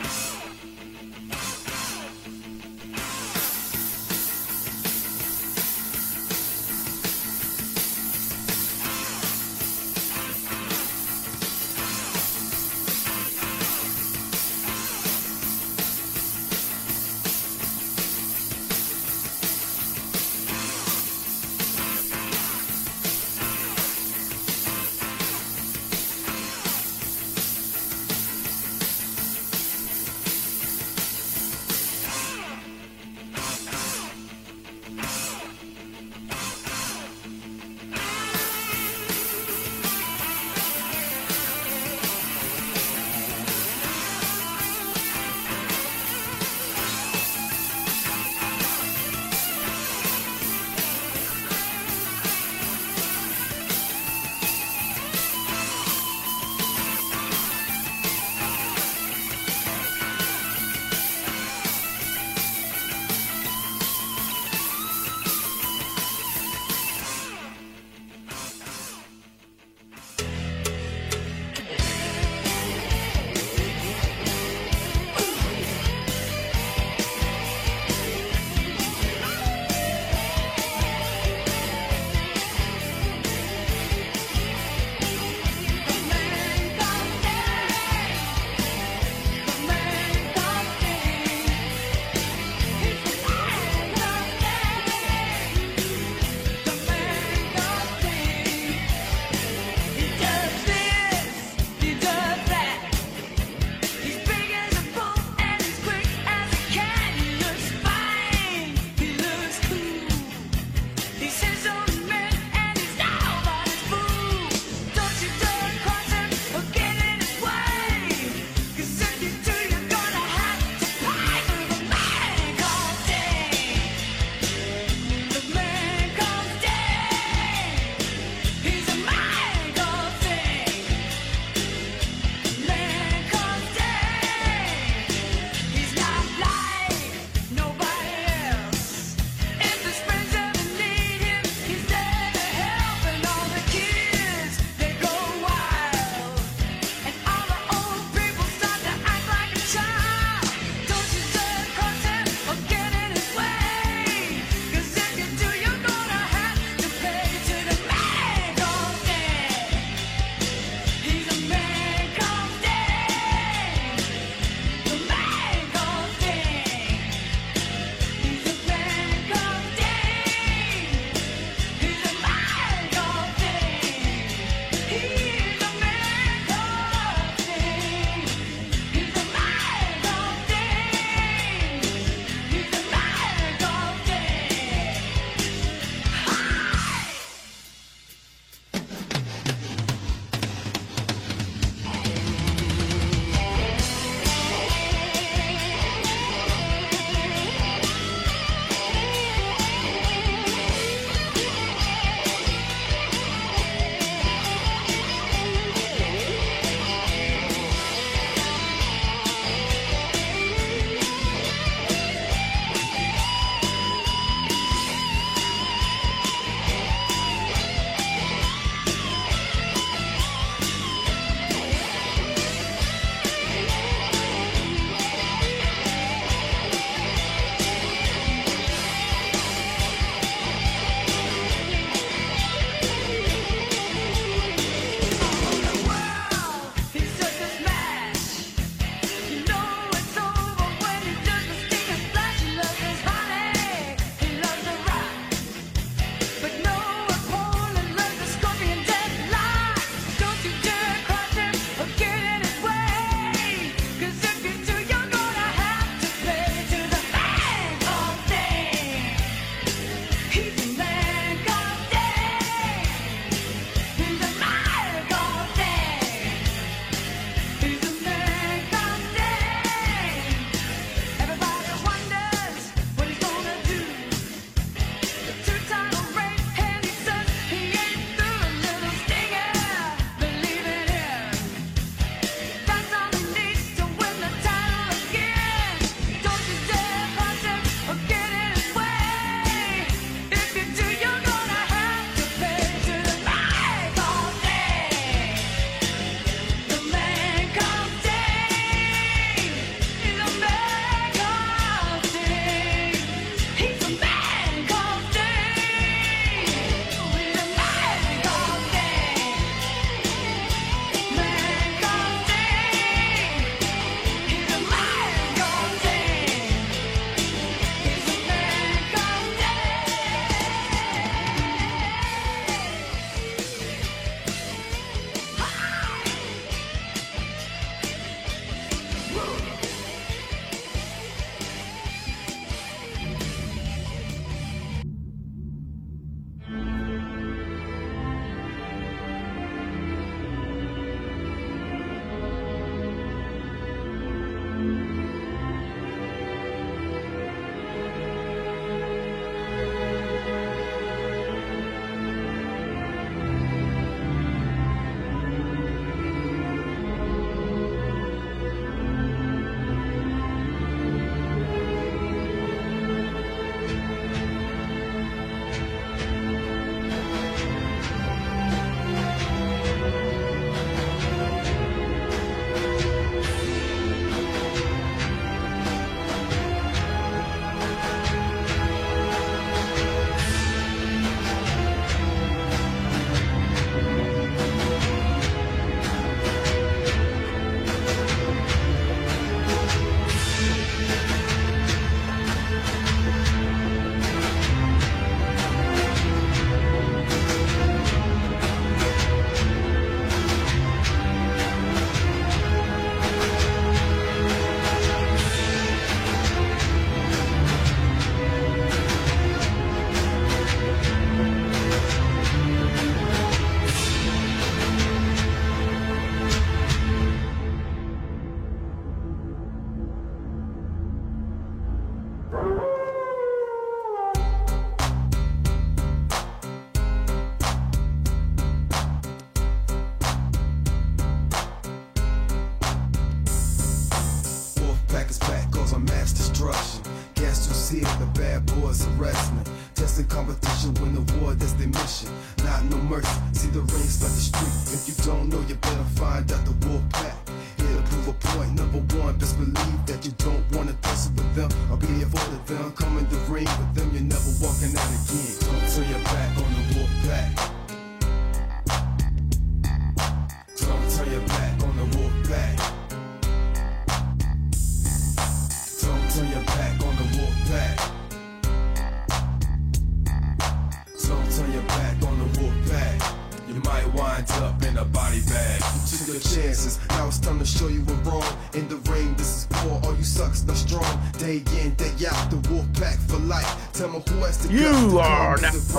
Oh! 0.00 0.47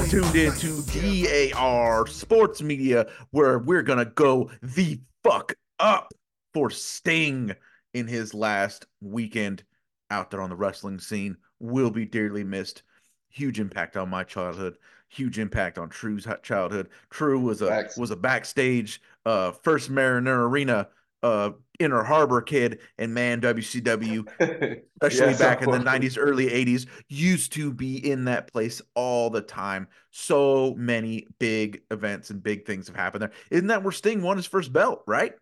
Tuned 0.10 0.36
in 0.36 0.52
to 0.54 1.52
DAR 1.52 2.08
Sports 2.08 2.64
Media, 2.64 3.06
where 3.30 3.60
we're 3.60 3.84
gonna 3.84 4.06
go 4.06 4.50
the 4.64 5.00
fuck 5.24 5.54
up 5.78 6.12
for 6.52 6.72
Sting 6.72 7.54
in 7.94 8.08
his 8.08 8.34
last 8.34 8.88
weekend 9.02 9.64
out 10.10 10.32
there 10.32 10.42
on 10.42 10.50
the 10.50 10.56
wrestling 10.56 10.98
scene. 10.98 11.38
Will 11.60 11.92
be 11.92 12.06
dearly 12.06 12.44
missed. 12.44 12.82
Huge 13.30 13.60
impact 13.60 13.98
on 13.98 14.10
my 14.10 14.24
childhood. 14.24 14.78
Huge 15.10 15.38
impact 15.38 15.78
on 15.78 15.90
True's 15.90 16.26
childhood. 16.42 16.90
True 17.12 17.40
was 17.40 17.62
a 17.62 17.88
was 17.96 18.10
a 18.10 18.16
backstage 18.16 19.04
uh 19.28 19.52
first 19.52 19.92
Mariner 19.92 20.50
Arena 20.50 20.88
uh 21.22 21.52
Inner 21.80 22.04
Harbor 22.04 22.42
kid 22.42 22.80
and 22.98 23.14
man 23.14 23.42
WCW 23.42 24.28
especially 25.02 25.34
back 25.36 25.62
in 25.62 25.72
the 25.72 25.80
90s 25.80 26.18
early 26.18 26.48
80s 26.48 26.88
used 27.08 27.54
to 27.54 27.74
be 27.74 28.10
in 28.10 28.26
that 28.26 28.52
place 28.52 28.82
all 28.96 29.30
the 29.30 29.42
time. 29.42 29.88
So 30.12 30.74
many 30.78 31.28
big 31.40 31.82
events 31.92 32.30
and 32.30 32.44
big 32.44 32.66
things 32.66 32.88
have 32.88 32.96
happened 32.96 33.24
there. 33.24 33.32
Isn't 33.50 33.68
that 33.68 33.84
where 33.84 33.92
sting 33.92 34.22
won 34.22 34.38
his 34.38 34.46
first 34.46 34.74
belt 34.74 35.04
right? 35.08 35.34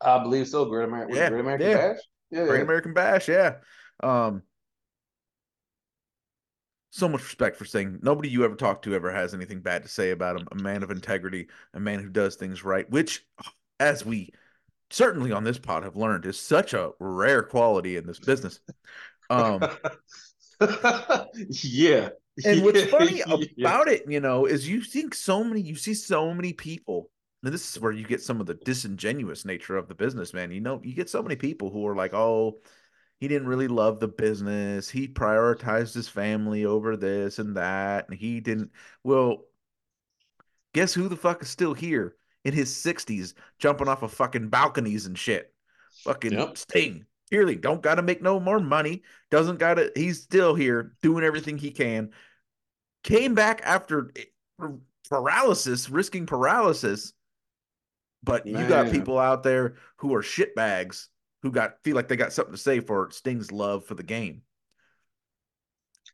I 0.00 0.18
believe 0.22 0.48
so. 0.48 0.64
Great 0.66 0.88
American, 0.88 1.16
Yeah, 1.16 1.28
Great 1.30 1.40
American 1.40 1.70
yeah. 1.70 1.76
Bash. 1.76 1.98
Yeah, 2.30 2.46
great 2.46 2.62
american 2.62 2.94
bash 2.94 3.28
yeah. 3.28 3.56
Um 4.02 4.42
so 6.90 7.08
much 7.08 7.22
respect 7.22 7.56
for 7.56 7.64
sting. 7.64 7.98
Nobody 8.02 8.28
you 8.28 8.44
ever 8.44 8.54
talk 8.54 8.82
to 8.82 8.94
ever 8.94 9.12
has 9.12 9.34
anything 9.34 9.60
bad 9.60 9.82
to 9.82 9.88
say 9.88 10.10
about 10.10 10.40
him. 10.40 10.46
A 10.52 10.56
man 10.56 10.82
of 10.82 10.90
integrity 10.90 11.48
a 11.74 11.80
man 11.80 12.00
who 12.00 12.08
does 12.08 12.36
things 12.36 12.64
right 12.64 12.88
which 12.90 13.24
as 13.80 14.04
we 14.04 14.32
certainly 14.94 15.32
on 15.32 15.44
this 15.44 15.58
pod 15.58 15.82
have 15.82 15.96
learned 15.96 16.26
is 16.26 16.38
such 16.38 16.74
a 16.74 16.90
rare 17.00 17.42
quality 17.42 17.96
in 17.96 18.06
this 18.06 18.18
business 18.18 18.60
um 19.30 19.60
yeah. 21.48 22.10
And 22.44 22.64
what's 22.64 22.82
funny 22.84 23.22
Yeah. 23.26 23.36
about 23.66 23.88
it, 23.88 24.04
you 24.08 24.20
know, 24.20 24.46
is 24.46 24.68
you 24.68 24.80
think 24.82 25.14
so 25.14 25.44
many, 25.44 25.60
you 25.60 25.76
see 25.76 25.94
so 25.94 26.32
many 26.34 26.52
people, 26.52 27.10
and 27.42 27.52
this 27.52 27.70
is 27.70 27.80
where 27.80 27.92
you 27.92 28.04
get 28.04 28.22
some 28.22 28.40
of 28.40 28.46
the 28.46 28.54
disingenuous 28.54 29.44
nature 29.44 29.76
of 29.76 29.88
the 29.88 29.94
business, 29.94 30.32
man. 30.34 30.50
You 30.50 30.60
know, 30.60 30.80
you 30.82 30.94
get 30.94 31.10
so 31.10 31.22
many 31.22 31.36
people 31.36 31.70
who 31.70 31.86
are 31.86 31.94
like, 31.94 32.14
oh, 32.14 32.60
he 33.20 33.28
didn't 33.28 33.48
really 33.48 33.68
love 33.68 34.00
the 34.00 34.08
business. 34.08 34.88
He 34.88 35.08
prioritized 35.08 35.94
his 35.94 36.08
family 36.08 36.64
over 36.64 36.96
this 36.96 37.38
and 37.38 37.56
that. 37.56 38.08
And 38.08 38.18
he 38.18 38.40
didn't, 38.40 38.72
well, 39.02 39.44
guess 40.72 40.92
who 40.94 41.08
the 41.08 41.16
fuck 41.16 41.42
is 41.42 41.48
still 41.48 41.74
here 41.74 42.16
in 42.44 42.52
his 42.52 42.70
60s, 42.70 43.34
jumping 43.58 43.88
off 43.88 44.02
of 44.02 44.12
fucking 44.12 44.48
balconies 44.48 45.06
and 45.06 45.18
shit? 45.18 45.52
Fucking 46.04 46.32
Yep. 46.32 46.58
Sting. 46.58 47.06
Clearly, 47.30 47.56
don't 47.56 47.82
got 47.82 47.96
to 47.96 48.02
make 48.02 48.22
no 48.22 48.38
more 48.38 48.60
money. 48.60 49.02
Doesn't 49.30 49.58
got 49.58 49.74
to, 49.74 49.90
he's 49.96 50.22
still 50.22 50.54
here 50.54 50.94
doing 51.02 51.24
everything 51.24 51.56
he 51.56 51.70
can. 51.70 52.10
Came 53.02 53.34
back 53.34 53.60
after 53.64 54.12
paralysis, 55.08 55.88
risking 55.90 56.26
paralysis. 56.26 57.12
But 58.22 58.46
you 58.46 58.66
got 58.68 58.90
people 58.90 59.18
out 59.18 59.42
there 59.42 59.74
who 59.96 60.14
are 60.14 60.22
shitbags 60.22 61.08
who 61.42 61.50
got 61.50 61.74
feel 61.84 61.94
like 61.94 62.08
they 62.08 62.16
got 62.16 62.32
something 62.32 62.54
to 62.54 62.60
say 62.60 62.80
for 62.80 63.10
Sting's 63.10 63.52
love 63.52 63.84
for 63.84 63.94
the 63.94 64.02
game. 64.02 64.40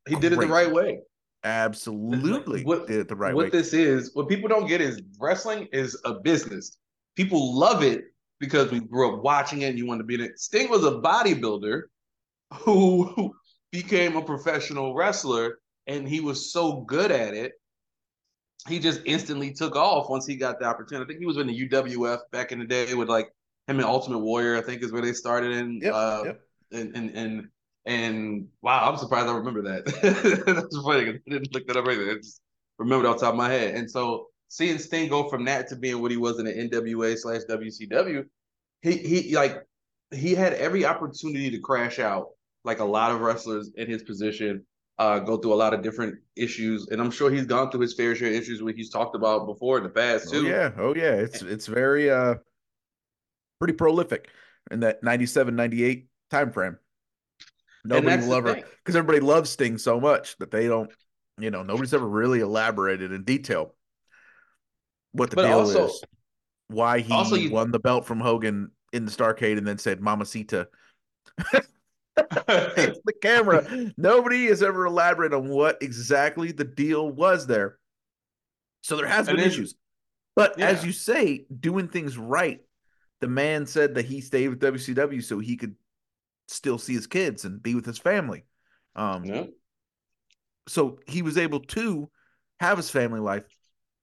he 0.09 0.17
did 0.17 0.33
it 0.33 0.41
the 0.41 0.47
right 0.49 0.71
way. 0.71 1.03
Absolutely 1.45 2.65
What- 2.65 2.87
did 2.87 3.09
the 3.09 3.17
right 3.17 3.35
what 3.35 3.47
way. 3.47 3.51
this 3.51 3.73
is, 3.73 4.15
what 4.15 4.29
people 4.29 4.49
don't 4.49 4.67
get 4.67 4.81
is 4.81 5.01
wrestling 5.19 5.69
is 5.73 5.99
a 6.05 6.15
business. 6.21 6.77
People 7.17 7.59
love 7.59 7.83
it 7.83 8.05
because 8.39 8.71
we 8.71 8.81
grew 8.81 9.15
up 9.15 9.23
watching 9.23 9.63
it 9.63 9.67
and 9.71 9.79
you 9.79 9.87
want 9.87 10.01
to 10.01 10.05
be 10.05 10.15
in 10.15 10.21
it. 10.21 10.39
Sting 10.39 10.69
was 10.71 10.85
a 10.85 10.93
bodybuilder 10.93 11.83
who 12.53 13.33
became 13.73 14.17
a 14.17 14.23
professional 14.23 14.95
wrestler 14.95 15.59
and 15.87 16.09
he 16.09 16.21
was 16.21 16.53
so 16.53 16.83
good 16.83 17.11
at 17.11 17.35
it. 17.35 17.53
He 18.69 18.79
just 18.79 19.01
instantly 19.07 19.53
took 19.53 19.75
off 19.75 20.11
once 20.11 20.27
he 20.27 20.37
got 20.37 20.59
the 20.59 20.67
opportunity. 20.67 21.05
I 21.05 21.07
think 21.07 21.21
he 21.21 21.27
was 21.27 21.39
in 21.39 21.47
the 21.47 21.69
UWF 21.69 22.19
back 22.31 22.53
in 22.53 22.59
the 22.59 22.67
day 22.67 22.93
with 22.95 23.09
like 23.09 23.29
him 23.67 23.77
and 23.79 23.85
Ultimate 23.85 24.19
Warrior, 24.19 24.57
I 24.57 24.61
think 24.61 24.83
is 24.83 24.93
where 24.93 25.01
they 25.01 25.15
started 25.15 25.53
in. 25.53 25.81
Yep, 25.81 25.95
uh, 25.95 26.23
yep. 26.27 26.41
And, 26.73 26.95
and 26.97 27.11
and 27.17 27.49
and 27.87 28.47
wow, 28.63 28.91
I'm 28.91 28.99
surprised 28.99 29.29
I 29.29 29.35
remember 29.37 29.63
that. 29.63 29.87
That's 30.47 30.77
funny 30.83 31.09
I 31.09 31.31
didn't 31.31 31.55
look 31.55 31.67
that 31.67 31.77
up 31.77 31.89
either. 31.89 32.11
I 32.11 32.15
just 32.17 32.41
remembered 32.79 33.07
off 33.09 33.19
the 33.19 33.27
top 33.27 33.35
of 33.35 33.39
my 33.39 33.49
head. 33.51 33.75
And 33.75 33.91
so 33.91 34.27
seeing 34.49 34.79
Sting 34.79 35.09
go 35.09 35.29
from 35.29 35.45
that 35.47 35.69
to 35.69 35.77
being 35.77 36.01
what 36.03 36.11
he 36.11 36.17
was 36.17 36.39
in 36.39 36.45
the 36.47 36.53
NWA 36.53 37.17
slash 37.19 37.43
WCW, 37.49 38.25
he 38.83 38.93
he 38.97 39.35
like 39.37 39.67
he 40.13 40.35
had 40.35 40.55
every 40.55 40.85
opportunity 40.85 41.51
to 41.51 41.59
crash 41.61 41.99
out, 41.99 42.29
like 42.65 42.81
a 42.81 42.85
lot 42.85 43.13
of 43.13 43.21
wrestlers 43.21 43.71
in 43.77 43.89
his 43.89 44.03
position, 44.03 44.67
uh, 44.99 45.19
go 45.21 45.37
through 45.37 45.53
a 45.53 45.55
lot 45.55 45.73
of 45.73 45.83
different 45.83 46.17
issues. 46.37 46.89
And 46.89 47.01
I'm 47.01 47.11
sure 47.11 47.31
he's 47.31 47.47
gone 47.47 47.71
through 47.71 47.81
his 47.81 47.95
fair 47.95 48.15
share 48.15 48.29
of 48.29 48.35
issues 48.35 48.63
what 48.63 48.75
he's 48.75 48.91
talked 48.91 49.15
about 49.15 49.47
before 49.47 49.79
in 49.79 49.85
the 49.85 49.91
past 49.91 50.29
Oh 50.29 50.33
too. 50.33 50.47
yeah, 50.47 50.73
oh 50.79 50.95
yeah. 50.95 51.15
It's 51.15 51.43
it's 51.43 51.67
very 51.67 52.11
uh 52.11 52.37
pretty 53.59 53.75
prolific 53.75 54.29
in 54.71 54.81
that 54.81 55.03
97, 55.03 55.55
98 55.55 56.09
time 56.31 56.51
frame. 56.53 56.79
Nobody 57.85 58.23
will 58.27 58.35
ever 58.35 58.55
because 58.55 58.97
everybody 58.97 59.21
loves 59.21 59.51
Sting 59.51 59.79
so 59.79 60.01
much 60.01 60.37
that 60.39 60.51
they 60.51 60.67
don't, 60.67 60.91
you 61.39 61.51
know, 61.51 61.63
nobody's 61.63 61.95
ever 61.95 62.09
really 62.09 62.41
elaborated 62.41 63.13
in 63.13 63.25
detail 63.25 63.75
what 65.13 65.31
the 65.31 65.37
But 65.37 65.47
deal 65.49 65.59
also- 65.61 65.87
is, 65.89 66.03
why 66.69 67.01
he 67.01 67.13
also 67.13 67.37
you- 67.37 67.51
won 67.51 67.71
the 67.71 67.79
belt 67.81 68.07
from 68.07 68.21
Hogan 68.21 68.71
in 68.93 69.05
the 69.05 69.11
Starcade 69.11 69.57
and 69.59 69.67
then 69.67 69.79
said 69.79 70.01
Mamacita 70.01 70.69
the 72.17 73.15
camera. 73.23 73.93
Nobody 73.97 74.47
has 74.47 74.63
ever 74.63 74.87
elaborated 74.87 75.35
on 75.35 75.49
what 75.49 75.79
exactly 75.83 76.53
the 76.53 76.65
deal 76.65 77.09
was 77.09 77.47
there. 77.47 77.79
So 78.83 78.97
there 78.97 79.07
has 79.07 79.27
been 79.27 79.39
issues. 79.41 79.75
But 80.37 80.61
as 80.61 80.85
you 80.85 80.93
say, 80.93 81.45
doing 81.61 81.89
things 81.89 82.17
right, 82.19 82.61
the 83.21 83.29
man 83.29 83.67
said 83.67 83.95
that 83.95 84.05
he 84.07 84.21
stayed 84.21 84.49
with 84.49 84.61
WCW 84.61 85.23
so 85.23 85.39
he 85.39 85.57
could 85.57 85.75
still 86.51 86.79
see 86.79 86.95
his 86.95 87.07
kids 87.07 87.45
and 87.45 87.63
be 87.63 87.75
with 87.75 87.87
his 87.87 87.99
family. 87.99 88.45
Um, 88.97 89.25
Yeah. 89.25 89.45
so 90.69 90.99
he 91.07 91.23
was 91.23 91.39
able 91.39 91.61
to 91.61 92.11
have 92.59 92.77
his 92.77 92.91
family 92.91 93.21
life 93.21 93.45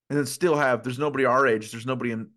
and 0.09 0.17
then 0.17 0.25
still 0.25 0.55
have 0.55 0.83
there's 0.83 0.99
nobody 0.99 1.25
our 1.25 1.45
age, 1.47 1.71
there's 1.71 1.85
nobody 1.85 2.11
in 2.11 2.29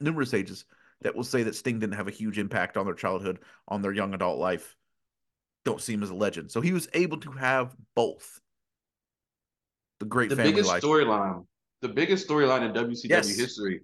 numerous 0.00 0.34
ages 0.34 0.64
that 1.02 1.14
will 1.14 1.24
say 1.24 1.42
that 1.44 1.54
Sting 1.54 1.78
didn't 1.78 1.96
have 1.96 2.08
a 2.08 2.12
huge 2.12 2.38
impact 2.38 2.76
on 2.76 2.86
their 2.86 2.94
childhood, 2.94 3.40
on 3.68 3.82
their 3.82 3.92
young 3.92 4.14
adult 4.14 4.38
life. 4.38 4.76
Don't 5.64 5.80
see 5.80 5.92
him 5.94 6.02
as 6.02 6.10
a 6.10 6.14
legend. 6.14 6.50
So 6.50 6.60
he 6.60 6.72
was 6.72 6.88
able 6.94 7.18
to 7.18 7.30
have 7.32 7.74
both. 7.94 8.40
The 10.00 10.06
great 10.06 10.30
the 10.30 10.36
family 10.36 10.52
biggest 10.52 10.68
life. 10.70 10.82
storyline, 10.82 11.46
the 11.80 11.88
biggest 11.88 12.28
storyline 12.28 12.62
in 12.64 12.72
WCW 12.72 13.10
Yes. 13.10 13.28
history 13.36 13.82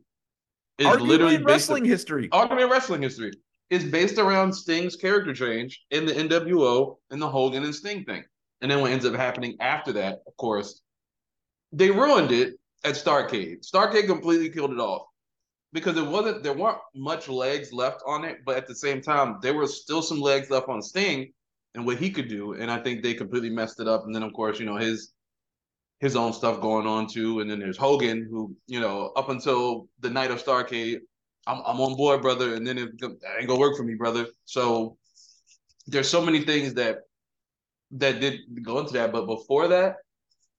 is 0.78 0.86
Arguably 0.86 1.06
literally 1.06 1.34
in 1.36 1.44
wrestling 1.44 1.84
history. 1.84 2.28
argument 2.32 2.64
in 2.64 2.70
wrestling 2.70 3.02
history 3.02 3.32
is 3.70 3.84
based 3.84 4.18
around 4.18 4.52
Sting's 4.52 4.96
character 4.96 5.34
change 5.34 5.84
in 5.90 6.06
the 6.06 6.12
NWO 6.12 6.96
and 7.10 7.20
the 7.20 7.28
Hogan 7.28 7.64
and 7.64 7.74
Sting 7.74 8.04
thing. 8.04 8.24
And 8.60 8.70
then 8.70 8.80
what 8.80 8.90
ends 8.90 9.04
up 9.04 9.14
happening 9.14 9.56
after 9.60 9.92
that, 9.92 10.20
of 10.26 10.36
course, 10.36 10.80
they 11.72 11.90
ruined 11.90 12.32
it 12.32 12.54
at 12.84 12.94
Starcade. 12.94 13.66
Starcade 13.66 14.06
completely 14.06 14.50
killed 14.50 14.72
it 14.72 14.80
off 14.80 15.06
because 15.72 15.96
it 15.96 16.06
wasn't 16.06 16.42
there 16.42 16.54
weren't 16.54 16.78
much 16.94 17.28
legs 17.28 17.72
left 17.72 18.02
on 18.06 18.24
it, 18.24 18.38
but 18.44 18.56
at 18.56 18.66
the 18.66 18.74
same 18.74 19.00
time, 19.00 19.38
there 19.42 19.54
was 19.54 19.82
still 19.82 20.02
some 20.02 20.20
legs 20.20 20.50
left 20.50 20.68
on 20.68 20.82
Sting 20.82 21.32
and 21.74 21.84
what 21.84 21.98
he 21.98 22.10
could 22.10 22.28
do. 22.28 22.54
And 22.54 22.70
I 22.70 22.78
think 22.78 23.02
they 23.02 23.14
completely 23.14 23.50
messed 23.50 23.80
it 23.80 23.88
up. 23.88 24.04
And 24.06 24.14
then 24.14 24.22
of 24.22 24.32
course, 24.32 24.58
you 24.58 24.66
know, 24.66 24.76
his 24.76 25.12
his 26.00 26.16
own 26.16 26.32
stuff 26.32 26.60
going 26.60 26.86
on 26.86 27.06
too. 27.06 27.40
And 27.40 27.50
then 27.50 27.58
there's 27.58 27.76
Hogan, 27.76 28.26
who, 28.30 28.56
you 28.66 28.80
know, 28.80 29.12
up 29.16 29.28
until 29.28 29.88
the 30.00 30.10
night 30.10 30.30
of 30.30 30.42
Starcade, 30.42 31.00
I'm, 31.48 31.62
I'm 31.66 31.80
on 31.80 31.96
board, 31.96 32.22
brother. 32.22 32.54
And 32.54 32.66
then 32.66 32.78
it 32.78 33.00
that 33.00 33.18
ain't 33.38 33.48
gonna 33.48 33.58
work 33.58 33.76
for 33.76 33.82
me, 33.82 33.94
brother. 33.94 34.26
So 34.44 34.96
there's 35.86 36.08
so 36.08 36.24
many 36.24 36.42
things 36.42 36.74
that 36.74 36.98
that 37.92 38.20
did 38.20 38.40
go 38.62 38.78
into 38.78 38.92
that. 38.92 39.12
But 39.12 39.26
before 39.26 39.66
that, 39.68 39.96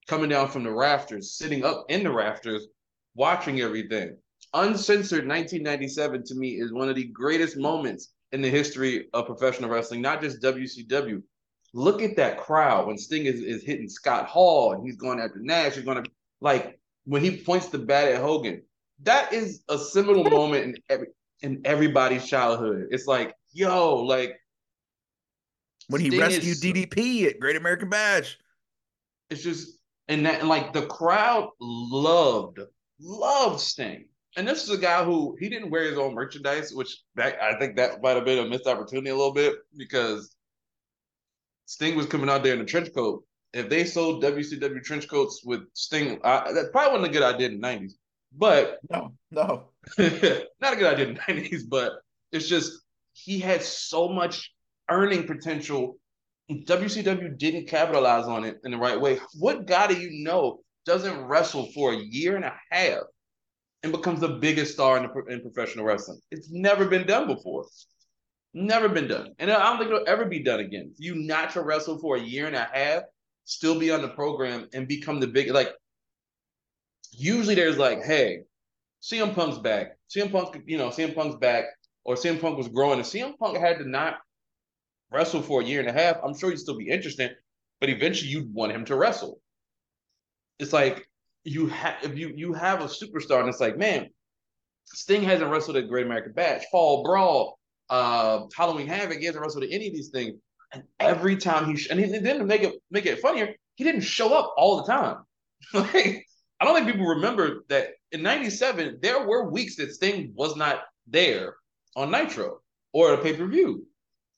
coming 0.08 0.30
down 0.30 0.50
from 0.50 0.64
the 0.64 0.72
rafters, 0.72 1.34
sitting 1.34 1.64
up 1.64 1.86
in 1.90 2.04
the 2.04 2.12
rafters, 2.12 2.68
watching 3.14 3.62
everything. 3.62 4.18
Uncensored 4.56 5.28
1997 5.28 6.24
to 6.26 6.36
me 6.36 6.60
is 6.60 6.74
one 6.74 6.90
of 6.90 6.96
the 6.96 7.06
greatest 7.06 7.56
moments 7.56 8.10
in 8.32 8.42
the 8.42 8.50
history 8.50 9.08
of 9.14 9.28
professional 9.28 9.70
wrestling, 9.70 10.02
not 10.02 10.22
just 10.22 10.42
WCW. 10.42 11.22
Look 11.74 12.02
at 12.02 12.16
that 12.16 12.40
crowd 12.40 12.88
when 12.88 12.98
Sting 12.98 13.26
is, 13.26 13.42
is 13.42 13.64
hitting 13.64 13.88
Scott 13.90 14.26
Hall 14.26 14.74
and 14.74 14.84
he's 14.84 14.96
going 14.96 15.20
after 15.20 15.40
Nash. 15.40 15.76
He's 15.76 15.86
going 15.86 16.04
to 16.04 16.10
like 16.42 16.80
when 17.06 17.24
he 17.24 17.38
points 17.38 17.68
the 17.68 17.78
bat 17.78 18.08
at 18.08 18.22
Hogan. 18.22 18.64
That 19.04 19.34
is 19.34 19.64
a 19.70 19.78
seminal 19.78 20.24
moment 20.24 20.64
in 20.66 20.76
every 20.90 21.08
in 21.42 21.62
everybody's 21.66 22.28
childhood. 22.28 22.88
It's 22.92 23.08
like, 23.08 23.34
yo, 23.52 23.96
like 24.04 24.38
when 25.88 26.02
he 26.02 26.20
rescued 26.20 26.44
is- 26.44 26.62
DDP 26.62 27.28
at 27.28 27.40
Great 27.40 27.56
American 27.56 27.90
Bash. 27.90 28.38
it's 29.30 29.42
just 29.44 29.78
and 30.08 30.26
that 30.26 30.40
and 30.42 30.50
like 30.50 30.74
the 30.74 30.86
crowd 30.88 31.50
loved 31.60 32.60
loved 33.00 33.60
Sting. 33.60 34.06
And 34.38 34.48
this 34.48 34.64
is 34.64 34.70
a 34.70 34.78
guy 34.78 35.04
who 35.04 35.36
he 35.40 35.50
didn't 35.50 35.72
wear 35.72 35.84
his 35.86 35.98
own 35.98 36.14
merchandise, 36.14 36.72
which 36.74 37.02
that 37.16 37.42
I 37.42 37.58
think 37.58 37.78
that 37.78 38.02
might 38.02 38.16
have 38.16 38.26
been 38.26 38.46
a 38.46 38.48
missed 38.48 38.68
opportunity 38.68 39.10
a 39.10 39.16
little 39.16 39.34
bit 39.34 39.56
because 39.78 40.36
Sting 41.66 41.96
was 41.96 42.06
coming 42.06 42.30
out 42.30 42.44
there 42.44 42.54
in 42.54 42.62
a 42.62 42.66
trench 42.66 42.90
coat. 42.94 43.24
If 43.54 43.70
they 43.70 43.84
sold 43.86 44.24
WCW 44.24 44.84
trench 44.84 45.08
coats 45.08 45.42
with 45.44 45.62
Sting, 45.74 46.20
I, 46.24 46.52
that 46.52 46.72
probably 46.72 47.00
wasn't 47.00 47.16
a 47.16 47.20
good 47.20 47.34
idea 47.34 47.48
in 47.48 47.54
the 47.54 47.60
nineties. 47.60 47.98
But 48.32 48.80
No, 48.90 49.14
no. 49.32 49.70
not 49.98 50.74
a 50.74 50.76
good 50.76 50.94
idea 50.94 51.08
in 51.08 51.14
the 51.16 51.22
nineties. 51.28 51.64
But 51.66 51.94
it's 52.32 52.48
just 52.48 52.82
he 53.14 53.40
had 53.40 53.64
so 53.64 54.10
much 54.10 54.52
earning 54.90 55.26
potential. 55.26 55.98
WCW 56.50 57.38
didn't 57.38 57.68
capitalize 57.68 58.26
on 58.26 58.44
it 58.44 58.58
in 58.64 58.72
the 58.72 58.78
right 58.78 59.00
way. 59.00 59.20
What 59.38 59.68
guy 59.68 59.88
do 59.88 59.96
you 60.00 60.24
know 60.24 60.62
doesn't 60.86 61.26
wrestle 61.26 61.72
for 61.74 61.94
a 61.94 61.98
year 61.98 62.36
and 62.36 62.46
a 62.46 62.54
half 62.72 63.04
and 63.84 63.92
becomes 63.92 64.20
the 64.20 64.30
biggest 64.30 64.74
star 64.74 64.98
in, 64.98 65.04
the, 65.04 65.34
in 65.34 65.42
professional 65.42 65.86
wrestling? 65.86 66.20
It's 66.32 66.50
never 66.50 66.88
been 66.88 67.06
done 67.06 67.28
before. 67.28 67.66
Never 68.56 68.90
been 68.90 69.08
done. 69.08 69.34
And 69.38 69.52
I 69.52 69.70
don't 69.70 69.78
think 69.78 69.92
it'll 69.92 70.10
ever 70.10 70.26
be 70.26 70.42
done 70.42 70.60
again. 70.60 70.92
You 70.98 71.16
not 71.16 71.52
to 71.52 71.62
wrestle 71.62 72.00
for 72.00 72.16
a 72.16 72.22
year 72.22 72.48
and 72.48 72.56
a 72.56 72.68
half, 72.72 73.04
still 73.46 73.78
be 73.80 73.92
on 73.92 74.02
the 74.02 74.10
program 74.10 74.68
and 74.74 74.88
become 74.88 75.20
the 75.20 75.28
big 75.28 75.52
like 75.52 75.70
usually 77.20 77.56
there's 77.56 77.78
like, 77.78 78.04
hey, 78.04 78.44
CM 79.02 79.34
Punk's 79.34 79.58
back. 79.60 79.98
CM 80.10 80.32
Punk, 80.32 80.62
you 80.66 80.78
know, 80.78 80.90
CM 80.90 81.14
Punk's 81.14 81.38
back, 81.38 81.66
or 82.04 82.16
CM 82.16 82.42
Punk 82.42 82.58
was 82.58 82.68
growing, 82.68 83.00
and 83.00 83.08
CM 83.08 83.38
Punk 83.38 83.58
had 83.58 83.78
to 83.78 83.88
not 83.88 84.18
wrestle 85.12 85.42
for 85.42 85.62
a 85.62 85.66
year 85.66 85.80
and 85.80 85.90
a 85.90 85.94
half. 85.94 86.18
I'm 86.24 86.38
sure 86.38 86.50
he'd 86.50 86.60
still 86.60 86.78
be 86.78 86.90
interesting, 86.90 87.30
but 87.80 87.90
eventually 87.90 88.32
you'd 88.32 88.54
want 88.54 88.72
him 88.72 88.86
to 88.86 88.96
wrestle. 88.96 89.40
It's 90.60 90.74
like 90.74 91.08
you 91.44 91.68
have 91.68 91.96
if 92.04 92.18
you 92.18 92.34
you 92.36 92.54
have 92.54 92.82
a 92.82 92.86
superstar, 92.86 93.40
and 93.40 93.50
it's 93.50 93.60
like, 93.60 93.78
man, 93.78 94.10
Sting 94.86 95.24
hasn't 95.24 95.50
wrestled 95.50 95.78
at 95.78 95.88
Great 95.88 96.06
American 96.06 96.34
Bash, 96.34 96.64
Fall 96.72 97.04
Brawl, 97.04 97.60
uh, 97.90 98.42
Halloween 98.56 98.88
Havoc. 98.88 99.20
He 99.20 99.26
hasn't 99.26 99.44
wrestled 99.44 99.64
at 99.64 99.72
any 99.72 99.88
of 99.88 99.94
these 99.94 100.10
things, 100.10 100.36
and 100.74 100.84
every 101.00 101.38
time 101.38 101.70
he 101.70 101.78
sh- 101.78 101.88
and, 101.90 102.00
he, 102.00 102.06
then 102.06 102.40
to 102.40 102.46
make 102.46 102.64
it 102.64 102.74
make 102.92 103.06
it 103.06 103.20
funnier, 103.20 103.54
he 103.76 103.84
didn't 103.84 104.02
show 104.02 104.34
up 104.34 104.54
all 104.58 104.78
the 104.78 104.92
time. 104.92 105.18
like 105.74 106.26
I 106.60 106.66
don't 106.66 106.76
think 106.76 106.88
people 106.88 107.06
remember 107.06 107.64
that 107.70 107.92
in 108.12 108.22
'97 108.22 109.00
there 109.02 109.26
were 109.26 109.50
weeks 109.50 109.76
that 109.78 109.94
Sting 109.94 110.34
was 110.36 110.56
not 110.56 110.84
there 111.08 111.56
on 111.96 112.12
Nitro 112.12 112.62
or 112.94 113.14
a 113.14 113.18
pay 113.22 113.36
per 113.36 113.48
view. 113.48 113.86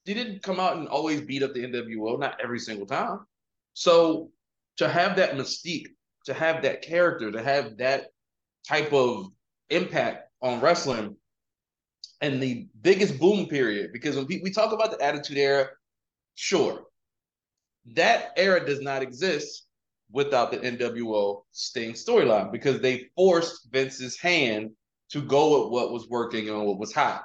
He 0.06 0.14
didn't 0.14 0.44
come 0.44 0.60
out 0.60 0.78
and 0.78 0.88
always 0.88 1.22
beat 1.22 1.44
up 1.44 1.54
the 1.54 1.64
NWO, 1.64 2.20
not 2.20 2.40
every 2.42 2.60
single 2.60 2.86
time. 2.86 3.20
So 3.74 4.32
to 4.78 4.90
have 4.90 5.16
that 5.18 5.36
mystique, 5.36 5.88
to 6.26 6.34
have 6.34 6.64
that 6.64 6.82
character, 6.82 7.32
to 7.32 7.42
have 7.42 7.78
that 7.78 8.08
type 8.68 8.94
of 8.94 9.28
impact 9.70 10.30
on 10.42 10.60
wrestling, 10.60 11.16
and 12.22 12.42
the 12.42 12.68
biggest 12.82 13.20
boom 13.20 13.48
period, 13.48 13.92
because 13.94 14.16
when 14.16 14.28
we 14.28 14.52
talk 14.52 14.74
about 14.74 14.92
the 14.92 15.04
Attitude 15.04 15.38
Era, 15.38 15.70
sure, 16.36 16.84
that 17.94 18.32
era 18.38 18.64
does 18.64 18.82
not 18.82 19.02
exist 19.02 19.66
without 20.12 20.52
the 20.52 20.58
NWO 20.58 21.44
Sting 21.52 21.94
storyline 21.94 22.52
because 22.52 22.82
they 22.82 23.10
forced 23.16 23.70
Vince's 23.72 24.20
hand 24.20 24.72
to 25.12 25.22
go 25.22 25.64
with 25.64 25.72
what 25.72 25.92
was 25.92 26.08
working 26.10 26.50
and 26.50 26.66
what 26.66 26.80
was 26.80 26.94
hot 26.94 27.24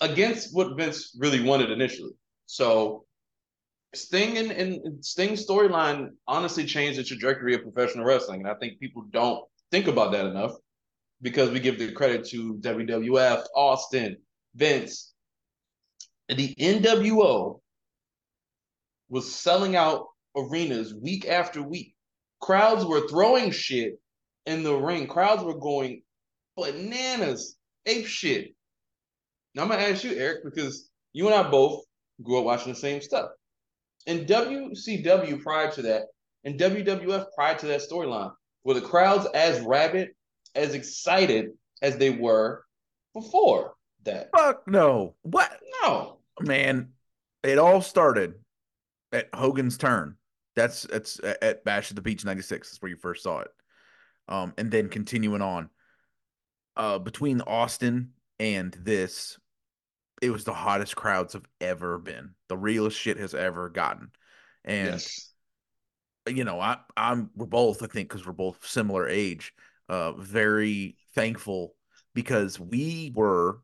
against 0.00 0.54
what 0.54 0.76
Vince 0.76 1.16
really 1.18 1.42
wanted 1.42 1.70
initially. 1.70 2.12
So 2.46 3.04
Sting 3.94 4.38
and, 4.38 4.50
and 4.52 5.04
Sting's 5.04 5.46
storyline 5.46 6.10
honestly 6.26 6.64
changed 6.64 6.98
the 6.98 7.04
trajectory 7.04 7.54
of 7.54 7.62
professional 7.62 8.04
wrestling. 8.04 8.40
And 8.40 8.48
I 8.48 8.54
think 8.54 8.78
people 8.78 9.04
don't 9.10 9.44
think 9.70 9.88
about 9.88 10.12
that 10.12 10.26
enough 10.26 10.52
because 11.22 11.50
we 11.50 11.60
give 11.60 11.78
the 11.78 11.92
credit 11.92 12.26
to 12.28 12.54
WWF, 12.54 13.44
Austin, 13.54 14.16
Vince. 14.54 15.12
And 16.28 16.38
the 16.38 16.54
NWO 16.54 17.60
was 19.08 19.34
selling 19.34 19.74
out 19.76 20.06
arenas 20.36 20.94
week 20.94 21.26
after 21.26 21.62
week. 21.62 21.94
Crowds 22.40 22.84
were 22.84 23.06
throwing 23.08 23.50
shit 23.50 24.00
in 24.46 24.62
the 24.62 24.74
ring. 24.74 25.06
Crowds 25.06 25.44
were 25.44 25.58
going 25.58 26.02
bananas, 26.56 27.56
ape 27.86 28.06
shit. 28.06 28.54
Now 29.54 29.62
I'm 29.62 29.68
gonna 29.68 29.82
ask 29.82 30.04
you, 30.04 30.12
Aric, 30.12 30.44
because 30.44 30.90
you 31.12 31.26
and 31.26 31.34
I 31.34 31.50
both 31.50 31.84
grew 32.22 32.38
up 32.38 32.44
watching 32.44 32.72
the 32.72 32.78
same 32.78 33.00
stuff. 33.00 33.30
In 34.06 34.24
WCW 34.26 35.42
prior 35.42 35.70
to 35.72 35.82
that, 35.82 36.04
and 36.44 36.58
WWF 36.58 37.26
prior 37.34 37.56
to 37.58 37.66
that 37.66 37.82
storyline, 37.82 38.32
were 38.64 38.74
the 38.74 38.80
crowds 38.80 39.26
as 39.34 39.60
rabid, 39.60 40.10
as 40.54 40.74
excited 40.74 41.50
as 41.82 41.96
they 41.96 42.10
were 42.10 42.64
before 43.14 43.74
that? 44.04 44.30
Fuck 44.36 44.66
no. 44.66 45.14
What? 45.22 45.52
No. 45.82 46.18
Man, 46.40 46.90
it 47.42 47.58
all 47.58 47.82
started 47.82 48.34
at 49.12 49.28
Hogan's 49.34 49.76
turn. 49.76 50.16
That's 50.60 50.82
that's 50.82 51.20
at 51.40 51.64
Bash 51.64 51.90
at 51.90 51.96
the 51.96 52.02
Beach 52.02 52.24
96. 52.24 52.70
That's 52.70 52.82
where 52.82 52.90
you 52.90 52.96
first 52.96 53.22
saw 53.22 53.40
it. 53.40 53.50
Um, 54.28 54.52
and 54.58 54.70
then 54.70 54.88
continuing 54.88 55.42
on. 55.42 55.70
Uh 56.76 56.98
between 56.98 57.40
Austin 57.42 58.12
and 58.38 58.72
this, 58.80 59.38
it 60.22 60.30
was 60.30 60.44
the 60.44 60.52
hottest 60.52 60.96
crowds 60.96 61.32
have 61.32 61.46
ever 61.60 61.98
been. 61.98 62.34
The 62.48 62.56
realest 62.56 62.98
shit 62.98 63.18
has 63.18 63.34
ever 63.34 63.68
gotten. 63.68 64.10
And 64.64 64.92
yes. 64.92 65.32
you 66.28 66.44
know, 66.44 66.60
I 66.60 66.78
I'm 66.96 67.30
we're 67.34 67.46
both, 67.46 67.82
I 67.82 67.86
think, 67.86 68.08
because 68.08 68.26
we're 68.26 68.32
both 68.32 68.66
similar 68.66 69.08
age, 69.08 69.52
uh, 69.88 70.12
very 70.12 70.96
thankful 71.14 71.74
because 72.14 72.60
we 72.60 73.12
were 73.14 73.62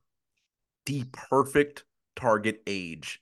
the 0.87 1.05
perfect 1.13 1.85
target 2.17 2.63
age 2.67 3.21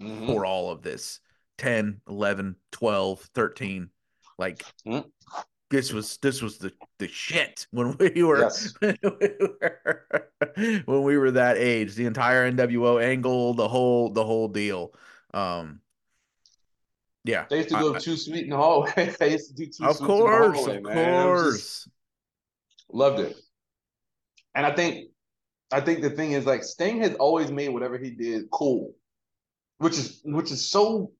Mhm. 0.00 0.26
for 0.26 0.46
all 0.46 0.70
of 0.70 0.82
this 0.82 1.20
10 1.62 2.00
11 2.08 2.56
12 2.72 3.20
13 3.34 3.88
like 4.36 4.64
Mhm. 4.84 5.08
this 5.70 5.92
was 5.92 6.16
this 6.16 6.42
was 6.42 6.58
the 6.58 6.72
the 6.98 7.06
shit 7.06 7.68
when 7.70 7.96
we 7.98 8.24
were 8.24 8.40
Yes. 8.40 8.74
when 8.80 8.98
we 9.02 9.28
were 9.38 10.30
when 10.86 11.02
we 11.04 11.16
were 11.16 11.30
that 11.30 11.56
age 11.58 11.94
the 11.94 12.06
entire 12.06 12.50
nwo 12.50 13.00
angle 13.00 13.54
the 13.54 13.68
whole 13.68 14.10
the 14.10 14.24
whole 14.24 14.48
deal 14.48 14.92
um 15.34 15.80
yeah 17.24 17.46
They 17.48 17.58
used 17.58 17.68
to 17.68 17.76
go 17.76 17.94
I- 17.94 17.98
too 18.00 18.16
sweet 18.16 18.42
in 18.44 18.50
the 18.50 18.56
hallway. 18.56 19.14
they 19.20 19.30
used 19.32 19.50
to 19.50 19.54
do 19.54 19.66
too 19.66 19.84
of 19.84 19.96
sweet 19.98 20.10
in 20.10 20.16
the 20.16 20.22
course 20.26 20.56
hallway, 20.58 20.76
of 20.78 20.82
man. 20.82 20.98
It 20.98 20.98
just- 20.98 21.24
course 21.24 21.88
Loved 22.94 23.20
it. 23.20 23.36
And 24.56 24.66
I 24.66 24.74
think 24.74 25.10
I 25.72 25.80
think 25.80 26.02
the 26.02 26.10
thing 26.10 26.32
is 26.32 26.44
like 26.44 26.62
Sting 26.64 27.00
has 27.00 27.14
always 27.14 27.50
made 27.52 27.68
whatever 27.70 27.96
he 27.96 28.10
did 28.10 28.50
cool. 28.50 28.94
Which 29.78 29.94
is 29.96 30.20
which 30.24 30.50
is 30.52 30.66
so 30.68 31.12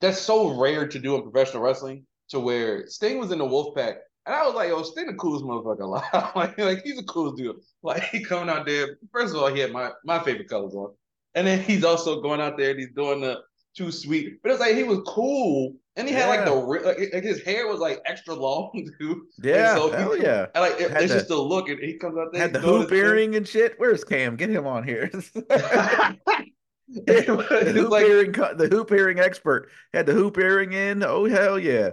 that's 0.00 0.18
so 0.20 0.58
rare 0.60 0.86
to 0.88 0.98
do 0.98 1.14
in 1.16 1.22
professional 1.22 1.62
wrestling 1.62 2.04
to 2.30 2.40
where 2.40 2.86
Sting 2.88 3.18
was 3.18 3.30
in 3.32 3.38
the 3.38 3.44
Wolfpack 3.44 3.96
and 4.26 4.34
I 4.34 4.44
was 4.44 4.54
like, 4.54 4.68
yo, 4.70 4.82
Sting 4.82 5.06
the 5.06 5.14
coolest 5.14 5.44
motherfucker 5.44 5.80
alive. 5.80 6.32
like, 6.36 6.58
like 6.58 6.82
he's 6.82 6.96
the 6.96 7.04
coolest 7.04 7.36
dude. 7.36 7.56
Like 7.82 8.02
he 8.04 8.24
coming 8.24 8.48
out 8.50 8.66
there. 8.66 8.98
First 9.12 9.34
of 9.34 9.40
all, 9.42 9.52
he 9.54 9.60
had 9.60 9.70
my 9.72 9.90
my 10.04 10.18
favorite 10.22 10.48
colors 10.48 10.74
on. 10.74 10.92
And 11.36 11.46
then 11.46 11.62
he's 11.62 11.84
also 11.84 12.20
going 12.20 12.40
out 12.40 12.56
there 12.58 12.70
and 12.70 12.80
he's 12.80 12.90
doing 12.96 13.20
the 13.20 13.40
too 13.76 13.92
sweet. 13.92 14.42
But 14.42 14.50
it's 14.52 14.60
like 14.60 14.74
he 14.74 14.82
was 14.84 14.98
cool. 15.06 15.74
And 15.94 16.08
he 16.08 16.12
had 16.14 16.28
like 16.28 16.44
the 16.44 16.52
like, 16.52 16.98
like 17.14 17.22
his 17.22 17.42
hair 17.42 17.68
was 17.68 17.78
like 17.78 18.00
extra 18.04 18.34
long, 18.34 18.70
dude. 19.00 19.18
yeah 19.42 19.74
so 19.76 19.90
hell 19.92 20.12
he- 20.14 20.22
yeah 20.22 20.46
And 20.54 20.62
like 20.62 20.80
it, 20.80 20.90
it's 20.90 21.12
the- 21.12 21.18
just 21.20 21.30
a 21.30 21.36
look, 21.40 21.68
and 21.68 21.78
he 21.80 21.94
comes 21.96 22.18
out 22.18 22.32
there. 22.32 22.42
had 22.42 22.52
the 22.52 22.58
hoop 22.60 22.88
thing. 22.90 22.98
earring 22.98 23.36
and 23.36 23.46
shit 23.46 23.74
where's 23.78 24.02
cam 24.04 24.34
get 24.36 24.50
him 24.50 24.66
on 24.66 24.82
here 24.84 25.10
It 27.06 27.26
the 27.26 27.72
hoop 27.72 27.90
like 27.90 28.06
earring, 28.06 28.32
the 28.32 28.68
hoop 28.70 28.92
earring 28.92 29.18
expert 29.18 29.70
had 29.92 30.06
the 30.06 30.12
hoop 30.12 30.38
earring 30.38 30.72
in. 30.72 31.02
Oh 31.02 31.28
hell 31.28 31.58
yeah! 31.58 31.90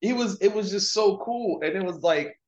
he 0.00 0.12
was. 0.12 0.40
It 0.40 0.54
was 0.54 0.70
just 0.70 0.92
so 0.92 1.18
cool, 1.18 1.60
and 1.62 1.76
it 1.76 1.84
was 1.84 1.98
like 1.98 2.38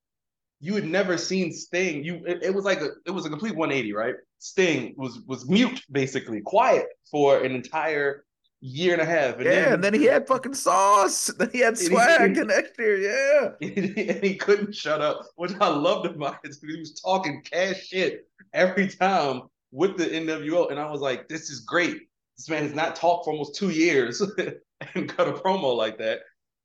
you 0.61 0.75
had 0.75 0.87
never 0.87 1.19
seen 1.19 1.53
Sting. 1.53 2.05
You, 2.05 2.23
it, 2.27 2.43
it 2.45 2.55
was 2.55 2.65
like 2.65 2.81
a, 2.81 2.91
it 3.05 3.11
was 3.11 3.27
a 3.27 3.29
complete 3.29 3.57
180, 3.57 3.93
right? 3.93 4.15
Sting 4.39 4.95
was 4.97 5.21
was 5.27 5.49
mute, 5.49 5.83
basically 5.91 6.41
quiet 6.41 6.87
for 7.11 7.43
an 7.43 7.53
entire 7.53 8.25
year 8.63 8.93
and 8.93 9.03
a 9.03 9.05
half. 9.05 9.35
And 9.35 9.45
yeah, 9.45 9.51
then, 9.51 9.73
and 9.75 9.85
then 9.85 9.95
he 9.95 10.05
had 10.05 10.27
fucking 10.27 10.55
sauce. 10.55 11.31
Then 11.39 11.51
he 11.53 11.59
had 11.59 11.77
swag 11.77 12.35
the 12.37 12.45
next 12.45 12.79
year. 12.79 12.97
Yeah. 12.97 13.51
and 13.61 14.25
he 14.25 14.37
couldn't 14.37 14.75
shut 14.75 15.01
up, 15.01 15.27
which 15.37 15.53
I 15.61 15.69
loved 15.69 16.07
about 16.07 16.39
it. 16.45 16.55
He 16.61 16.79
was 16.79 17.01
talking 17.01 17.43
cash 17.43 17.89
shit 17.89 18.29
every 18.55 18.89
time 18.89 19.43
with 19.73 19.97
the 19.97 20.05
NWO, 20.05 20.71
and 20.71 20.79
I 20.79 20.89
was 20.91 21.01
like, 21.01 21.29
"This 21.29 21.51
is 21.51 21.61
great. 21.61 21.97
This 22.37 22.49
man 22.49 22.63
has 22.63 22.75
not 22.75 22.95
talked 22.95 23.25
for 23.25 23.33
almost 23.33 23.57
two 23.57 23.71
years 23.71 24.21
and 24.95 25.09
cut 25.09 25.29
a 25.29 25.33
promo 25.33 25.77
like 25.77 25.99
that." 25.99 26.21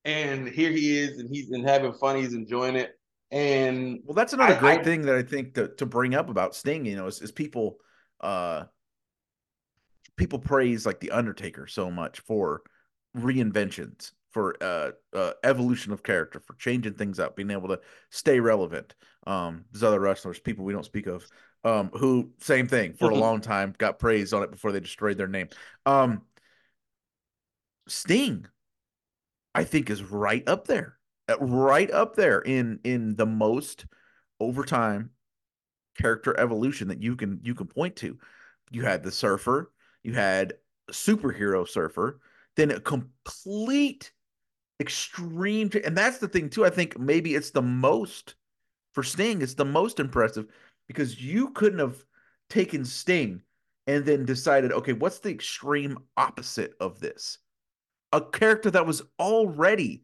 And 0.05 0.47
here 0.47 0.69
he 0.69 0.97
is, 0.99 1.17
and 1.17 1.29
he's 1.29 1.49
and 1.51 1.67
having 1.67 1.93
fun. 1.93 2.17
He's 2.17 2.33
enjoying 2.33 2.75
it, 2.75 2.91
and 3.31 3.99
Well, 4.05 4.13
that's 4.15 4.33
another 4.33 4.55
I- 4.55 4.59
great 4.59 4.79
I- 4.81 4.83
thing 4.83 5.01
that 5.03 5.15
I 5.15 5.23
think 5.23 5.55
to, 5.55 5.69
to 5.75 5.85
bring 5.85 6.13
up 6.15 6.29
about 6.29 6.53
Sting, 6.55 6.85
you 6.85 6.95
know, 6.95 7.07
is, 7.07 7.21
is 7.21 7.31
people 7.31 7.77
uh 8.21 8.65
people 10.15 10.39
praise 10.39 10.85
like 10.85 10.99
the 10.99 11.11
Undertaker 11.11 11.67
so 11.67 11.91
much 11.91 12.19
for 12.21 12.61
reinventions, 13.15 14.11
for 14.31 14.55
uh, 14.61 14.91
uh 15.13 15.33
evolution 15.43 15.91
of 15.91 16.03
character, 16.03 16.39
for 16.39 16.53
changing 16.55 16.93
things 16.93 17.19
up, 17.19 17.35
being 17.35 17.51
able 17.51 17.67
to 17.69 17.79
stay 18.09 18.39
relevant. 18.39 18.95
Um, 19.25 19.65
there's 19.71 19.83
other 19.83 19.99
wrestlers, 19.99 20.39
people 20.39 20.63
we 20.65 20.73
don't 20.73 20.85
speak 20.85 21.07
of, 21.07 21.25
um, 21.63 21.89
who 21.93 22.31
same 22.39 22.67
thing 22.67 22.93
for 22.93 23.09
a 23.09 23.15
Mhm. 23.15 23.19
long 23.19 23.41
time 23.41 23.75
got 23.77 23.99
praised 23.99 24.33
on 24.33 24.43
it 24.43 24.51
before 24.51 24.71
they 24.71 24.79
destroyed 24.79 25.17
their 25.17 25.27
name. 25.27 25.49
Um, 25.85 26.21
Sting, 27.87 28.45
I 29.55 29.63
think, 29.63 29.89
is 29.89 30.03
right 30.03 30.47
up 30.47 30.67
there, 30.67 30.97
uh, 31.29 31.37
right 31.39 31.89
up 31.91 32.15
there 32.15 32.39
in 32.39 32.79
in 32.83 33.15
the 33.15 33.25
most 33.25 33.85
overtime 34.39 35.11
character 35.97 36.39
evolution 36.39 36.89
that 36.89 37.01
you 37.01 37.15
can 37.15 37.39
you 37.43 37.55
can 37.55 37.67
point 37.67 37.95
to. 37.97 38.17
You 38.71 38.83
had 38.83 39.03
the 39.03 39.11
surfer, 39.11 39.71
you 40.03 40.13
had 40.13 40.53
superhero 40.91 41.67
surfer, 41.67 42.19
then 42.55 42.71
a 42.71 42.79
complete 42.79 44.11
extreme, 44.79 45.71
and 45.83 45.97
that's 45.97 46.19
the 46.19 46.27
thing 46.27 46.49
too. 46.49 46.65
I 46.65 46.69
think 46.69 46.99
maybe 46.99 47.35
it's 47.35 47.51
the 47.51 47.61
most 47.61 48.35
for 48.93 49.03
Sting. 49.03 49.41
It's 49.41 49.55
the 49.55 49.65
most 49.65 49.99
impressive 49.99 50.47
because 50.87 51.21
you 51.21 51.49
couldn't 51.51 51.79
have 51.79 52.03
taken 52.49 52.85
Sting 52.85 53.41
and 53.85 54.05
then 54.05 54.25
decided, 54.25 54.71
okay, 54.71 54.93
what's 54.93 55.19
the 55.19 55.29
extreme 55.29 55.97
opposite 56.15 56.73
of 56.79 56.99
this? 56.99 57.39
A 58.13 58.21
character 58.21 58.71
that 58.71 58.85
was 58.85 59.01
already 59.19 60.03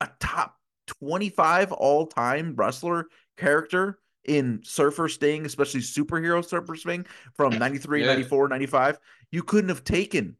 a 0.00 0.08
top 0.20 0.56
25 1.00 1.72
all 1.72 2.06
time 2.06 2.54
wrestler 2.56 3.06
character 3.36 3.98
in 4.24 4.60
Surfer 4.64 5.08
Sting, 5.08 5.46
especially 5.46 5.80
superhero 5.80 6.44
Surfer 6.44 6.76
Sting 6.76 7.06
from 7.34 7.58
93, 7.58 8.00
Yeah. 8.00 8.06
94, 8.06 8.48
95. 8.48 8.98
You 9.30 9.42
couldn't 9.42 9.68
have 9.68 9.84
taken, 9.84 10.36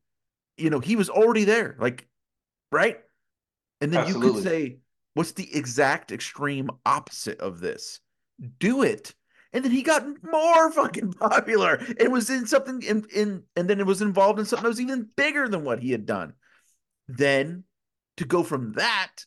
you 0.56 0.70
know, 0.70 0.80
he 0.80 0.96
was 0.96 1.10
already 1.10 1.44
there, 1.44 1.76
like, 1.78 2.06
right? 2.72 3.00
And 3.80 3.92
then 3.92 4.06
you 4.08 4.18
could 4.18 4.42
say, 4.42 4.78
what's 5.14 5.32
the 5.32 5.54
exact 5.54 6.12
extreme 6.12 6.70
opposite 6.86 7.40
of 7.40 7.60
this? 7.60 8.00
Do 8.58 8.82
it. 8.82 9.14
And 9.54 9.64
then 9.64 9.72
he 9.72 9.82
got 9.82 10.04
more 10.22 10.70
fucking 10.72 11.14
popular. 11.14 11.76
and 11.98 12.12
was 12.12 12.28
in 12.30 12.46
something 12.46 12.82
in, 12.82 13.06
in 13.14 13.44
and 13.56 13.70
then 13.70 13.80
it 13.80 13.86
was 13.86 14.02
involved 14.02 14.38
in 14.38 14.44
something 14.44 14.64
that 14.64 14.68
was 14.68 14.80
even 14.82 15.08
bigger 15.16 15.48
than 15.48 15.64
what 15.64 15.80
he 15.80 15.92
had 15.92 16.06
done. 16.06 16.34
Then 17.08 17.64
to 18.18 18.26
go 18.26 18.42
from 18.42 18.72
that 18.74 19.24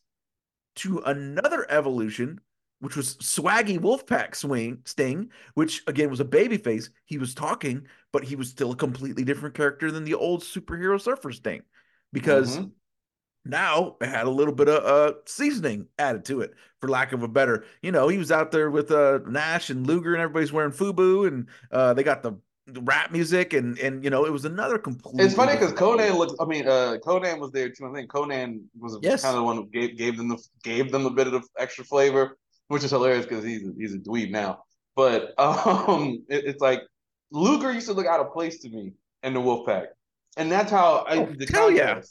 to 0.78 1.00
another 1.00 1.66
evolution, 1.70 2.40
which 2.80 2.96
was 2.96 3.16
Swaggy 3.18 3.80
Wolfpack 3.80 4.36
swing 4.36 4.80
Sting, 4.86 5.32
which 5.56 5.84
again 5.88 6.10
was 6.10 6.20
a 6.20 6.26
babyface. 6.26 6.90
He 7.06 7.18
was 7.18 7.34
talking, 7.34 7.88
but 8.14 8.24
he 8.24 8.36
was 8.36 8.50
still 8.50 8.72
a 8.72 8.76
completely 8.76 9.24
different 9.24 9.56
character 9.56 9.92
than 9.92 10.04
the 10.04 10.14
old 10.16 10.44
superhero 10.44 11.02
surfer 11.02 11.32
Sting. 11.32 11.64
Because 12.14 12.60
Mhm. 12.60 12.72
Now 13.48 13.96
it 14.02 14.08
had 14.10 14.26
a 14.26 14.30
little 14.30 14.54
bit 14.54 14.68
of 14.70 14.84
uh 14.84 15.16
seasoning 15.26 15.88
added 16.00 16.26
to 16.26 16.42
it, 16.42 16.54
for 16.80 16.90
lack 16.90 17.14
of 17.14 17.24
a 17.24 17.28
better. 17.28 17.66
You 17.82 17.92
know, 17.92 18.08
he 18.08 18.18
was 18.18 18.32
out 18.32 18.52
there 18.52 18.70
with 18.70 18.92
uh 18.92 19.20
Nash 19.28 19.70
and 19.70 19.86
Luger, 19.88 20.14
and 20.14 20.22
everybody's 20.22 20.52
wearing 20.54 20.72
FUBU, 20.72 21.28
and 21.28 21.48
uh 21.72 21.94
they 21.94 22.04
got 22.04 22.24
the, 22.24 22.34
rap 22.82 23.12
music, 23.14 23.54
and 23.54 23.80
and 23.80 24.04
you 24.04 24.10
know 24.10 24.26
it 24.26 24.32
was 24.34 24.44
another 24.44 24.78
complete. 24.78 25.24
It's 25.24 25.34
funny 25.34 25.54
because 25.54 25.72
Konnan 25.74 26.18
looked. 26.18 26.36
I 26.42 26.46
mean, 26.46 26.68
uh, 26.68 26.98
Konnan 27.06 27.40
was 27.40 27.52
there 27.52 27.70
too. 27.70 27.86
I 27.90 27.94
think 27.94 28.12
Konnan 28.12 28.64
was 28.78 28.98
Yes. 29.02 29.22
kind 29.24 29.36
of 29.36 29.40
the 29.40 29.46
one 29.46 29.56
who 29.56 29.66
gave 29.68 29.98
gave 29.98 30.18
them 30.18 30.28
the 30.28 30.38
gave 30.64 30.92
them 30.92 31.06
a 31.06 31.10
bit 31.10 31.28
of 31.28 31.34
the 31.34 31.42
extra 31.58 31.86
flavor, 31.86 32.38
which 32.68 32.84
is 32.84 32.92
hilarious 32.92 33.26
because 33.26 33.46
he's 33.46 33.64
he's 33.78 33.94
a 33.94 34.00
dweeb 34.00 34.32
now. 34.32 34.64
But 34.98 35.34
um, 35.40 36.26
it- 36.28 36.44
it's 36.46 36.62
like 36.62 36.82
Luger 37.32 37.72
used 37.72 37.88
to 37.88 37.94
look 37.94 38.06
out 38.06 38.20
of 38.20 38.34
place 38.34 38.60
to 38.60 38.70
me 38.70 38.94
in 39.24 39.34
the 39.34 39.40
Wolfpack, 39.40 39.86
and 40.36 40.52
that's 40.52 40.70
how 40.70 41.06
I, 41.08 41.20
Oh, 41.20 41.26
the 41.38 41.48
hell 41.54 41.72
yeah. 41.72 42.02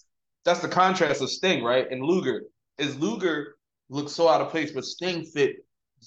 That's 0.46 0.60
the 0.60 0.68
contrast 0.68 1.20
of 1.20 1.28
Sting, 1.28 1.64
right? 1.64 1.90
And 1.90 2.02
Luger 2.02 2.44
is 2.78 2.96
Luger 2.98 3.56
looked 3.90 4.10
so 4.10 4.28
out 4.28 4.40
of 4.40 4.50
place, 4.50 4.70
but 4.70 4.84
Sting 4.84 5.24
fit 5.24 5.56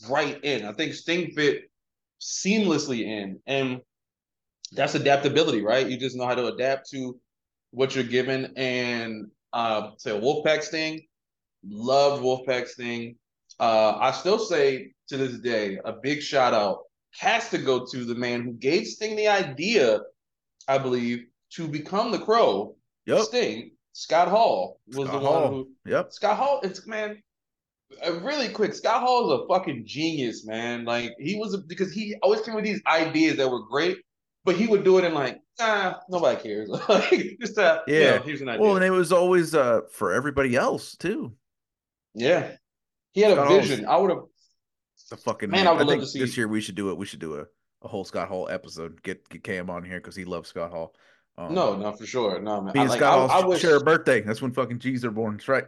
right 0.10 0.42
in. 0.44 0.66
I 0.66 0.72
think 0.72 0.94
Sting 0.94 1.32
fit 1.32 1.70
seamlessly 2.22 3.02
in, 3.02 3.40
and 3.48 3.82
that's 4.72 4.96
adaptability, 4.96 5.62
right? 5.62 5.86
You 5.86 5.98
just 5.98 6.16
know 6.16 6.26
how 6.26 6.36
to 6.36 6.48
adapt 6.48 6.90
to 6.92 7.20
what 7.72 7.94
you're 7.94 8.06
given. 8.06 8.54
And 8.56 9.28
uh, 9.52 9.92
say 9.98 10.12
Wolfpack 10.12 10.64
Sting, 10.64 11.02
loved 11.68 12.24
Wolfpack 12.24 12.68
Sting. 12.68 13.18
Uh, 13.60 13.98
I 14.00 14.12
still 14.12 14.40
say 14.40 14.94
to 15.10 15.18
this 15.18 15.40
day, 15.40 15.80
a 15.84 15.92
big 15.92 16.22
shout 16.22 16.54
out 16.54 16.84
has 17.18 17.50
to 17.50 17.58
go 17.58 17.86
to 17.86 18.06
the 18.06 18.16
man 18.16 18.44
who 18.44 18.54
gave 18.54 18.88
Sting 18.88 19.18
the 19.18 19.28
idea, 19.28 20.00
I 20.68 20.78
believe, 20.78 21.26
to 21.56 21.68
become 21.68 22.12
the 22.12 22.20
Crow. 22.20 22.78
Yep. 23.06 23.22
Sting, 23.24 23.72
Scott 23.94 24.28
Hall 24.28 24.80
was 24.88 25.08
Scott 25.08 25.12
the 25.22 25.28
Hall. 25.28 25.42
one 25.44 25.52
who 25.54 25.70
Yep. 25.92 26.14
Scott 26.14 26.38
Hall, 26.38 26.60
it's 26.64 26.86
man. 26.88 27.22
really 28.22 28.50
quick, 28.50 28.74
Scott 28.74 29.02
Hall 29.02 29.32
is 29.34 29.42
a 29.42 29.48
fucking 29.48 29.84
genius, 29.86 30.46
man. 30.46 30.86
Like 30.86 31.14
he 31.20 31.36
was 31.38 31.54
a, 31.54 31.58
because 31.60 31.92
he 31.92 32.16
always 32.22 32.42
came 32.42 32.56
with 32.56 32.64
these 32.66 32.82
ideas 32.88 33.38
that 33.38 33.50
were 33.50 33.64
great, 33.64 33.98
but 34.46 34.56
he 34.56 34.68
would 34.68 34.84
do 34.84 34.98
it 35.00 35.04
in 35.06 35.14
like, 35.14 35.40
nah, 35.60 35.96
nobody 36.10 36.42
cares. 36.42 36.70
like 36.90 37.38
just 37.42 37.58
uh, 37.58 37.82
yeah, 37.88 38.00
Yeah. 38.00 38.20
here's 38.22 38.42
an 38.42 38.50
idea. 38.50 38.62
Well, 38.62 38.76
and 38.76 38.86
it 38.86 38.92
was 38.92 39.12
always 39.12 39.56
uh 39.56 39.82
for 39.92 40.14
everybody 40.14 40.56
else 40.56 40.96
too. 40.96 41.34
yeah, 42.14 42.52
he 43.14 43.22
had 43.22 43.32
a 43.32 43.36
Scott 43.36 43.48
Hall's- 43.48 43.68
vision. 43.68 43.86
I 43.88 43.98
would 43.98 44.12
have. 44.12 44.20
The 45.10 45.18
fucking 45.18 45.50
Man. 45.50 45.66
I 45.66 45.72
I, 45.72 45.74
would 45.74 45.80
love 45.80 45.90
think 45.90 46.02
to 46.04 46.08
see- 46.08 46.20
this 46.20 46.38
year 46.38 46.48
we 46.48 46.62
should 46.62 46.76
do 46.76 46.92
it. 46.92 46.98
We 46.98 47.08
should 47.08 47.20
do 47.20 47.40
a, 47.40 47.46
a 47.82 47.88
whole 47.88 48.06
Scott 48.06 48.28
Hall 48.28 48.48
episode. 48.48 49.02
Get 49.02 49.28
get 49.30 49.44
Cam 49.44 49.68
on 49.72 49.84
here 49.84 49.98
because 50.00 50.16
he 50.16 50.24
loves 50.24 50.50
Scott 50.50 50.70
Hall. 50.70 50.94
Um, 51.40 51.54
No, 51.54 51.76
no, 51.78 51.94
for 51.94 52.06
sure, 52.06 52.42
no 52.42 52.62
man. 52.62 52.78
I, 52.78 52.84
like, 52.84 52.98
Scott 52.98 53.14
I, 53.14 53.28
Hall 53.34 53.44
I 53.44 53.48
wish, 53.48 53.62
share 53.62 53.78
a 53.78 53.80
birthday. 53.80 54.20
That's 54.20 54.42
when 54.42 54.52
fucking 54.52 54.80
G's 54.80 55.06
are 55.06 55.12
born. 55.12 55.38
That's 55.38 55.48
right. 55.48 55.66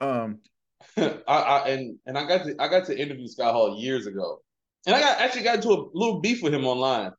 Um, 0.00 0.40
I, 0.98 1.22
I 1.26 1.68
and 1.68 1.98
and 2.06 2.18
I 2.18 2.26
got 2.28 2.44
to 2.44 2.54
I 2.58 2.68
got 2.68 2.84
to 2.86 3.00
interview 3.00 3.26
Scott 3.26 3.54
Hall 3.54 3.78
years 3.80 4.06
ago, 4.06 4.42
and 4.86 4.94
I 4.94 5.00
got 5.00 5.18
actually 5.18 5.44
got 5.44 5.56
into 5.56 5.70
a 5.70 5.88
little 5.94 6.20
beef 6.20 6.42
with 6.42 6.52
him 6.52 6.66
online. 6.66 7.12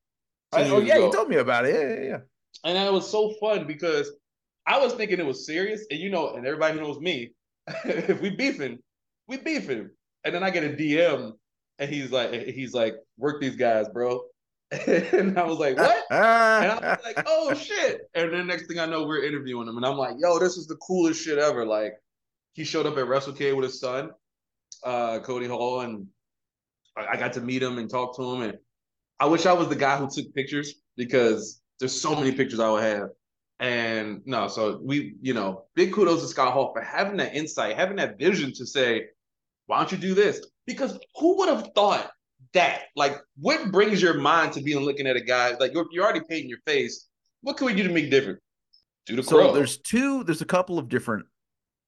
I- 0.54 0.70
oh 0.70 0.80
yeah, 0.80 0.98
you 0.98 1.08
ago. 1.08 1.12
told 1.12 1.30
me 1.30 1.38
about 1.38 1.66
it. 1.66 1.74
Yeah, 1.74 2.04
yeah, 2.04 2.10
yeah. 2.10 2.20
and 2.64 2.78
it 2.78 2.94
was 2.94 3.10
so 3.10 3.34
fun 3.40 3.66
because 3.66 4.12
I 4.68 4.78
was 4.78 4.94
thinking 4.94 5.20
it 5.20 5.26
was 5.26 5.46
serious, 5.48 5.84
and 5.90 6.00
you 6.00 6.12
know, 6.12 6.36
and 6.36 6.46
everybody 6.46 6.80
knows 6.80 7.00
me. 7.00 7.32
if 7.86 8.22
we 8.22 8.30
beefing, 8.30 8.78
we 9.28 9.38
beefing, 9.38 9.90
and 10.24 10.36
then 10.36 10.44
I 10.44 10.52
get 10.52 10.64
a 10.64 10.76
DM, 10.76 11.32
and 11.80 11.90
he's 11.90 12.12
like, 12.12 12.32
he's 12.32 12.74
like, 12.76 12.94
work 13.18 13.42
these 13.42 13.56
guys, 13.56 13.90
bro. 13.90 14.22
and 15.14 15.38
I 15.38 15.44
was 15.44 15.60
like, 15.60 15.78
what? 15.78 16.04
And 16.10 16.72
I 16.72 16.76
was 16.76 17.00
like, 17.16 17.24
oh 17.28 17.54
shit. 17.54 18.02
And 18.14 18.34
then 18.34 18.48
next 18.48 18.68
thing 18.68 18.80
I 18.80 18.86
know, 18.86 19.06
we're 19.06 19.24
interviewing 19.24 19.68
him, 19.68 19.78
and 19.78 19.86
I'm 19.86 19.98
like, 19.98 20.16
yo, 20.20 20.40
this 20.40 20.58
is 20.58 20.68
the 20.68 20.76
coolest 20.76 21.24
shit 21.24 21.38
ever. 21.38 21.66
Like, 21.66 21.94
he 22.54 22.64
showed 22.64 22.86
up 22.86 22.98
at 22.98 23.06
WrestleCade 23.06 23.56
with 23.56 23.66
his 23.66 23.80
son, 23.80 24.12
uh, 24.84 25.20
Cody 25.20 25.48
Hall, 25.48 25.82
and 25.82 26.08
I, 26.98 27.08
I 27.14 27.18
got 27.18 27.34
to 27.34 27.42
meet 27.42 27.62
him 27.62 27.78
and 27.78 27.90
talk 27.90 28.16
to 28.18 28.34
him. 28.34 28.42
And 28.42 28.58
I 29.20 29.26
wish 29.26 29.46
I 29.46 29.54
was 29.54 29.68
the 29.70 29.76
guy 29.76 29.98
who 29.98 30.10
took 30.10 30.34
pictures 30.34 30.76
because 30.98 31.62
there's 31.80 32.00
so 32.00 32.16
many 32.16 32.32
pictures 32.32 32.60
I 32.60 32.70
would 32.70 32.84
have. 32.84 33.10
And 33.60 34.22
no, 34.26 34.48
so 34.48 34.80
we, 34.84 35.16
you 35.22 35.34
know, 35.34 35.66
big 35.76 35.94
kudos 35.94 36.22
to 36.22 36.28
Scott 36.28 36.54
Hall 36.54 36.74
for 36.74 36.82
having 36.82 37.18
that 37.18 37.36
insight, 37.36 37.78
having 37.78 37.98
that 37.98 38.18
vision 38.20 38.52
to 38.54 38.66
say, 38.66 39.06
why 39.68 39.78
don't 39.78 39.92
you 39.92 39.98
do 39.98 40.14
this? 40.14 40.46
Because 40.66 41.00
who 41.16 41.38
would 41.38 41.50
have 41.50 41.72
thought 41.74 42.12
that? 42.56 42.86
Like, 42.96 43.18
what 43.40 43.72
brings 43.72 44.02
your 44.02 44.16
mind 44.16 44.54
to 44.54 44.62
being 44.62 44.84
looking 44.84 45.08
at 45.08 45.16
a 45.16 45.22
guy 45.22 45.56
like 45.60 45.74
you're, 45.74 45.86
you're 45.92 46.04
already 46.04 46.22
painting 46.28 46.50
your 46.50 46.60
face? 46.66 47.08
What 47.42 47.58
can 47.58 47.68
we 47.68 47.76
do 47.76 47.84
to 47.84 47.94
make 47.94 48.10
different? 48.10 48.40
Do 49.06 49.16
the 49.16 49.24
so 49.24 49.38
crow. 49.38 49.54
there's 49.54 49.78
two. 49.78 50.24
There's 50.24 50.42
a 50.42 50.46
couple 50.46 50.80
of 50.80 50.90
different. 50.90 51.26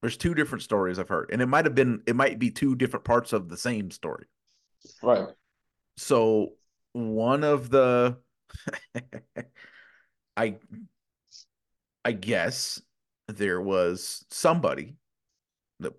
There's 0.02 0.18
two 0.18 0.36
different 0.36 0.62
stories 0.62 1.00
I've 1.00 1.10
heard, 1.10 1.32
and 1.34 1.42
it 1.42 1.48
might 1.48 1.66
have 1.66 1.74
been. 1.74 2.04
It 2.06 2.16
might 2.16 2.38
be 2.38 2.52
two 2.52 2.76
different 2.76 3.04
parts 3.04 3.34
of 3.34 3.50
the 3.50 3.58
same 3.58 3.90
story. 3.90 4.26
right. 5.02 5.30
So 5.98 6.54
one 6.94 7.44
of 7.44 7.70
the 7.72 8.18
I 10.38 10.58
I 12.06 12.12
guess 12.12 12.82
there 13.28 13.60
was 13.60 14.26
somebody 14.30 14.96
that 15.80 15.94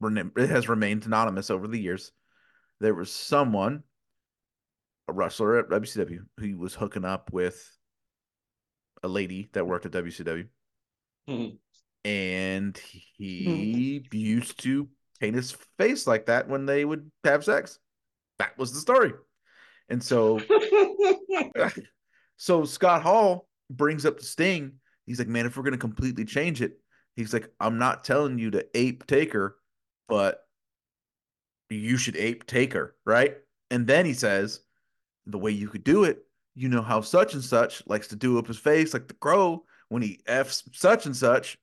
it 0.00 0.50
has 0.50 0.68
remained 0.68 1.06
anonymous 1.06 1.50
over 1.50 1.66
the 1.66 1.80
years. 1.80 2.12
There 2.84 2.94
was 2.94 3.10
someone, 3.10 3.82
a 5.08 5.14
wrestler 5.14 5.58
at 5.58 5.70
WCW, 5.70 6.18
who 6.38 6.58
was 6.58 6.74
hooking 6.74 7.06
up 7.06 7.32
with 7.32 7.66
a 9.02 9.08
lady 9.08 9.48
that 9.54 9.66
worked 9.66 9.86
at 9.86 9.92
WCW. 9.92 10.46
Mhm. 11.26 11.56
and 12.04 12.76
he 13.16 14.06
used 14.12 14.62
to 14.64 14.86
paint 15.18 15.34
his 15.34 15.52
face 15.78 16.06
like 16.06 16.26
that 16.26 16.46
when 16.46 16.66
they 16.66 16.84
would 16.84 17.10
have 17.24 17.42
sex. 17.42 17.78
That 18.38 18.58
was 18.58 18.74
the 18.74 18.80
story. 18.80 19.14
And 19.88 20.02
so 20.02 20.38
so 22.36 22.66
Scott 22.66 23.00
Hall 23.02 23.48
brings 23.70 24.04
up 24.04 24.18
the 24.18 24.24
Sting. 24.26 24.72
He's 25.06 25.18
like, 25.18 25.28
man, 25.28 25.46
if 25.46 25.56
we're 25.56 25.62
gonna 25.62 25.78
completely 25.78 26.26
change 26.26 26.60
it, 26.60 26.78
he's 27.16 27.32
like, 27.32 27.48
I'm 27.58 27.78
not 27.78 28.04
telling 28.04 28.38
you 28.38 28.50
to 28.50 28.66
ape 28.74 29.06
Taker, 29.06 29.56
but 30.06 30.43
you 31.70 31.96
should 31.96 32.16
ape 32.16 32.46
Taker, 32.46 32.96
right? 33.04 33.36
And 33.70 33.86
then 33.86 34.06
he 34.06 34.14
says, 34.14 34.60
the 35.26 35.38
way 35.38 35.50
you 35.50 35.68
could 35.68 35.84
do 35.84 36.04
it, 36.04 36.24
you 36.54 36.68
know 36.68 36.82
how 36.82 37.00
such 37.00 37.34
and 37.34 37.42
such 37.42 37.86
likes 37.86 38.08
to 38.08 38.16
do 38.16 38.38
up 38.38 38.46
his 38.46 38.58
face 38.58 38.94
like 38.94 39.08
the 39.08 39.14
crow 39.14 39.64
when 39.88 40.02
he 40.02 40.20
f's 40.26 40.62
such 40.72 41.06
and 41.06 41.16
such. 41.16 41.58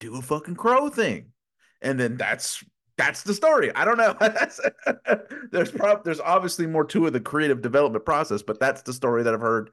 Do 0.00 0.16
a 0.16 0.22
fucking 0.22 0.56
crow 0.56 0.88
thing, 0.90 1.32
and 1.80 1.98
then 1.98 2.16
that's 2.16 2.62
that's 2.96 3.22
the 3.22 3.34
story. 3.34 3.74
I 3.74 3.84
don't 3.84 3.96
know. 3.96 4.14
There's 5.50 5.70
prob- 5.70 6.04
there's 6.04 6.20
obviously 6.20 6.66
more 6.66 6.84
to 6.86 7.10
the 7.10 7.20
creative 7.20 7.62
development 7.62 8.04
process, 8.04 8.42
but 8.42 8.60
that's 8.60 8.82
the 8.82 8.92
story 8.92 9.22
that 9.22 9.32
I've 9.32 9.40
heard 9.40 9.70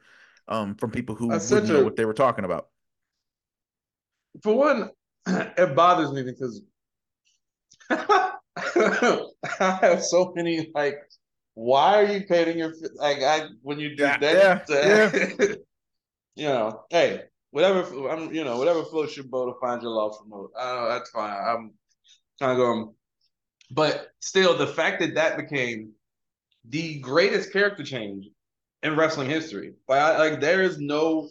um, 0.48 0.76
from 0.76 0.92
people 0.92 1.16
who 1.16 1.28
wouldn't 1.28 1.68
know 1.68 1.82
a- 1.82 1.84
what 1.84 1.96
they 1.96 2.06
were 2.06 2.14
talking 2.14 2.46
about. 2.46 2.70
For 4.42 4.56
one, 4.56 4.92
it 5.28 5.76
bothers 5.76 6.12
me 6.12 6.24
because 6.24 6.62
I 9.60 9.80
have 9.82 10.04
so 10.04 10.34
many 10.36 10.72
like, 10.74 10.98
why 11.54 12.04
are 12.04 12.12
you 12.14 12.26
painting 12.26 12.58
your 12.60 12.74
like 12.96 13.22
I 13.24 13.48
when 13.62 13.80
you 13.80 13.96
do 13.96 14.04
Yeah, 14.04 14.18
that? 14.20 14.50
yeah, 14.82 15.12
you 16.36 16.48
know, 16.48 16.84
hey, 16.90 17.24
whatever 17.52 18.10
I'm, 18.10 18.34
you 18.34 18.44
know, 18.44 18.58
whatever 18.58 18.84
floats 18.84 19.16
your 19.16 19.26
boat 19.26 19.54
to 19.54 19.60
find 19.60 19.82
your 19.82 19.92
love 19.92 20.18
promote. 20.20 20.52
Uh, 20.58 20.90
that's 20.90 21.10
fine. 21.12 21.32
I'm 21.34 21.72
kind 22.40 22.52
of 22.54 22.58
going, 22.58 22.94
but 23.72 24.10
still, 24.20 24.58
the 24.58 24.68
fact 24.68 25.02
that 25.02 25.16
that 25.16 25.38
became 25.38 25.92
the 26.70 27.00
greatest 27.00 27.54
character 27.54 27.84
change 27.84 28.28
in 28.84 28.96
wrestling 28.98 29.30
history, 29.30 29.74
like, 29.88 30.02
I, 30.02 30.18
like 30.18 30.42
there 30.42 30.64
is 30.64 30.80
no 30.80 31.30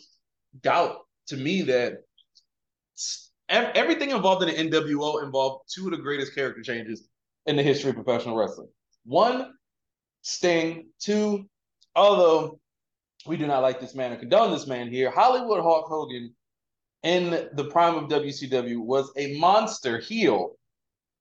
doubt 0.63 0.99
to 1.29 1.37
me 1.37 1.63
that 1.63 1.99
everything 3.49 4.11
involved 4.11 4.43
in 4.43 4.49
the 4.49 4.59
NWO 4.59 5.19
involved 5.19 5.71
two 5.73 5.87
of 5.87 5.91
the 5.93 5.99
greatest 5.99 6.35
character 6.35 6.63
changes 6.63 7.09
in 7.47 7.57
the 7.57 7.63
history 7.63 7.91
of 7.91 7.97
professional 7.97 8.37
wrestling. 8.37 8.69
One, 9.05 9.53
Sting. 10.23 10.89
Two, 10.99 11.49
although 11.95 12.59
we 13.27 13.37
do 13.37 13.47
not 13.47 13.63
like 13.63 13.81
this 13.81 13.95
man 13.95 14.13
or 14.13 14.17
condone 14.17 14.53
this 14.53 14.67
man 14.67 14.91
here, 14.91 15.11
Hollywood 15.11 15.63
Hulk 15.63 15.87
Hogan 15.87 16.35
in 17.03 17.49
the 17.53 17.69
prime 17.71 17.97
of 17.97 18.09
WCW 18.09 18.79
was 18.79 19.13
a 19.17 19.39
monster 19.39 19.99
heel, 19.99 20.57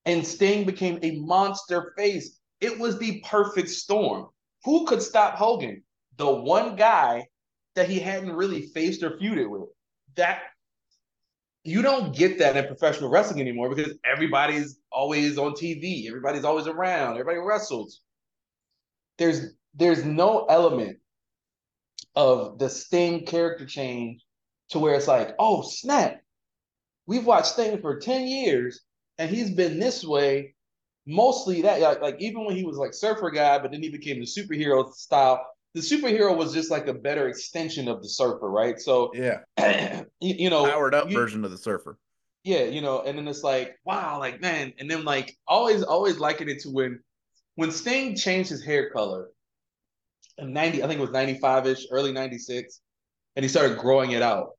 and 0.06 0.26
Sting 0.26 0.66
became 0.66 1.00
a 1.02 1.20
monster 1.20 1.94
face. 1.98 2.40
It 2.62 2.80
was 2.80 2.98
the 2.98 3.22
perfect 3.26 3.70
storm. 3.70 4.28
Who 4.64 4.86
could 4.86 5.02
stop 5.02 5.36
Hogan? 5.36 5.84
The 6.18 6.32
one 6.32 6.78
guy 6.78 7.28
that 7.76 7.90
he 7.90 8.00
hadn't 8.00 8.32
really 8.32 8.68
faced 8.68 9.04
or 9.04 9.18
feuded 9.18 9.50
with. 9.50 9.70
That 10.16 10.44
you 11.64 11.82
don't 11.82 12.16
get 12.16 12.40
that 12.40 12.58
in 12.58 12.68
professional 12.68 13.10
wrestling 13.10 13.40
anymore 13.42 13.74
because 13.74 13.94
everybody's 14.04 14.80
always 14.92 15.38
on 15.38 15.54
TV, 15.54 16.08
everybody's 16.08 16.44
always 16.44 16.68
around, 16.68 17.14
everybody 17.14 17.38
wrestles. 17.38 18.02
There's 19.18 19.54
there's 19.74 20.04
no 20.04 20.46
element 20.46 20.98
of 22.16 22.60
the 22.60 22.70
Sting 22.70 23.26
character 23.26 23.66
change 23.66 24.24
to 24.70 24.80
where 24.80 24.96
it's 24.96 25.08
like, 25.08 25.36
oh 25.40 25.62
snap, 25.62 26.22
we've 27.06 27.26
watched 27.26 27.48
Sting 27.54 27.80
for 27.82 28.00
10 28.00 28.28
years 28.28 28.82
and 29.18 29.30
he's 29.30 29.52
been 29.52 29.80
this 29.80 30.04
way. 30.04 30.56
Mostly 31.06 31.62
that 31.64 31.82
like, 31.82 32.02
like 32.02 32.16
even 32.20 32.46
when 32.46 32.56
he 32.56 32.64
was 32.64 32.78
like 32.78 32.94
surfer 32.94 33.30
guy, 33.30 33.60
but 33.60 33.72
then 33.72 33.82
he 33.82 33.90
became 33.90 34.20
the 34.20 34.26
superhero 34.26 34.94
style. 34.94 35.46
The 35.74 35.82
superhero 35.82 36.36
was 36.38 36.54
just 36.54 36.70
like 36.70 36.88
a 36.88 36.94
better 36.94 37.28
extension 37.28 37.88
of 37.88 38.02
the 38.04 38.10
surfer, 38.10 38.50
right? 38.50 38.80
So 38.80 39.12
Yeah, 39.16 39.40
you, 40.20 40.36
you 40.36 40.50
know, 40.50 40.66
powered 40.66 40.94
up 40.94 41.10
you- 41.10 41.18
version 41.18 41.44
of 41.44 41.52
the 41.52 41.58
Surfer. 41.58 41.98
yeah, 42.44 42.64
you 42.64 42.82
know, 42.82 43.02
and 43.02 43.18
then 43.18 43.28
it's 43.28 43.44
like, 43.44 43.76
wow, 43.84 44.20
like 44.20 44.40
man, 44.42 44.74
and 44.80 44.90
then 44.90 45.04
like 45.04 45.36
always, 45.48 45.82
always 45.84 46.20
liken 46.20 46.48
it 46.50 46.60
to 46.62 46.70
when 46.70 47.00
when 47.56 47.72
Sting 47.72 48.16
changed 48.16 48.50
his 48.50 48.64
hair 48.64 48.90
color 48.92 49.30
in 50.38 50.54
90, 50.54 50.84
I 50.84 50.88
think 50.88 51.00
it 51.00 51.02
was 51.02 51.12
95-ish, 51.12 51.88
early 51.92 52.12
96, 52.12 52.82
and 53.36 53.44
he 53.44 53.50
started 53.50 53.78
growing 53.78 54.12
it 54.12 54.22
out. 54.24 54.52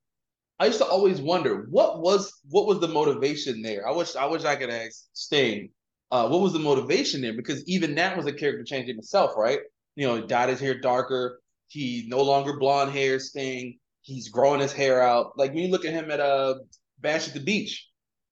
I 0.57 0.67
used 0.67 0.77
to 0.79 0.85
always 0.85 1.19
wonder 1.19 1.67
what 1.69 2.01
was 2.01 2.31
what 2.49 2.65
was 2.65 2.79
the 2.79 2.87
motivation 2.87 3.61
there. 3.61 3.87
I 3.87 3.91
wish 3.91 4.15
I 4.15 4.25
wish 4.25 4.43
I 4.43 4.55
could 4.55 4.69
ask 4.69 5.05
Sting, 5.13 5.69
uh, 6.11 6.27
what 6.29 6.41
was 6.41 6.53
the 6.53 6.59
motivation 6.59 7.21
there? 7.21 7.33
Because 7.33 7.63
even 7.67 7.95
that 7.95 8.15
was 8.17 8.25
a 8.25 8.33
character 8.33 8.63
change 8.63 8.89
in 8.89 8.97
itself, 8.97 9.31
right? 9.37 9.59
You 9.95 10.07
know, 10.07 10.25
dyed 10.25 10.49
his 10.49 10.59
hair 10.59 10.79
darker. 10.79 11.39
He 11.67 12.05
no 12.07 12.21
longer 12.21 12.57
blonde 12.57 12.91
hair 12.91 13.19
Sting. 13.19 13.77
He's 14.01 14.29
growing 14.29 14.59
his 14.59 14.73
hair 14.73 15.01
out. 15.01 15.37
Like 15.37 15.53
when 15.53 15.63
you 15.63 15.71
look 15.71 15.85
at 15.85 15.93
him 15.93 16.11
at 16.11 16.19
a 16.19 16.59
Bash 16.99 17.27
at 17.27 17.33
the 17.33 17.39
Beach, 17.39 17.89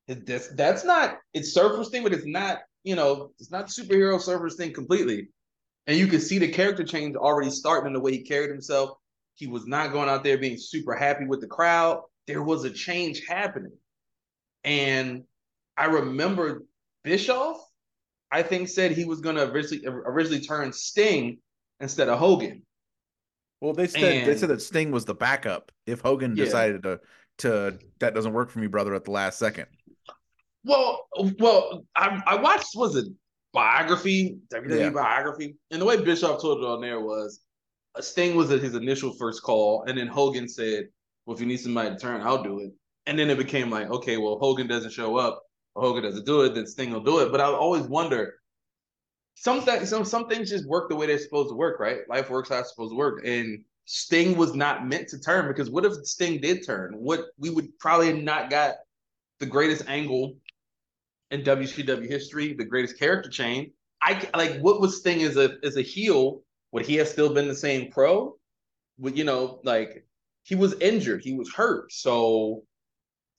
that's 0.07 0.49
that's 0.55 0.83
not 0.83 1.17
it's 1.33 1.53
surfer 1.53 1.83
thing, 1.83 2.03
but 2.03 2.13
it's 2.13 2.25
not 2.25 2.59
you 2.83 2.95
know 2.95 3.31
it's 3.39 3.51
not 3.51 3.67
superhero 3.67 4.19
surfer 4.19 4.49
thing 4.49 4.73
completely. 4.73 5.29
And 5.87 5.97
you 5.97 6.07
can 6.07 6.21
see 6.21 6.37
the 6.37 6.47
character 6.47 6.83
change 6.83 7.15
already 7.15 7.49
starting 7.49 7.87
in 7.87 7.93
the 7.93 7.99
way 7.99 8.11
he 8.11 8.23
carried 8.23 8.49
himself. 8.49 8.91
He 9.35 9.47
was 9.47 9.65
not 9.65 9.91
going 9.91 10.09
out 10.09 10.23
there 10.23 10.37
being 10.37 10.57
super 10.57 10.95
happy 10.95 11.25
with 11.25 11.41
the 11.41 11.47
crowd. 11.47 12.01
There 12.27 12.43
was 12.43 12.63
a 12.63 12.69
change 12.69 13.25
happening. 13.27 13.73
And 14.63 15.23
I 15.77 15.85
remember 15.85 16.63
Bischoff, 17.03 17.57
I 18.31 18.43
think, 18.43 18.69
said 18.69 18.91
he 18.91 19.05
was 19.05 19.19
going 19.19 19.35
to 19.35 19.49
originally, 19.49 19.85
originally 19.85 20.41
turn 20.41 20.71
Sting 20.71 21.39
instead 21.83 22.09
of 22.09 22.17
Hogan. 22.17 22.63
Well, 23.61 23.73
they 23.73 23.87
said 23.87 24.25
they 24.25 24.35
said 24.35 24.49
that 24.49 24.61
Sting 24.61 24.91
was 24.91 25.05
the 25.05 25.13
backup 25.13 25.71
if 25.85 26.01
Hogan 26.01 26.35
Yeah. 26.35 26.45
decided 26.45 26.83
to 26.83 26.99
to 27.39 27.77
that 27.99 28.13
doesn't 28.13 28.33
work 28.33 28.49
for 28.49 28.59
me, 28.59 28.67
brother, 28.67 28.93
at 28.95 29.05
the 29.05 29.11
last 29.11 29.37
second. 29.39 29.67
Well, 30.65 31.07
well, 31.39 31.85
I, 31.95 32.21
I 32.25 32.35
watched 32.41 32.75
was 32.75 32.95
it 32.95 33.05
biography, 33.53 34.37
WWE 34.51 34.79
Yeah. 34.79 34.89
biography, 34.89 35.55
and 35.71 35.81
the 35.81 35.85
way 35.85 36.01
Bischoff 36.03 36.41
told 36.41 36.59
it 36.63 36.65
on 36.65 36.81
there 36.81 36.99
was 36.99 37.41
uh, 37.95 38.01
Sting 38.01 38.35
was 38.35 38.51
at 38.51 38.61
his 38.61 38.75
initial 38.75 39.13
first 39.13 39.43
call, 39.43 39.83
and 39.87 39.97
then 39.97 40.07
Hogan 40.07 40.47
said, 40.47 40.85
"Well, 41.25 41.35
if 41.35 41.41
you 41.41 41.47
need 41.47 41.57
somebody 41.57 41.89
to 41.89 41.97
turn, 41.97 42.21
I'll 42.21 42.43
do 42.43 42.59
it." 42.61 42.71
And 43.05 43.19
then 43.19 43.29
it 43.29 43.37
became 43.37 43.69
like, 43.69 43.89
okay, 43.89 44.15
well, 44.17 44.39
Hogan 44.39 44.67
doesn't 44.67 44.91
show 44.93 45.17
up, 45.17 45.41
Hogan 45.75 46.03
doesn't 46.03 46.25
do 46.25 46.41
it, 46.43 46.55
then 46.55 46.65
Sting 46.65 46.91
will 46.91 47.03
do 47.03 47.19
it. 47.19 47.31
But 47.31 47.41
I 47.41 47.45
always 47.45 47.83
wonder, 47.83 48.35
some 49.35 49.63
th- 49.63 49.85
some 49.85 50.05
some 50.05 50.27
things 50.27 50.49
just 50.49 50.67
work 50.67 50.89
the 50.89 50.95
way 50.95 51.07
they're 51.07 51.17
supposed 51.17 51.49
to 51.49 51.55
work, 51.55 51.79
right? 51.79 52.07
Life 52.07 52.29
works 52.29 52.49
how 52.49 52.59
it's 52.59 52.69
supposed 52.69 52.91
to 52.91 52.97
work, 52.97 53.25
and 53.25 53.63
Sting 53.85 54.37
was 54.37 54.53
not 54.53 54.87
meant 54.87 55.09
to 55.09 55.19
turn 55.19 55.47
because 55.47 55.69
what 55.69 55.85
if 55.85 55.93
Sting 56.05 56.39
did 56.39 56.65
turn? 56.65 56.93
What 56.93 57.25
we 57.37 57.49
would 57.49 57.77
probably 57.79 58.13
not 58.13 58.49
got 58.49 58.75
the 59.39 59.45
greatest 59.45 59.87
angle 59.87 60.37
in 61.31 61.43
WCW 61.43 62.07
history, 62.07 62.53
the 62.53 62.63
greatest 62.63 62.97
character 62.99 63.29
change. 63.29 63.71
I 64.01 64.27
like 64.35 64.59
what 64.59 64.79
was 64.79 64.97
Sting 64.99 65.23
as 65.23 65.37
a 65.37 65.57
as 65.63 65.77
a 65.77 65.81
heel? 65.81 66.41
Would 66.71 66.85
he 66.85 66.95
have 66.95 67.07
still 67.07 67.33
been 67.33 67.47
the 67.47 67.55
same 67.55 67.91
pro? 67.91 68.35
Would 68.99 69.17
you 69.17 69.23
know 69.23 69.59
like 69.63 70.05
he 70.43 70.55
was 70.55 70.73
injured, 70.75 71.23
he 71.23 71.33
was 71.33 71.51
hurt, 71.51 71.91
so 71.91 72.63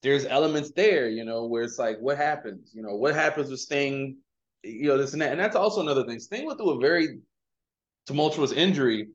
there's 0.05 0.27
elements 0.27 0.71
there, 0.73 1.09
you 1.09 1.25
know, 1.25 1.47
where 1.47 1.63
it's 1.63 1.79
like 1.79 1.99
what 1.99 2.19
happens, 2.19 2.73
you 2.75 2.83
know, 2.83 2.95
what 2.95 3.15
happens 3.15 3.51
with 3.51 3.61
Sting, 3.61 4.19
you 4.65 4.89
know, 4.89 4.99
this 4.99 5.13
and 5.13 5.23
that, 5.23 5.33
and 5.33 5.41
that's 5.41 5.57
also 5.57 5.81
another 5.81 6.05
thing. 6.05 6.19
Sting 6.19 6.47
went 6.47 6.59
through 6.59 6.71
a 6.71 6.81
very 6.81 7.19
tumultuous 8.07 8.53
injury 8.53 9.09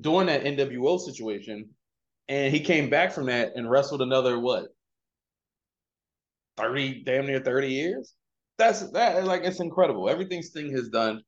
during 0.00 0.26
that 0.26 0.44
NWO 0.44 0.98
situation, 1.00 1.68
and 2.28 2.52
he 2.54 2.60
came 2.60 2.90
back 2.90 3.12
from 3.12 3.26
that 3.26 3.52
and 3.56 3.70
wrestled 3.70 4.02
another 4.02 4.38
what 4.38 4.68
30 6.56 7.02
damn 7.04 7.26
near 7.26 7.40
30 7.40 7.68
years? 7.68 8.14
That's 8.58 8.90
that 8.92 9.24
like 9.24 9.42
it's 9.44 9.60
incredible. 9.60 10.08
Everything 10.08 10.42
sting 10.42 10.72
has 10.72 10.88
done 10.88 11.22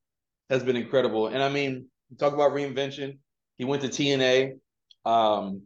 has 0.49 0.63
been 0.63 0.75
incredible. 0.75 1.27
And 1.27 1.41
i 1.41 1.49
mean 1.49 1.87
talk 2.19 2.33
about 2.33 2.51
reinvention. 2.51 3.17
He 3.57 3.65
went 3.65 3.81
to 3.81 3.89
tna 3.89 4.53
um 5.05 5.63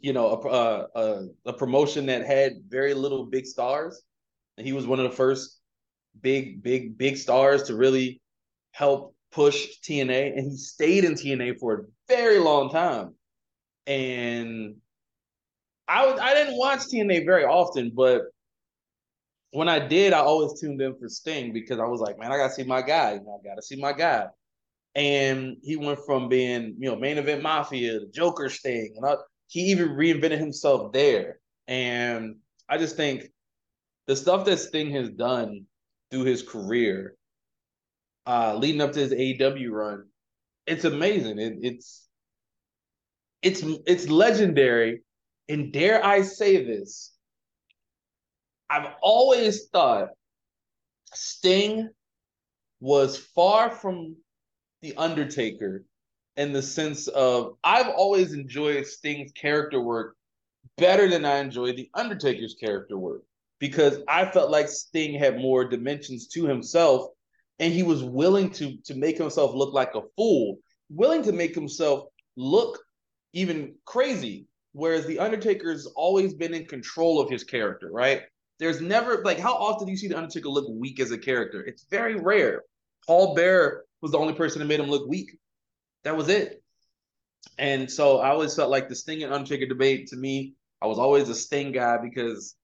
you 0.00 0.12
know 0.12 0.28
a, 0.30 0.48
a, 0.48 0.86
a, 0.94 1.26
a 1.46 1.52
promotion 1.52 2.06
that 2.06 2.24
had 2.24 2.52
very 2.68 2.94
little 2.94 3.26
big 3.26 3.46
stars. 3.46 4.02
And 4.56 4.66
he 4.66 4.72
was 4.72 4.86
one 4.86 5.00
of 5.00 5.10
the 5.10 5.16
first 5.16 5.60
big 6.20 6.62
big 6.62 6.96
big 6.96 7.16
stars 7.16 7.64
to 7.64 7.76
really 7.76 8.20
help 8.72 9.14
push 9.32 9.66
tna 9.82 10.36
and 10.36 10.50
he 10.50 10.56
stayed 10.56 11.04
in 11.04 11.14
tna 11.14 11.58
for 11.58 11.74
a 11.74 11.84
very 12.08 12.38
long 12.38 12.70
time 12.70 13.14
and 13.86 14.76
I 15.86 16.06
was 16.06 16.18
I 16.18 16.34
didn't 16.34 16.56
watch 16.56 16.80
TNA 16.80 17.24
very 17.24 17.44
often, 17.44 17.92
but 17.94 18.22
when 19.50 19.68
I 19.68 19.78
did, 19.78 20.12
I 20.12 20.18
always 20.18 20.60
tuned 20.60 20.80
in 20.80 20.96
for 20.98 21.08
Sting 21.08 21.52
because 21.52 21.78
I 21.78 21.84
was 21.84 22.00
like, 22.00 22.18
man, 22.18 22.32
I 22.32 22.36
gotta 22.36 22.52
see 22.52 22.64
my 22.64 22.82
guy. 22.82 23.12
I 23.12 23.48
gotta 23.48 23.62
see 23.62 23.80
my 23.80 23.92
guy. 23.92 24.26
And 24.94 25.56
he 25.62 25.76
went 25.76 26.00
from 26.06 26.28
being, 26.28 26.76
you 26.78 26.90
know, 26.90 26.96
main 26.96 27.18
event 27.18 27.42
mafia, 27.42 28.00
the 28.00 28.06
Joker 28.06 28.48
Sting, 28.48 28.94
and 28.96 29.04
I, 29.04 29.16
he 29.48 29.60
even 29.70 29.90
reinvented 29.90 30.38
himself 30.38 30.92
there. 30.92 31.38
And 31.68 32.36
I 32.68 32.78
just 32.78 32.96
think 32.96 33.30
the 34.06 34.16
stuff 34.16 34.44
that 34.46 34.58
Sting 34.58 34.90
has 34.92 35.10
done 35.10 35.66
through 36.10 36.24
his 36.24 36.42
career, 36.42 37.16
uh, 38.26 38.56
leading 38.56 38.80
up 38.80 38.92
to 38.92 39.00
his 39.00 39.12
AEW 39.12 39.70
run, 39.70 40.04
it's 40.66 40.84
amazing. 40.84 41.38
It, 41.38 41.58
it's 41.62 42.08
it's 43.42 43.62
it's 43.86 44.08
legendary. 44.08 45.02
And 45.48 45.72
dare 45.72 46.04
I 46.04 46.22
say 46.22 46.64
this, 46.64 47.12
I've 48.70 48.92
always 49.02 49.68
thought 49.68 50.08
Sting 51.12 51.90
was 52.80 53.18
far 53.18 53.70
from 53.70 54.16
the 54.80 54.96
Undertaker 54.96 55.84
in 56.36 56.52
the 56.52 56.62
sense 56.62 57.08
of 57.08 57.56
I've 57.62 57.88
always 57.88 58.32
enjoyed 58.32 58.86
Sting's 58.86 59.32
character 59.32 59.80
work 59.80 60.16
better 60.76 61.08
than 61.08 61.24
I 61.24 61.38
enjoyed 61.38 61.76
the 61.76 61.90
Undertaker's 61.94 62.54
character 62.54 62.98
work 62.98 63.22
because 63.64 64.02
I 64.06 64.26
felt 64.26 64.50
like 64.50 64.68
Sting 64.68 65.18
had 65.18 65.38
more 65.38 65.64
dimensions 65.64 66.26
to 66.34 66.44
himself 66.44 67.06
and 67.58 67.72
he 67.72 67.82
was 67.82 68.04
willing 68.04 68.50
to 68.50 68.76
to 68.84 68.94
make 68.94 69.16
himself 69.16 69.54
look 69.54 69.72
like 69.72 69.94
a 69.94 70.02
fool, 70.18 70.58
willing 70.90 71.22
to 71.22 71.32
make 71.32 71.54
himself 71.54 72.08
look 72.36 72.78
even 73.32 73.74
crazy 73.86 74.46
whereas 74.74 75.06
the 75.06 75.18
Undertaker's 75.18 75.86
always 75.96 76.34
been 76.34 76.52
in 76.52 76.66
control 76.66 77.18
of 77.18 77.30
his 77.30 77.42
character, 77.42 77.88
right? 77.90 78.20
There's 78.58 78.82
never 78.82 79.22
like 79.24 79.38
how 79.38 79.54
often 79.54 79.86
do 79.86 79.92
you 79.92 79.96
see 79.96 80.08
the 80.08 80.18
Undertaker 80.18 80.50
look 80.50 80.66
weak 80.68 81.00
as 81.00 81.10
a 81.10 81.16
character? 81.16 81.64
It's 81.64 81.86
very 81.90 82.16
rare. 82.16 82.64
Paul 83.06 83.34
Bearer 83.34 83.86
was 84.02 84.12
the 84.12 84.18
only 84.18 84.34
person 84.34 84.58
that 84.58 84.66
made 84.66 84.80
him 84.80 84.90
look 84.90 85.08
weak. 85.08 85.38
That 86.02 86.18
was 86.18 86.28
it. 86.28 86.62
And 87.56 87.90
so 87.90 88.18
I 88.18 88.28
always 88.28 88.54
felt 88.54 88.68
like 88.68 88.90
the 88.90 88.94
Sting 88.94 89.22
and 89.22 89.32
Undertaker 89.32 89.64
debate 89.64 90.08
to 90.08 90.16
me, 90.16 90.52
I 90.82 90.86
was 90.86 90.98
always 90.98 91.30
a 91.30 91.34
Sting 91.34 91.72
guy 91.72 91.96
because 91.96 92.56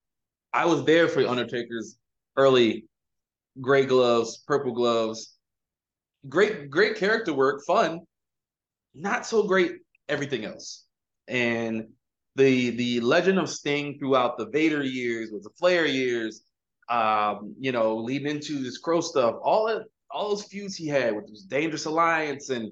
I 0.53 0.65
was 0.65 0.83
there 0.85 1.07
for 1.07 1.25
Undertaker's 1.25 1.97
early 2.37 2.85
gray 3.59 3.85
gloves, 3.85 4.43
purple 4.47 4.73
gloves. 4.73 5.35
Great, 6.29 6.69
great 6.69 6.95
character 6.97 7.33
work, 7.33 7.63
fun. 7.65 8.01
Not 8.93 9.25
so 9.25 9.43
great 9.43 9.77
everything 10.09 10.45
else. 10.45 10.85
And 11.27 11.87
the 12.35 12.71
the 12.71 12.99
legend 13.01 13.39
of 13.39 13.49
Sting 13.49 13.97
throughout 13.97 14.37
the 14.37 14.49
Vader 14.49 14.83
years, 14.83 15.31
with 15.31 15.43
the 15.43 15.49
Flair 15.57 15.85
years, 15.85 16.43
um, 16.89 17.55
you 17.59 17.71
know, 17.71 17.97
leading 17.97 18.29
into 18.29 18.59
this 18.59 18.77
Crow 18.77 19.01
stuff, 19.01 19.35
all 19.41 19.67
that, 19.67 19.83
all 20.09 20.29
those 20.29 20.43
feuds 20.43 20.75
he 20.75 20.87
had 20.87 21.15
with 21.15 21.27
this 21.27 21.43
Dangerous 21.43 21.85
Alliance, 21.85 22.49
and 22.49 22.71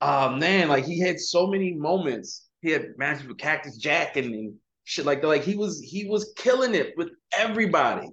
uh, 0.00 0.34
man, 0.38 0.68
like 0.68 0.84
he 0.84 0.98
had 0.98 1.20
so 1.20 1.46
many 1.46 1.74
moments. 1.74 2.46
He 2.62 2.70
had 2.70 2.96
matches 2.98 3.26
with 3.26 3.38
Cactus 3.38 3.76
Jack 3.76 4.16
and, 4.16 4.34
and 4.34 4.54
shit 4.84 5.06
like. 5.06 5.22
Like 5.22 5.42
he 5.42 5.56
was 5.56 5.80
he 5.80 6.06
was 6.06 6.32
killing 6.36 6.74
it 6.74 6.94
with 6.96 7.10
everybody. 7.36 8.08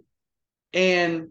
And 0.73 1.29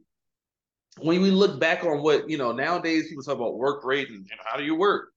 when 0.98 1.20
we 1.20 1.30
look 1.30 1.60
back 1.60 1.84
on 1.84 2.02
what 2.02 2.28
you 2.28 2.38
know 2.38 2.52
nowadays, 2.52 3.08
people 3.08 3.22
talk 3.22 3.36
about 3.36 3.58
work 3.58 3.84
rate 3.84 4.08
and, 4.08 4.18
and 4.18 4.40
how 4.44 4.56
do 4.56 4.64
you 4.64 4.74
work. 4.74 5.10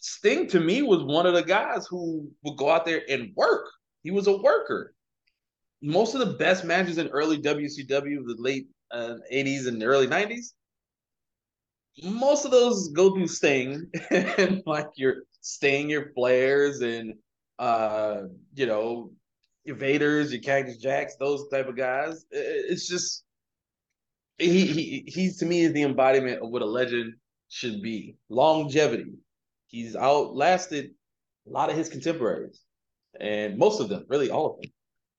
Sting 0.00 0.48
to 0.48 0.60
me 0.60 0.82
was 0.82 1.02
one 1.02 1.26
of 1.26 1.34
the 1.34 1.42
guys 1.42 1.86
who 1.86 2.30
would 2.42 2.56
go 2.56 2.70
out 2.70 2.86
there 2.86 3.02
and 3.08 3.32
work. 3.36 3.68
He 4.02 4.10
was 4.10 4.26
a 4.26 4.36
worker. 4.36 4.94
Most 5.82 6.14
of 6.14 6.20
the 6.20 6.34
best 6.38 6.64
matches 6.64 6.98
in 6.98 7.08
early 7.08 7.38
WCW, 7.38 7.86
the 8.26 8.36
late 8.38 8.68
uh, 8.90 9.16
80s 9.32 9.66
and 9.66 9.82
early 9.82 10.06
90s, 10.06 10.52
most 12.02 12.44
of 12.44 12.50
those 12.50 12.88
go 12.88 13.14
through 13.14 13.26
Sting 13.26 13.90
and 14.10 14.62
like 14.66 14.88
your 14.96 15.24
Sting, 15.40 15.90
your 15.90 16.12
Flairs, 16.16 16.82
and 16.82 17.14
uh, 17.58 18.22
you 18.54 18.66
know, 18.66 19.10
your 19.64 19.76
Vaders, 19.76 20.30
your 20.30 20.40
Cactus 20.40 20.78
Jacks, 20.78 21.16
those 21.16 21.48
type 21.48 21.68
of 21.68 21.76
guys. 21.76 22.24
It's 22.30 22.88
just 22.88 23.24
he 24.38 24.66
he 24.66 25.04
he's 25.06 25.38
to 25.38 25.46
me 25.46 25.62
is 25.62 25.72
the 25.72 25.82
embodiment 25.82 26.42
of 26.42 26.50
what 26.50 26.62
a 26.62 26.66
legend 26.66 27.14
should 27.48 27.82
be. 27.82 28.16
Longevity. 28.28 29.12
He's 29.66 29.94
outlasted 29.94 30.90
a 31.46 31.50
lot 31.50 31.70
of 31.70 31.76
his 31.76 31.88
contemporaries, 31.88 32.60
and 33.20 33.58
most 33.58 33.80
of 33.80 33.88
them, 33.88 34.04
really 34.08 34.30
all 34.30 34.54
of 34.54 34.60
them, 34.60 34.70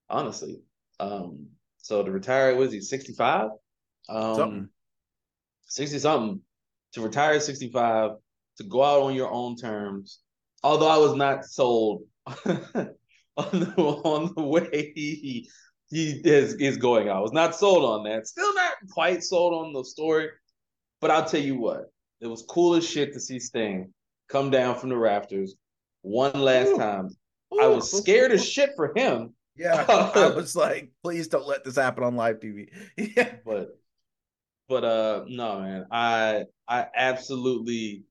honestly. 0.09 0.61
Um, 0.99 1.47
so 1.77 2.03
to 2.03 2.11
retire, 2.11 2.55
was 2.55 2.71
he 2.71 2.81
sixty 2.81 3.13
five? 3.13 3.49
Um, 4.09 4.35
something. 4.35 4.69
sixty 5.67 5.99
something 5.99 6.41
to 6.93 7.01
retire 7.01 7.33
at 7.33 7.43
65, 7.43 8.11
to 8.57 8.63
go 8.63 8.83
out 8.83 9.03
on 9.03 9.15
your 9.15 9.31
own 9.31 9.55
terms. 9.55 10.19
Although 10.63 10.89
I 10.89 10.97
was 10.97 11.15
not 11.15 11.45
sold 11.45 12.03
on 13.37 13.59
the 13.59 13.73
on 13.75 14.33
the 14.35 14.43
way 14.43 14.91
he 14.95 15.49
he 15.89 16.21
is, 16.23 16.53
is 16.55 16.77
going 16.77 17.09
out. 17.09 17.17
I 17.17 17.19
was 17.19 17.33
not 17.33 17.55
sold 17.55 17.83
on 17.83 18.03
that. 18.05 18.27
Still 18.27 18.53
not 18.55 18.73
quite 18.91 19.23
sold 19.23 19.53
on 19.53 19.73
the 19.73 19.83
story. 19.83 20.29
But 21.01 21.11
I'll 21.11 21.25
tell 21.25 21.41
you 21.41 21.57
what, 21.57 21.91
it 22.21 22.27
was 22.27 22.43
cool 22.43 22.75
as 22.75 22.87
shit 22.87 23.13
to 23.13 23.19
see 23.19 23.39
Sting 23.39 23.93
come 24.29 24.49
down 24.51 24.75
from 24.75 24.89
the 24.89 24.97
rafters 24.97 25.55
one 26.01 26.39
last 26.39 26.69
Ooh. 26.69 26.77
time. 26.77 27.09
Ooh. 27.53 27.61
I 27.61 27.67
was 27.67 27.91
scared 27.91 28.31
as 28.31 28.47
shit 28.47 28.71
for 28.75 28.93
him. 28.95 29.33
Yeah, 29.55 29.85
I 30.15 30.29
was 30.29 30.55
like, 30.55 30.91
please 31.03 31.27
don't 31.27 31.47
let 31.47 31.63
this 31.63 31.75
happen 31.75 32.03
on 32.03 32.15
live 32.15 32.39
TV. 32.39 32.69
yeah, 32.97 33.35
but 33.45 33.77
but 34.69 34.83
uh, 34.83 35.25
no, 35.27 35.59
man, 35.59 35.85
I 35.91 36.45
I 36.67 36.87
absolutely 36.95 38.03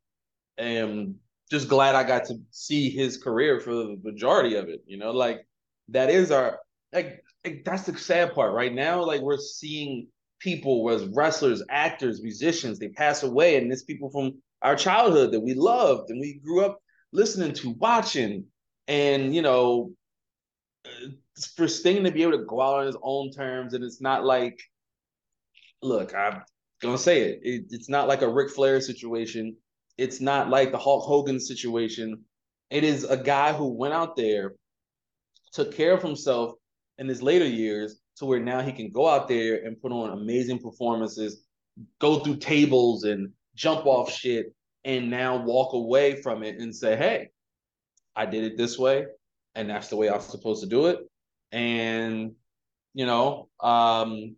am 0.59 1.17
just 1.51 1.69
glad 1.69 1.95
I 1.95 2.05
got 2.05 2.25
to 2.27 2.37
see 2.51 2.91
his 2.91 3.17
career 3.17 3.61
for 3.61 3.75
the 3.75 3.99
majority 4.03 4.55
of 4.55 4.69
it. 4.69 4.83
You 4.87 4.99
know, 4.99 5.11
like 5.11 5.47
that 5.89 6.11
is 6.11 6.31
our 6.31 6.61
like, 6.93 7.23
like 7.45 7.63
that's 7.65 7.85
the 7.85 7.97
sad 7.99 8.35
part 8.35 8.53
right 8.53 8.73
now. 8.73 9.05
Like 9.05 9.21
we're 9.21 9.39
seeing 9.39 10.09
people 10.39 10.89
as 10.91 11.05
wrestlers, 11.07 11.63
actors, 11.69 12.23
musicians, 12.23 12.79
they 12.79 12.89
pass 12.89 13.23
away, 13.23 13.57
and 13.57 13.73
it's 13.73 13.83
people 13.83 14.11
from 14.11 14.41
our 14.63 14.77
childhood 14.77 15.33
that 15.33 15.41
we 15.41 15.55
loved 15.55 16.11
and 16.11 16.21
we 16.21 16.41
grew 16.45 16.65
up 16.65 16.79
listening 17.13 17.53
to, 17.55 17.71
watching, 17.71 18.45
and 18.89 19.35
you 19.35 19.43
know, 19.43 19.91
for 21.57 21.67
Sting 21.67 22.05
to 22.05 22.11
be 22.11 22.23
able 22.23 22.39
to 22.39 22.45
go 22.45 22.61
out 22.61 22.81
on 22.81 22.87
his 22.87 22.97
own 23.03 23.33
terms, 23.33 23.75
and 23.75 23.85
it's 23.85 24.01
not 24.01 24.25
like 24.25 24.61
look, 25.83 26.15
I'm 26.15 26.43
gonna 26.81 26.99
say 26.99 27.23
it. 27.23 27.41
it. 27.43 27.65
It's 27.71 27.89
not 27.89 28.09
like 28.09 28.23
a 28.23 28.29
Ric 28.29 28.51
Flair 28.51 28.81
situation. 28.81 29.57
It's 29.99 30.21
not 30.21 30.49
like 30.49 30.73
the 30.73 30.79
Hulk 30.79 31.05
Hogan 31.05 31.41
situation. 31.41 32.25
It 32.71 32.85
is 32.85 33.05
a 33.05 33.17
guy 33.17 33.53
who 33.53 33.69
went 33.69 33.95
out 33.95 34.17
there, 34.17 34.55
took 35.53 35.75
care 35.75 35.93
of 35.93 36.03
himself 36.03 36.55
in 36.99 37.09
his 37.09 37.23
later 37.23 37.47
years 37.47 38.01
to 38.17 38.27
where 38.27 38.41
now 38.41 38.61
he 38.61 38.73
can 38.73 38.91
go 38.91 39.09
out 39.09 39.29
there 39.29 39.65
and 39.65 39.81
put 39.81 39.93
on 39.93 40.11
amazing 40.11 40.59
performances, 40.59 41.43
go 41.99 42.21
through 42.21 42.37
tables 42.37 43.05
and 43.05 43.33
jump 43.55 43.87
off 43.87 44.13
shit, 44.13 44.55
and 44.85 45.11
now 45.11 45.43
walk 45.43 45.73
away 45.75 46.21
from 46.23 46.43
it 46.43 46.61
and 46.61 46.75
say, 46.75 46.97
hey, 46.97 47.29
I 48.15 48.27
did 48.27 48.45
it 48.45 48.57
this 48.57 48.79
way, 48.79 49.07
and 49.55 49.69
that's 49.69 49.89
the 49.89 49.97
way 49.97 50.09
I 50.09 50.17
was 50.17 50.27
supposed 50.27 50.63
to 50.63 50.69
do 50.69 50.87
it. 50.87 50.99
And, 51.53 52.33
you 52.95 53.07
know, 53.07 53.49
um, 53.61 54.37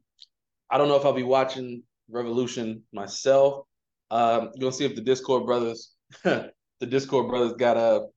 I 0.71 0.79
don't 0.79 0.89
know 0.89 0.97
if 0.97 1.05
I'll 1.05 1.13
be 1.13 1.23
watching 1.23 1.83
Revolution 2.09 2.83
myself. 2.93 3.67
Um, 4.13 4.51
gonna 4.61 4.73
see 4.73 4.85
if 4.85 4.95
the 4.95 5.01
Discord 5.01 5.47
brothers, 5.47 5.93
the 6.23 6.53
Discord 6.87 7.29
brothers 7.29 7.55
got 7.55 7.79
a 7.79 8.09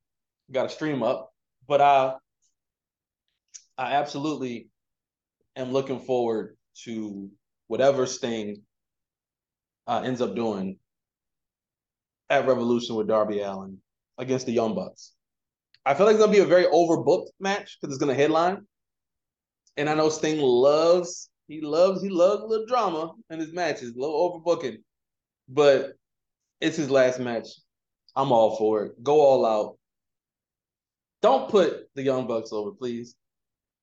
got 0.51 0.65
a 0.65 0.69
stream 0.69 1.01
up. 1.01 1.31
But 1.67 1.79
I, 1.79 2.15
I 3.77 3.93
absolutely 3.93 4.67
am 5.55 5.71
looking 5.71 6.01
forward 6.01 6.57
to 6.83 7.31
whatever 7.67 8.05
Sting 8.05 8.61
uh, 9.87 10.01
ends 10.03 10.19
up 10.19 10.35
doing 10.35 10.77
at 12.29 12.45
Revolution 12.45 12.97
with 12.97 13.07
Darby 13.07 13.39
Allin 13.39 13.77
against 14.17 14.45
the 14.47 14.51
Young 14.51 14.75
Bucks. 14.75 15.13
I 15.85 15.93
feel 15.93 16.07
like 16.07 16.15
it's 16.15 16.21
gonna 16.21 16.35
be 16.35 16.39
a 16.39 16.45
very 16.45 16.65
overbooked 16.65 17.29
match 17.39 17.77
because 17.79 17.95
it's 17.95 18.03
gonna 18.03 18.15
headline. 18.15 18.67
And 19.77 19.89
I 19.89 19.93
know 19.93 20.09
Sting 20.09 20.41
loves 20.41 21.29
he 21.47 21.61
loves 21.61 22.01
he 22.01 22.09
loves 22.09 22.43
a 22.43 22.47
little 22.47 22.65
drama 22.65 23.13
in 23.29 23.39
his 23.39 23.53
matches, 23.53 23.95
a 23.95 23.99
little 23.99 24.43
overbooking. 24.45 24.79
But 25.47 25.93
it's 26.61 26.77
his 26.77 26.89
last 26.89 27.19
match. 27.19 27.47
I'm 28.15 28.31
all 28.31 28.55
for 28.57 28.85
it. 28.85 29.03
Go 29.03 29.19
all 29.21 29.45
out. 29.45 29.77
Don't 31.21 31.49
put 31.49 31.89
the 31.95 32.03
Young 32.03 32.27
Bucks 32.27 32.51
over, 32.51 32.71
please. 32.71 33.15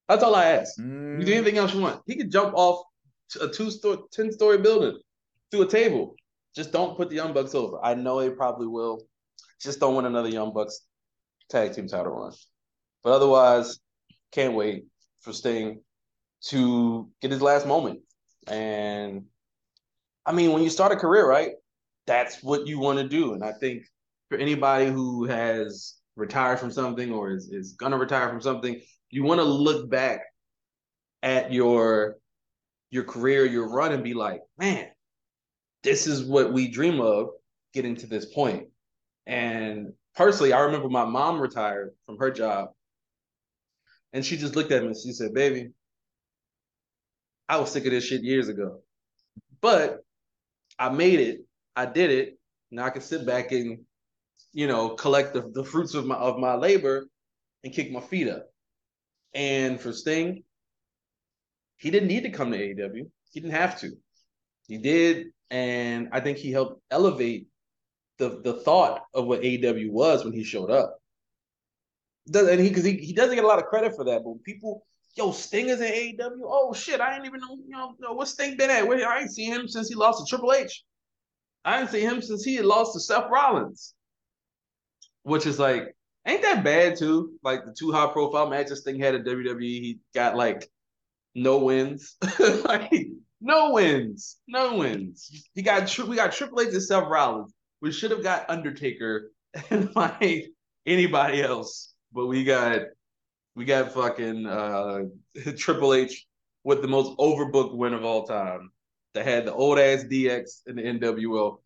That's 0.08 0.22
all 0.22 0.34
I 0.34 0.46
ask. 0.46 0.78
Mm. 0.78 1.20
You 1.20 1.26
do 1.26 1.32
anything 1.32 1.58
else 1.58 1.74
you 1.74 1.80
want. 1.80 2.02
He 2.06 2.16
could 2.16 2.30
jump 2.30 2.54
off 2.54 2.84
a 3.40 3.48
two 3.48 3.70
story, 3.70 3.98
10 4.12 4.32
story 4.32 4.58
building 4.58 4.98
through 5.50 5.62
a 5.62 5.68
table. 5.68 6.16
Just 6.54 6.72
don't 6.72 6.96
put 6.96 7.08
the 7.08 7.16
Young 7.16 7.32
Bucks 7.32 7.54
over. 7.54 7.78
I 7.82 7.94
know 7.94 8.20
they 8.20 8.30
probably 8.30 8.66
will. 8.66 9.06
Just 9.60 9.80
don't 9.80 9.94
want 9.94 10.06
another 10.06 10.28
Young 10.28 10.52
Bucks 10.52 10.80
tag 11.48 11.74
team 11.74 11.88
title 11.88 12.12
run. 12.12 12.32
But 13.02 13.12
otherwise, 13.12 13.78
can't 14.32 14.54
wait 14.54 14.86
for 15.20 15.32
Sting 15.32 15.82
to 16.48 17.08
get 17.20 17.30
his 17.30 17.42
last 17.42 17.66
moment. 17.66 18.00
And 18.46 19.26
I 20.24 20.32
mean, 20.32 20.52
when 20.52 20.62
you 20.62 20.70
start 20.70 20.92
a 20.92 20.96
career, 20.96 21.26
right, 21.26 21.52
that's 22.06 22.42
what 22.42 22.66
you 22.66 22.78
want 22.78 22.98
to 22.98 23.08
do. 23.08 23.34
And 23.34 23.42
I 23.42 23.52
think 23.52 23.84
for 24.28 24.38
anybody 24.38 24.86
who 24.86 25.24
has 25.24 25.94
retired 26.16 26.58
from 26.58 26.70
something 26.70 27.12
or 27.12 27.32
is, 27.32 27.48
is 27.50 27.72
gonna 27.72 27.98
retire 27.98 28.28
from 28.28 28.40
something, 28.40 28.80
you 29.10 29.24
want 29.24 29.40
to 29.40 29.44
look 29.44 29.90
back 29.90 30.22
at 31.22 31.52
your 31.52 32.16
your 32.90 33.04
career, 33.04 33.46
your 33.46 33.68
run, 33.70 33.92
and 33.92 34.04
be 34.04 34.14
like, 34.14 34.42
man, 34.58 34.86
this 35.82 36.06
is 36.06 36.24
what 36.24 36.52
we 36.52 36.68
dream 36.68 37.00
of 37.00 37.30
getting 37.72 37.96
to 37.96 38.06
this 38.06 38.26
point. 38.26 38.68
And 39.26 39.94
personally, 40.14 40.52
I 40.52 40.60
remember 40.60 40.88
my 40.88 41.04
mom 41.04 41.40
retired 41.40 41.90
from 42.06 42.18
her 42.18 42.30
job, 42.30 42.70
and 44.12 44.24
she 44.24 44.36
just 44.36 44.56
looked 44.56 44.72
at 44.72 44.82
me 44.82 44.88
and 44.88 44.96
she 44.96 45.12
said, 45.12 45.32
"Baby, 45.32 45.70
I 47.48 47.58
was 47.58 47.70
sick 47.70 47.86
of 47.86 47.92
this 47.92 48.04
shit 48.04 48.22
years 48.22 48.48
ago, 48.48 48.82
but 49.60 50.04
I 50.78 50.88
made 50.90 51.20
it. 51.20 51.40
I 51.76 51.86
did 51.86 52.10
it. 52.10 52.38
Now 52.70 52.86
I 52.86 52.90
can 52.90 53.02
sit 53.02 53.26
back 53.26 53.52
and, 53.52 53.80
you 54.52 54.66
know, 54.66 54.90
collect 54.90 55.34
the, 55.34 55.50
the 55.52 55.64
fruits 55.64 55.94
of 55.94 56.06
my 56.06 56.16
of 56.16 56.38
my 56.38 56.54
labor 56.54 57.06
and 57.64 57.72
kick 57.72 57.90
my 57.92 58.00
feet 58.00 58.28
up." 58.28 58.48
And 59.34 59.80
for 59.80 59.92
Sting, 59.92 60.44
he 61.76 61.90
didn't 61.90 62.08
need 62.08 62.24
to 62.24 62.30
come 62.30 62.50
to 62.52 62.58
AEW. 62.58 63.10
He 63.30 63.40
didn't 63.40 63.54
have 63.54 63.80
to. 63.80 63.92
He 64.68 64.78
did, 64.78 65.28
and 65.50 66.08
I 66.12 66.20
think 66.20 66.38
he 66.38 66.52
helped 66.52 66.82
elevate 66.90 67.48
the 68.18 68.40
the 68.42 68.54
thought 68.54 69.02
of 69.14 69.26
what 69.26 69.42
AEW 69.42 69.90
was 69.90 70.24
when 70.24 70.32
he 70.32 70.44
showed 70.44 70.70
up. 70.70 70.98
Does 72.30 72.48
and 72.48 72.60
he 72.60 72.68
because 72.68 72.84
he, 72.84 72.96
he 72.96 73.12
doesn't 73.12 73.34
get 73.34 73.44
a 73.44 73.48
lot 73.48 73.58
of 73.58 73.66
credit 73.66 73.96
for 73.96 74.04
that, 74.04 74.22
but 74.24 74.42
people, 74.44 74.86
yo, 75.14 75.32
Sting 75.32 75.68
is 75.68 75.80
in 75.80 75.92
AEW. 75.92 76.40
Oh 76.44 76.72
shit, 76.72 77.00
I 77.00 77.12
didn't 77.12 77.26
even 77.26 77.40
know, 77.40 77.56
you 77.66 77.70
know, 77.70 77.94
know 78.00 78.12
what 78.12 78.28
Sting 78.28 78.56
been 78.56 78.70
at. 78.70 78.84
I 78.84 79.20
ain't 79.20 79.30
seen 79.30 79.52
him 79.52 79.68
since 79.68 79.88
he 79.88 79.94
lost 79.94 80.24
to 80.24 80.28
Triple 80.28 80.52
H. 80.52 80.84
I 81.64 81.80
ain't 81.80 81.90
seen 81.90 82.08
him 82.08 82.22
since 82.22 82.44
he 82.44 82.56
had 82.56 82.64
lost 82.64 82.94
to 82.94 83.00
Seth 83.00 83.30
Rollins. 83.30 83.94
Which 85.22 85.46
is 85.46 85.58
like, 85.58 85.94
ain't 86.26 86.42
that 86.42 86.64
bad 86.64 86.96
too? 86.96 87.34
Like 87.42 87.64
the 87.64 87.74
two 87.78 87.92
high 87.92 88.12
profile 88.12 88.50
matches 88.50 88.80
Sting 88.80 88.98
had 88.98 89.14
at 89.14 89.24
WWE, 89.24 89.60
he 89.60 89.98
got 90.14 90.36
like 90.36 90.68
no 91.34 91.58
wins. 91.58 92.16
like 92.64 92.92
no 93.40 93.72
wins, 93.72 94.38
no 94.48 94.76
wins. 94.76 95.48
He 95.54 95.62
got 95.62 95.96
we 95.98 96.16
got 96.16 96.32
Triple 96.32 96.60
H 96.60 96.68
and 96.68 96.82
Seth 96.82 97.08
Rollins. 97.08 97.52
We 97.80 97.92
should 97.92 98.10
have 98.10 98.22
got 98.22 98.48
Undertaker 98.48 99.30
and 99.70 99.94
like 99.94 100.46
anybody 100.86 101.42
else, 101.42 101.94
but 102.12 102.26
we 102.26 102.44
got 102.44 102.82
we 103.54 103.64
got 103.64 103.92
fucking 103.92 104.46
uh, 104.46 105.00
Triple 105.56 105.94
H 105.94 106.26
with 106.64 106.82
the 106.82 106.88
most 106.88 107.16
overbooked 107.18 107.74
win 107.74 107.94
of 107.94 108.04
all 108.04 108.26
time. 108.26 108.70
That 109.14 109.26
had 109.26 109.44
the 109.44 109.52
old 109.52 109.78
ass 109.78 110.04
DX 110.04 110.62
in 110.66 110.76
the 110.76 110.82
NWO. 110.82 111.58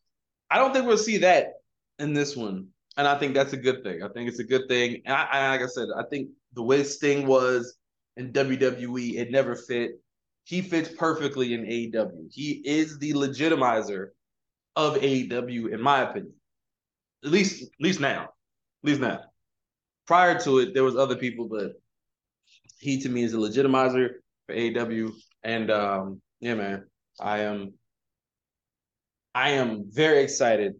I 0.50 0.58
don't 0.58 0.72
think 0.72 0.86
we'll 0.86 0.98
see 0.98 1.18
that 1.18 1.52
in 2.00 2.12
this 2.12 2.36
one, 2.36 2.68
and 2.96 3.06
I 3.06 3.16
think 3.18 3.34
that's 3.34 3.52
a 3.52 3.56
good 3.56 3.84
thing. 3.84 4.02
I 4.02 4.08
think 4.08 4.28
it's 4.28 4.40
a 4.40 4.44
good 4.44 4.66
thing. 4.68 5.02
And 5.04 5.14
I, 5.14 5.28
I 5.30 5.48
like 5.50 5.62
I 5.62 5.66
said, 5.66 5.88
I 5.96 6.02
think 6.10 6.30
the 6.54 6.62
way 6.64 6.82
Sting 6.82 7.24
was 7.26 7.76
in 8.16 8.32
WWE, 8.32 9.14
it 9.14 9.30
never 9.30 9.54
fit. 9.54 10.00
He 10.42 10.60
fits 10.60 10.88
perfectly 10.88 11.54
in 11.54 11.64
AEW. 11.64 12.32
He 12.32 12.62
is 12.64 12.98
the 12.98 13.12
legitimizer 13.12 14.08
of 14.74 14.96
AEW, 14.96 15.72
in 15.72 15.80
my 15.80 16.02
opinion. 16.02 16.34
At 17.24 17.30
least, 17.30 17.62
at 17.62 17.68
least 17.80 18.00
now. 18.00 18.24
At 18.24 18.30
least 18.82 19.00
now. 19.00 19.20
Prior 20.06 20.38
to 20.40 20.58
it, 20.58 20.74
there 20.74 20.84
was 20.84 20.96
other 20.96 21.16
people, 21.16 21.48
but 21.48 21.72
he 22.78 23.00
to 23.02 23.08
me 23.08 23.22
is 23.22 23.34
a 23.34 23.36
legitimizer 23.36 24.10
for 24.46 24.54
AEW. 24.54 25.12
And 25.42 25.70
um, 25.70 26.20
yeah, 26.40 26.54
man, 26.54 26.86
I 27.20 27.40
am 27.40 27.74
I 29.34 29.50
am 29.50 29.84
very 29.90 30.22
excited 30.22 30.74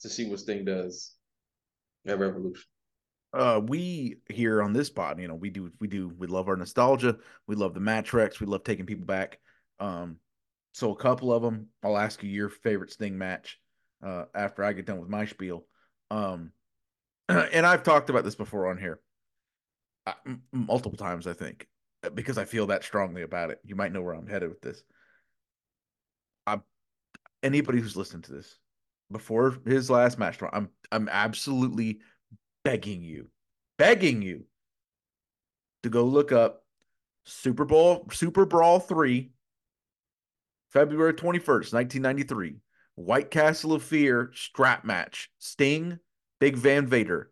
to 0.00 0.08
see 0.08 0.28
what 0.28 0.40
Sting 0.40 0.64
does 0.64 1.14
at 2.06 2.18
Revolution. 2.18 2.64
Uh, 3.32 3.60
we 3.62 4.18
here 4.30 4.62
on 4.62 4.72
this 4.72 4.88
pod, 4.88 5.20
you 5.20 5.28
know, 5.28 5.34
we 5.34 5.50
do 5.50 5.70
we 5.80 5.88
do 5.88 6.12
we 6.16 6.26
love 6.26 6.48
our 6.48 6.56
nostalgia, 6.56 7.16
we 7.46 7.54
love 7.54 7.74
the 7.74 8.04
wrecks, 8.12 8.40
we 8.40 8.46
love 8.46 8.64
taking 8.64 8.86
people 8.86 9.04
back. 9.04 9.38
Um, 9.78 10.16
so 10.72 10.92
a 10.92 10.96
couple 10.96 11.32
of 11.32 11.42
them, 11.42 11.68
I'll 11.82 11.98
ask 11.98 12.22
you 12.22 12.30
your 12.30 12.48
favorite 12.48 12.92
Sting 12.92 13.18
match 13.18 13.58
uh, 14.02 14.24
after 14.34 14.62
I 14.62 14.72
get 14.72 14.86
done 14.86 15.00
with 15.00 15.08
my 15.08 15.26
spiel. 15.26 15.66
Um, 16.10 16.52
and 17.28 17.66
I've 17.66 17.82
talked 17.82 18.10
about 18.10 18.24
this 18.24 18.34
before 18.34 18.68
on 18.68 18.78
here 18.78 19.00
uh, 20.06 20.12
m- 20.26 20.42
multiple 20.52 20.98
times, 20.98 21.26
I 21.26 21.32
think, 21.32 21.66
uh, 22.04 22.10
because 22.10 22.38
I 22.38 22.44
feel 22.44 22.68
that 22.68 22.84
strongly 22.84 23.22
about 23.22 23.50
it. 23.50 23.60
You 23.64 23.76
might 23.76 23.92
know 23.92 24.02
where 24.02 24.14
I'm 24.14 24.26
headed 24.26 24.48
with 24.48 24.60
this. 24.60 24.82
I'm 26.46 26.62
anybody 27.42 27.80
who's 27.80 27.96
listened 27.96 28.24
to 28.24 28.32
this 28.32 28.58
before 29.10 29.56
his 29.66 29.90
last 29.90 30.18
match, 30.18 30.38
I'm 30.52 30.70
I'm 30.90 31.08
absolutely 31.08 32.00
begging 32.64 33.02
you, 33.02 33.28
begging 33.78 34.22
you 34.22 34.44
to 35.82 35.90
go 35.90 36.04
look 36.04 36.32
up 36.32 36.64
Super 37.24 37.64
Bowl 37.64 38.06
Super 38.10 38.44
Brawl 38.44 38.80
three 38.80 39.30
February 40.72 41.14
21st, 41.14 41.72
1993. 41.72 42.56
White 42.96 43.30
Castle 43.30 43.74
of 43.74 43.82
Fear 43.82 44.30
strap 44.34 44.84
match. 44.84 45.30
Sting, 45.38 45.98
Big 46.40 46.56
Van 46.56 46.86
Vader. 46.86 47.30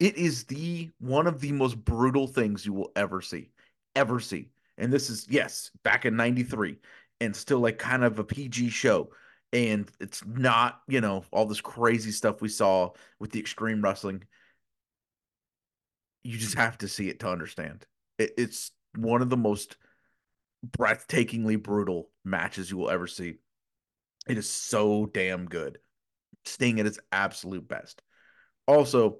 It 0.00 0.16
is 0.16 0.44
the 0.44 0.90
one 0.98 1.26
of 1.26 1.40
the 1.40 1.52
most 1.52 1.76
brutal 1.76 2.26
things 2.26 2.66
you 2.66 2.72
will 2.72 2.92
ever 2.96 3.20
see. 3.20 3.50
Ever 3.94 4.20
see. 4.20 4.50
And 4.76 4.92
this 4.92 5.08
is, 5.08 5.26
yes, 5.28 5.70
back 5.84 6.04
in 6.04 6.16
93 6.16 6.78
and 7.20 7.34
still 7.34 7.60
like 7.60 7.78
kind 7.78 8.04
of 8.04 8.18
a 8.18 8.24
PG 8.24 8.70
show. 8.70 9.10
And 9.52 9.88
it's 10.00 10.24
not, 10.26 10.80
you 10.88 11.00
know, 11.00 11.24
all 11.30 11.46
this 11.46 11.60
crazy 11.60 12.10
stuff 12.10 12.42
we 12.42 12.48
saw 12.48 12.90
with 13.20 13.30
the 13.30 13.38
extreme 13.38 13.82
wrestling. 13.82 14.24
You 16.24 16.38
just 16.38 16.56
have 16.56 16.78
to 16.78 16.88
see 16.88 17.08
it 17.08 17.20
to 17.20 17.28
understand. 17.28 17.86
It, 18.18 18.32
it's 18.36 18.72
one 18.96 19.22
of 19.22 19.30
the 19.30 19.36
most 19.36 19.76
breathtakingly 20.66 21.62
brutal 21.62 22.10
matches 22.24 22.70
you 22.70 22.78
will 22.78 22.90
ever 22.90 23.06
see. 23.06 23.34
It 24.26 24.38
is 24.38 24.48
so 24.50 25.06
damn 25.06 25.46
good. 25.46 25.78
Sting 26.44 26.80
at 26.80 26.86
its 26.86 26.98
absolute 27.12 27.66
best. 27.66 28.02
Also, 28.66 29.18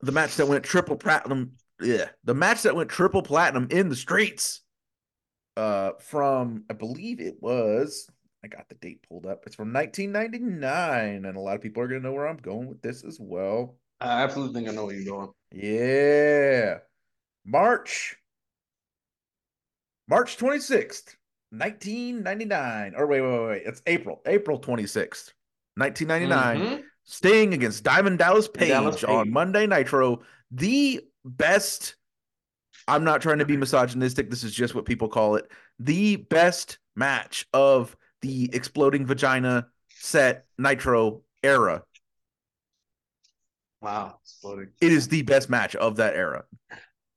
the 0.00 0.12
match 0.12 0.36
that 0.36 0.48
went 0.48 0.64
triple 0.64 0.96
platinum, 0.96 1.52
yeah, 1.80 2.08
the 2.24 2.34
match 2.34 2.62
that 2.62 2.76
went 2.76 2.90
triple 2.90 3.22
platinum 3.22 3.68
in 3.70 3.88
the 3.88 3.96
streets. 3.96 4.60
Uh, 5.56 5.92
from 6.00 6.64
I 6.68 6.74
believe 6.74 7.20
it 7.20 7.36
was 7.40 8.10
I 8.44 8.48
got 8.48 8.68
the 8.68 8.74
date 8.74 9.06
pulled 9.08 9.24
up. 9.24 9.44
It's 9.46 9.54
from 9.54 9.72
1999, 9.72 11.24
and 11.24 11.36
a 11.36 11.40
lot 11.40 11.54
of 11.54 11.62
people 11.62 11.82
are 11.82 11.88
gonna 11.88 12.00
know 12.00 12.12
where 12.12 12.28
I'm 12.28 12.36
going 12.36 12.68
with 12.68 12.82
this 12.82 13.04
as 13.04 13.18
well. 13.20 13.78
I 14.00 14.22
absolutely 14.22 14.54
think 14.54 14.68
I 14.68 14.72
know 14.74 14.86
where 14.86 14.94
you're 14.94 15.14
going. 15.14 15.30
Yeah, 15.52 16.78
March 17.44 18.16
March 20.06 20.36
26th, 20.36 21.16
1999. 21.58 22.94
Or 22.96 23.06
wait, 23.06 23.20
wait, 23.20 23.30
wait, 23.30 23.46
wait. 23.46 23.62
It's 23.64 23.82
April. 23.86 24.20
April 24.26 24.60
26th, 24.60 25.32
1999. 25.76 26.58
Mm-hmm. 26.58 26.82
Sting 27.04 27.54
against 27.54 27.84
Diamond 27.84 28.18
Dallas 28.18 28.48
Page, 28.48 28.68
Dallas 28.68 28.96
Page 28.96 29.04
on 29.04 29.30
Monday 29.30 29.66
Nitro. 29.66 30.22
The 30.50 31.02
best. 31.24 31.96
I'm 32.86 33.04
not 33.04 33.22
trying 33.22 33.38
to 33.38 33.46
be 33.46 33.56
misogynistic. 33.56 34.30
This 34.30 34.44
is 34.44 34.52
just 34.52 34.74
what 34.74 34.84
people 34.84 35.08
call 35.08 35.36
it. 35.36 35.50
The 35.78 36.16
best 36.16 36.78
match 36.96 37.46
of 37.52 37.96
the 38.20 38.50
exploding 38.52 39.06
vagina 39.06 39.66
set 39.88 40.46
Nitro 40.58 41.22
era. 41.42 41.82
Wow. 43.80 44.18
Exploding. 44.22 44.68
It 44.80 44.92
is 44.92 45.08
the 45.08 45.22
best 45.22 45.50
match 45.50 45.76
of 45.76 45.96
that 45.96 46.14
era, 46.14 46.44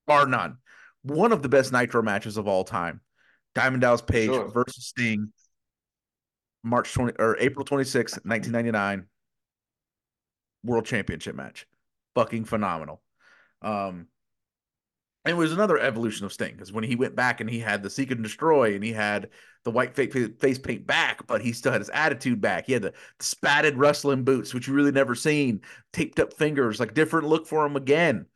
bar 0.05 0.25
none 0.25 0.57
one 1.07 1.31
of 1.31 1.41
the 1.41 1.49
best 1.49 1.71
Nitro 1.71 2.01
matches 2.01 2.37
of 2.37 2.47
all 2.47 2.63
time. 2.63 3.01
Diamond 3.57 3.81
Dallas 3.81 4.01
Page 4.03 4.29
sure. 4.29 4.49
versus 4.49 4.85
Sting, 4.85 5.31
March 6.63 6.93
20 6.93 7.13
or 7.17 7.37
April 7.39 7.65
26, 7.65 8.13
1999, 8.23 9.07
World 10.63 10.85
Championship 10.85 11.35
match. 11.35 11.65
Fucking 12.13 12.45
phenomenal. 12.45 13.01
Um, 13.63 14.09
it 15.25 15.35
was 15.35 15.51
another 15.51 15.79
evolution 15.79 16.27
of 16.27 16.33
Sting 16.33 16.53
because 16.53 16.71
when 16.71 16.83
he 16.83 16.95
went 16.95 17.15
back 17.15 17.41
and 17.41 17.49
he 17.49 17.59
had 17.59 17.81
the 17.81 17.89
Seek 17.89 18.11
and 18.11 18.21
Destroy 18.21 18.75
and 18.75 18.83
he 18.83 18.93
had 18.93 19.29
the 19.63 19.71
white 19.71 19.95
face 19.95 20.59
paint 20.59 20.85
back, 20.85 21.25
but 21.25 21.41
he 21.41 21.51
still 21.51 21.71
had 21.71 21.81
his 21.81 21.89
attitude 21.89 22.39
back. 22.39 22.67
He 22.67 22.73
had 22.73 22.83
the, 22.83 22.93
the 23.17 23.25
spatted 23.25 23.75
wrestling 23.75 24.23
boots, 24.23 24.53
which 24.53 24.67
you 24.67 24.73
really 24.75 24.91
never 24.91 25.15
seen, 25.15 25.61
taped 25.91 26.19
up 26.19 26.31
fingers, 26.33 26.79
like 26.79 26.93
different 26.93 27.27
look 27.27 27.47
for 27.47 27.65
him 27.65 27.75
again 27.75 28.27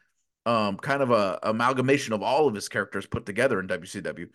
um 0.47 0.75
kind 0.77 1.03
of 1.03 1.11
a 1.11 1.37
amalgamation 1.43 2.13
of 2.13 2.23
all 2.23 2.47
of 2.47 2.55
his 2.55 2.67
characters 2.67 3.05
put 3.05 3.27
together 3.27 3.59
in 3.59 3.67
WCW. 3.67 4.27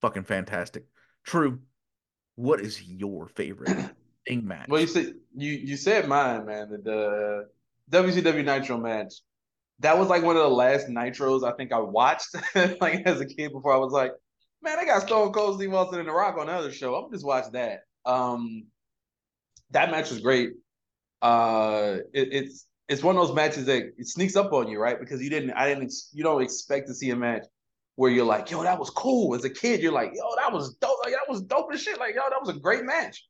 Fucking 0.00 0.24
fantastic. 0.24 0.84
True. 1.24 1.60
What 2.36 2.60
is 2.60 2.82
your 2.82 3.28
favorite 3.28 3.94
thing 4.26 4.46
match? 4.46 4.68
Well, 4.68 4.80
you 4.80 4.86
said 4.86 5.14
you 5.36 5.52
you 5.52 5.76
said 5.76 6.08
mine, 6.08 6.46
man. 6.46 6.70
The, 6.70 7.46
the 7.90 8.02
WCW 8.02 8.44
Nitro 8.44 8.78
match. 8.78 9.14
That 9.80 9.98
was 9.98 10.08
like 10.08 10.22
one 10.22 10.36
of 10.36 10.42
the 10.42 10.48
last 10.48 10.88
Nitros 10.88 11.42
I 11.42 11.56
think 11.56 11.72
I 11.72 11.78
watched 11.78 12.34
like 12.80 13.02
as 13.06 13.20
a 13.20 13.26
kid 13.26 13.52
before 13.52 13.72
I 13.72 13.78
was 13.78 13.92
like, 13.92 14.12
man, 14.62 14.78
I 14.78 14.84
got 14.84 15.02
Stone 15.02 15.32
Cold 15.32 15.56
Steve 15.56 15.72
Austin 15.72 16.00
and 16.00 16.08
The 16.08 16.12
Rock 16.12 16.36
on 16.38 16.48
another 16.48 16.70
show. 16.70 16.94
I'm 16.94 17.10
just 17.10 17.24
watch 17.24 17.50
that. 17.52 17.80
Um, 18.04 18.66
that 19.70 19.90
match 19.90 20.10
was 20.10 20.20
great. 20.20 20.50
Uh, 21.22 21.98
it, 22.12 22.28
it's 22.32 22.66
it's 22.88 23.02
one 23.02 23.16
of 23.16 23.26
those 23.26 23.34
matches 23.34 23.66
that 23.66 23.92
it 23.96 24.06
sneaks 24.08 24.36
up 24.36 24.52
on 24.52 24.68
you, 24.68 24.80
right? 24.80 24.98
Because 24.98 25.22
you 25.22 25.30
didn't, 25.30 25.52
I 25.52 25.68
didn't, 25.68 25.92
you 26.12 26.24
don't 26.24 26.42
expect 26.42 26.88
to 26.88 26.94
see 26.94 27.10
a 27.10 27.16
match 27.16 27.44
where 28.00 28.10
you're 28.10 28.24
like, 28.24 28.50
yo, 28.50 28.62
that 28.62 28.78
was 28.78 28.88
cool. 28.88 29.34
As 29.34 29.44
a 29.44 29.50
kid, 29.50 29.82
you're 29.82 29.92
like, 29.92 30.12
yo, 30.14 30.24
that 30.36 30.50
was 30.50 30.72
dope. 30.76 30.96
Like, 31.04 31.12
that 31.12 31.28
was 31.28 31.42
dope 31.42 31.70
as 31.70 31.82
shit. 31.82 31.98
Like, 31.98 32.14
yo, 32.14 32.22
that 32.30 32.40
was 32.40 32.48
a 32.48 32.58
great 32.58 32.82
match. 32.82 33.28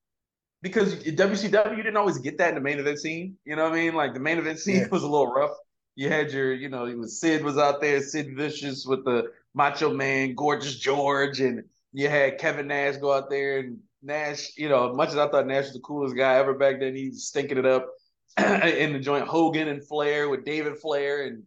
Because 0.63 0.95
WCW, 1.03 1.77
you 1.77 1.83
didn't 1.83 1.97
always 1.97 2.19
get 2.19 2.39
that 2.39 2.51
in 2.51 2.55
the 2.55 2.61
main 2.61 2.79
event 2.79 3.01
scene. 3.01 3.37
You 3.45 3.57
know 3.57 3.65
what 3.65 3.73
I 3.73 3.75
mean? 3.75 3.95
Like 3.95 4.15
the 4.15 4.21
main 4.21 4.39
event 4.39 4.61
scene 4.61 4.77
yeah. 4.77 4.89
was 4.93 5.03
a 5.03 5.09
little 5.09 5.27
rough. 5.27 5.57
You 5.97 6.09
had 6.09 6.31
your, 6.31 6.55
you 6.55 6.69
know, 6.69 6.85
was 6.85 7.19
Sid 7.19 7.43
was 7.43 7.59
out 7.59 7.81
there, 7.81 8.01
Sid 8.01 8.37
Vicious 8.37 8.87
with 8.87 9.05
the 9.05 9.33
Macho 9.55 9.93
Man, 9.93 10.37
Gorgeous 10.37 10.77
George, 10.77 11.41
and 11.41 11.65
you 11.93 12.09
had 12.09 12.39
Kevin 12.39 12.69
Nash 12.69 12.99
go 12.99 13.13
out 13.13 13.29
there 13.29 13.59
and 13.59 13.79
Nash, 14.05 14.57
you 14.57 14.69
know, 14.69 14.93
much 14.93 15.09
as 15.09 15.17
I 15.17 15.27
thought 15.27 15.49
Nash 15.49 15.65
was 15.65 15.73
the 15.73 15.81
coolest 15.81 16.17
guy 16.17 16.35
ever 16.35 16.55
back 16.55 16.79
then, 16.79 16.95
he's 16.95 17.25
stinking 17.25 17.59
it 17.59 17.67
up 17.67 17.89
in 18.39 18.93
the 18.93 19.01
joint. 19.01 19.27
Hogan 19.27 19.67
and 19.67 19.85
Flair 19.85 20.29
with 20.29 20.45
David 20.45 20.79
Flair 20.79 21.27
and 21.27 21.43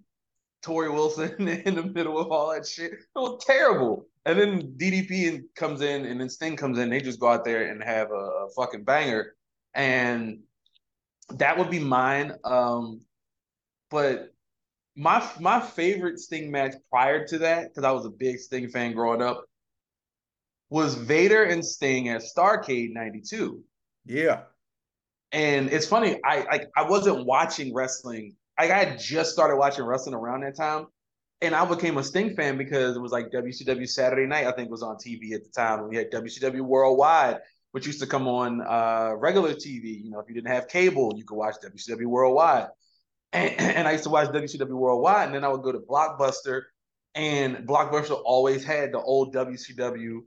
Torrie 0.63 0.93
Wilson 0.93 1.47
in 1.65 1.75
the 1.75 1.83
middle 1.83 2.19
of 2.19 2.31
all 2.31 2.51
that 2.51 2.65
shit. 2.65 2.93
It 2.93 3.05
was 3.15 3.43
terrible. 3.45 4.07
And 4.25 4.39
then 4.39 4.73
DDP 4.77 5.43
comes 5.55 5.81
in 5.81 6.05
and 6.05 6.19
then 6.19 6.29
Sting 6.29 6.55
comes 6.55 6.79
in. 6.79 6.89
They 6.89 7.01
just 7.01 7.19
go 7.19 7.27
out 7.27 7.43
there 7.43 7.69
and 7.69 7.83
have 7.83 8.11
a, 8.11 8.13
a 8.13 8.49
fucking 8.55 8.83
banger. 8.83 9.35
And 9.73 10.39
that 11.29 11.57
would 11.57 11.69
be 11.69 11.79
mine. 11.79 12.33
Um, 12.43 13.01
but 13.89 14.33
my 14.95 15.27
my 15.39 15.59
favorite 15.59 16.19
Sting 16.19 16.51
match 16.51 16.75
prior 16.89 17.25
to 17.27 17.37
that, 17.39 17.69
because 17.69 17.83
I 17.83 17.91
was 17.91 18.05
a 18.05 18.09
big 18.09 18.39
Sting 18.39 18.69
fan 18.69 18.93
growing 18.93 19.21
up, 19.21 19.45
was 20.69 20.95
Vader 20.95 21.43
and 21.43 21.65
Sting 21.65 22.09
at 22.09 22.21
Starcade 22.21 22.93
'92. 22.93 23.63
Yeah. 24.05 24.41
And 25.31 25.71
it's 25.71 25.87
funny, 25.87 26.19
I 26.23 26.43
like 26.43 26.69
I 26.77 26.83
wasn't 26.83 27.25
watching 27.25 27.73
wrestling. 27.73 28.35
Like 28.59 28.71
I 28.71 28.83
had 28.83 28.99
just 28.99 29.31
started 29.31 29.57
watching 29.57 29.85
wrestling 29.85 30.15
around 30.15 30.41
that 30.41 30.55
time. 30.55 30.87
And 31.41 31.53
I 31.53 31.65
became 31.65 31.97
a 31.97 32.03
Sting 32.03 32.35
fan 32.35 32.57
because 32.57 32.95
it 32.95 33.01
was 33.01 33.11
like 33.11 33.29
WCW 33.31 33.89
Saturday 33.89 34.25
Night, 34.25 34.47
I 34.47 34.53
think 34.53 34.71
was 34.71 34.81
on 34.81 34.95
TV 34.95 35.33
at 35.33 35.43
the 35.43 35.49
time. 35.53 35.89
We 35.89 35.97
had 35.97 36.09
WCW 36.09 36.61
Worldwide, 36.61 37.39
which 37.71 37.85
used 37.85 37.99
to 37.99 38.07
come 38.07 38.29
on 38.29 38.61
uh, 38.61 39.13
regular 39.17 39.53
TV. 39.53 40.01
You 40.05 40.11
know, 40.11 40.19
if 40.19 40.29
you 40.29 40.35
didn't 40.35 40.53
have 40.53 40.69
cable, 40.69 41.13
you 41.17 41.25
could 41.25 41.35
watch 41.35 41.55
WCW 41.61 42.05
Worldwide. 42.05 42.67
And, 43.33 43.51
and 43.59 43.87
I 43.87 43.91
used 43.91 44.05
to 44.05 44.09
watch 44.09 44.29
WCW 44.29 44.69
Worldwide, 44.69 45.25
and 45.25 45.35
then 45.35 45.43
I 45.43 45.49
would 45.49 45.63
go 45.63 45.73
to 45.73 45.79
Blockbuster, 45.79 46.61
and 47.13 47.67
Blockbuster 47.67 48.21
always 48.23 48.63
had 48.63 48.93
the 48.93 49.01
old 49.01 49.35
WCW 49.35 50.19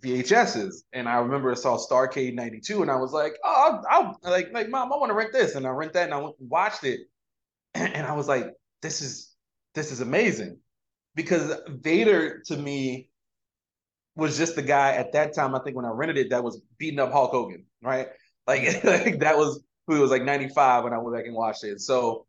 VHSs, 0.00 0.82
and 0.92 1.08
I 1.08 1.16
remember 1.16 1.50
I 1.50 1.54
saw 1.54 1.76
Starcade 1.76 2.34
'92, 2.34 2.82
and 2.82 2.90
I 2.90 2.96
was 2.96 3.12
like, 3.12 3.36
"Oh, 3.44 3.82
I'll, 3.90 4.18
I'll, 4.22 4.30
like, 4.30 4.52
like, 4.52 4.68
mom, 4.68 4.92
I 4.92 4.96
want 4.96 5.10
to 5.10 5.14
rent 5.14 5.32
this," 5.32 5.54
and 5.54 5.66
I 5.66 5.70
rent 5.70 5.92
that, 5.92 6.04
and 6.04 6.14
I 6.14 6.18
went 6.18 6.36
and 6.40 6.50
watched 6.50 6.84
it, 6.84 7.00
and 7.94 8.06
I 8.06 8.14
was 8.14 8.28
like, 8.28 8.52
"This 8.82 9.02
is 9.02 9.34
this 9.74 9.92
is 9.92 10.00
amazing," 10.00 10.58
because 11.14 11.52
Vader 11.68 12.42
to 12.46 12.56
me 12.56 13.10
was 14.16 14.38
just 14.38 14.56
the 14.56 14.62
guy 14.62 14.92
at 14.92 15.12
that 15.12 15.34
time. 15.34 15.54
I 15.54 15.60
think 15.60 15.76
when 15.76 15.84
I 15.84 15.90
rented 15.90 16.18
it, 16.18 16.30
that 16.30 16.44
was 16.44 16.60
beating 16.78 17.00
up 17.00 17.12
Hulk 17.12 17.32
Hogan, 17.32 17.66
right? 17.82 18.08
Like, 18.46 18.84
like 18.84 19.20
that 19.20 19.38
was 19.38 19.62
who 19.86 19.96
it 19.96 20.00
was 20.00 20.10
like 20.10 20.22
'95 20.22 20.84
when 20.84 20.92
I 20.92 20.98
went 20.98 21.16
back 21.16 21.24
and 21.24 21.34
watched 21.34 21.64
it. 21.64 21.80
So 21.80 22.26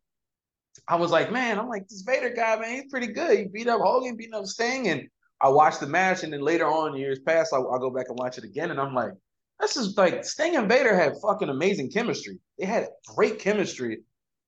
I 0.87 0.95
was 0.95 1.11
like, 1.11 1.29
man, 1.29 1.59
I'm 1.59 1.67
like 1.67 1.89
this 1.89 2.03
Vader 2.03 2.29
guy, 2.29 2.55
man, 2.57 2.69
he's 2.69 2.89
pretty 2.89 3.07
good. 3.07 3.37
He 3.37 3.45
beat 3.45 3.67
up 3.67 3.81
Hogan, 3.81 4.15
beat 4.15 4.33
up 4.33 4.45
Sting, 4.45 4.87
and 4.87 5.09
I 5.41 5.49
watched 5.49 5.81
the 5.81 5.87
match, 5.87 6.23
and 6.23 6.31
then 6.31 6.39
later 6.39 6.67
on, 6.67 6.95
years 6.95 7.19
past, 7.19 7.53
I, 7.53 7.59
will 7.59 7.79
go 7.79 7.89
back 7.89 8.05
and 8.07 8.17
watch 8.17 8.37
it 8.37 8.45
again, 8.45 8.71
and 8.71 8.79
I'm 8.79 8.93
like, 8.93 9.11
this 9.59 9.77
is 9.77 9.97
like 9.97 10.23
Sting 10.25 10.55
and 10.55 10.69
Vader 10.69 10.95
had 10.95 11.13
fucking 11.21 11.49
amazing 11.49 11.91
chemistry. 11.91 12.39
They 12.57 12.65
had 12.65 12.87
great 13.15 13.39
chemistry, 13.39 13.99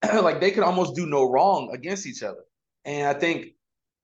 like 0.22 0.40
they 0.40 0.52
could 0.52 0.64
almost 0.64 0.96
do 0.96 1.06
no 1.06 1.30
wrong 1.30 1.72
against 1.74 2.06
each 2.06 2.24
other. 2.24 2.44
And 2.86 3.08
I 3.08 3.14
think 3.14 3.48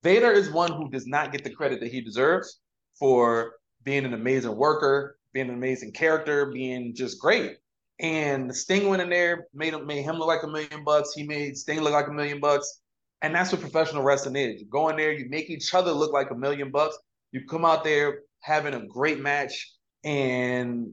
Vader 0.04 0.32
is 0.32 0.52
one 0.52 0.72
who 0.72 0.90
does 0.90 1.08
not 1.08 1.32
get 1.32 1.44
the 1.44 1.50
credit 1.50 1.80
that 1.80 1.92
he 1.92 2.02
deserves 2.02 2.60
for 3.00 3.54
being 3.84 4.06
an 4.06 4.14
amazing 4.14 4.56
worker, 4.56 5.18
being 5.34 5.50
an 5.50 5.56
amazing 5.56 5.94
character, 5.94 6.48
being 6.48 6.94
just 6.96 7.20
great. 7.20 7.58
And 8.00 8.54
Sting 8.56 8.90
went 8.90 9.02
in 9.02 9.10
there, 9.10 9.48
made 9.54 9.74
him 9.74 9.86
made 9.86 10.04
him 10.04 10.18
look 10.18 10.28
like 10.28 10.44
a 10.44 10.48
million 10.48 10.84
bucks. 10.84 11.14
He 11.14 11.24
made 11.24 11.58
Sting 11.58 11.82
look 11.82 11.94
like 11.94 12.08
a 12.08 12.12
million 12.12 12.40
bucks. 12.40 12.82
And 13.22 13.34
that's 13.34 13.52
what 13.52 13.62
professional 13.62 14.04
wrestling 14.04 14.36
is. 14.36 14.60
You 14.60 14.68
go 14.68 14.90
in 14.90 14.98
there, 14.98 15.14
you 15.14 15.30
make 15.30 15.50
each 15.50 15.74
other 15.74 15.92
look 15.92 16.12
like 16.12 16.32
a 16.32 16.36
million 16.36 16.72
bucks. 16.72 16.98
You 17.32 17.46
come 17.46 17.64
out 17.64 17.84
there 17.84 18.20
having 18.42 18.74
a 18.74 18.86
great 18.88 19.22
match 19.22 19.74
and 20.04 20.92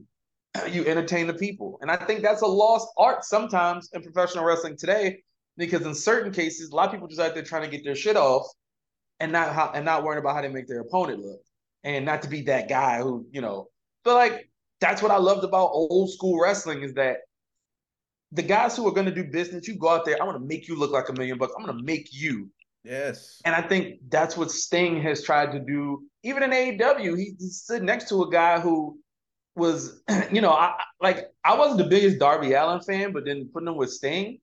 you 0.69 0.85
entertain 0.85 1.27
the 1.27 1.33
people. 1.33 1.77
And 1.81 1.89
I 1.89 1.95
think 1.95 2.21
that's 2.21 2.41
a 2.41 2.47
lost 2.47 2.87
art 2.97 3.23
sometimes 3.23 3.89
in 3.93 4.01
professional 4.01 4.43
wrestling 4.43 4.77
today, 4.77 5.23
because 5.57 5.85
in 5.85 5.95
certain 5.95 6.31
cases, 6.31 6.71
a 6.71 6.75
lot 6.75 6.87
of 6.87 6.91
people 6.91 7.07
just 7.07 7.21
out 7.21 7.33
there 7.33 7.43
trying 7.43 7.63
to 7.63 7.69
get 7.69 7.83
their 7.83 7.95
shit 7.95 8.17
off 8.17 8.47
and 9.19 9.31
not 9.31 9.53
how, 9.53 9.71
and 9.73 9.85
not 9.85 10.03
worrying 10.03 10.19
about 10.19 10.35
how 10.35 10.41
they 10.41 10.49
make 10.49 10.67
their 10.67 10.81
opponent 10.81 11.19
look. 11.19 11.41
And 11.83 12.05
not 12.05 12.21
to 12.23 12.29
be 12.29 12.43
that 12.43 12.69
guy 12.69 13.01
who, 13.01 13.25
you 13.31 13.41
know, 13.41 13.67
but 14.03 14.13
like 14.13 14.49
that's 14.81 15.01
what 15.01 15.11
I 15.11 15.17
loved 15.17 15.43
about 15.43 15.71
old 15.71 16.11
school 16.11 16.39
wrestling 16.39 16.83
is 16.83 16.93
that 16.93 17.17
the 18.31 18.43
guys 18.43 18.77
who 18.77 18.87
are 18.87 18.91
going 18.91 19.07
to 19.07 19.13
do 19.13 19.23
business, 19.23 19.67
you 19.67 19.75
go 19.75 19.89
out 19.89 20.05
there. 20.05 20.21
I'm 20.21 20.31
to 20.31 20.39
make 20.39 20.67
you 20.67 20.77
look 20.77 20.91
like 20.91 21.09
a 21.09 21.13
million 21.13 21.37
bucks. 21.37 21.53
I'm 21.57 21.65
going 21.65 21.77
to 21.77 21.83
make 21.83 22.09
you. 22.11 22.49
Yes. 22.83 23.41
And 23.45 23.53
I 23.53 23.61
think 23.61 23.99
that's 24.09 24.37
what 24.37 24.51
Sting 24.51 25.01
has 25.01 25.23
tried 25.23 25.51
to 25.51 25.59
do. 25.59 26.03
Even 26.23 26.43
in 26.43 26.51
AEW, 26.51 27.17
he, 27.17 27.33
he's 27.39 27.63
sitting 27.63 27.85
next 27.85 28.09
to 28.09 28.23
a 28.23 28.29
guy 28.29 28.59
who 28.59 28.97
was, 29.55 30.01
you 30.31 30.41
know, 30.41 30.51
I 30.51 30.75
like 31.01 31.27
I 31.43 31.57
wasn't 31.57 31.79
the 31.79 31.89
biggest 31.89 32.19
Darby 32.19 32.53
Allin 32.53 32.81
fan, 32.81 33.11
but 33.11 33.25
then 33.25 33.49
putting 33.53 33.67
him 33.67 33.75
with 33.75 33.91
Sting, 33.91 34.39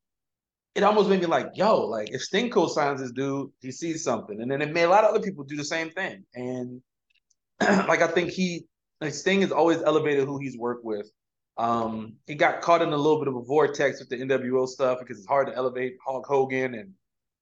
it 0.74 0.82
almost 0.82 1.09
made 1.09 1.20
me 1.20 1.26
like, 1.26 1.50
yo, 1.54 1.86
like 1.86 2.11
if 2.11 2.22
Sting 2.22 2.50
co-signs 2.50 3.00
this 3.00 3.12
dude, 3.12 3.50
he 3.61 3.72
sees 3.72 4.04
something, 4.04 4.40
and 4.40 4.50
then 4.50 4.62
it 4.62 4.72
made 4.72 4.84
a 4.84 4.88
lot 4.88 5.04
of 5.04 5.11
other 5.11 5.22
people 5.22 5.44
do 5.44 5.56
the 5.56 5.64
same 5.64 5.90
thing. 5.90 6.24
And 6.34 6.82
like 7.61 8.02
I 8.02 8.09
think 8.09 8.30
he, 8.30 8.66
like 9.00 9.14
Sting 9.14 9.40
has 9.40 9.52
always 9.52 9.82
elevated 9.82 10.26
who 10.26 10.38
he's 10.38 10.56
worked 10.56 10.84
with. 10.84 11.11
Um, 11.56 12.14
he 12.26 12.36
got 12.36 12.61
caught 12.61 12.82
in 12.82 12.92
a 12.92 12.96
little 12.96 13.18
bit 13.18 13.26
of 13.26 13.34
a 13.34 13.42
vortex 13.42 13.98
with 13.98 14.09
the 14.09 14.16
NWO 14.16 14.68
stuff 14.68 15.00
because 15.00 15.18
it's 15.18 15.26
hard 15.26 15.48
to 15.48 15.56
elevate 15.56 15.96
Hulk 16.06 16.24
Hogan 16.24 16.74
and 16.74 16.92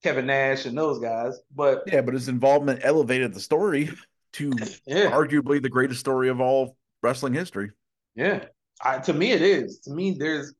Kevin 0.03 0.25
Nash 0.25 0.65
and 0.65 0.77
those 0.77 0.99
guys. 0.99 1.39
But 1.55 1.83
yeah, 1.85 2.01
but 2.01 2.13
his 2.13 2.27
involvement 2.27 2.79
elevated 2.83 3.33
the 3.33 3.39
story 3.39 3.91
to 4.33 4.51
yeah. 4.87 5.11
arguably 5.11 5.61
the 5.61 5.69
greatest 5.69 5.99
story 5.99 6.29
of 6.29 6.41
all 6.41 6.76
wrestling 7.01 7.33
history. 7.33 7.71
Yeah, 8.15 8.45
I, 8.81 8.99
to 8.99 9.13
me 9.13 9.31
it 9.31 9.41
is. 9.41 9.79
To 9.81 9.91
me, 9.91 10.15
there's 10.17 10.53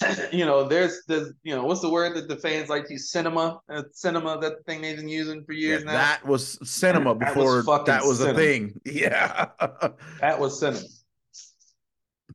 you 0.32 0.44
know, 0.44 0.66
there's 0.66 1.02
there's 1.06 1.32
you 1.42 1.54
know, 1.54 1.64
what's 1.64 1.80
the 1.80 1.90
word 1.90 2.14
that 2.16 2.28
the 2.28 2.36
fans 2.36 2.68
like 2.68 2.86
to 2.86 2.94
use? 2.94 3.10
Cinema, 3.10 3.60
uh, 3.68 3.82
cinema. 3.92 4.38
That 4.40 4.64
thing 4.66 4.82
they've 4.82 4.96
been 4.96 5.08
using 5.08 5.44
for 5.44 5.52
years 5.52 5.82
yeah, 5.84 5.92
now. 5.92 5.98
That 5.98 6.26
was 6.26 6.58
cinema 6.68 7.14
before 7.14 7.62
that 7.62 7.66
was, 7.66 7.86
that 7.86 8.04
was 8.04 8.20
a 8.20 8.34
thing. 8.34 8.80
Yeah, 8.84 9.48
that 10.20 10.38
was 10.38 10.58
cinema. 10.58 10.84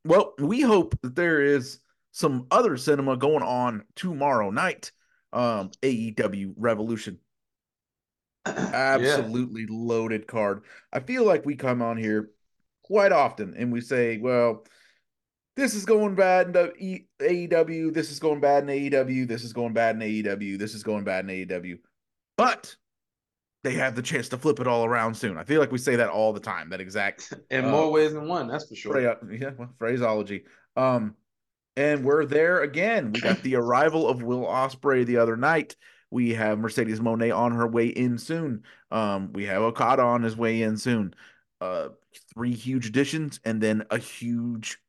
Well, 0.06 0.34
we 0.40 0.62
hope 0.62 0.98
that 1.02 1.16
there 1.16 1.42
is 1.42 1.80
some 2.12 2.48
other 2.52 2.78
cinema 2.78 3.18
going 3.18 3.44
on 3.44 3.84
tomorrow 3.96 4.50
night. 4.52 4.92
Um, 5.32 5.70
AEW 5.84 6.54
Revolution. 6.58 7.20
Absolutely 8.46 9.62
yeah. 9.62 9.68
loaded 9.70 10.26
card. 10.28 10.64
I 10.92 11.02
feel 11.02 11.24
like 11.24 11.46
we 11.46 11.56
come 11.56 11.82
on 11.82 11.98
here 11.98 12.32
quite 12.90 13.12
often 13.12 13.54
and 13.56 13.72
we 13.72 13.82
say, 13.82 14.18
well, 14.18 14.66
this 15.56 15.76
is 15.76 15.86
going 15.86 16.16
bad 16.16 16.48
in 16.48 16.54
AEW, 17.22 17.94
this 17.94 18.12
is 18.12 18.20
going 18.20 18.40
bad 18.40 18.64
in 18.64 18.70
AEW, 18.70 19.28
this 19.28 19.44
is 19.44 19.54
going 19.54 19.74
bad 19.74 19.96
in 19.96 20.02
AEW, 20.02 20.58
this 20.58 20.74
is 20.74 20.84
going 20.84 21.04
bad 21.04 21.30
in 21.30 21.48
AEW. 21.48 21.80
But 22.38 22.76
they 23.64 23.74
have 23.74 23.96
the 23.96 24.02
chance 24.02 24.30
to 24.30 24.38
flip 24.38 24.60
it 24.60 24.68
all 24.68 24.86
around 24.86 25.16
soon. 25.16 25.38
I 25.38 25.44
feel 25.44 25.60
like 25.60 25.72
we 25.72 25.78
say 25.78 25.98
that 25.98 26.10
all 26.10 26.32
the 26.32 26.40
time. 26.40 26.70
That 26.70 26.80
exact 26.80 27.34
in 27.50 27.66
uh, 27.66 27.72
more 27.72 27.92
ways 27.92 28.14
than 28.14 28.28
one. 28.28 28.48
That's 28.48 28.70
for 28.70 28.76
sure. 28.76 29.02
yeah, 29.02 29.52
well, 29.58 29.74
phraseology. 29.78 30.44
Um, 30.78 31.16
and 31.76 32.04
we're 32.04 32.26
there 32.26 32.62
again. 32.62 33.12
We 33.12 33.22
got 33.22 33.42
the 33.44 33.56
arrival 33.56 34.08
of 34.08 34.24
Will 34.24 34.46
Ospreay 34.46 35.06
the 35.06 35.18
other 35.18 35.36
night. 35.36 35.76
We 36.12 36.34
have 36.34 36.58
Mercedes 36.58 37.00
Moné 37.00 37.36
on 37.36 37.52
her 37.52 37.68
way 37.68 37.88
in 37.88 38.18
soon. 38.18 38.64
Um, 38.92 39.32
we 39.34 39.46
have 39.46 39.62
Okada 39.62 40.02
on 40.02 40.24
his 40.24 40.36
way 40.36 40.62
in 40.62 40.78
soon. 40.78 41.14
Uh, 41.62 41.90
three 42.34 42.54
huge 42.54 42.86
additions, 42.86 43.40
and 43.44 43.62
then 43.62 43.84
a 43.90 43.98
huge. 43.98 44.80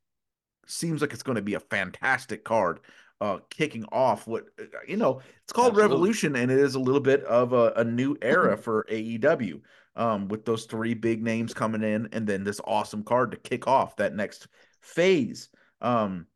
Seems 0.67 1.01
like 1.01 1.13
it's 1.13 1.25
going 1.25 1.37
to 1.37 1.43
be 1.43 1.55
a 1.55 1.61
fantastic 1.61 2.45
card 2.45 2.81
uh, 3.21 3.39
kicking 3.51 3.85
off 3.93 4.27
what 4.27 4.47
you 4.87 4.97
know 4.97 5.21
it's 5.43 5.53
called 5.53 5.73
Absolutely. 5.73 5.95
revolution 5.95 6.37
and 6.37 6.51
it 6.51 6.59
is 6.59 6.75
a 6.75 6.81
little 6.81 7.01
bit 7.01 7.23
of 7.25 7.53
a, 7.53 7.73
a 7.77 7.85
new 7.85 8.17
era 8.23 8.57
for 8.57 8.87
aew 8.91 9.61
um, 9.97 10.29
with 10.29 10.45
those 10.45 10.65
three 10.65 10.95
big 10.95 11.23
names 11.23 11.53
coming 11.53 11.83
in 11.83 12.09
and 12.13 12.27
then 12.27 12.45
this 12.45 12.61
awesome 12.65 13.03
card 13.03 13.31
to 13.31 13.37
kick 13.37 13.67
off 13.67 13.97
that 13.97 14.15
next 14.15 14.49
phase 14.81 15.51
um, 15.83 16.27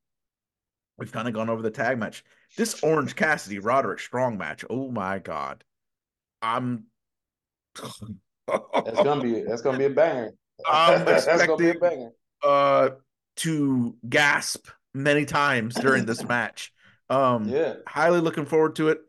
we've 0.99 1.13
kind 1.13 1.27
of 1.29 1.35
gone 1.35 1.49
over 1.49 1.63
the 1.63 1.71
tag 1.71 1.99
match 1.99 2.23
this 2.57 2.83
orange 2.83 3.17
cassidy 3.17 3.59
roderick 3.59 3.99
strong 3.99 4.37
match 4.37 4.65
oh 4.69 4.91
my 4.91 5.19
god 5.19 5.65
i'm 6.43 6.85
that's 8.85 9.01
gonna 9.03 9.23
be 9.23 9.43
that's 9.43 9.63
gonna 9.63 9.79
be 9.79 9.85
a 9.87 9.91
banger 9.91 10.31
i'm 10.69 11.03
expecting 11.09 12.11
uh 12.43 12.91
to 13.37 13.97
gasp 14.09 14.69
many 14.95 15.25
times 15.25 15.79
during 15.79 16.07
this 16.07 16.25
match 16.29 16.73
Um, 17.11 17.49
Yeah. 17.49 17.75
highly 17.89 18.21
looking 18.21 18.47
forward 18.47 18.77
to 18.77 18.89
it. 18.89 19.01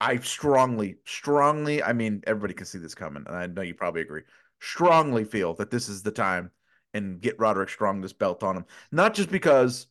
I 0.00 0.16
strongly, 0.18 0.96
strongly, 1.06 1.82
I 1.82 1.92
mean, 1.92 2.22
everybody 2.26 2.52
can 2.54 2.66
see 2.66 2.78
this 2.78 2.94
coming, 2.94 3.24
and 3.26 3.36
I 3.36 3.46
know 3.46 3.62
you 3.62 3.74
probably 3.74 4.00
agree. 4.02 4.22
Strongly 4.60 5.24
feel 5.24 5.54
that 5.54 5.70
this 5.70 5.88
is 5.88 6.02
the 6.02 6.10
time 6.10 6.50
and 6.94 7.20
get 7.20 7.38
Roderick 7.38 7.68
Strong 7.68 8.00
this 8.00 8.12
belt 8.12 8.42
on 8.42 8.56
him. 8.56 8.64
Not 8.90 9.14
just 9.14 9.30
because 9.30 9.86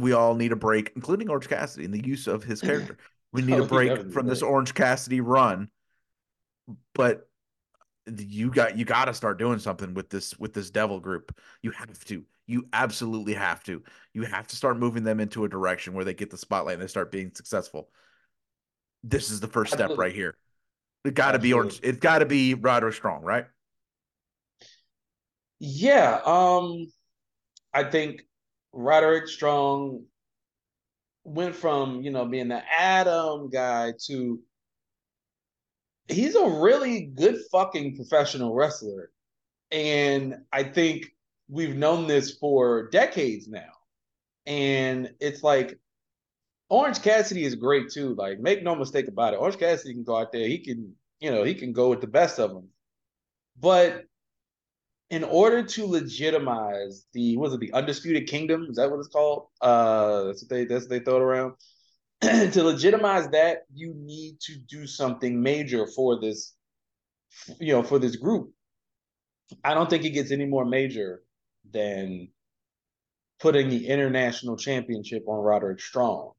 we 0.00 0.12
all 0.12 0.34
need 0.34 0.52
a 0.52 0.56
break, 0.56 0.92
including 0.96 1.28
Orange 1.30 1.48
Cassidy 1.48 1.84
and 1.84 1.94
the 1.94 2.04
use 2.04 2.26
of 2.26 2.42
his 2.44 2.60
character. 2.60 2.96
We 3.32 3.42
need 3.42 3.58
Oh, 3.58 3.64
a 3.64 3.66
break 3.68 4.12
from 4.12 4.26
this. 4.26 4.42
Orange 4.42 4.74
Cassidy 4.74 5.20
run, 5.20 5.70
but 6.94 7.28
you 8.06 8.50
got 8.50 8.76
you 8.76 8.84
got 8.84 9.06
to 9.06 9.14
start 9.14 9.38
doing 9.38 9.58
something 9.58 9.94
with 9.94 10.10
this 10.10 10.38
with 10.38 10.52
this 10.52 10.70
devil 10.70 11.00
group. 11.00 11.38
You 11.62 11.70
have 11.72 12.04
to. 12.06 12.24
You 12.46 12.68
absolutely 12.74 13.34
have 13.34 13.64
to. 13.64 13.82
You 14.12 14.22
have 14.24 14.46
to 14.48 14.56
start 14.56 14.78
moving 14.78 15.02
them 15.02 15.18
into 15.18 15.44
a 15.44 15.48
direction 15.48 15.94
where 15.94 16.04
they 16.04 16.12
get 16.12 16.30
the 16.30 16.36
spotlight 16.36 16.74
and 16.74 16.82
they 16.82 16.88
start 16.88 17.10
being 17.10 17.32
successful. 17.34 17.88
This 19.02 19.30
is 19.30 19.40
the 19.40 19.48
first 19.48 19.72
step 19.72 19.84
Absolutely. 19.84 20.04
right 20.04 20.14
here. 20.14 20.36
It 21.04 21.14
got 21.14 21.32
to 21.32 21.38
be 21.38 21.52
or 21.52 21.66
It's 21.82 21.98
got 21.98 22.18
to 22.18 22.26
be 22.26 22.54
Roderick 22.54 22.94
Strong, 22.94 23.22
right? 23.22 23.46
Yeah, 25.58 26.20
um, 26.24 26.86
I 27.72 27.84
think 27.84 28.22
Roderick 28.72 29.28
Strong 29.28 30.04
went 31.24 31.54
from, 31.54 32.02
you 32.02 32.10
know, 32.10 32.26
being 32.26 32.48
the 32.48 32.62
Adam 32.78 33.48
guy 33.48 33.92
to 34.06 34.40
he's 36.08 36.34
a 36.34 36.48
really 36.48 37.02
good 37.02 37.38
fucking 37.50 37.96
professional 37.96 38.54
wrestler. 38.54 39.10
And 39.70 40.36
I 40.52 40.62
think 40.62 41.06
we've 41.48 41.76
known 41.76 42.06
this 42.06 42.36
for 42.38 42.88
decades 42.90 43.48
now. 43.48 43.72
And 44.46 45.12
it's 45.20 45.42
like 45.42 45.78
Orange 46.68 47.02
Cassidy 47.02 47.44
is 47.44 47.54
great 47.54 47.90
too. 47.90 48.14
Like, 48.14 48.40
make 48.40 48.62
no 48.62 48.74
mistake 48.74 49.08
about 49.08 49.34
it. 49.34 49.38
Orange 49.38 49.58
Cassidy 49.58 49.94
can 49.94 50.04
go 50.04 50.16
out 50.16 50.32
there. 50.32 50.46
He 50.46 50.58
can, 50.58 50.94
you 51.20 51.30
know, 51.30 51.42
he 51.44 51.54
can 51.54 51.72
go 51.72 51.90
with 51.90 52.00
the 52.00 52.06
best 52.06 52.38
of 52.38 52.50
them. 52.52 52.68
But 53.58 54.04
in 55.10 55.24
order 55.24 55.62
to 55.62 55.86
legitimize 55.86 57.06
the 57.12 57.36
was 57.36 57.52
it 57.54 57.60
the 57.60 57.72
undisputed 57.72 58.26
kingdom? 58.28 58.66
Is 58.68 58.76
that 58.76 58.90
what 58.90 58.98
it's 58.98 59.08
called? 59.08 59.46
Uh 59.60 60.24
that's 60.24 60.42
what 60.42 60.48
they 60.48 60.64
that's 60.64 60.84
what 60.84 60.90
they 60.90 61.00
throw 61.00 61.16
it 61.16 61.22
around. 61.22 61.54
to 62.52 62.62
legitimize 62.62 63.28
that, 63.30 63.62
you 63.74 63.94
need 63.96 64.38
to 64.40 64.56
do 64.68 64.86
something 64.86 65.42
major 65.42 65.86
for 65.86 66.20
this, 66.20 66.54
you 67.60 67.72
know, 67.72 67.82
for 67.82 67.98
this 67.98 68.16
group. 68.16 68.52
I 69.62 69.74
don't 69.74 69.90
think 69.90 70.04
it 70.04 70.10
gets 70.10 70.30
any 70.30 70.46
more 70.46 70.64
major 70.64 71.22
than 71.72 72.28
putting 73.40 73.68
the 73.68 73.86
international 73.86 74.56
championship 74.56 75.24
on 75.26 75.38
Roderick 75.38 75.80
Strong. 75.80 76.32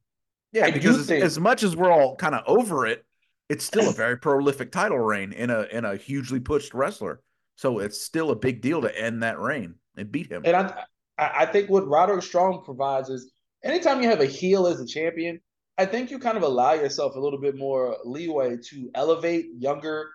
Yeah, 0.52 0.66
I 0.66 0.70
because 0.70 0.98
as, 0.98 1.06
think- 1.06 1.24
as 1.24 1.38
much 1.38 1.62
as 1.62 1.76
we're 1.76 1.90
all 1.90 2.16
kind 2.16 2.34
of 2.34 2.42
over 2.46 2.86
it, 2.86 3.04
it's 3.48 3.64
still 3.64 3.88
a 3.88 3.92
very 3.92 4.16
prolific 4.18 4.72
title 4.72 4.98
reign 4.98 5.32
in 5.32 5.50
a 5.50 5.62
in 5.70 5.84
a 5.84 5.96
hugely 5.96 6.40
pushed 6.40 6.74
wrestler. 6.74 7.20
So 7.56 7.78
it's 7.78 8.00
still 8.00 8.30
a 8.30 8.36
big 8.36 8.60
deal 8.60 8.82
to 8.82 9.00
end 9.00 9.22
that 9.22 9.38
reign 9.38 9.76
and 9.96 10.10
beat 10.10 10.30
him. 10.30 10.42
And 10.44 10.56
I 10.56 10.84
I 11.18 11.46
think 11.46 11.70
what 11.70 11.86
Roderick 11.86 12.22
Strong 12.22 12.64
provides 12.64 13.08
is 13.08 13.32
anytime 13.64 14.02
you 14.02 14.08
have 14.08 14.20
a 14.20 14.26
heel 14.26 14.66
as 14.66 14.80
a 14.80 14.86
champion, 14.86 15.40
I 15.78 15.86
think 15.86 16.10
you 16.10 16.18
kind 16.18 16.36
of 16.36 16.42
allow 16.42 16.72
yourself 16.72 17.16
a 17.16 17.20
little 17.20 17.40
bit 17.40 17.56
more 17.56 17.96
leeway 18.04 18.56
to 18.70 18.90
elevate 18.94 19.46
younger 19.58 20.08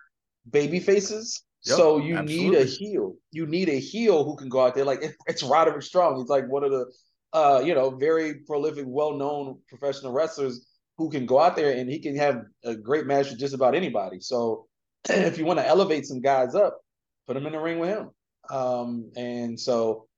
baby 0.50 0.80
faces. 0.80 1.44
Yep, 1.64 1.76
so 1.76 1.98
you 1.98 2.20
need 2.22 2.54
a 2.54 2.64
heel. 2.64 3.14
You 3.30 3.46
need 3.46 3.68
a 3.68 3.78
heel 3.78 4.24
who 4.24 4.34
can 4.36 4.48
go 4.48 4.60
out 4.60 4.74
there 4.74 4.84
like 4.84 5.02
it- 5.02 5.14
it's 5.26 5.42
Roderick 5.42 5.82
Strong. 5.82 6.18
He's 6.18 6.28
like 6.28 6.48
one 6.48 6.64
of 6.64 6.72
the 6.72 6.86
uh, 7.32 7.62
you 7.64 7.74
know, 7.74 7.90
very 7.90 8.40
prolific, 8.46 8.84
well-known 8.86 9.58
professional 9.68 10.12
wrestlers 10.12 10.66
who 10.98 11.10
can 11.10 11.24
go 11.24 11.40
out 11.40 11.56
there 11.56 11.74
and 11.76 11.88
he 11.90 11.98
can 11.98 12.14
have 12.16 12.42
a 12.64 12.74
great 12.74 13.06
match 13.06 13.30
with 13.30 13.38
just 13.38 13.54
about 13.54 13.74
anybody. 13.74 14.20
So 14.20 14.66
if 15.08 15.38
you 15.38 15.44
want 15.44 15.58
to 15.58 15.66
elevate 15.66 16.04
some 16.04 16.20
guys 16.20 16.54
up, 16.54 16.78
put 17.26 17.34
them 17.34 17.46
in 17.46 17.52
the 17.52 17.58
ring 17.58 17.78
with 17.78 17.88
him. 17.88 18.10
Um, 18.50 19.10
and 19.16 19.58
so 19.58 20.08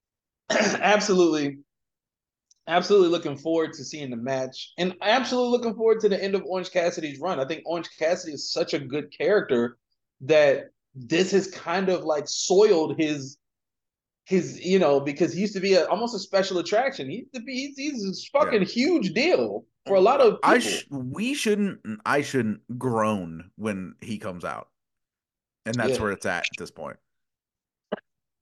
absolutely, 0.50 1.58
absolutely 2.68 3.08
looking 3.08 3.36
forward 3.36 3.72
to 3.74 3.84
seeing 3.84 4.10
the 4.10 4.16
match, 4.16 4.72
and 4.78 4.94
absolutely 5.02 5.50
looking 5.50 5.74
forward 5.74 6.00
to 6.00 6.08
the 6.08 6.22
end 6.22 6.34
of 6.34 6.42
Orange 6.44 6.70
Cassidy's 6.70 7.20
run. 7.20 7.40
I 7.40 7.44
think 7.46 7.62
Orange 7.66 7.88
Cassidy 7.98 8.32
is 8.34 8.50
such 8.52 8.74
a 8.74 8.78
good 8.78 9.16
character 9.16 9.78
that 10.22 10.70
this 10.94 11.30
has 11.32 11.48
kind 11.48 11.88
of 11.88 12.04
like 12.04 12.24
soiled 12.26 12.98
his 12.98 13.36
his 14.24 14.58
you 14.64 14.78
know 14.78 14.98
because 14.98 15.32
he 15.32 15.40
used 15.40 15.54
to 15.54 15.60
be 15.60 15.74
a, 15.74 15.86
almost 15.86 16.14
a 16.14 16.18
special 16.18 16.58
attraction. 16.58 17.08
He 17.08 17.18
used 17.18 17.34
to 17.34 17.40
be 17.40 17.72
he's, 17.76 17.76
he's 17.76 18.28
a 18.34 18.38
fucking 18.38 18.62
huge 18.62 19.12
deal 19.12 19.64
for 19.86 19.96
a 19.96 20.00
lot 20.00 20.20
of 20.20 20.34
people. 20.34 20.50
I 20.50 20.58
sh- 20.58 20.86
we 20.90 21.34
shouldn't 21.34 21.78
I 22.04 22.22
shouldn't 22.22 22.60
groan 22.78 23.50
when 23.56 23.94
he 24.00 24.18
comes 24.18 24.44
out. 24.44 24.68
And 25.64 25.74
that's 25.74 25.94
Yeah. 25.96 26.02
where 26.02 26.12
it's 26.12 26.26
at 26.26 26.42
at 26.44 26.58
this 26.58 26.70
point. 26.70 26.96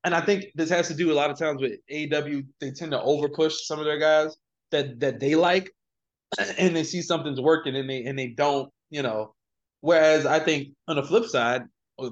And 0.04 0.14
I 0.14 0.20
think 0.20 0.46
this 0.54 0.68
has 0.70 0.88
to 0.88 0.94
do 0.94 1.10
a 1.10 1.14
lot 1.14 1.30
of 1.30 1.38
times 1.38 1.62
with 1.62 1.72
AW. 1.90 2.42
They 2.60 2.70
tend 2.70 2.92
to 2.92 3.00
over 3.00 3.28
push 3.28 3.66
some 3.66 3.78
of 3.78 3.86
their 3.86 3.98
guys 3.98 4.36
that 4.70 5.00
that 5.00 5.18
they 5.18 5.34
like, 5.34 5.70
and 6.58 6.76
they 6.76 6.84
see 6.84 7.02
something's 7.02 7.40
working, 7.40 7.74
and 7.74 7.88
they 7.88 8.04
and 8.04 8.18
they 8.18 8.28
don't, 8.28 8.70
you 8.90 9.02
know. 9.02 9.34
Whereas 9.80 10.26
I 10.26 10.38
think 10.38 10.68
on 10.88 10.96
the 10.96 11.02
flip 11.02 11.24
side, 11.26 11.62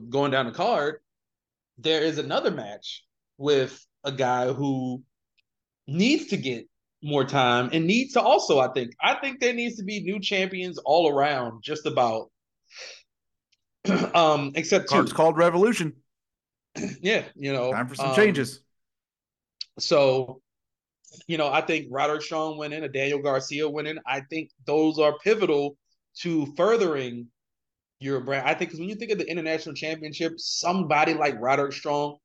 going 0.09 0.31
down 0.31 0.47
the 0.47 0.53
card, 0.53 1.01
there 1.79 2.03
is 2.03 2.19
another 2.19 2.51
match 2.51 3.05
with 3.39 3.85
a 4.05 4.13
guy 4.13 4.53
who 4.53 5.03
needs 5.87 6.27
to 6.27 6.37
get 6.37 6.67
more 7.03 7.25
time 7.25 7.71
and 7.73 7.87
needs 7.87 8.15
to 8.15 8.23
also. 8.23 8.59
I 8.59 8.69
think 8.73 8.93
I 9.01 9.15
think 9.15 9.41
there 9.41 9.53
needs 9.53 9.77
to 9.77 9.85
be 9.85 10.03
new 10.03 10.19
champions 10.19 10.79
all 10.79 11.11
around, 11.11 11.63
just 11.63 11.87
about. 11.87 12.31
um, 14.15 14.53
except 14.55 14.89
two. 14.89 14.95
Card's 14.95 15.13
called 15.13 15.37
Revolution. 15.37 15.93
Yeah, 17.03 17.25
you 17.35 17.53
know, 17.53 17.73
Time 17.73 17.87
for 17.89 17.95
some 17.95 18.07
um, 18.07 18.15
changes. 18.15 18.61
So, 19.79 20.41
you 21.27 21.39
know, 21.39 21.49
I 21.49 21.61
think 21.61 21.89
Roderick 21.91 22.23
Strong 22.23 22.59
winning, 22.59 22.85
a 22.85 22.89
Daniel 22.89 23.21
Garcia 23.21 23.69
winning, 23.69 23.99
I 24.07 24.21
think 24.31 24.51
those 24.67 24.99
are 24.99 25.19
pivotal 25.19 25.77
to 26.21 26.47
furthering 26.57 27.27
your 28.01 28.21
brand. 28.21 28.47
I 28.47 28.55
think 28.55 28.71
because 28.71 28.81
when 28.81 28.89
you 28.89 28.95
think 28.95 29.13
of 29.13 29.19
the 29.19 29.31
international 29.31 29.75
championship, 29.75 30.35
somebody 30.39 31.15
like 31.15 31.41
Roderick 31.41 31.73
Strong 31.73 32.17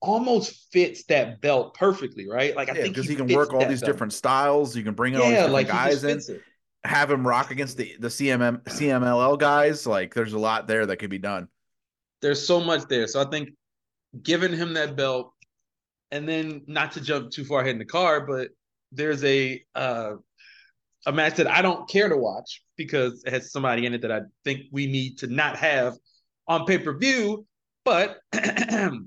almost 0.00 0.72
fits 0.72 1.04
that 1.04 1.40
belt 1.40 1.74
perfectly, 1.74 2.28
right? 2.28 2.54
Like 2.56 2.68
I 2.68 2.74
Yeah, 2.74 2.82
think 2.82 2.96
because 2.96 3.08
he, 3.08 3.16
can 3.16 3.28
work 3.28 3.52
all 3.52 3.64
these 3.66 3.80
belt. 3.80 3.92
different 3.92 4.12
styles. 4.12 4.76
You 4.76 4.82
can 4.82 4.94
bring 4.94 5.14
in 5.14 5.20
all 5.20 5.30
these 5.30 5.38
different 5.38 5.54
like 5.54 5.68
guys 5.68 6.04
in, 6.04 6.18
it. 6.18 6.42
have 6.84 7.10
him 7.10 7.26
rock 7.26 7.50
against 7.50 7.76
the 7.76 7.96
the 7.98 8.08
CMM 8.08 8.62
CMLL 8.64 9.36
guys. 9.38 9.86
Like 9.86 10.14
there's 10.14 10.32
a 10.32 10.38
lot 10.38 10.66
there 10.66 10.86
that 10.86 10.96
could 10.96 11.10
be 11.10 11.18
done. 11.18 11.48
There's 12.22 12.44
so 12.44 12.60
much 12.60 12.88
there. 12.88 13.06
So 13.06 13.20
I 13.20 13.24
think 13.26 13.50
giving 14.22 14.52
him 14.52 14.74
that 14.74 14.96
belt, 14.96 15.32
and 16.10 16.28
then 16.28 16.62
not 16.66 16.92
to 16.92 17.00
jump 17.00 17.30
too 17.30 17.44
far 17.44 17.60
ahead 17.60 17.72
in 17.72 17.78
the 17.78 17.84
card, 17.84 18.26
but 18.26 18.48
there's 18.92 19.22
a 19.24 19.62
uh, 19.74 20.14
a 21.06 21.12
match 21.12 21.36
that 21.36 21.46
I 21.46 21.62
don't 21.62 21.88
care 21.88 22.08
to 22.08 22.16
watch 22.16 22.62
because 22.76 23.22
it 23.24 23.32
has 23.32 23.52
somebody 23.52 23.86
in 23.86 23.94
it 23.94 24.02
that 24.02 24.12
I 24.12 24.22
think 24.44 24.62
we 24.72 24.86
need 24.86 25.18
to 25.18 25.28
not 25.28 25.56
have 25.56 25.94
on 26.48 26.66
pay 26.66 26.78
per 26.78 26.96
view. 26.96 27.46
But 27.84 28.18
it's 28.32 29.00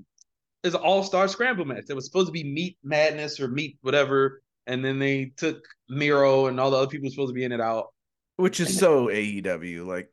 an 0.64 0.74
all 0.74 1.02
star 1.02 1.28
scramble 1.28 1.66
match. 1.66 1.84
It 1.88 1.94
was 1.94 2.06
supposed 2.06 2.28
to 2.28 2.32
be 2.32 2.44
Meat 2.44 2.78
Madness 2.82 3.38
or 3.38 3.48
Meat 3.48 3.78
whatever, 3.82 4.42
and 4.66 4.84
then 4.84 4.98
they 4.98 5.32
took 5.36 5.62
Miro 5.88 6.46
and 6.46 6.58
all 6.58 6.70
the 6.70 6.78
other 6.78 6.86
people 6.86 7.10
supposed 7.10 7.30
to 7.30 7.34
be 7.34 7.44
in 7.44 7.52
it 7.52 7.60
out. 7.60 7.88
Which 8.36 8.58
is 8.60 8.78
so 8.78 9.08
AEW. 9.08 9.86
Like 9.86 10.08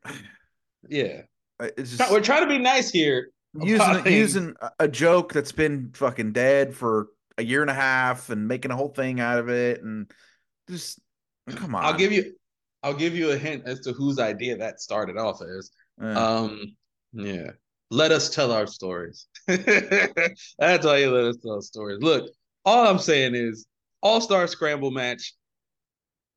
Yeah, 0.90 1.22
it's 1.60 1.98
we're 2.12 2.22
trying 2.22 2.44
to 2.44 2.50
be 2.50 2.60
nice 2.60 2.90
here. 2.90 3.32
Using 3.62 4.06
using 4.06 4.56
a- 4.80 4.88
joke 4.88 5.34
that's 5.34 5.52
been 5.52 5.92
fucking 5.94 6.34
dead 6.34 6.74
for 6.74 7.08
a 7.38 7.44
year 7.44 7.62
and 7.62 7.70
a 7.70 7.74
half 7.74 8.30
and 8.30 8.48
making 8.48 8.72
a 8.72 8.76
whole 8.76 8.90
thing 8.90 9.20
out 9.20 9.40
of 9.40 9.50
it 9.50 9.84
and 9.84 10.12
just 10.70 11.00
come 11.50 11.76
on. 11.76 11.86
I'll 11.86 11.94
give 11.94 12.12
you, 12.12 12.34
I'll 12.84 12.94
give 12.94 13.16
you 13.16 13.32
a 13.32 13.38
hint 13.38 13.64
as 13.66 13.80
to 13.82 13.94
whose 13.94 14.20
idea 14.20 14.58
that 14.58 14.82
started 14.82 15.18
off 15.18 15.42
as. 15.42 15.72
Eh. 16.02 16.14
Um, 16.14 16.76
yeah. 17.14 17.52
Let 17.90 18.12
us 18.12 18.30
tell 18.30 18.52
our 18.52 18.68
stories. 18.68 19.28
That's 19.48 20.86
why 20.86 20.98
you 20.98 21.12
let 21.12 21.26
us 21.26 21.38
tell 21.38 21.62
stories. 21.62 22.00
Look, 22.02 22.30
all 22.66 22.86
I'm 22.86 23.00
saying 23.00 23.34
is 23.36 23.66
All 24.02 24.20
Star 24.20 24.46
Scramble 24.48 24.92
match. 24.92 25.34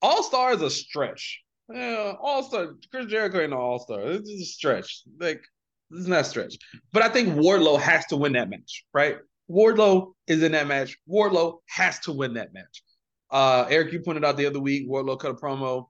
All 0.00 0.22
Star 0.22 0.52
is 0.52 0.62
a 0.62 0.70
stretch. 0.70 1.42
Yeah, 1.72 2.14
All 2.20 2.44
Star. 2.44 2.74
Chris 2.90 3.06
Jericho 3.06 3.40
ain't 3.40 3.52
an 3.52 3.58
All 3.58 3.80
Star. 3.80 4.00
This 4.00 4.28
is 4.28 4.42
a 4.42 4.44
stretch. 4.44 5.02
Like 5.18 5.42
this 5.91 6.01
is 6.03 6.09
not 6.09 6.20
a 6.20 6.24
stretch. 6.24 6.57
But 6.93 7.03
I 7.03 7.09
think 7.09 7.30
Wardlow 7.30 7.80
has 7.80 8.07
to 8.07 8.16
win 8.16 8.32
that 8.32 8.49
match, 8.49 8.84
right? 8.95 9.18
Wardlow 9.51 10.12
is 10.26 10.43
in 10.43 10.53
that 10.53 10.68
match. 10.68 10.97
Wardlow 11.11 11.59
has 11.66 11.99
to 12.01 12.12
win 12.12 12.34
that 12.34 12.55
match. 12.55 12.82
Uh, 13.30 13.66
Aric, 13.66 13.93
you 13.93 14.01
pointed 14.01 14.24
out 14.24 14.36
the 14.36 14.47
other 14.47 14.61
week. 14.61 14.88
Wardlow 14.88 15.18
cut 15.18 15.32
a 15.32 15.34
promo. 15.34 15.86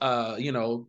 Uh, 0.00 0.36
you 0.38 0.52
know, 0.52 0.88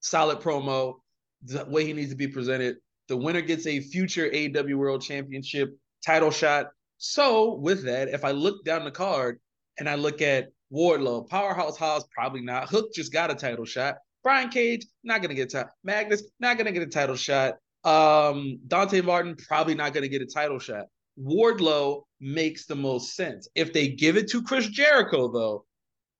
solid 0.00 0.40
promo. 0.40 0.96
The 1.44 1.64
way 1.66 1.84
he 1.84 1.92
needs 1.92 2.10
to 2.10 2.16
be 2.16 2.28
presented. 2.28 2.76
The 3.08 3.16
winner 3.16 3.42
gets 3.42 3.66
a 3.66 3.80
future 3.80 4.30
AW 4.34 4.76
World 4.76 5.02
Championship 5.02 5.76
title 6.04 6.30
shot. 6.30 6.68
So 6.98 7.54
with 7.54 7.84
that, 7.84 8.08
if 8.08 8.24
I 8.24 8.30
look 8.30 8.64
down 8.64 8.84
the 8.84 8.90
card 8.90 9.38
and 9.78 9.88
I 9.88 9.94
look 9.96 10.22
at 10.22 10.48
Wardlow, 10.72 11.28
Powerhouse 11.28 11.76
Hobbs, 11.76 12.06
probably 12.12 12.40
not. 12.40 12.68
Hook 12.68 12.92
just 12.94 13.12
got 13.12 13.30
a 13.30 13.34
title 13.34 13.64
shot. 13.64 13.96
Brian 14.26 14.48
Cage, 14.48 14.84
not 15.04 15.22
gonna 15.22 15.34
get 15.34 15.54
a 15.54 15.58
title. 15.58 15.70
Magnus, 15.84 16.24
not 16.40 16.58
gonna 16.58 16.72
get 16.72 16.82
a 16.82 16.86
title 16.86 17.14
shot. 17.14 17.58
Um, 17.84 18.58
Dante 18.66 19.00
Martin, 19.00 19.36
probably 19.36 19.76
not 19.76 19.94
gonna 19.94 20.08
get 20.08 20.20
a 20.20 20.26
title 20.26 20.58
shot. 20.58 20.86
Wardlow 21.16 22.02
makes 22.18 22.66
the 22.66 22.74
most 22.74 23.14
sense. 23.14 23.46
If 23.54 23.72
they 23.72 23.86
give 23.86 24.16
it 24.16 24.28
to 24.32 24.42
Chris 24.42 24.66
Jericho, 24.66 25.30
though, 25.30 25.64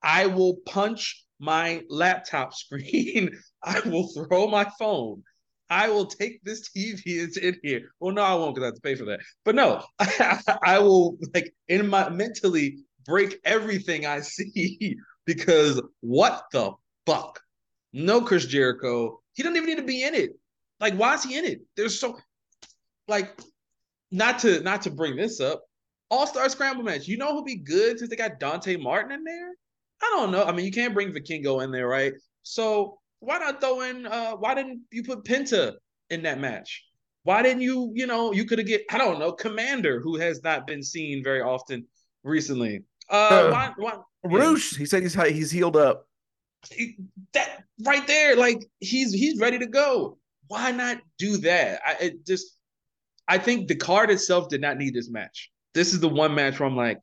I 0.05 0.27
will 0.27 0.59
punch 0.67 1.25
my 1.41 1.83
laptop 1.89 2.55
screen. 2.63 3.37
I 3.65 3.81
will 3.81 4.09
throw 4.15 4.47
my 4.47 4.71
phone. 4.79 5.25
I 5.69 5.89
will 5.89 6.07
take 6.07 6.45
this 6.45 6.71
TV 6.71 7.23
that's 7.23 7.39
in 7.39 7.57
here. 7.65 7.91
Well, 7.99 8.15
no, 8.15 8.23
I 8.23 8.35
won't 8.35 8.55
because 8.55 8.67
I 8.67 8.67
have 8.67 8.75
to 8.77 8.81
pay 8.83 8.95
for 8.95 9.07
that. 9.07 9.19
But 9.45 9.57
no, 9.57 9.83
I 10.63 10.79
will 10.79 11.19
like 11.35 11.53
in 11.67 11.89
my 11.89 12.09
mentally 12.09 12.85
break 13.05 13.41
everything 13.45 14.07
I 14.07 14.21
see 14.21 14.95
because 15.27 15.83
what 16.03 16.45
the 16.53 16.71
fuck? 17.05 17.41
No 17.97 18.21
Chris 18.21 18.45
Jericho. 18.45 19.23
He 19.33 19.43
doesn't 19.43 19.57
even 19.57 19.71
need 19.71 19.79
to 19.79 19.83
be 19.83 20.05
in 20.05 20.15
it. 20.15 20.33
Like, 20.81 20.95
why 20.97 21.15
is 21.15 21.25
he 21.25 21.39
in 21.39 21.47
it? 21.47 21.63
There's 21.79 21.99
so 21.99 22.19
like 23.09 23.41
not 24.11 24.39
to 24.41 24.61
not 24.61 24.83
to 24.83 24.91
bring 24.91 25.17
this 25.17 25.41
up. 25.41 25.63
All-star 26.11 26.49
scramble 26.51 26.85
match. 26.85 27.09
You 27.09 27.17
know 27.17 27.33
who'll 27.33 27.43
be 27.43 27.57
good 27.57 27.99
since 27.99 28.11
they 28.11 28.17
got 28.17 28.39
Dante 28.39 28.77
Martin 28.77 29.13
in 29.13 29.25
there? 29.25 29.51
I 30.03 30.11
don't 30.15 30.31
know. 30.31 30.45
I 30.45 30.53
mean, 30.53 30.67
you 30.67 30.73
can't 30.73 30.93
bring 30.93 31.11
Vikingo 31.11 31.65
in 31.65 31.71
there, 31.71 31.89
right? 31.89 32.13
So 32.43 32.99
why 33.21 33.39
not 33.39 33.63
throw 33.63 33.81
in 33.81 34.07
uh 34.07 34.33
why 34.33 34.55
didn't 34.55 34.83
you 34.93 35.03
put 35.03 35.25
Penta 35.25 35.73
in 36.11 36.23
that 36.25 36.39
match? 36.39 36.85
Why 37.23 37.43
didn't 37.43 37.63
you, 37.63 37.93
you 37.95 38.07
know, 38.07 38.33
you 38.33 38.45
could 38.45 38.59
have 38.59 38.69
get, 38.69 38.85
I 38.91 38.99
don't 38.99 39.19
know, 39.19 39.33
Komander, 39.33 40.03
who 40.03 40.17
has 40.17 40.43
not 40.45 40.67
been 40.67 40.83
seen 40.83 41.25
very 41.25 41.41
often 41.41 41.87
recently. 42.23 42.85
Uh, 43.11 43.15
uh 43.15 43.51
why, 43.51 43.99
why, 44.23 44.39
yeah. 44.39 44.55
he 44.55 44.85
said 44.85 45.03
he's 45.03 45.15
he's 45.15 45.51
healed 45.51 45.77
up. 45.77 46.07
That 47.33 47.65
right 47.85 48.07
there, 48.07 48.37
like 48.37 48.65
he's 48.81 49.13
he's 49.13 49.41
ready 49.41 49.59
to 49.59 49.67
go. 49.67 50.19
Why 50.49 50.71
not 50.71 50.99
do 51.19 51.39
that? 51.39 51.81
I 51.85 52.05
it 52.05 52.27
just 52.27 52.57
I 53.29 53.39
think 53.39 53.69
the 53.69 53.77
card 53.77 54.11
itself 54.11 54.49
did 54.49 54.61
not 54.61 54.77
need 54.77 54.95
this 54.95 55.11
match. 55.11 55.51
This 55.75 55.93
is 55.93 56.01
the 56.01 56.09
one 56.09 56.35
match 56.35 56.59
where 56.59 56.69
I'm 56.69 56.77
like, 56.77 56.99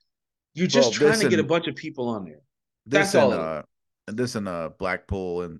you're 0.53 0.67
just 0.67 0.99
well, 0.99 1.09
trying 1.09 1.19
to 1.19 1.25
and, 1.25 1.29
get 1.29 1.39
a 1.39 1.43
bunch 1.43 1.67
of 1.67 1.75
people 1.75 2.09
on 2.09 2.25
there. 2.25 2.41
That's 2.85 3.15
all. 3.15 3.33
Uh, 3.33 3.63
this 4.07 4.35
in 4.35 4.47
uh 4.47 4.69
Blackpool 4.79 5.43
and 5.43 5.59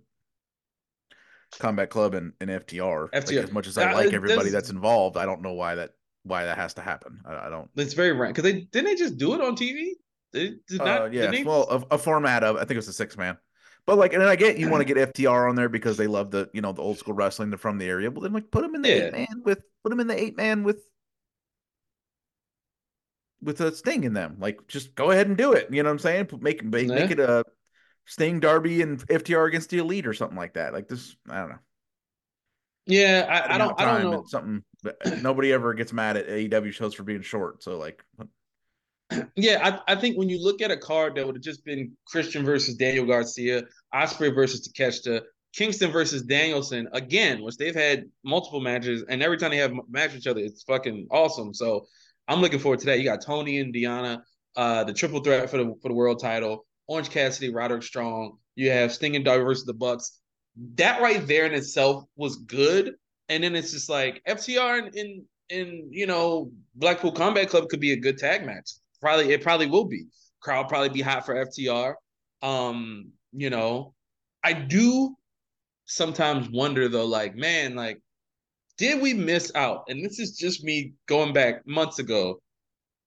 Combat 1.59 1.89
Club 1.89 2.13
and, 2.13 2.33
and 2.41 2.49
FTR. 2.49 3.09
FTR. 3.11 3.13
Like, 3.13 3.31
as 3.31 3.51
much 3.51 3.67
as 3.67 3.77
I 3.77 3.91
uh, 3.91 3.95
like 3.95 4.13
everybody 4.13 4.49
that's 4.49 4.69
involved, 4.69 5.17
I 5.17 5.25
don't 5.25 5.41
know 5.41 5.53
why 5.53 5.75
that 5.75 5.91
why 6.23 6.45
that 6.45 6.57
has 6.57 6.73
to 6.75 6.81
happen. 6.81 7.21
I, 7.25 7.47
I 7.47 7.49
don't. 7.49 7.69
It's 7.75 7.93
very 7.93 8.11
random 8.11 8.33
because 8.33 8.43
they 8.43 8.61
didn't 8.61 8.85
they 8.85 8.95
just 8.95 9.17
do 9.17 9.33
it 9.33 9.41
on 9.41 9.55
TV. 9.55 9.91
They 10.31 10.55
did 10.67 10.79
not. 10.79 11.01
Uh, 11.03 11.09
yeah, 11.11 11.43
well, 11.43 11.67
a, 11.69 11.95
a, 11.95 11.97
format 11.97 12.43
of 12.43 12.55
I 12.55 12.59
think 12.59 12.71
it 12.71 12.77
was 12.77 12.87
a 12.87 12.93
six 12.93 13.17
man. 13.17 13.37
But 13.85 13.97
like, 13.97 14.13
and 14.13 14.23
I 14.23 14.35
get 14.35 14.57
you 14.57 14.69
want 14.69 14.81
to 14.87 14.93
get 14.93 15.13
FTR 15.13 15.49
on 15.49 15.55
there 15.55 15.69
because 15.69 15.97
they 15.97 16.07
love 16.07 16.31
the 16.31 16.49
you 16.53 16.61
know 16.61 16.71
the 16.71 16.81
old 16.81 16.97
school 16.97 17.13
wrestling. 17.13 17.49
They're 17.49 17.57
from 17.57 17.77
the 17.77 17.85
area. 17.85 18.09
Well, 18.09 18.21
then 18.21 18.33
like 18.33 18.51
put 18.51 18.61
them 18.61 18.75
in 18.75 18.81
the 18.81 18.89
yeah. 18.89 18.95
eight 18.95 19.13
man 19.13 19.41
with 19.43 19.61
put 19.83 19.89
them 19.89 19.99
in 19.99 20.07
the 20.07 20.19
eight 20.19 20.37
man 20.37 20.63
with 20.63 20.81
with 23.43 23.61
a 23.61 23.75
sting 23.75 24.03
in 24.03 24.13
them. 24.13 24.37
Like, 24.39 24.67
just 24.67 24.95
go 24.95 25.11
ahead 25.11 25.27
and 25.27 25.37
do 25.37 25.53
it. 25.53 25.67
You 25.69 25.83
know 25.83 25.89
what 25.89 25.93
I'm 25.93 25.99
saying? 25.99 26.29
Make 26.39 26.63
make, 26.63 26.87
yeah. 26.87 26.95
make 26.95 27.11
it 27.11 27.19
a 27.19 27.43
Sting, 28.05 28.39
Darby, 28.39 28.81
and 28.81 29.05
FTR 29.07 29.47
against 29.47 29.69
the 29.69 29.77
Elite 29.77 30.07
or 30.07 30.13
something 30.13 30.37
like 30.37 30.53
that. 30.53 30.73
Like 30.73 30.87
this, 30.87 31.15
I 31.29 31.39
don't 31.39 31.49
know. 31.49 31.59
Yeah, 32.85 33.25
I, 33.29 33.55
I 33.55 33.57
don't. 33.57 33.79
I 33.79 33.85
don't 33.85 34.11
know. 34.11 34.23
Something. 34.27 34.63
Uh, 34.85 35.11
nobody 35.21 35.53
ever 35.53 35.73
gets 35.73 35.93
mad 35.93 36.17
at 36.17 36.27
AEW 36.27 36.73
shows 36.73 36.93
for 36.93 37.03
being 37.03 37.21
short. 37.21 37.63
So 37.63 37.77
like. 37.77 38.03
Yeah, 39.35 39.79
I, 39.87 39.93
I 39.93 39.95
think 39.95 40.17
when 40.17 40.29
you 40.29 40.41
look 40.41 40.61
at 40.61 40.71
a 40.71 40.77
card 40.77 41.15
that 41.15 41.25
would 41.25 41.35
have 41.35 41.43
just 41.43 41.65
been 41.65 41.95
Christian 42.07 42.45
versus 42.45 42.75
Daniel 42.75 43.05
Garcia, 43.05 43.63
Ospreay 43.93 44.33
versus 44.33 44.67
Takeshita, 44.67 45.21
Kingston 45.53 45.91
versus 45.91 46.23
Danielson 46.23 46.87
again, 46.93 47.43
which 47.43 47.57
they've 47.57 47.75
had 47.75 48.05
multiple 48.23 48.59
matches, 48.59 49.03
and 49.07 49.21
every 49.21 49.37
time 49.37 49.51
they 49.51 49.57
have 49.57 49.71
a 49.71 49.79
match 49.89 50.11
with 50.11 50.21
each 50.21 50.27
other, 50.27 50.39
it's 50.39 50.63
fucking 50.63 51.07
awesome. 51.11 51.53
So 51.53 51.87
I'm 52.27 52.41
looking 52.41 52.59
forward 52.59 52.79
to 52.79 52.85
that. 52.87 52.99
You 52.99 53.05
got 53.05 53.23
Toni 53.23 53.59
and 53.59 53.73
Deonna, 53.73 54.21
uh, 54.55 54.83
the 54.83 54.93
triple 54.93 55.21
threat 55.21 55.49
for 55.49 55.57
the 55.57 55.75
for 55.81 55.89
the 55.89 55.93
world 55.93 56.19
title. 56.19 56.65
Orange 56.87 57.09
Cassidy, 57.09 57.53
Roderick 57.53 57.83
Strong. 57.83 58.37
You 58.55 58.71
have 58.71 58.91
Sting 58.91 59.15
and 59.15 59.25
Darby 59.25 59.43
versus 59.43 59.65
the 59.65 59.73
Bucks. 59.73 60.19
That 60.75 61.01
right 61.01 61.25
there 61.25 61.45
in 61.45 61.53
itself 61.53 62.03
was 62.15 62.37
good. 62.37 62.93
And 63.29 63.43
then 63.43 63.55
it's 63.55 63.71
just 63.71 63.89
like 63.89 64.21
FTR 64.27 64.85
and 64.85 64.95
in, 64.95 65.25
in 65.49 65.87
you 65.91 66.07
know 66.07 66.51
Blackpool 66.75 67.11
Combat 67.11 67.49
Club 67.49 67.69
could 67.69 67.79
be 67.79 67.93
a 67.93 67.99
good 67.99 68.17
tag 68.17 68.45
match. 68.45 68.71
Probably 69.03 69.33
it 69.33 69.41
probably 69.41 69.67
will 69.67 69.83
be. 69.83 70.05
Crowd 70.39 70.69
probably 70.69 70.87
be 70.87 71.01
hot 71.01 71.25
for 71.25 71.35
FTR. 71.35 71.95
Um, 72.41 73.11
you 73.33 73.49
know, 73.49 73.93
I 74.45 74.53
do 74.53 75.13
sometimes 75.83 76.49
wonder 76.49 76.87
though, 76.87 77.05
like, 77.05 77.35
man, 77.35 77.75
like, 77.75 77.99
did 78.77 79.01
we 79.01 79.13
miss 79.13 79.51
out? 79.55 79.83
And 79.89 80.03
this 80.03 80.19
is 80.19 80.37
just 80.37 80.63
me 80.63 80.93
going 81.07 81.33
back 81.33 81.67
months 81.67 81.99
ago 81.99 82.41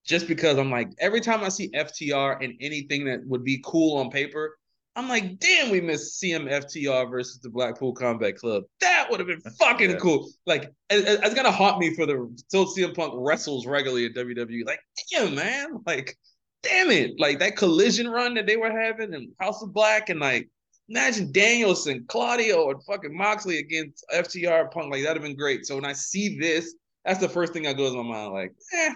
just 0.05 0.28
because 0.28 0.59
I'm 0.59 0.70
like, 0.70 0.90
every 0.99 1.22
time 1.22 1.42
I 1.42 1.49
see 1.49 1.70
FTR 1.70 2.44
and 2.44 2.53
anything 2.61 3.07
that 3.07 3.26
would 3.26 3.42
be 3.42 3.62
cool 3.64 3.97
on 3.97 4.11
paper, 4.11 4.59
I'm 4.97 5.09
like, 5.09 5.38
damn, 5.38 5.70
we 5.70 5.82
missed 5.82 6.22
CMFTR 6.22 7.11
versus 7.11 7.38
the 7.40 7.51
Blackpool 7.51 7.92
Combat 7.92 8.34
Club. 8.34 8.64
That 8.80 9.09
would 9.11 9.20
have 9.20 9.26
been 9.26 9.42
fucking 9.42 9.90
yeah. 9.90 9.97
cool. 9.97 10.30
Like, 10.47 10.64
it, 10.88 11.20
it's 11.22 11.34
gonna 11.34 11.53
haunt 11.53 11.78
me 11.78 11.94
for 11.94 12.07
the 12.07 12.34
till 12.51 12.64
CM 12.66 12.94
Punk 12.97 13.12
wrestles 13.14 13.66
regularly 13.66 14.07
at 14.07 14.14
WWE. 14.14 14.64
Like, 14.64 14.80
damn, 15.12 15.34
man, 15.34 15.82
like, 15.86 16.16
damn 16.62 16.90
it, 16.90 17.20
like 17.20 17.38
that 17.40 17.57
collision 17.57 18.09
run 18.09 18.34
that 18.34 18.47
they 18.47 18.57
were 18.57 18.70
having 18.70 19.12
in 19.12 19.32
House 19.38 19.62
of 19.62 19.74
Black, 19.74 20.09
and 20.09 20.18
like, 20.18 20.49
imagine 20.88 21.30
Danielson, 21.30 22.07
Claudio, 22.09 22.70
and 22.70 22.82
fucking 22.84 23.14
Moxley 23.14 23.59
against 23.59 24.03
FTR 24.14 24.70
Punk. 24.70 24.90
Like, 24.90 25.03
that'd 25.03 25.18
have 25.18 25.22
been 25.22 25.36
great. 25.36 25.66
So 25.66 25.74
when 25.74 25.84
I 25.84 25.92
see 25.92 26.38
this, 26.38 26.74
that's 27.05 27.20
the 27.20 27.28
first 27.28 27.53
thing 27.53 27.64
that 27.64 27.76
goes 27.76 27.92
in 27.92 27.99
my 27.99 28.03
mind. 28.03 28.32
Like, 28.32 28.53
eh, 28.72 28.94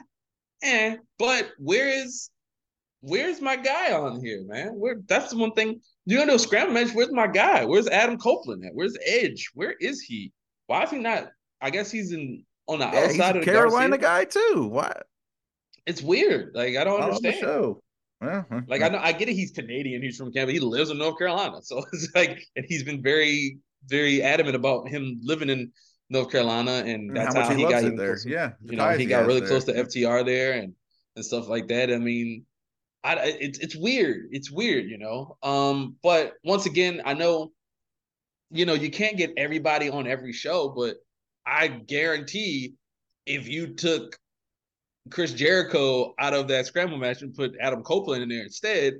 eh. 0.62 0.96
But 1.18 1.51
where 1.59 1.88
is 1.88 2.30
where's 3.01 3.40
my 3.40 3.57
guy 3.57 3.92
on 3.92 4.20
here, 4.20 4.42
man? 4.46 4.68
Where 4.78 4.96
that's 5.07 5.30
the 5.30 5.38
one 5.38 5.53
thing. 5.53 5.80
You 6.07 6.24
know, 6.24 6.36
scramble 6.36 6.74
match. 6.74 6.94
Where's 6.94 7.12
my 7.12 7.26
guy? 7.26 7.64
Where's 7.64 7.88
Adam 7.88 8.18
Copeland 8.18 8.64
at? 8.64 8.74
Where's 8.74 8.96
Edge? 9.07 9.51
Where 9.55 9.74
is 9.80 10.01
he? 10.01 10.32
Why 10.66 10.84
is 10.84 10.90
he 10.90 10.98
not? 10.98 11.28
I 11.61 11.70
guess 11.70 11.90
he's 11.90 12.12
in 12.12 12.44
on 12.66 12.78
the 12.78 12.86
yeah, 12.86 13.01
outside 13.01 13.36
of 13.36 13.44
the 13.44 13.51
Carolina 13.51 13.98
Garcia. 13.98 14.26
guy 14.26 14.55
too. 14.55 14.66
What? 14.66 15.07
It's 15.86 16.03
weird. 16.03 16.53
Like 16.55 16.76
I 16.76 16.84
don't 16.84 17.01
oh, 17.01 17.05
understand. 17.05 17.36
show. 17.36 17.82
Like 18.20 18.82
I 18.82 18.88
know 18.88 18.98
I 18.98 19.12
get 19.12 19.28
it. 19.28 19.34
He's 19.34 19.51
Canadian. 19.51 20.03
He's 20.03 20.16
from 20.16 20.32
Canada. 20.32 20.53
He 20.53 20.61
lives 20.61 20.90
in 20.90 20.98
North 20.98 21.18
Carolina. 21.18 21.59
So 21.62 21.84
it's 21.92 22.09
like, 22.14 22.42
and 22.57 22.66
he's 22.68 22.84
been 22.84 23.03
very, 23.03 23.59
very 23.86 24.22
adamant 24.22 24.57
about 24.57 24.88
him 24.88 25.20
living 25.22 25.48
in 25.48 25.72
North 26.11 26.30
Carolina, 26.30 26.82
and 26.86 27.16
that's 27.16 27.34
how, 27.34 27.42
how 27.42 27.55
he, 27.55 27.62
got 27.62 27.82
there. 27.96 28.18
yeah, 28.26 28.51
you 28.62 28.76
know, 28.76 28.90
he 28.90 29.07
got 29.07 29.26
really 29.26 29.40
there. 29.40 29.48
close 29.48 29.64
to 29.64 29.72
FTR 29.72 30.26
there, 30.26 30.55
and 30.55 30.74
and 31.16 31.24
stuff 31.24 31.48
like 31.48 31.68
that. 31.68 31.90
I 31.90 31.98
mean, 31.98 32.44
I 33.03 33.14
it's 33.40 33.59
it's 33.59 33.76
weird. 33.76 34.28
It's 34.30 34.51
weird, 34.51 34.90
you 34.90 34.98
know. 34.98 35.36
Um, 35.42 35.96
but 36.03 36.34
once 36.44 36.66
again, 36.66 37.01
I 37.05 37.14
know, 37.14 37.53
you 38.51 38.66
know, 38.66 38.74
you 38.74 38.90
can't 38.90 39.16
get 39.16 39.32
everybody 39.36 39.88
on 39.88 40.07
every 40.07 40.32
show, 40.32 40.74
but 40.76 40.96
I 41.46 41.68
guarantee 41.68 42.74
if 43.26 43.48
you 43.48 43.74
took 43.74 44.18
Chris 45.11 45.32
Jericho 45.32 46.14
out 46.18 46.34
of 46.34 46.48
that 46.48 46.66
scramble 46.66 46.98
match 46.98 47.22
and 47.22 47.34
put 47.34 47.57
Adam 47.61 47.82
Copeland 47.82 48.22
in 48.22 48.28
there 48.28 48.42
instead, 48.42 48.94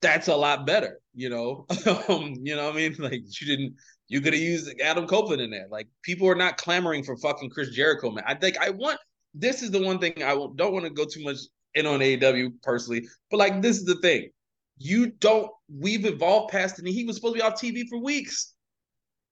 that's 0.00 0.28
a 0.28 0.36
lot 0.36 0.66
better, 0.66 1.00
you 1.14 1.28
know. 1.28 1.66
um, 2.08 2.36
you 2.42 2.56
know 2.56 2.66
what 2.66 2.74
I 2.74 2.76
mean? 2.76 2.96
Like 2.98 3.22
you 3.40 3.46
didn't 3.46 3.74
you 4.08 4.22
could 4.22 4.32
have 4.32 4.42
used 4.42 4.72
Adam 4.80 5.06
Copeland 5.06 5.42
in 5.42 5.50
there. 5.50 5.66
Like 5.70 5.88
people 6.02 6.28
are 6.28 6.34
not 6.34 6.56
clamoring 6.56 7.04
for 7.04 7.16
fucking 7.18 7.50
Chris 7.50 7.70
Jericho, 7.70 8.10
man. 8.10 8.24
I 8.26 8.34
think 8.34 8.56
I 8.58 8.70
want 8.70 8.98
this 9.34 9.62
is 9.62 9.70
the 9.70 9.82
one 9.82 9.98
thing 9.98 10.14
I 10.22 10.34
don't 10.34 10.72
want 10.72 10.84
to 10.84 10.90
go 10.90 11.04
too 11.04 11.22
much 11.22 11.36
in 11.78 11.86
on 11.86 12.00
AEW 12.00 12.62
personally, 12.62 13.06
but 13.30 13.38
like 13.38 13.62
this 13.62 13.78
is 13.78 13.84
the 13.84 13.96
thing. 13.96 14.30
You 14.78 15.10
don't 15.10 15.50
we've 15.72 16.06
evolved 16.06 16.52
past 16.52 16.78
it. 16.78 16.86
He 16.86 17.04
was 17.04 17.16
supposed 17.16 17.34
to 17.34 17.40
be 17.40 17.42
off 17.42 17.60
TV 17.60 17.88
for 17.88 17.98
weeks. 17.98 18.54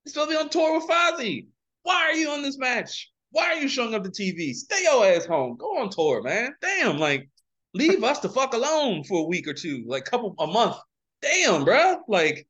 He's 0.05 0.13
supposed 0.13 0.31
to 0.31 0.37
be 0.37 0.41
on 0.43 0.49
tour 0.49 0.79
with 0.79 0.89
Fozzy. 0.89 1.49
Why 1.83 2.03
are 2.03 2.15
you 2.15 2.31
on 2.31 2.43
this 2.43 2.59
match? 2.59 3.11
Why 3.31 3.47
are 3.47 3.61
you 3.61 3.69
showing 3.69 3.95
up 3.95 4.05
to 4.05 4.11
TV? 4.11 4.55
Stay 4.55 4.83
your 4.83 5.07
ass 5.07 5.27
home. 5.27 5.57
Go 5.57 5.79
on 5.79 5.91
tour, 5.91 6.23
man. 6.23 6.55
Damn, 6.61 6.99
like 6.99 7.29
leave 7.75 8.03
us 8.03 8.21
the 8.21 8.29
fuck 8.29 8.55
alone 8.55 9.05
for 9.05 9.21
a 9.21 9.27
week 9.29 9.47
or 9.47 9.55
two, 9.55 9.85
like 9.87 10.05
couple 10.05 10.35
a 10.39 10.47
month. 10.47 10.77
Damn, 11.23 11.65
bro. 11.65 11.99
Like 12.09 12.47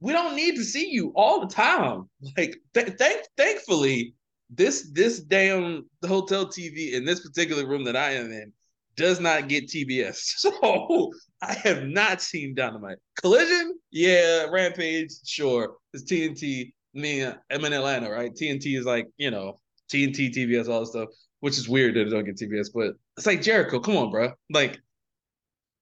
we 0.00 0.12
don't 0.12 0.36
need 0.36 0.56
to 0.56 0.64
see 0.64 0.90
you 0.90 1.12
all 1.16 1.40
the 1.40 1.52
time. 1.52 2.08
Like, 2.36 2.56
th- 2.74 2.96
thank, 2.98 3.26
thankfully, 3.36 4.14
this 4.50 4.90
this 4.92 5.20
damn 5.20 5.88
hotel 6.06 6.46
TV 6.46 6.92
in 6.92 7.04
this 7.04 7.20
particular 7.20 7.66
room 7.66 7.84
that 7.84 7.96
I 7.96 8.12
am 8.12 8.30
in 8.30 8.52
does 8.96 9.20
not 9.20 9.48
get 9.48 9.68
TBS. 9.68 10.34
So 10.38 11.12
I 11.42 11.54
have 11.54 11.84
not 11.84 12.22
seen 12.22 12.54
Dynamite. 12.54 12.98
Collision, 13.20 13.78
yeah. 13.90 14.46
Rampage, 14.50 15.12
sure. 15.26 15.76
It's 15.92 16.04
TNT. 16.04 16.72
Mean, 16.94 17.34
I'm 17.50 17.64
in 17.64 17.72
Atlanta, 17.72 18.10
right? 18.10 18.32
TNT 18.32 18.78
is 18.78 18.86
like 18.86 19.08
you 19.16 19.30
know 19.30 19.60
TNT, 19.92 20.34
TBS, 20.34 20.68
all 20.68 20.80
this 20.80 20.90
stuff, 20.90 21.08
which 21.40 21.58
is 21.58 21.68
weird 21.68 21.94
that 21.94 22.06
it 22.06 22.10
don't 22.10 22.24
get 22.24 22.36
TBS. 22.36 22.68
But 22.72 22.94
it's 23.16 23.26
like 23.26 23.42
Jericho. 23.42 23.80
Come 23.80 23.96
on, 23.96 24.10
bro. 24.10 24.32
Like 24.50 24.78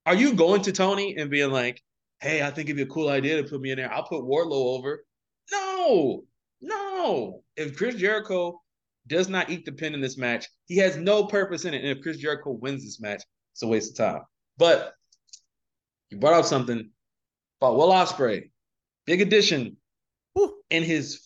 Are 0.06 0.14
you 0.14 0.34
going 0.34 0.62
to 0.62 0.72
Tony 0.72 1.16
and 1.16 1.30
being 1.30 1.50
like, 1.50 1.80
"Hey, 2.20 2.42
I 2.42 2.50
think 2.50 2.68
it'd 2.68 2.76
be 2.76 2.82
a 2.82 2.86
cool 2.86 3.08
idea 3.08 3.42
to 3.42 3.48
put 3.48 3.60
me 3.60 3.70
in 3.70 3.76
there. 3.76 3.92
I'll 3.92 4.04
put 4.06 4.24
Wardlow 4.24 4.78
over." 4.78 5.04
No, 5.52 6.24
no. 6.60 7.42
If 7.56 7.76
Chris 7.76 7.96
Jericho 7.96 8.60
does 9.06 9.28
not 9.28 9.50
eat 9.50 9.64
the 9.64 9.72
pin 9.72 9.94
in 9.94 10.00
this 10.00 10.16
match, 10.16 10.46
he 10.66 10.76
has 10.78 10.96
no 10.96 11.24
purpose 11.24 11.64
in 11.64 11.74
it. 11.74 11.82
And 11.82 11.88
if 11.88 12.02
Chris 12.02 12.18
Jericho 12.18 12.52
wins 12.52 12.84
this 12.84 13.00
match, 13.00 13.22
it's 13.52 13.62
a 13.62 13.66
waste 13.66 13.98
of 13.98 14.06
time. 14.06 14.22
But 14.58 14.92
you 16.10 16.18
brought 16.18 16.34
up 16.34 16.44
something 16.44 16.90
about 17.60 17.76
Will 17.76 17.90
Ospreay, 17.90 18.50
big 19.06 19.20
addition 19.20 19.76
Woo. 20.34 20.54
in 20.70 20.82
his 20.82 21.20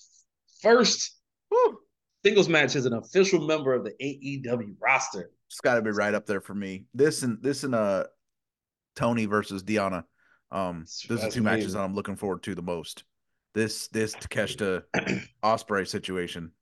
first 0.62 1.16
Woo. 1.50 1.78
singles 2.24 2.48
match 2.48 2.76
as 2.76 2.86
an 2.86 2.94
official 2.94 3.46
member 3.46 3.74
of 3.74 3.84
the 3.84 3.92
AEW 4.00 4.74
roster. 4.80 5.30
It's 5.48 5.60
got 5.60 5.74
to 5.74 5.82
be 5.82 5.90
right 5.90 6.14
up 6.14 6.26
there 6.26 6.40
for 6.40 6.54
me. 6.54 6.84
This 6.94 7.22
and 7.22 7.42
this 7.42 7.64
and 7.64 7.74
uh 7.74 8.04
Toni 8.96 9.26
versus 9.26 9.62
Deonna. 9.62 10.04
Um, 10.50 10.86
those 11.08 11.18
are 11.18 11.22
That's 11.22 11.34
two 11.34 11.42
matches 11.42 11.74
that 11.74 11.80
I'm 11.80 11.94
looking 11.94 12.16
forward 12.16 12.42
to 12.44 12.54
the 12.54 12.62
most. 12.62 13.04
This 13.54 13.88
this 13.88 14.14
Takeshita 14.14 14.82
Ospreay 15.44 15.86
situation. 15.86 16.52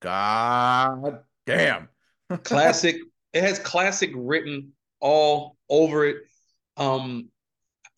God 0.00 1.20
damn. 1.46 1.88
classic. 2.44 2.96
it 3.32 3.42
has 3.42 3.58
classic 3.58 4.10
written 4.14 4.72
all 5.00 5.56
over 5.68 6.04
it. 6.06 6.16
Um, 6.76 7.28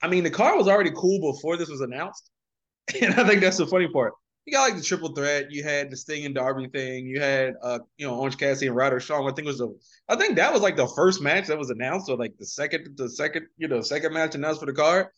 I 0.02 0.08
mean, 0.08 0.24
the 0.24 0.30
card 0.30 0.56
was 0.56 0.68
already 0.68 0.92
cool 0.94 1.32
before 1.32 1.56
this 1.56 1.68
was 1.68 1.80
announced, 1.80 2.30
and 3.00 3.14
I 3.14 3.26
think 3.26 3.40
that's 3.40 3.58
the 3.58 3.66
funny 3.66 3.88
part. 3.88 4.14
You 4.46 4.54
got 4.54 4.62
like 4.62 4.76
the 4.76 4.82
triple 4.82 5.14
threat. 5.14 5.50
You 5.50 5.62
had 5.62 5.90
the 5.90 5.96
Sting 5.96 6.24
and 6.24 6.34
Darby 6.34 6.68
thing. 6.68 7.06
You 7.06 7.20
had 7.20 7.54
uh, 7.62 7.80
you 7.98 8.06
know, 8.06 8.18
Orange 8.18 8.38
Cassidy 8.38 8.68
and 8.68 8.76
Ryder 8.76 8.98
Strong. 8.98 9.28
I 9.28 9.34
think 9.34 9.46
was 9.46 9.58
the, 9.58 9.68
I 10.08 10.16
think 10.16 10.36
that 10.36 10.52
was 10.52 10.62
like 10.62 10.76
the 10.76 10.88
first 10.88 11.20
match 11.20 11.46
that 11.48 11.58
was 11.58 11.70
announced, 11.70 12.08
or 12.08 12.16
like 12.16 12.36
the 12.38 12.46
second, 12.46 12.96
the 12.96 13.08
second, 13.10 13.46
you 13.58 13.68
know, 13.68 13.82
second 13.82 14.14
match 14.14 14.34
announced 14.34 14.60
for 14.60 14.66
the 14.66 14.72
card. 14.72 15.08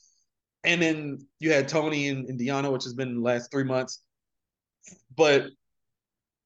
And 0.65 0.83
then 0.83 1.19
you 1.39 1.53
had 1.53 1.69
Toni 1.69 2.09
and, 2.09 2.29
and 2.29 2.39
Deonna, 2.39 2.73
which 2.73 2.85
has 2.85 2.95
been 2.95 3.17
the 3.17 3.21
last 3.21 3.51
three 3.51 3.65
months. 3.65 4.03
But 5.17 5.47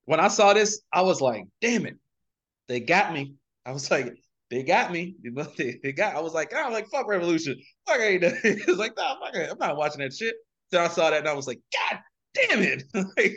when 0.07 0.21
I 0.21 0.29
saw 0.29 0.55
this, 0.55 0.81
I 0.93 1.03
was 1.03 1.21
like, 1.21 1.45
damn 1.61 1.87
it, 1.87 1.97
they 2.69 2.81
got 2.81 3.13
me. 3.13 3.35
I 3.65 3.73
was 3.73 3.91
like, 3.91 4.15
they 4.51 4.63
got 4.63 4.93
me. 4.93 5.17
They, 5.57 5.79
they 5.83 5.93
got. 5.93 6.17
I 6.17 6.21
was 6.21 6.33
like, 6.33 6.55
I'm 6.55 6.73
like, 6.73 6.89
fuck 6.89 7.09
Revolution. 7.09 7.57
Fuck 7.87 8.01
ain't. 8.01 8.23
It 8.45 8.67
was 8.67 8.79
like, 8.79 8.97
nah, 8.97 9.19
fuck 9.19 9.35
it. 9.35 9.51
I'm 9.51 9.59
not 9.59 9.77
watching 9.77 10.01
that 10.01 10.15
shit. 10.15 10.35
Then 10.71 10.83
I 10.83 10.89
saw 10.89 11.11
that 11.11 11.21
and 11.21 11.29
I 11.29 11.35
was 11.35 11.47
like, 11.47 11.61
God 11.73 12.01
damn 12.35 12.63
it. 12.63 12.85
like, 13.17 13.35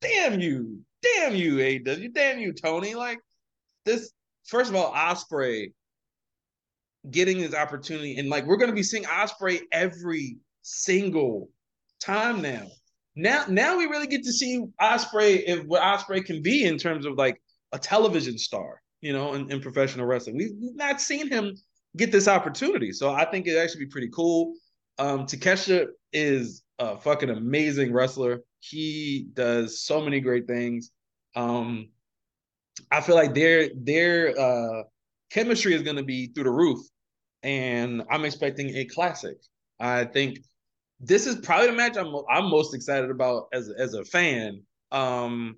damn 0.00 0.40
you. 0.40 0.80
Damn 1.02 1.34
you, 1.34 1.60
AW. 1.60 2.08
Damn 2.12 2.38
you, 2.38 2.52
Tony. 2.52 2.94
Like, 2.94 3.18
this, 3.84 4.12
first 4.46 4.70
of 4.70 4.76
all, 4.76 4.92
Ospreay 4.92 5.72
getting 7.10 7.38
his 7.38 7.54
opportunity. 7.54 8.16
And 8.16 8.28
like, 8.28 8.46
we're 8.46 8.56
going 8.56 8.70
to 8.70 8.76
be 8.76 8.84
seeing 8.84 9.04
Ospreay 9.04 9.60
every 9.72 10.38
single 10.62 11.48
time 12.00 12.40
now. 12.42 12.66
Now, 13.14 13.44
now 13.48 13.76
we 13.76 13.86
really 13.86 14.06
get 14.06 14.24
to 14.24 14.32
see 14.32 14.64
Ospreay 14.80 15.42
if 15.46 15.64
what 15.64 15.82
Ospreay 15.82 16.24
can 16.24 16.42
be 16.42 16.64
in 16.64 16.78
terms 16.78 17.04
of 17.04 17.14
like 17.18 17.40
a 17.72 17.78
television 17.78 18.38
star, 18.38 18.80
you 19.00 19.12
know, 19.12 19.34
in, 19.34 19.50
in 19.50 19.60
professional 19.60 20.06
wrestling. 20.06 20.36
We've 20.36 20.76
not 20.76 21.00
seen 21.00 21.28
him 21.28 21.54
get 21.96 22.10
this 22.10 22.28
opportunity. 22.28 22.92
So 22.92 23.12
I 23.12 23.24
think 23.24 23.46
it 23.46 23.56
actually 23.56 23.84
be 23.84 23.90
pretty 23.90 24.10
cool. 24.14 24.54
Um, 24.98 25.26
Takesha 25.26 25.88
is 26.12 26.62
a 26.78 26.98
fucking 26.98 27.30
amazing 27.30 27.92
wrestler. 27.92 28.40
He 28.60 29.28
does 29.34 29.82
so 29.82 30.00
many 30.00 30.20
great 30.20 30.46
things. 30.46 30.90
Um, 31.34 31.88
I 32.90 33.00
feel 33.00 33.14
like 33.14 33.34
their 33.34 33.68
their 33.74 34.38
uh, 34.38 34.82
chemistry 35.30 35.74
is 35.74 35.82
going 35.82 35.96
to 35.96 36.02
be 36.02 36.28
through 36.28 36.44
the 36.44 36.50
roof, 36.50 36.78
and 37.42 38.02
I'm 38.10 38.24
expecting 38.24 38.76
a 38.76 38.84
classic. 38.86 39.36
I 39.78 40.04
think 40.04 40.38
this 41.02 41.26
is 41.26 41.36
probably 41.36 41.66
the 41.66 41.72
match 41.72 41.96
I'm 41.96 42.14
I'm 42.30 42.48
most 42.48 42.74
excited 42.74 43.10
about 43.10 43.48
as 43.52 43.68
as 43.76 43.94
a 43.94 44.04
fan. 44.04 44.62
Um, 44.92 45.56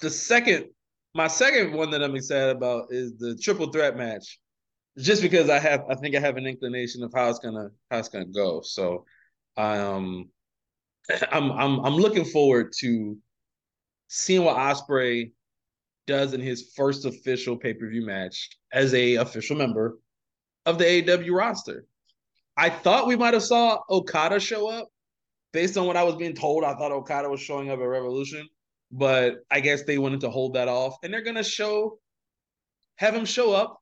the 0.00 0.10
second, 0.10 0.66
my 1.14 1.28
second 1.28 1.72
one 1.72 1.90
that 1.92 2.02
I'm 2.02 2.16
excited 2.16 2.56
about 2.56 2.88
is 2.90 3.16
the 3.16 3.36
triple 3.36 3.70
threat 3.70 3.96
match, 3.96 4.40
just 4.98 5.22
because 5.22 5.48
I 5.48 5.60
have 5.60 5.84
I 5.88 5.94
think 5.94 6.16
I 6.16 6.20
have 6.20 6.36
an 6.36 6.46
inclination 6.46 7.04
of 7.04 7.12
how 7.14 7.30
it's 7.30 7.38
gonna 7.38 7.68
how 7.90 7.98
it's 7.98 8.08
gonna 8.08 8.26
go. 8.26 8.62
So, 8.62 9.04
um, 9.56 10.28
I'm 11.30 11.52
I'm 11.52 11.80
I'm 11.80 11.96
looking 11.96 12.24
forward 12.24 12.72
to 12.80 13.16
seeing 14.08 14.42
what 14.42 14.56
Ospreay 14.56 15.30
does 16.08 16.34
in 16.34 16.40
his 16.40 16.72
first 16.74 17.04
official 17.04 17.56
pay 17.56 17.74
per 17.74 17.88
view 17.88 18.04
match 18.04 18.48
as 18.72 18.92
a 18.92 19.16
official 19.16 19.56
member 19.56 19.98
of 20.64 20.78
the 20.78 20.84
AEW 20.84 21.32
roster. 21.32 21.84
I 22.56 22.70
thought 22.70 23.06
we 23.06 23.16
might 23.16 23.34
have 23.34 23.42
saw 23.42 23.80
Okada 23.90 24.40
show 24.40 24.68
up 24.68 24.88
based 25.52 25.76
on 25.76 25.86
what 25.86 25.96
I 25.96 26.02
was 26.02 26.16
being 26.16 26.34
told. 26.34 26.64
I 26.64 26.74
thought 26.74 26.92
Okada 26.92 27.28
was 27.28 27.40
showing 27.40 27.70
up 27.70 27.78
at 27.78 27.82
Revolution, 27.82 28.48
but 28.90 29.36
I 29.50 29.60
guess 29.60 29.84
they 29.84 29.98
wanted 29.98 30.20
to 30.20 30.30
hold 30.30 30.54
that 30.54 30.68
off, 30.68 30.96
and 31.02 31.12
they're 31.12 31.22
gonna 31.22 31.44
show 31.44 31.98
have 32.96 33.14
him 33.14 33.24
show 33.24 33.52
up 33.52 33.78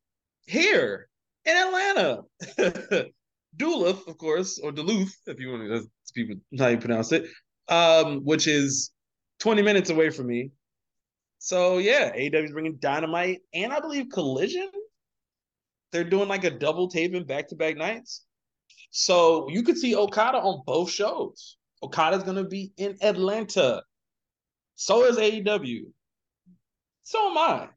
here 0.47 1.09
in 1.45 1.57
Atlanta. 1.57 2.22
Duluth, 3.57 4.09
of 4.09 4.18
course, 4.18 4.59
or 4.59 4.72
Duluth, 4.72 5.14
if 5.27 5.39
you 5.39 5.51
want 5.51 5.62
to, 5.68 5.89
people 6.14 6.37
how 6.59 6.68
you 6.68 6.79
pronounce 6.79 7.12
it, 7.12 7.27
um, 7.68 8.20
which 8.25 8.47
is 8.47 8.91
20 9.41 9.62
minutes 9.62 9.91
away 9.91 10.11
from 10.11 10.27
me. 10.27 10.51
So 11.39 11.79
yeah, 11.79 12.14
AEW's 12.14 12.53
bringing 12.53 12.77
Dynamite 12.77 13.41
and 13.53 13.72
I 13.72 13.81
believe 13.81 14.07
Collision. 14.12 14.70
They're 15.93 16.03
doing 16.03 16.29
like 16.29 16.45
a 16.45 16.51
double 16.51 16.89
taping 16.89 17.25
back 17.25 17.49
to 17.49 17.55
back 17.55 17.77
nights. 17.77 18.24
So 18.97 19.49
you 19.51 19.65
could 19.65 19.77
see 19.77 19.97
Okada 19.97 20.39
on 20.39 20.63
both 20.65 20.89
shows. 20.89 21.57
Okada's 21.83 22.23
gonna 22.23 22.45
be 22.45 22.73
in 22.77 22.97
Atlanta. 23.03 23.83
So 24.77 25.05
is 25.07 25.17
AEW. 25.17 25.87
So 27.03 27.29
am 27.29 27.37
I. 27.37 27.69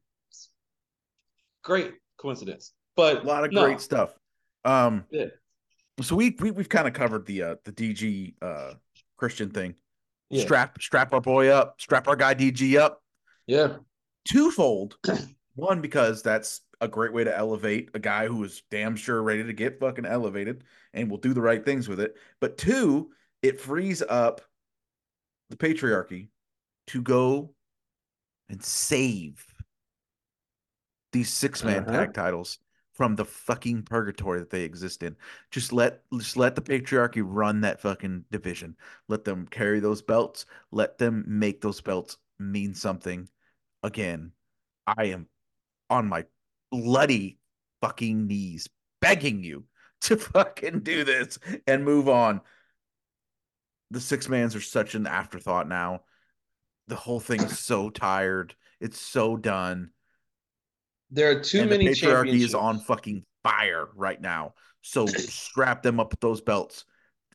Great 1.64 1.94
coincidence. 2.18 2.72
But 2.94 3.24
A 3.24 3.26
lot 3.26 3.44
of 3.44 3.50
no, 3.50 3.64
great 3.64 3.80
stuff. 3.80 4.14
Um 4.64 5.06
Yeah. 5.10 5.26
so 6.00 6.14
we, 6.14 6.36
we 6.38 6.52
we've 6.52 6.68
kind 6.68 6.86
of 6.86 6.94
covered 6.94 7.26
the 7.26 7.42
uh 7.42 7.54
the 7.64 7.72
DG 7.72 8.34
uh 8.40 8.74
Christian 9.16 9.50
thing. 9.50 9.74
Yeah. 10.30 10.42
Strap 10.44 10.80
strap 10.80 11.12
our 11.12 11.20
boy 11.20 11.48
up, 11.48 11.80
strap 11.80 12.06
our 12.06 12.14
guy 12.14 12.36
DG 12.36 12.78
up. 12.78 13.02
Yeah. 13.48 13.78
Twofold. 14.30 14.96
One, 15.56 15.80
because 15.80 16.22
that's 16.22 16.60
a 16.80 16.88
great 16.88 17.12
way 17.12 17.24
to 17.24 17.36
elevate 17.36 17.90
a 17.94 17.98
guy 17.98 18.26
who 18.28 18.42
is 18.44 18.62
damn 18.70 18.96
sure 18.96 19.22
ready 19.22 19.44
to 19.44 19.52
get 19.52 19.80
fucking 19.80 20.06
elevated 20.06 20.62
and 20.94 21.10
will 21.10 21.18
do 21.18 21.34
the 21.34 21.40
right 21.40 21.64
things 21.64 21.88
with 21.88 22.00
it. 22.00 22.16
But 22.40 22.56
two, 22.58 23.10
it 23.42 23.60
frees 23.60 24.02
up 24.02 24.40
the 25.50 25.56
patriarchy 25.56 26.28
to 26.88 27.02
go 27.02 27.54
and 28.48 28.62
save 28.62 29.44
these 31.12 31.32
six 31.32 31.64
man 31.64 31.84
Uh-huh. 31.84 31.92
tag 31.92 32.14
titles 32.14 32.58
from 32.92 33.14
the 33.14 33.24
fucking 33.24 33.82
purgatory 33.84 34.40
that 34.40 34.50
they 34.50 34.62
exist 34.64 35.02
in. 35.02 35.16
Just 35.50 35.72
let 35.72 36.02
just 36.12 36.36
let 36.36 36.54
the 36.54 36.60
patriarchy 36.62 37.22
run 37.24 37.60
that 37.60 37.80
fucking 37.80 38.24
division. 38.30 38.76
Let 39.06 39.24
them 39.24 39.46
carry 39.46 39.80
those 39.80 40.02
belts. 40.02 40.46
Let 40.72 40.98
them 40.98 41.24
make 41.26 41.60
those 41.60 41.80
belts 41.80 42.18
mean 42.38 42.74
something. 42.74 43.28
Again, 43.82 44.32
I 44.86 45.04
am 45.06 45.28
on 45.88 46.08
my 46.08 46.24
bloody 46.70 47.38
fucking 47.80 48.26
knees 48.26 48.68
begging 49.00 49.42
you 49.42 49.64
to 50.02 50.16
fucking 50.16 50.80
do 50.80 51.04
this 51.04 51.38
and 51.66 51.84
move 51.84 52.08
on. 52.08 52.40
The 53.90 54.00
six 54.00 54.28
mans 54.28 54.54
are 54.54 54.60
such 54.60 54.94
an 54.94 55.06
afterthought 55.06 55.68
now. 55.68 56.02
The 56.88 56.96
whole 56.96 57.20
thing 57.20 57.42
is 57.42 57.58
so 57.58 57.90
tired. 57.90 58.54
It's 58.80 59.00
so 59.00 59.36
done. 59.36 59.90
There 61.10 61.30
are 61.30 61.40
too 61.40 61.60
and 61.60 61.70
many 61.70 61.88
the 61.88 61.94
patriarchy 61.94 62.40
is 62.40 62.54
on 62.54 62.80
fucking 62.80 63.24
fire 63.42 63.88
right 63.94 64.20
now. 64.20 64.54
So 64.82 65.06
strap 65.06 65.82
them 65.82 66.00
up 66.00 66.10
with 66.12 66.20
those 66.20 66.40
belts. 66.40 66.84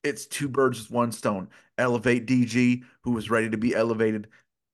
It's 0.03 0.25
two 0.27 0.47
birds 0.49 0.79
with 0.79 0.91
one 0.91 1.11
stone. 1.11 1.49
Elevate 1.77 2.27
DG, 2.27 2.83
who 3.03 3.11
was 3.11 3.29
ready 3.29 3.49
to 3.49 3.57
be 3.57 3.73
elevated. 3.75 4.27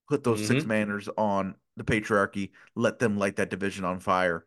Put 0.09 0.23
those 0.23 0.45
six 0.45 0.63
Mhm. 0.63 0.67
manners 0.67 1.09
on 1.17 1.55
the 1.79 1.83
patriarchy. 1.83 2.51
Let 2.75 2.99
them 2.99 3.17
light 3.17 3.37
that 3.37 3.49
division 3.49 3.85
on 3.85 3.99
fire. 3.99 4.45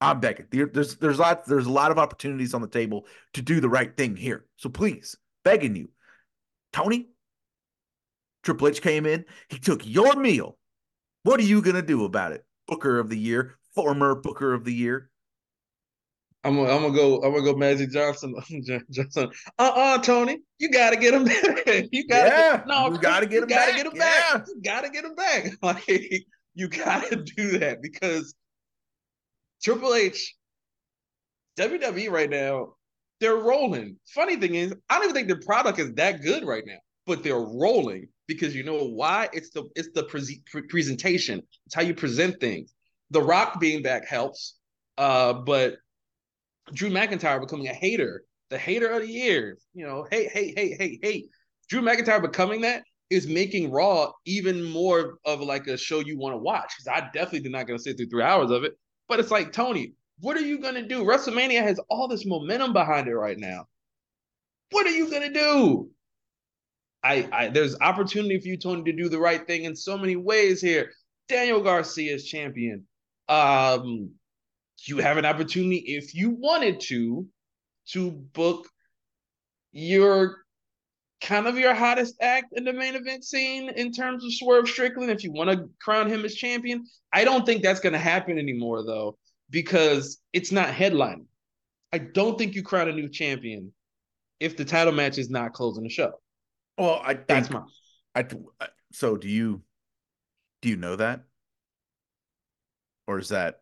I'm 0.00 0.20
begging. 0.20 0.46
There- 0.50 0.66
There's 0.66 0.96
there's 0.96 1.18
lots 1.18 1.46
there's 1.48 1.66
a 1.66 1.72
lot 1.72 1.90
of 1.90 1.98
opportunities 1.98 2.54
on 2.54 2.62
the 2.62 2.68
table 2.68 3.06
to 3.34 3.42
do 3.42 3.60
the 3.60 3.68
right 3.68 3.94
thing 3.96 4.16
here. 4.16 4.46
So 4.56 4.68
please, 4.70 5.16
begging 5.44 5.76
you, 5.76 5.90
Tony. 6.72 7.08
Triple 8.42 8.68
H 8.68 8.80
came 8.80 9.04
in. 9.04 9.26
He 9.50 9.58
took 9.58 9.86
your 9.86 10.16
meal. 10.16 10.56
What 11.24 11.38
are 11.40 11.44
you 11.44 11.60
gonna 11.60 11.82
do 11.82 12.04
about 12.04 12.32
it? 12.32 12.46
Booker 12.66 12.98
of 12.98 13.10
the 13.10 13.18
year, 13.18 13.58
former 13.74 14.14
Booker 14.14 14.54
of 14.54 14.64
the 14.64 14.72
year. 14.72 15.09
I'm 16.42 16.56
gonna, 16.56 16.70
I'm 16.74 16.80
gonna 16.82 16.94
go. 16.94 17.16
I'm 17.22 17.32
gonna 17.32 17.44
go. 17.44 17.54
Magic 17.54 17.90
Johnson. 17.90 18.34
Johnson. 18.90 19.30
Uh, 19.58 19.72
uh 19.74 19.98
Tony, 19.98 20.38
you 20.58 20.70
gotta 20.70 20.96
get 20.96 21.12
him 21.12 21.24
back. 21.64 21.88
You 21.92 22.06
gotta. 22.08 22.28
Yeah, 22.28 22.56
get, 22.58 22.66
no, 22.66 22.90
you 22.92 22.98
gotta 22.98 23.26
get 23.26 23.34
you 23.36 23.42
him 23.42 23.48
gotta 23.48 23.72
back. 23.72 23.76
Get 23.76 23.86
him 23.86 23.92
Yeah. 23.94 24.32
back. 24.38 24.46
You 24.48 24.60
gotta 24.64 24.88
get 24.90 25.04
him 25.04 25.14
back. 25.14 25.46
Like 25.62 26.24
you 26.54 26.68
gotta 26.68 27.16
do 27.16 27.58
that 27.58 27.82
because 27.82 28.34
Triple 29.62 29.94
H 29.94 30.34
WWE 31.58 32.10
right 32.10 32.30
now, 32.30 32.74
they're 33.20 33.36
rolling. 33.36 33.96
Funny 34.14 34.36
thing 34.36 34.54
is, 34.54 34.72
I 34.88 34.94
don't 34.94 35.04
even 35.04 35.14
think 35.14 35.28
their 35.28 35.40
product 35.40 35.78
is 35.78 35.92
that 35.94 36.22
good 36.22 36.44
right 36.44 36.64
now, 36.66 36.78
but 37.06 37.22
they're 37.22 37.38
rolling 37.38 38.08
because 38.26 38.54
you 38.54 38.62
know 38.62 38.84
why? 38.84 39.28
It's 39.32 39.50
the 39.50 39.64
it's 39.76 39.90
the 39.94 40.04
pre- 40.04 40.42
pre- 40.50 40.62
presentation. 40.68 41.42
It's 41.66 41.74
how 41.74 41.82
you 41.82 41.94
present 41.94 42.40
things. 42.40 42.72
The 43.10 43.20
Rock 43.22 43.60
being 43.60 43.82
back 43.82 44.06
helps, 44.06 44.54
uh, 44.96 45.34
but 45.34 45.74
Drew 46.72 46.90
McIntyre 46.90 47.40
becoming 47.40 47.68
a 47.68 47.74
hater, 47.74 48.24
the 48.48 48.58
hater 48.58 48.88
of 48.88 49.02
the 49.02 49.08
year. 49.08 49.58
You 49.74 49.86
know, 49.86 50.06
hate, 50.10 50.30
hate, 50.30 50.58
hate, 50.58 50.80
hate, 50.80 51.00
hate. 51.02 51.30
Drew 51.68 51.82
McIntyre 51.82 52.22
becoming 52.22 52.62
that 52.62 52.82
is 53.10 53.26
making 53.26 53.70
Raw 53.70 54.12
even 54.24 54.62
more 54.64 55.18
of 55.24 55.40
like 55.40 55.66
a 55.66 55.76
show 55.76 56.00
you 56.00 56.16
want 56.16 56.34
to 56.34 56.38
watch. 56.38 56.72
Because 56.76 57.02
I 57.02 57.10
definitely 57.12 57.40
did 57.40 57.52
not 57.52 57.66
going 57.66 57.78
to 57.78 57.82
sit 57.82 57.96
through 57.96 58.08
three 58.08 58.22
hours 58.22 58.50
of 58.50 58.64
it. 58.64 58.74
But 59.08 59.20
it's 59.20 59.30
like 59.30 59.52
Tony, 59.52 59.94
what 60.20 60.36
are 60.36 60.46
you 60.46 60.60
going 60.60 60.74
to 60.74 60.86
do? 60.86 61.04
WrestleMania 61.04 61.62
has 61.62 61.80
all 61.88 62.06
this 62.06 62.24
momentum 62.24 62.72
behind 62.72 63.08
it 63.08 63.14
right 63.14 63.38
now. 63.38 63.66
What 64.70 64.86
are 64.86 64.90
you 64.90 65.10
going 65.10 65.32
to 65.32 65.32
do? 65.32 65.90
I, 67.02 67.28
I 67.32 67.48
there's 67.48 67.80
opportunity 67.80 68.38
for 68.38 68.48
you, 68.48 68.56
Tony, 68.56 68.84
to 68.84 68.92
do 68.92 69.08
the 69.08 69.18
right 69.18 69.44
thing 69.46 69.64
in 69.64 69.74
so 69.74 69.96
many 69.96 70.16
ways 70.16 70.60
here. 70.60 70.92
Daniel 71.28 71.62
Garcia 71.62 72.14
is 72.14 72.26
champion. 72.26 72.86
Um, 73.28 74.10
you 74.86 74.98
have 74.98 75.16
an 75.16 75.24
opportunity 75.24 75.78
if 75.86 76.14
you 76.14 76.30
wanted 76.30 76.80
to 76.80 77.26
to 77.92 78.10
book 78.10 78.68
your 79.72 80.38
kind 81.20 81.46
of 81.46 81.58
your 81.58 81.74
hottest 81.74 82.14
act 82.20 82.46
in 82.52 82.64
the 82.64 82.72
main 82.72 82.94
event 82.94 83.24
scene 83.24 83.68
in 83.70 83.92
terms 83.92 84.24
of 84.24 84.32
Swerve 84.34 84.68
Strickland 84.68 85.10
if 85.10 85.22
you 85.22 85.32
want 85.32 85.50
to 85.50 85.68
crown 85.82 86.08
him 86.08 86.24
as 86.24 86.34
champion. 86.34 86.86
I 87.12 87.24
don't 87.24 87.44
think 87.44 87.62
that's 87.62 87.80
going 87.80 87.92
to 87.92 87.98
happen 87.98 88.38
anymore 88.38 88.84
though 88.84 89.18
because 89.50 90.18
it's 90.32 90.52
not 90.52 90.68
headlining. 90.68 91.26
I 91.92 91.98
don't 91.98 92.38
think 92.38 92.54
you 92.54 92.62
crown 92.62 92.88
a 92.88 92.92
new 92.92 93.08
champion 93.08 93.72
if 94.38 94.56
the 94.56 94.64
title 94.64 94.92
match 94.92 95.18
is 95.18 95.28
not 95.28 95.52
closing 95.52 95.82
the 95.82 95.90
show. 95.90 96.12
Well, 96.78 97.00
I 97.04 97.14
That's 97.14 97.48
think 97.48 97.60
my 97.60 97.66
I 98.14 98.26
uh, 98.60 98.66
so 98.92 99.16
do 99.16 99.28
you 99.28 99.62
do 100.62 100.68
you 100.68 100.76
know 100.76 100.96
that? 100.96 101.24
Or 103.06 103.18
is 103.18 103.28
that 103.30 103.59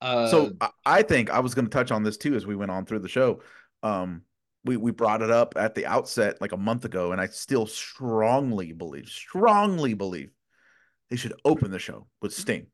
uh 0.00 0.26
so 0.28 0.52
I, 0.60 0.70
I 0.86 1.02
think 1.02 1.30
I 1.30 1.40
was 1.40 1.54
going 1.54 1.66
to 1.66 1.70
touch 1.70 1.90
on 1.90 2.02
this 2.02 2.16
too 2.16 2.34
as 2.34 2.46
we 2.46 2.56
went 2.56 2.70
on 2.70 2.86
through 2.86 3.00
the 3.00 3.08
show. 3.08 3.42
Um 3.82 4.22
we 4.64 4.76
we 4.76 4.90
brought 4.92 5.22
it 5.22 5.30
up 5.30 5.54
at 5.56 5.74
the 5.74 5.86
outset 5.86 6.40
like 6.40 6.52
a 6.52 6.56
month 6.56 6.84
ago 6.84 7.12
and 7.12 7.20
I 7.20 7.26
still 7.26 7.66
strongly 7.66 8.72
believe 8.72 9.08
strongly 9.08 9.94
believe 9.94 10.30
they 11.08 11.16
should 11.16 11.34
open 11.44 11.70
the 11.70 11.78
show 11.78 12.06
with 12.20 12.32
Sting. 12.32 12.66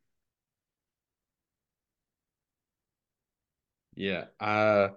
yeah. 3.95 4.25
Uh 4.41 4.89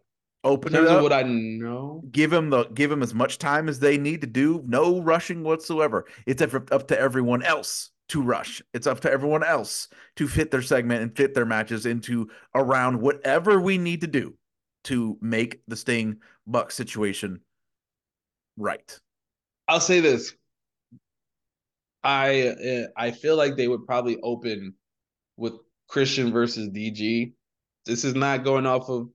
Open 0.44 0.74
it 0.74 0.88
up. 0.88 1.04
what 1.04 1.12
I 1.12 1.24
know. 1.24 2.02
give 2.12 2.32
him 2.32 2.50
the 2.50 2.64
give 2.66 2.90
him 2.92 3.04
as 3.04 3.14
much 3.14 3.40
time 3.40 3.68
as 3.68 3.80
they 3.80 3.98
need 3.98 4.22
to 4.22 4.28
do 4.28 4.64
no 4.66 5.02
rushing 5.02 5.44
whatsoever 5.44 6.06
it's 6.26 6.42
up 6.42 6.88
to 6.88 6.98
everyone 7.00 7.44
else 7.44 7.92
to 8.10 8.22
rush 8.22 8.62
it's 8.74 8.88
up 8.88 9.00
to 9.00 9.12
everyone 9.12 9.44
else 9.44 9.88
to 10.16 10.28
fit 10.28 10.52
their 10.52 10.62
segment 10.62 11.02
and 11.02 11.16
fit 11.16 11.34
their 11.34 11.46
matches 11.46 11.86
into 11.86 12.28
around 12.54 13.00
whatever 13.00 13.62
we 13.62 13.78
need 13.78 14.02
to 14.02 14.08
do 14.08 14.36
to 14.84 15.18
make 15.22 15.62
the 15.68 15.76
sting 15.76 16.18
buck 16.46 16.72
situation 16.72 17.40
right 18.58 19.00
I'll 19.70 19.80
say 19.80 20.00
this. 20.00 20.34
I 22.04 22.48
uh, 22.48 22.88
I 22.98 23.12
feel 23.12 23.36
like 23.36 23.56
they 23.56 23.68
would 23.68 23.86
probably 23.86 24.18
open 24.24 24.74
with 25.38 25.54
Christian 25.88 26.32
versus 26.32 26.70
DG. 26.70 27.34
This 27.86 28.04
is 28.04 28.16
not 28.16 28.44
going 28.44 28.66
off 28.66 28.90
of 28.90 29.10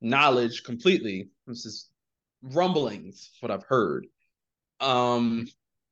knowledge 0.00 0.64
completely. 0.64 1.28
This 1.46 1.66
is 1.66 1.90
rumblings, 2.40 3.30
what 3.40 3.50
I've 3.50 3.64
heard. 3.64 4.06
Um, 4.80 5.46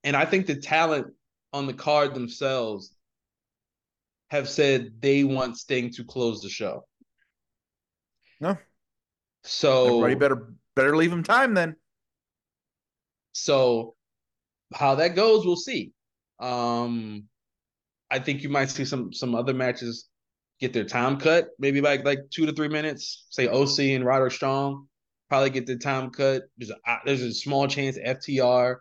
and 0.04 0.16
I 0.16 0.24
think 0.24 0.46
the 0.46 0.56
talent 0.56 1.08
on 1.52 1.66
the 1.66 1.74
card 1.74 2.14
themselves 2.14 2.94
have 4.30 4.48
said 4.48 4.92
they 5.00 5.24
want 5.24 5.56
Sting 5.56 5.90
to 5.92 6.04
close 6.04 6.42
the 6.42 6.48
show. 6.50 6.84
no 8.40 8.56
So 9.44 10.02
everybody 10.02 10.14
better 10.16 10.52
better 10.76 10.96
leave 10.96 11.12
him 11.12 11.22
time 11.22 11.54
then 11.54 11.76
So 13.32 13.94
how 14.74 14.96
that 14.96 15.14
goes, 15.16 15.46
we'll 15.46 15.56
see. 15.56 15.92
Um, 16.40 17.24
I 18.10 18.18
think 18.18 18.42
you 18.42 18.48
might 18.48 18.70
see 18.70 18.84
some 18.84 19.12
some 19.12 19.34
other 19.34 19.54
matches 19.54 20.08
get 20.60 20.72
their 20.72 20.84
time 20.84 21.18
cut, 21.18 21.48
maybe 21.58 21.80
like 21.80 22.04
like 22.04 22.20
two 22.30 22.46
to 22.46 22.52
three 22.52 22.68
minutes. 22.68 23.26
Say 23.30 23.48
OC 23.48 23.78
and 23.96 24.04
Roderick 24.04 24.32
Strong 24.32 24.88
probably 25.28 25.50
get 25.50 25.66
their 25.66 25.78
time 25.78 26.10
cut. 26.10 26.42
There's 26.56 26.70
a 26.70 26.76
there's 27.04 27.22
a 27.22 27.32
small 27.32 27.66
chance 27.68 27.98
FTR 27.98 28.76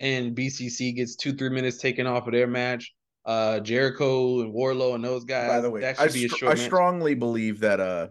and 0.00 0.34
BCC 0.34 0.96
gets 0.96 1.14
two 1.14 1.34
three 1.34 1.50
minutes 1.50 1.76
taken 1.76 2.06
off 2.06 2.26
of 2.26 2.32
their 2.32 2.46
match. 2.46 2.92
Uh, 3.24 3.60
Jericho 3.60 4.40
and 4.40 4.54
Wardlow 4.54 4.94
and 4.94 5.04
those 5.04 5.24
guys. 5.24 5.48
by 5.48 5.60
the 5.60 5.70
way 5.70 5.82
that 5.82 6.00
I, 6.00 6.06
should 6.06 6.14
be 6.14 6.24
a 6.24 6.28
str- 6.28 6.46
I 6.46 6.48
match. 6.50 6.60
strongly 6.60 7.14
believe 7.14 7.60
that 7.60 7.78
uh 7.78 8.08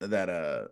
that 0.00 0.28
uh 0.28 0.64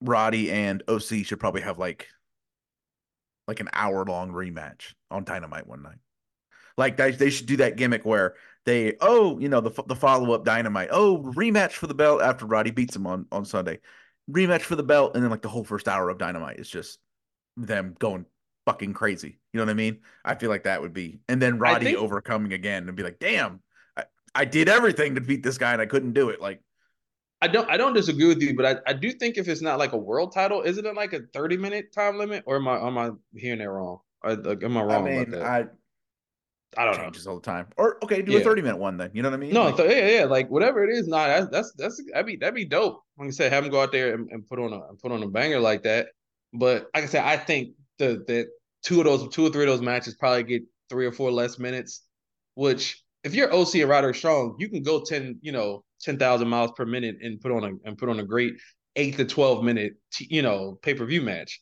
Roddy 0.00 0.50
and 0.50 0.82
OC 0.88 1.24
should 1.24 1.40
probably 1.40 1.62
have 1.62 1.78
like 1.78 2.08
like 3.46 3.60
an 3.60 3.68
hour 3.72 4.04
long 4.04 4.32
rematch 4.32 4.94
on 5.10 5.24
Dynamite 5.24 5.66
one 5.66 5.82
night. 5.82 5.98
Like 6.76 6.96
they, 6.96 7.12
they 7.12 7.30
should 7.30 7.46
do 7.46 7.58
that 7.58 7.76
gimmick 7.76 8.04
where 8.04 8.34
they 8.64 8.96
oh 9.00 9.38
you 9.38 9.48
know 9.48 9.60
the 9.60 9.82
the 9.86 9.94
follow 9.94 10.32
up 10.32 10.44
Dynamite 10.44 10.88
oh 10.90 11.22
rematch 11.36 11.72
for 11.72 11.86
the 11.86 11.94
belt 11.94 12.22
after 12.22 12.46
Roddy 12.46 12.70
beats 12.70 12.96
him 12.96 13.06
on 13.06 13.26
on 13.30 13.44
Sunday 13.44 13.80
rematch 14.30 14.62
for 14.62 14.76
the 14.76 14.82
belt 14.82 15.14
and 15.14 15.22
then 15.22 15.30
like 15.30 15.42
the 15.42 15.48
whole 15.48 15.64
first 15.64 15.88
hour 15.88 16.08
of 16.08 16.18
Dynamite 16.18 16.58
is 16.58 16.68
just 16.68 16.98
them 17.56 17.94
going 17.98 18.26
fucking 18.64 18.92
crazy. 18.92 19.38
You 19.52 19.58
know 19.58 19.64
what 19.64 19.70
I 19.70 19.74
mean? 19.74 20.00
I 20.24 20.34
feel 20.34 20.50
like 20.50 20.64
that 20.64 20.82
would 20.82 20.92
be 20.92 21.20
and 21.28 21.40
then 21.40 21.58
Roddy 21.58 21.86
think- 21.86 21.98
overcoming 21.98 22.52
again 22.52 22.88
and 22.88 22.96
be 22.96 23.02
like 23.02 23.18
damn 23.18 23.60
I, 23.96 24.04
I 24.34 24.44
did 24.44 24.68
everything 24.68 25.14
to 25.14 25.20
beat 25.20 25.42
this 25.42 25.58
guy 25.58 25.72
and 25.72 25.80
I 25.82 25.86
couldn't 25.86 26.12
do 26.12 26.30
it 26.30 26.40
like 26.40 26.60
I 27.42 27.48
don't 27.48 27.68
I 27.70 27.76
don't 27.76 27.92
disagree 27.92 28.26
with 28.28 28.40
you, 28.40 28.56
but 28.56 28.66
I, 28.66 28.90
I 28.90 28.92
do 28.94 29.12
think 29.12 29.36
if 29.36 29.46
it's 29.46 29.60
not 29.60 29.78
like 29.78 29.92
a 29.92 29.98
world 29.98 30.32
title, 30.32 30.62
is 30.62 30.78
it 30.78 30.94
like 30.94 31.12
a 31.12 31.20
30 31.34 31.58
minute 31.58 31.92
time 31.92 32.16
limit? 32.18 32.44
Or 32.46 32.56
am 32.56 32.66
I 32.66 32.78
am 32.78 32.96
I 32.96 33.10
hearing 33.34 33.58
that 33.58 33.68
wrong? 33.68 34.00
Or, 34.22 34.34
like, 34.34 34.62
am 34.64 34.76
I 34.76 34.80
I 34.80 34.84
wrong 34.84 35.04
mean 35.04 35.20
about 35.20 35.30
that? 35.32 35.42
I 35.44 35.64
I 36.76 36.84
don't 36.84 36.96
know. 36.96 37.04
changes 37.04 37.26
all 37.26 37.36
the 37.36 37.42
time 37.42 37.66
or 37.76 37.98
okay 38.02 38.22
do 38.22 38.36
a 38.36 38.40
30 38.40 38.62
minute 38.62 38.76
one 38.76 38.96
then 38.96 39.10
you 39.14 39.22
know 39.22 39.30
what 39.30 39.36
I 39.36 39.40
mean 39.40 39.52
No, 39.52 39.64
Like, 39.64 39.78
yeah, 39.78 40.08
yeah, 40.08 40.24
like 40.24 40.50
whatever 40.50 40.84
it 40.84 40.90
is, 40.94 41.06
nah, 41.08 41.26
that's 41.26 41.48
that's 41.50 41.72
that's 41.76 42.02
that'd 42.12 42.26
be 42.26 42.36
that'd 42.36 42.54
be 42.54 42.64
dope. 42.64 43.02
Like 43.18 43.28
I 43.28 43.30
said, 43.30 43.52
have 43.52 43.64
him 43.64 43.70
go 43.70 43.80
out 43.80 43.92
there 43.92 44.14
and, 44.14 44.30
and 44.30 44.46
put 44.46 44.58
on 44.58 44.72
a 44.72 44.80
put 45.02 45.12
on 45.12 45.22
a 45.22 45.28
banger 45.28 45.60
like 45.60 45.82
that. 45.84 46.08
But 46.52 46.88
like 46.94 47.04
I 47.04 47.06
said, 47.06 47.24
I 47.24 47.36
think 47.36 47.70
the 47.98 48.22
that 48.28 48.46
two 48.82 48.98
of 49.00 49.04
those 49.04 49.28
two 49.34 49.46
or 49.46 49.50
three 49.50 49.64
of 49.64 49.68
those 49.68 49.82
matches 49.82 50.14
probably 50.14 50.42
get 50.42 50.62
three 50.90 51.06
or 51.06 51.12
four 51.12 51.30
less 51.32 51.58
minutes. 51.58 52.02
Which 52.54 53.02
if 53.24 53.34
you're 53.34 53.52
OC 53.52 53.76
and 53.76 53.88
Roderick 53.88 54.16
Strong, 54.16 54.56
you 54.58 54.68
can 54.68 54.82
go 54.82 55.02
ten, 55.02 55.38
you 55.42 55.52
know, 55.52 55.84
ten 56.00 56.18
thousand 56.18 56.48
miles 56.48 56.72
per 56.76 56.84
minute 56.86 57.16
and 57.22 57.40
put 57.40 57.52
on 57.52 57.64
a 57.64 57.88
and 57.88 57.98
put 57.98 58.08
on 58.08 58.20
a 58.20 58.24
great 58.24 58.54
eight 58.96 59.16
to 59.16 59.24
twelve 59.24 59.64
minute, 59.64 59.94
t- 60.12 60.28
you 60.30 60.42
know, 60.42 60.78
pay 60.82 60.94
per 60.94 61.04
view 61.06 61.22
match. 61.22 61.60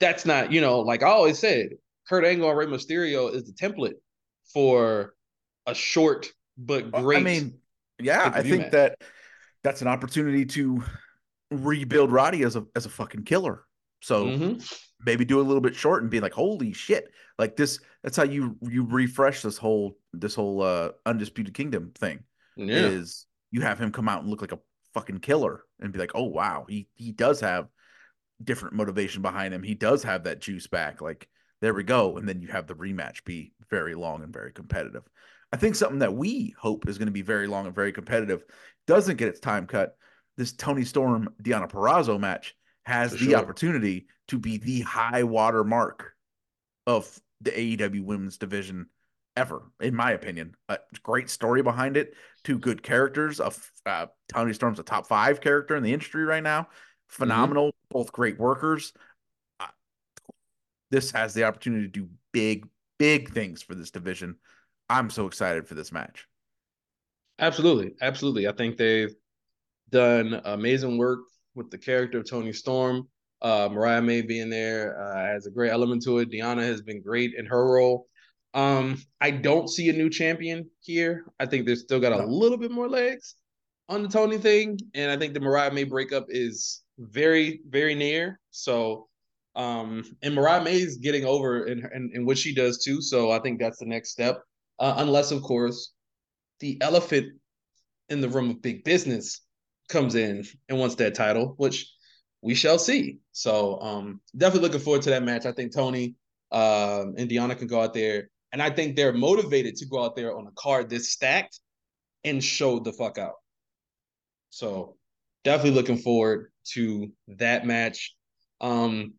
That's 0.00 0.24
not, 0.24 0.52
you 0.52 0.60
know, 0.60 0.80
like 0.80 1.02
I 1.02 1.08
always 1.08 1.38
said, 1.38 1.70
Kurt 2.08 2.24
Angle 2.24 2.48
and 2.48 2.58
Rey 2.58 2.66
Mysterio 2.66 3.34
is 3.34 3.44
the 3.44 3.52
template 3.52 3.94
for 4.52 5.14
a 5.66 5.74
short 5.74 6.28
but 6.56 6.90
great. 6.90 7.18
I 7.18 7.22
mean, 7.22 7.58
yeah, 8.00 8.32
I 8.34 8.42
think 8.42 8.70
that 8.72 9.00
that's 9.62 9.82
an 9.82 9.88
opportunity 9.88 10.44
to 10.46 10.82
rebuild 11.50 12.12
Roddy 12.12 12.42
as 12.42 12.56
a 12.56 12.66
as 12.74 12.86
a 12.86 12.90
fucking 12.90 13.24
killer. 13.24 13.64
So 14.00 14.26
Mhm. 14.26 14.72
maybe 15.04 15.24
do 15.24 15.40
a 15.40 15.42
little 15.42 15.60
bit 15.60 15.74
short 15.74 16.02
and 16.02 16.10
be 16.10 16.20
like, 16.20 16.32
holy 16.32 16.72
shit, 16.72 17.12
like 17.38 17.56
this. 17.56 17.80
That's 18.02 18.16
how 18.16 18.24
you 18.24 18.56
you 18.62 18.84
refresh 18.84 19.42
this 19.42 19.58
whole 19.58 19.98
this 20.12 20.34
whole 20.34 20.62
uh 20.62 20.90
undisputed 21.06 21.54
kingdom 21.54 21.92
thing. 21.94 22.24
yeah. 22.56 22.74
Is 22.76 23.26
you 23.50 23.60
have 23.62 23.78
him 23.78 23.92
come 23.92 24.08
out 24.08 24.22
and 24.22 24.30
look 24.30 24.40
like 24.40 24.52
a 24.52 24.58
fucking 24.94 25.20
killer 25.20 25.64
and 25.80 25.92
be 25.92 25.98
like, 25.98 26.12
oh 26.14 26.24
wow, 26.24 26.66
he 26.68 26.88
he 26.94 27.12
does 27.12 27.40
have 27.40 27.68
different 28.42 28.74
motivation 28.74 29.22
behind 29.22 29.52
him. 29.54 29.62
He 29.62 29.74
does 29.74 30.02
have 30.04 30.24
that 30.24 30.40
juice 30.40 30.66
back. 30.66 31.00
Like 31.00 31.28
there 31.60 31.74
we 31.74 31.82
go, 31.82 32.16
and 32.16 32.28
then 32.28 32.40
you 32.40 32.48
have 32.48 32.66
the 32.66 32.74
rematch 32.74 33.24
be 33.24 33.52
very 33.70 33.94
long 33.94 34.22
and 34.22 34.32
very 34.32 34.52
competitive. 34.52 35.02
I 35.52 35.56
think 35.56 35.74
something 35.74 36.00
that 36.00 36.14
we 36.14 36.54
hope 36.58 36.88
is 36.88 36.98
going 36.98 37.06
to 37.06 37.12
be 37.12 37.22
very 37.22 37.46
long 37.46 37.66
and 37.66 37.74
very 37.74 37.92
competitive 37.92 38.44
doesn't 38.86 39.16
get 39.16 39.28
its 39.28 39.40
time 39.40 39.66
cut. 39.66 39.96
This 40.36 40.52
Toni 40.52 40.84
Storm 40.84 41.30
Deonna 41.42 41.70
Purrazzo 41.70 42.18
match 42.18 42.54
has 42.84 43.12
For 43.12 43.18
the 43.18 43.30
sure. 43.30 43.38
opportunity 43.38 44.06
to 44.28 44.38
be 44.38 44.58
the 44.58 44.82
high 44.82 45.22
water 45.24 45.64
mark 45.64 46.12
of 46.86 47.18
the 47.40 47.50
AEW 47.50 48.04
women's 48.04 48.38
division 48.38 48.86
ever, 49.36 49.62
in 49.80 49.94
my 49.94 50.12
opinion. 50.12 50.54
A 50.68 50.78
great 51.02 51.30
story 51.30 51.62
behind 51.62 51.96
it, 51.96 52.14
two 52.44 52.58
good 52.58 52.82
characters. 52.82 53.40
Of 53.40 53.70
uh, 53.86 54.06
Toni 54.28 54.52
Storm's 54.52 54.78
a 54.78 54.82
top 54.82 55.06
five 55.06 55.40
character 55.40 55.76
in 55.76 55.82
the 55.82 55.92
industry 55.92 56.24
right 56.24 56.42
now. 56.42 56.68
Phenomenal, 57.08 57.74
both 57.90 58.12
great 58.12 58.38
workers. 58.38 58.92
This 60.90 61.10
has 61.10 61.34
the 61.34 61.44
opportunity 61.44 61.84
to 61.84 61.88
do 61.88 62.08
big, 62.32 62.66
big 62.98 63.30
things 63.30 63.62
for 63.62 63.74
this 63.74 63.90
division. 63.90 64.36
I'm 64.88 65.10
so 65.10 65.26
excited 65.26 65.66
for 65.66 65.74
this 65.74 65.92
match. 65.92 66.26
Absolutely, 67.38 67.94
absolutely. 68.00 68.48
I 68.48 68.52
think 68.52 68.76
they've 68.76 69.14
done 69.90 70.40
amazing 70.44 70.98
work 70.98 71.20
with 71.54 71.70
the 71.70 71.78
character 71.78 72.18
of 72.18 72.28
Toni 72.28 72.52
Storm. 72.52 73.08
Uh, 73.40 73.68
Mariah 73.70 74.02
May 74.02 74.22
being 74.22 74.50
there 74.50 75.00
uh, 75.00 75.32
has 75.32 75.46
a 75.46 75.50
great 75.50 75.70
element 75.70 76.02
to 76.04 76.18
it. 76.18 76.30
Deonna 76.30 76.62
has 76.62 76.82
been 76.82 77.00
great 77.00 77.34
in 77.36 77.46
her 77.46 77.70
role. 77.70 78.06
Um, 78.54 79.00
I 79.20 79.30
don't 79.30 79.68
see 79.68 79.88
a 79.88 79.92
new 79.92 80.10
champion 80.10 80.68
here. 80.80 81.26
I 81.38 81.46
think 81.46 81.66
they've 81.66 81.78
still 81.78 82.00
got 82.00 82.12
a 82.12 82.26
little 82.26 82.58
bit 82.58 82.70
more 82.70 82.88
legs 82.88 83.36
on 83.88 84.02
the 84.02 84.08
Toni 84.08 84.38
thing, 84.38 84.78
and 84.94 85.10
I 85.10 85.16
think 85.16 85.34
the 85.34 85.40
Mariah 85.40 85.72
May 85.72 85.84
breakup 85.84 86.26
is 86.28 86.82
very, 86.98 87.60
very 87.68 87.94
near. 87.94 88.40
So, 88.50 89.08
um, 89.56 90.04
and 90.22 90.34
Mariah 90.34 90.62
May 90.62 90.76
is 90.76 90.98
getting 90.98 91.24
over 91.24 91.66
in, 91.66 91.78
in 91.94 92.10
in 92.14 92.26
what 92.26 92.38
she 92.38 92.54
does 92.54 92.82
too. 92.84 93.00
So 93.00 93.30
I 93.30 93.40
think 93.40 93.58
that's 93.58 93.78
the 93.78 93.86
next 93.86 94.10
step. 94.10 94.40
Uh, 94.78 94.94
unless, 94.98 95.32
of 95.32 95.42
course, 95.42 95.92
the 96.60 96.78
elephant 96.80 97.26
in 98.08 98.20
the 98.20 98.28
room 98.28 98.50
of 98.50 98.62
big 98.62 98.84
business 98.84 99.40
comes 99.88 100.14
in 100.14 100.44
and 100.68 100.78
wants 100.78 100.94
that 100.96 101.14
title, 101.14 101.54
which 101.56 101.92
we 102.42 102.54
shall 102.54 102.78
see. 102.78 103.18
So 103.32 103.80
um 103.80 104.20
definitely 104.36 104.68
looking 104.68 104.84
forward 104.84 105.02
to 105.02 105.10
that 105.10 105.24
match. 105.24 105.46
I 105.46 105.52
think 105.52 105.74
Toni 105.74 106.14
um 106.52 107.14
and 107.18 107.28
Deonna 107.28 107.58
can 107.58 107.66
go 107.66 107.80
out 107.80 107.94
there. 107.94 108.30
And 108.52 108.62
I 108.62 108.70
think 108.70 108.96
they're 108.96 109.12
motivated 109.12 109.76
to 109.76 109.86
go 109.86 110.02
out 110.02 110.16
there 110.16 110.36
on 110.36 110.46
a 110.46 110.52
card 110.52 110.88
this 110.88 111.12
stacked 111.12 111.60
and 112.24 112.42
show 112.42 112.78
the 112.78 112.92
fuck 112.92 113.18
out. 113.18 113.34
So 114.50 114.96
definitely 115.44 115.72
looking 115.72 115.98
forward 115.98 116.52
to 116.72 117.12
that 117.28 117.66
match. 117.66 118.14
Um 118.60 119.14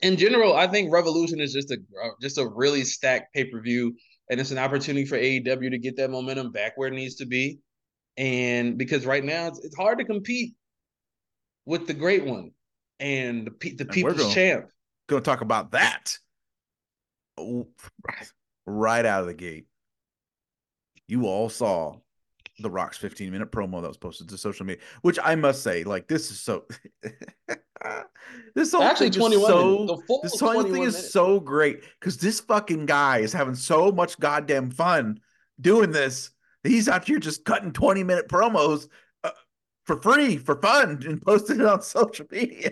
in 0.00 0.16
general, 0.16 0.54
I 0.56 0.66
think 0.66 0.92
Revolution 0.92 1.40
is 1.40 1.52
just 1.52 1.70
a 1.70 1.78
uh, 2.02 2.08
just 2.20 2.38
a 2.38 2.46
really 2.46 2.84
stacked 2.84 3.34
pay-per-view 3.34 3.94
and 4.30 4.40
it's 4.40 4.50
an 4.50 4.58
opportunity 4.58 5.04
for 5.04 5.18
AEW 5.18 5.70
to 5.70 5.78
get 5.78 5.96
that 5.96 6.10
momentum 6.10 6.52
back 6.52 6.72
where 6.76 6.88
it 6.88 6.94
needs 6.94 7.16
to 7.16 7.26
be. 7.26 7.58
And 8.16 8.78
because 8.78 9.04
right 9.04 9.24
now 9.24 9.48
it's, 9.48 9.64
it's 9.64 9.76
hard 9.76 9.98
to 9.98 10.04
compete 10.04 10.54
with 11.66 11.86
the 11.86 11.94
great 11.94 12.24
one 12.24 12.52
and 13.00 13.46
the, 13.46 13.50
pe- 13.50 13.74
the 13.74 13.84
we're 13.84 13.90
people's 13.92 14.16
going- 14.18 14.34
champ. 14.34 14.66
Going 15.08 15.22
to 15.22 15.28
talk 15.28 15.40
about 15.40 15.72
that 15.72 16.16
right 18.66 19.04
out 19.04 19.20
of 19.22 19.26
the 19.26 19.34
gate. 19.34 19.66
You 21.08 21.26
all 21.26 21.48
saw 21.48 21.96
the 22.62 22.70
Rock's 22.70 22.96
15 22.98 23.30
minute 23.30 23.50
promo 23.52 23.82
that 23.82 23.88
was 23.88 23.96
posted 23.96 24.28
to 24.28 24.38
social 24.38 24.64
media, 24.66 24.82
which 25.02 25.18
I 25.22 25.34
must 25.34 25.62
say, 25.62 25.84
like, 25.84 26.08
this 26.08 26.30
is 26.30 26.40
so. 26.40 26.64
this 28.54 28.72
whole 28.72 28.82
Actually, 28.82 29.10
thing 29.10 29.22
is 29.32 29.40
21 29.40 29.46
so. 29.50 29.86
The 29.86 29.96
full 30.06 30.20
This 30.22 30.40
whole 30.40 30.52
21 30.54 30.72
thing 30.72 30.82
is 30.84 31.12
so 31.12 31.40
great 31.40 31.82
because 32.00 32.16
this 32.18 32.40
fucking 32.40 32.86
guy 32.86 33.18
is 33.18 33.32
having 33.32 33.54
so 33.54 33.90
much 33.92 34.18
goddamn 34.18 34.70
fun 34.70 35.20
doing 35.60 35.90
this. 35.90 36.30
He's 36.62 36.88
out 36.88 37.04
here 37.06 37.18
just 37.18 37.44
cutting 37.44 37.72
20 37.72 38.04
minute 38.04 38.28
promos 38.28 38.88
uh, 39.24 39.30
for 39.84 40.00
free, 40.00 40.36
for 40.36 40.60
fun, 40.60 41.02
and 41.06 41.20
posting 41.20 41.60
it 41.60 41.66
on 41.66 41.82
social 41.82 42.26
media. 42.30 42.70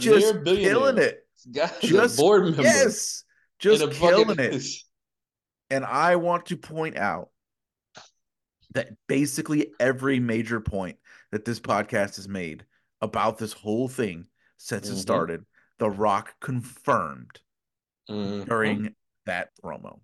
Just 0.00 0.44
killing 0.44 0.98
it. 0.98 1.26
Guy's 1.52 1.78
Just 1.80 2.18
a 2.18 2.22
board 2.22 2.44
member. 2.44 2.62
Yes, 2.62 3.24
just 3.58 3.90
killing 3.92 4.28
fucking- 4.28 4.54
it. 4.54 4.64
And 5.70 5.84
I 5.84 6.16
want 6.16 6.46
to 6.46 6.58
point 6.58 6.96
out 6.96 7.30
that 8.74 8.90
basically 9.06 9.72
every 9.80 10.20
major 10.20 10.60
point 10.60 10.98
that 11.32 11.44
this 11.44 11.60
podcast 11.60 12.16
has 12.16 12.28
made 12.28 12.64
about 13.00 13.38
this 13.38 13.52
whole 13.52 13.88
thing 13.88 14.26
since 14.58 14.88
it 14.88 14.94
Mhm. 14.94 14.98
started, 15.00 15.46
The 15.78 15.90
Rock 15.90 16.38
confirmed 16.40 17.40
Mhm. 18.08 18.46
during 18.46 18.94
that 19.26 19.50
promo. 19.62 20.00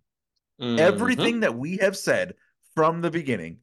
Mhm. 0.60 0.78
Everything 0.78 1.40
that 1.40 1.54
we 1.54 1.76
have 1.76 1.96
said 1.96 2.34
from 2.74 3.00
the 3.00 3.10
beginning 3.10 3.60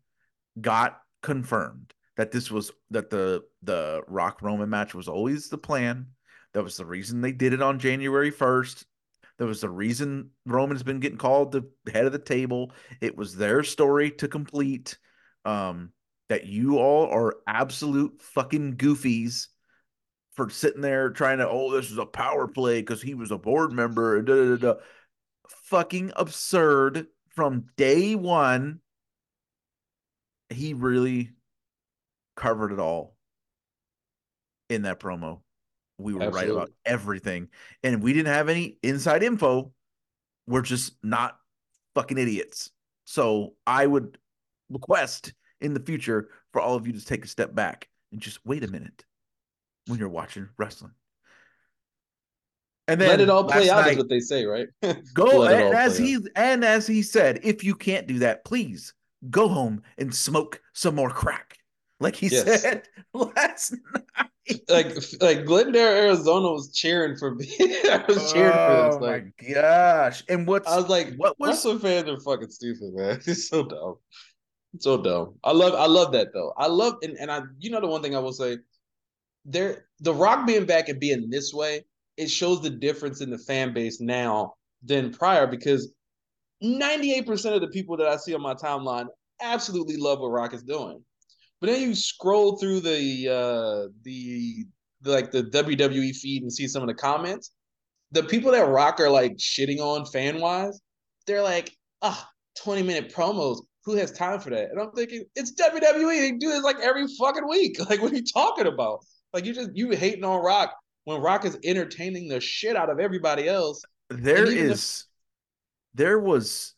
got 0.59 1.01
confirmed 1.21 1.93
that 2.15 2.31
this 2.31 2.49
was 2.49 2.71
that 2.91 3.09
the 3.09 3.43
the 3.61 4.03
Rock 4.07 4.41
Roman 4.41 4.69
match 4.69 4.93
was 4.95 5.07
always 5.07 5.49
the 5.49 5.57
plan. 5.57 6.07
That 6.53 6.63
was 6.63 6.77
the 6.77 6.85
reason 6.85 7.21
they 7.21 7.33
did 7.33 7.53
it 7.53 7.61
on 7.61 7.79
January 7.79 8.31
1st. 8.31 8.85
That 9.37 9.45
was 9.45 9.61
the 9.61 9.69
reason 9.69 10.31
Roman's 10.45 10.83
been 10.83 10.99
getting 10.99 11.17
called 11.17 11.51
the 11.51 11.69
head 11.91 12.05
of 12.05 12.11
the 12.11 12.19
table. 12.19 12.71
It 13.01 13.15
was 13.15 13.35
their 13.35 13.63
story 13.63 14.11
to 14.11 14.27
complete. 14.27 14.97
Um, 15.45 15.91
that 16.29 16.45
you 16.45 16.77
all 16.77 17.07
are 17.07 17.37
absolute 17.47 18.21
fucking 18.21 18.75
goofies 18.75 19.47
for 20.33 20.49
sitting 20.49 20.81
there 20.81 21.09
trying 21.09 21.37
to, 21.39 21.49
oh, 21.49 21.71
this 21.71 21.89
is 21.89 21.97
a 21.97 22.05
power 22.05 22.47
play 22.47 22.81
because 22.81 23.01
he 23.01 23.13
was 23.13 23.31
a 23.31 23.37
board 23.37 23.71
member. 23.71 24.21
Da, 24.21 24.35
da, 24.35 24.55
da. 24.57 24.79
Fucking 25.63 26.11
absurd 26.15 27.07
from 27.29 27.67
day 27.77 28.15
one. 28.15 28.81
He 30.49 30.73
really 30.73 31.31
covered 32.35 32.71
it 32.71 32.79
all 32.79 33.15
in 34.69 34.83
that 34.83 34.99
promo. 34.99 35.41
We 35.97 36.13
were 36.13 36.29
right 36.29 36.49
about 36.49 36.71
everything. 36.85 37.49
And 37.83 38.03
we 38.03 38.13
didn't 38.13 38.33
have 38.33 38.49
any 38.49 38.77
inside 38.83 39.23
info. 39.23 39.71
We're 40.45 40.61
just 40.61 40.93
not 41.03 41.37
fucking 41.95 42.17
idiots. 42.17 42.71
So 43.05 43.53
I 43.65 43.85
would 43.85 44.17
request 44.69 45.33
in 45.61 45.73
the 45.73 45.79
future 45.79 46.29
for 46.53 46.61
all 46.61 46.75
of 46.75 46.85
you 46.85 46.93
to 46.93 47.03
take 47.03 47.25
a 47.25 47.27
step 47.27 47.55
back 47.55 47.87
and 48.11 48.21
just 48.21 48.39
wait 48.45 48.63
a 48.63 48.67
minute 48.67 49.05
when 49.87 49.97
you're 49.99 50.09
watching 50.09 50.49
wrestling. 50.57 50.93
And 52.87 53.01
then 53.01 53.09
Let 53.09 53.21
it 53.21 53.29
all 53.29 53.43
play 53.43 53.69
out, 53.69 53.89
is 53.89 53.97
what 53.97 54.07
they 54.07 54.21
say, 54.21 54.45
right? 54.45 54.67
Go 55.13 55.25
Let 55.25 55.59
it 55.59 55.63
all 55.63 55.71
and 55.71 55.75
as 55.75 55.97
he 55.97 56.19
and 56.35 56.63
as 56.63 56.87
he 56.87 57.01
said, 57.01 57.39
if 57.43 57.63
you 57.63 57.75
can't 57.75 58.07
do 58.07 58.19
that, 58.19 58.45
please 58.45 58.93
go 59.29 59.47
home 59.47 59.81
and 59.97 60.13
smoke 60.13 60.61
some 60.73 60.95
more 60.95 61.09
crack, 61.09 61.56
like 61.99 62.15
he 62.15 62.29
Yes. 62.29 62.61
said 62.61 62.87
last 63.13 63.73
night. 63.95 64.61
like 64.69 64.95
like 65.21 65.45
Glendale, 65.45 65.87
Arizona 65.87 66.51
was 66.51 66.71
cheering 66.73 67.17
for 67.17 67.35
me. 67.35 67.47
I 67.59 68.03
was 68.07 68.31
cheering 68.31 68.59
for 68.59 68.75
this. 68.75 68.95
oh 68.95 68.99
Like 68.99 69.25
my 69.39 69.53
gosh! 69.53 70.23
And 70.29 70.47
what's 70.47 70.67
I 70.67 70.75
was 70.77 70.89
like, 70.89 71.13
what 71.17 71.37
was 71.39 71.65
wrestling 71.65 71.79
fans 71.79 72.07
are 72.09 72.19
fucking 72.19 72.49
stupid, 72.49 72.93
man. 72.93 73.19
It's 73.27 73.49
so 73.49 73.63
dumb. 73.65 73.95
It's 74.73 74.83
so 74.85 75.01
dumb. 75.01 75.35
I 75.43 75.51
love 75.51 75.73
I 75.75 75.85
love 75.87 76.11
that 76.13 76.33
though. 76.33 76.53
I 76.57 76.67
love 76.67 76.95
and, 77.01 77.17
and 77.17 77.31
I 77.31 77.41
you 77.59 77.69
know 77.71 77.81
the 77.81 77.87
one 77.87 78.01
thing 78.01 78.15
I 78.15 78.19
will 78.19 78.33
say, 78.33 78.57
there 79.45 79.87
the 79.99 80.13
rock 80.13 80.45
being 80.47 80.65
back 80.65 80.89
and 80.89 80.99
being 80.99 81.29
this 81.29 81.53
way, 81.53 81.85
it 82.17 82.29
shows 82.29 82.61
the 82.61 82.69
difference 82.69 83.21
in 83.21 83.29
the 83.29 83.37
fan 83.37 83.73
base 83.73 83.99
now 84.01 84.53
than 84.83 85.11
prior 85.11 85.47
because 85.47 85.91
98% 86.63 87.53
of 87.53 87.61
the 87.61 87.67
people 87.67 87.97
that 87.97 88.07
I 88.07 88.17
see 88.17 88.33
on 88.33 88.41
my 88.41 88.53
timeline 88.55 89.07
absolutely 89.41 89.97
love 89.97 90.19
what 90.19 90.29
Rock 90.29 90.53
is 90.53 90.63
doing. 90.63 91.03
But 91.59 91.67
then 91.69 91.81
you 91.81 91.95
scroll 91.95 92.57
through 92.57 92.81
the 92.81 93.29
uh 93.29 93.89
the, 94.03 94.65
the 95.01 95.11
like 95.11 95.31
the 95.31 95.43
WWE 95.43 96.15
feed 96.15 96.43
and 96.43 96.53
see 96.53 96.67
some 96.67 96.81
of 96.83 96.87
the 96.87 96.93
comments. 96.93 97.51
The 98.11 98.23
people 98.23 98.51
that 98.51 98.67
Rock 98.67 98.99
are 98.99 99.09
like 99.09 99.37
shitting 99.37 99.79
on 99.79 100.05
fan 100.05 100.39
wise, 100.39 100.79
they're 101.25 101.41
like, 101.41 101.75
ah, 102.01 102.29
20 102.63 102.83
minute 102.83 103.13
promos. 103.13 103.61
Who 103.85 103.95
has 103.95 104.11
time 104.11 104.39
for 104.39 104.49
that? 104.49 104.69
And 104.69 104.79
I'm 104.81 104.91
thinking, 104.91 105.23
it's 105.35 105.53
WWE. 105.53 106.19
They 106.19 106.31
do 106.33 106.49
this 106.49 106.63
like 106.63 106.79
every 106.79 107.05
fucking 107.19 107.47
week. 107.47 107.77
Like, 107.89 108.01
what 108.01 108.11
are 108.11 108.15
you 108.15 108.23
talking 108.23 108.67
about? 108.67 108.99
Like, 109.33 109.45
you 109.45 109.53
just 109.53 109.71
you 109.73 109.91
hating 109.91 110.23
on 110.23 110.43
Rock 110.43 110.75
when 111.05 111.21
Rock 111.21 111.45
is 111.45 111.57
entertaining 111.63 112.27
the 112.27 112.41
shit 112.41 112.75
out 112.75 112.89
of 112.89 112.99
everybody 112.99 113.47
else. 113.47 113.81
There 114.09 114.45
is 114.45 114.81
if- 115.01 115.97
there 115.97 116.19
was 116.19 116.75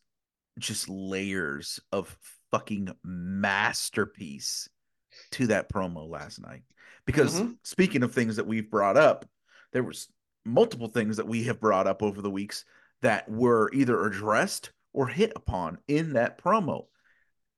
just 0.60 0.88
layers 0.88 1.80
of 1.92 2.16
fucking 2.52 2.90
masterpiece 3.04 4.70
to 5.32 5.48
that 5.48 5.72
promo 5.72 6.08
last 6.10 6.42
night 6.42 6.64
because 7.06 7.42
Mhm. 7.42 7.58
speaking 7.64 8.04
of 8.04 8.14
things 8.14 8.36
that 8.36 8.48
we've 8.48 8.70
brought 8.70 8.98
up 8.98 9.26
there 9.74 9.84
was 9.84 10.08
multiple 10.46 10.88
things 10.88 11.18
that 11.18 11.28
we 11.28 11.44
have 11.44 11.60
brought 11.60 11.88
up 11.88 12.02
over 12.02 12.22
the 12.22 12.30
weeks 12.32 12.66
that 13.02 13.30
were 13.30 13.70
either 13.74 14.06
addressed 14.06 14.72
or 14.94 15.08
hit 15.08 15.32
upon 15.36 15.78
in 15.88 16.14
that 16.14 16.42
promo 16.42 16.86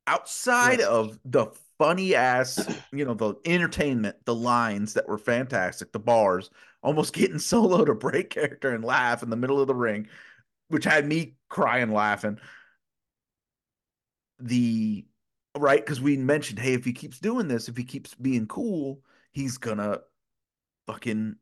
outside 0.08 0.80
Yes. 0.80 0.88
of 0.88 1.20
the 1.26 1.48
funny 1.78 2.16
ass 2.16 2.70
you 2.92 3.06
know 3.06 3.14
the 3.14 3.36
entertainment 3.46 4.16
the 4.26 4.36
lines 4.36 4.94
that 4.94 5.08
were 5.08 5.18
fantastic 5.18 5.92
the 5.92 6.00
bars 6.00 6.50
almost 6.84 7.14
getting 7.14 7.39
solo 7.52 7.86
to 7.86 7.94
break 7.96 8.30
character 8.30 8.74
and 8.74 8.84
laugh 8.84 9.24
in 9.24 9.30
the 9.30 9.36
middle 9.36 9.60
of 9.62 9.68
the 9.68 9.76
ring 9.76 10.08
which 10.70 10.84
had 10.86 11.06
me 11.06 11.36
crying 11.50 11.92
laughing 11.92 12.38
the 14.42 15.06
right? 15.58 15.84
Because 15.84 16.02
we 16.02 16.18
mentioned 16.18 16.60
hey 16.60 16.74
if 16.74 16.86
he 16.86 16.94
keeps 16.94 17.20
doing 17.20 17.48
this 17.48 17.68
if 17.68 17.76
he 17.76 17.84
keeps 17.84 18.16
being 18.16 18.48
cool 18.48 19.02
he's 19.32 19.58
gonna 19.58 20.00
fucking 20.88 21.36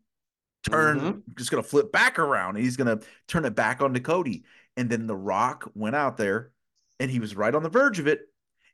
turn 0.64 1.00
Mhm. 1.00 1.38
just 1.38 1.52
gonna 1.52 1.64
flip 1.64 1.91
back 1.91 2.20
around 2.20 2.58
he's 2.58 2.78
gonna 2.78 3.00
turn 3.28 3.45
it 3.45 3.56
back 3.56 3.82
onto 3.82 4.00
cody. 4.00 4.43
And 4.78 4.89
then 4.89 5.08
the 5.08 5.16
rock 5.16 5.70
went 5.76 5.95
out 5.95 6.18
there 6.18 6.52
and 7.00 7.10
he 7.12 7.20
was 7.20 7.36
right 7.36 7.54
on 7.54 7.64
the 7.64 7.70
verge 7.70 8.00
of 8.00 8.08
it. 8.08 8.22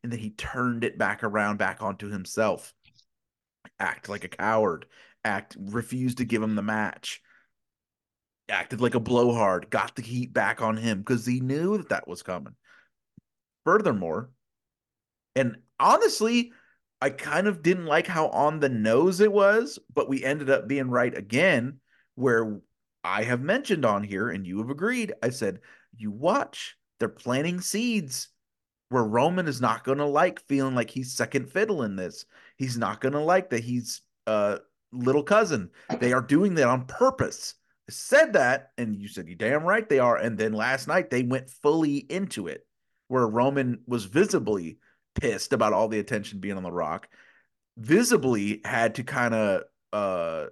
And 0.03 0.11
then 0.11 0.19
he 0.19 0.31
turned 0.31 0.83
it 0.83 0.97
back 0.97 1.23
around 1.23 1.57
back 1.57 1.81
onto 1.81 2.09
himself. 2.09 2.73
Act 3.79 4.07
like 4.07 4.23
a 4.23 4.29
coward. 4.29 4.85
Act 5.23 5.57
refused 5.59 6.19
to 6.19 6.25
give 6.25 6.43
him 6.43 6.55
the 6.55 6.61
match. 6.61 7.21
Acted 8.47 8.81
like 8.81 8.93
a 8.93 8.99
blowhard. 8.99 9.69
Got 9.71 9.95
the 9.95 10.03
heat 10.03 10.31
back 10.31 10.61
on 10.61 10.77
him 10.77 10.99
because 10.99 11.25
he 11.25 11.39
knew 11.39 11.77
that 11.77 11.89
that 11.89 12.07
was 12.07 12.21
coming 12.21 12.55
furthermore 13.65 14.29
And 15.35 15.57
honestly, 15.79 16.51
I 17.01 17.09
kind 17.09 17.47
of 17.47 17.61
didn't 17.61 17.85
like 17.85 18.07
how 18.07 18.29
on 18.29 18.59
the 18.59 18.69
nose 18.69 19.19
it 19.19 19.31
was, 19.31 19.77
but 19.93 20.09
we 20.09 20.23
ended 20.23 20.49
up 20.49 20.67
being 20.67 20.89
right 20.89 21.15
again, 21.15 21.79
where 22.15 22.59
I 23.03 23.23
have 23.23 23.41
mentioned 23.41 23.85
on 23.85 24.03
here 24.03 24.29
and 24.29 24.47
you 24.47 24.59
have 24.59 24.69
agreed. 24.69 25.13
I 25.21 25.29
said, 25.29 25.59
you 25.95 26.11
watch, 26.11 26.77
they're 26.99 27.09
planting 27.09 27.59
seeds 27.59 28.29
where 28.89 29.03
Roman 29.03 29.47
is 29.47 29.59
not 29.59 29.83
going 29.83 29.97
to 29.97 30.05
like 30.05 30.39
feeling 30.47 30.75
like 30.75 30.89
he's 30.89 31.11
second 31.11 31.51
fiddle 31.51 31.83
in 31.83 31.95
this. 31.95 32.25
He's 32.55 32.77
not 32.77 33.01
going 33.01 33.13
to 33.13 33.19
like 33.19 33.49
that 33.49 33.63
he's 33.63 34.01
a 34.25 34.59
little 34.93 35.23
cousin. 35.23 35.69
They 35.99 36.13
are 36.13 36.21
doing 36.21 36.55
that 36.55 36.67
on 36.67 36.85
purpose. 36.85 37.55
I 37.89 37.91
said 37.91 38.33
that, 38.33 38.71
and 38.77 38.95
you 38.95 39.07
said, 39.07 39.27
you 39.27 39.35
damn 39.35 39.63
right 39.63 39.87
they 39.87 39.99
are. 39.99 40.17
And 40.17 40.37
then 40.37 40.53
last 40.53 40.87
night 40.87 41.09
they 41.09 41.23
went 41.23 41.49
fully 41.49 41.97
into 41.97 42.47
it, 42.47 42.65
where 43.15 43.25
Roman 43.25 43.79
was 43.87 44.03
visibly 44.03 44.77
pissed 45.15 45.53
about 45.53 45.71
all 45.71 45.87
the 45.87 45.99
attention 45.99 46.39
being 46.39 46.57
on 46.57 46.63
The 46.63 46.71
Rock, 46.71 47.07
visibly 47.77 48.59
had 48.65 48.95
to 48.95 49.03
kind 49.05 49.33
of 49.33 49.63
uh, 49.93 50.47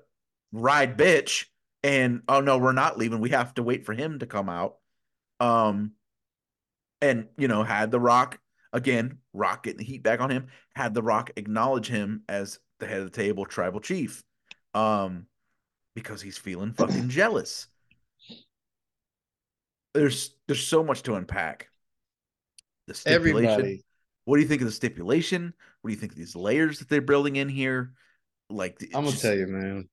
ride 0.54 0.98
bitch 0.98 1.48
and 1.84 2.22
oh 2.30 2.40
no, 2.40 2.58
we're 2.58 2.72
not 2.72 2.98
leaving. 2.98 3.20
We 3.20 3.32
have 3.32 3.54
to 3.56 3.64
wait 3.64 3.86
for 3.86 3.92
him 3.92 4.20
to 4.20 4.26
come 4.26 4.48
out. 4.48 4.78
Um, 5.42 5.92
and 7.02 7.28
you 7.38 7.50
know, 7.50 7.64
had 7.64 7.92
the 7.92 8.00
Rock 8.00 8.40
again, 8.72 9.18
Rock 9.34 9.64
getting 9.64 9.80
the 9.80 9.84
heat 9.84 10.02
back 10.02 10.22
on 10.22 10.30
him, 10.30 10.48
had 10.74 10.94
the 10.94 11.04
Rock 11.04 11.32
acknowledge 11.36 11.88
him 11.88 12.24
as 12.30 12.60
the 12.80 12.88
head 12.88 13.00
of 13.00 13.12
the 13.12 13.18
table, 13.18 13.46
tribal 13.46 13.82
chief, 13.82 14.24
um, 14.74 15.26
because 15.96 16.22
he's 16.22 16.38
feeling 16.38 16.72
fucking 16.72 17.10
jealous. 17.10 17.68
There's 19.94 20.34
there's 20.48 20.66
so 20.66 20.82
much 20.82 21.04
to 21.04 21.16
unpack. 21.16 21.68
The 22.88 22.94
stipulation. 22.94 23.50
Everybody. 23.50 23.84
What 24.26 24.38
do 24.38 24.42
you 24.42 24.48
think 24.48 24.62
of 24.62 24.68
the 24.68 24.74
stipulation? 24.74 25.54
What 25.82 25.90
do 25.90 25.94
you 25.94 26.00
think 26.00 26.14
of 26.14 26.18
these 26.18 26.36
layers 26.36 26.80
that 26.80 26.90
they're 26.90 27.02
building 27.02 27.36
in 27.36 27.50
here? 27.50 27.94
Like, 28.50 28.78
I'm 28.94 29.06
gonna 29.06 29.18
tell 29.18 29.36
you, 29.36 29.48
man. 29.48 29.90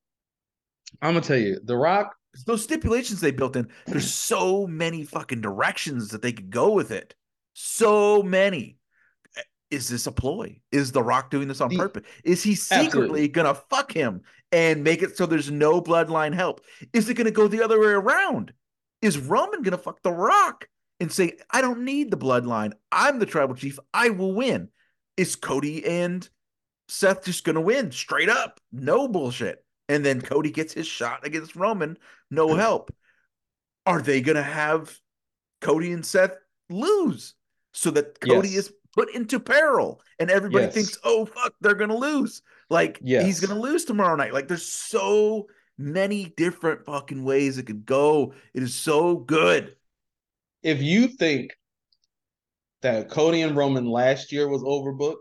I'm 1.03 1.15
gonna 1.15 1.25
tell 1.25 1.37
you, 1.37 1.61
The 1.63 1.77
Rock. 1.77 2.15
Those 2.47 2.63
stipulations 2.63 3.21
they 3.21 3.33
built 3.33 3.57
in. 3.57 3.69
There's 3.87 4.13
so 4.13 4.67
many 4.67 5.05
fucking 5.05 5.41
directions 5.41 6.09
that 6.11 6.23
they 6.23 6.33
could 6.33 6.51
go 6.51 6.73
with 6.73 6.91
it. 6.91 7.15
So 7.55 8.23
many. 8.23 8.77
Is 9.71 9.89
this 9.89 10.07
a 10.07 10.13
ploy? 10.13 10.61
Is 10.73 10.93
The 10.93 11.03
Rock 11.03 11.31
doing 11.31 11.49
this 11.49 11.61
on 11.61 11.71
the, 11.71 11.77
purpose? 11.77 12.05
Is 12.25 12.43
he 12.43 12.55
secretly 12.55 12.87
absolutely. 12.87 13.29
gonna 13.29 13.55
fuck 13.55 13.93
him 13.93 14.23
and 14.53 14.83
make 14.83 15.03
it 15.03 15.17
so 15.17 15.27
there's 15.27 15.51
no 15.51 15.81
bloodline 15.81 16.35
help? 16.35 16.61
Is 16.93 17.09
it 17.09 17.15
gonna 17.15 17.31
go 17.31 17.49
the 17.49 17.63
other 17.63 17.81
way 17.81 17.89
around? 17.89 18.53
Is 19.03 19.19
Roman 19.19 19.63
gonna 19.63 19.79
fuck 19.79 20.03
The 20.03 20.13
Rock 20.13 20.69
and 21.01 21.11
say, 21.11 21.39
I 21.51 21.61
don't 21.61 21.85
need 21.85 22.11
the 22.11 22.17
bloodline. 22.19 22.73
I'm 22.93 23.19
the 23.19 23.27
tribal 23.27 23.55
chief. 23.55 23.79
I 23.93 24.11
will 24.11 24.35
win. 24.35 24.69
Is 25.17 25.37
Cody 25.37 25.85
and 25.85 26.29
Seth 26.89 27.25
just 27.25 27.45
gonna 27.45 27.61
win 27.61 27.91
straight 27.91 28.29
up? 28.29 28.61
No 28.73 29.09
bullshit 29.09 29.65
and 29.91 30.07
then 30.07 30.21
Cody 30.21 30.53
gets 30.53 30.73
his 30.73 30.87
shot 30.87 31.27
against 31.27 31.57
Roman, 31.57 31.99
no 32.31 32.55
help. 32.55 32.95
Are 33.85 34.01
they 34.01 34.21
going 34.21 34.37
to 34.37 34.43
have 34.43 34.97
Cody 35.61 35.91
and 35.91 36.07
Seth 36.07 36.37
lose 36.69 37.35
so 37.75 37.91
that 37.91 38.21
Cody 38.21 38.51
yes. 38.51 38.67
is 38.67 38.73
put 38.95 39.13
into 39.13 39.41
peril 39.41 40.01
and 40.21 40.31
everybody 40.31 40.67
yes. 40.67 40.75
thinks, 40.75 40.99
oh, 41.03 41.27
fuck, 41.27 41.55
they're 41.61 41.75
going 41.75 41.91
to 41.91 41.97
lose? 41.97 42.41
Like, 42.69 43.01
yes. 43.03 43.27
he's 43.27 43.41
going 43.41 43.53
to 43.53 43.61
lose 43.61 43.85
tomorrow 43.85 44.15
night. 44.15 44.33
Like, 44.33 44.47
there's 44.47 44.65
so 44.65 45.49
many 45.77 46.27
different 46.37 46.85
fucking 46.85 47.25
ways 47.25 47.59
it 47.59 47.67
could 47.67 47.85
go. 47.85 48.35
It 48.55 48.63
is 48.63 48.75
so 48.77 49.17
good. 49.17 49.75
If 50.63 50.83
you 50.83 51.09
think 51.09 51.53
that 52.83 53.11
Cody 53.11 53.43
and 53.43 53.57
Roman 53.57 53.87
last 53.87 54.33
year 54.33 54.49
was 54.49 54.63
overbooked, 54.63 55.17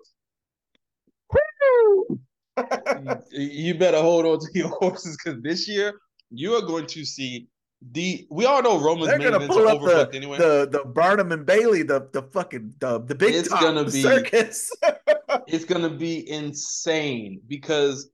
you 3.31 3.75
better 3.75 4.01
hold 4.01 4.25
on 4.25 4.39
to 4.39 4.47
your 4.53 4.69
horses 4.79 5.17
because 5.17 5.41
this 5.41 5.67
year 5.67 5.93
you 6.29 6.53
are 6.55 6.61
going 6.61 6.85
to 6.87 7.05
see 7.05 7.47
the. 7.91 8.27
We 8.29 8.45
all 8.45 8.61
know 8.61 8.79
Roman's 8.79 9.09
They're 9.09 9.19
main 9.19 9.33
events 9.33 9.55
are 9.55 9.61
overbooked 9.61 10.11
the, 10.11 10.17
anyway. 10.17 10.37
The 10.37 10.67
the 10.69 10.85
Barnum 10.85 11.31
and 11.31 11.45
Bailey, 11.45 11.83
the 11.83 12.09
the 12.11 12.23
fucking 12.23 12.73
the 12.79 12.99
the 12.99 13.15
big 13.15 13.35
it's 13.35 13.49
top, 13.49 13.61
gonna 13.61 13.85
be 13.85 14.01
circus. 14.01 14.71
it's 15.47 15.65
gonna 15.65 15.89
be 15.89 16.29
insane 16.29 17.41
because 17.47 18.09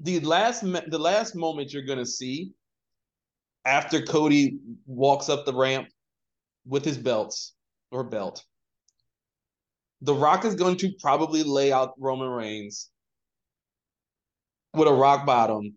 the 0.00 0.20
last 0.20 0.62
the 0.62 0.98
last 0.98 1.34
moment 1.34 1.72
you're 1.72 1.84
gonna 1.84 2.06
see 2.06 2.52
after 3.64 4.02
Cody 4.02 4.58
walks 4.86 5.28
up 5.28 5.44
the 5.44 5.54
ramp 5.54 5.88
with 6.66 6.84
his 6.84 6.98
belts 6.98 7.54
or 7.90 8.04
belt. 8.04 8.44
The 10.02 10.14
Rock 10.14 10.44
is 10.44 10.54
going 10.54 10.76
to 10.78 10.92
probably 11.00 11.42
lay 11.42 11.72
out 11.72 11.94
Roman 11.98 12.28
Reigns 12.28 12.90
with 14.74 14.88
a 14.88 14.92
rock 14.92 15.26
bottom, 15.26 15.76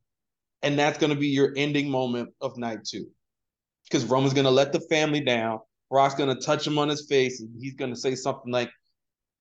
and 0.62 0.78
that's 0.78 0.98
going 0.98 1.10
to 1.10 1.20
be 1.20 1.28
your 1.28 1.54
ending 1.58 1.90
moment 1.90 2.30
of 2.42 2.58
night 2.58 2.86
two. 2.86 3.08
Because 3.84 4.06
Roman's 4.06 4.34
going 4.34 4.46
to 4.46 4.52
let 4.52 4.72
the 4.72 4.80
family 4.82 5.20
down. 5.20 5.60
Rock's 5.92 6.16
going 6.16 6.34
to 6.34 6.42
touch 6.42 6.66
him 6.66 6.80
on 6.80 6.88
his 6.90 7.06
face, 7.08 7.42
and 7.42 7.50
he's 7.60 7.76
going 7.76 7.92
to 7.92 8.00
say 8.00 8.16
something 8.16 8.52
like, 8.52 8.72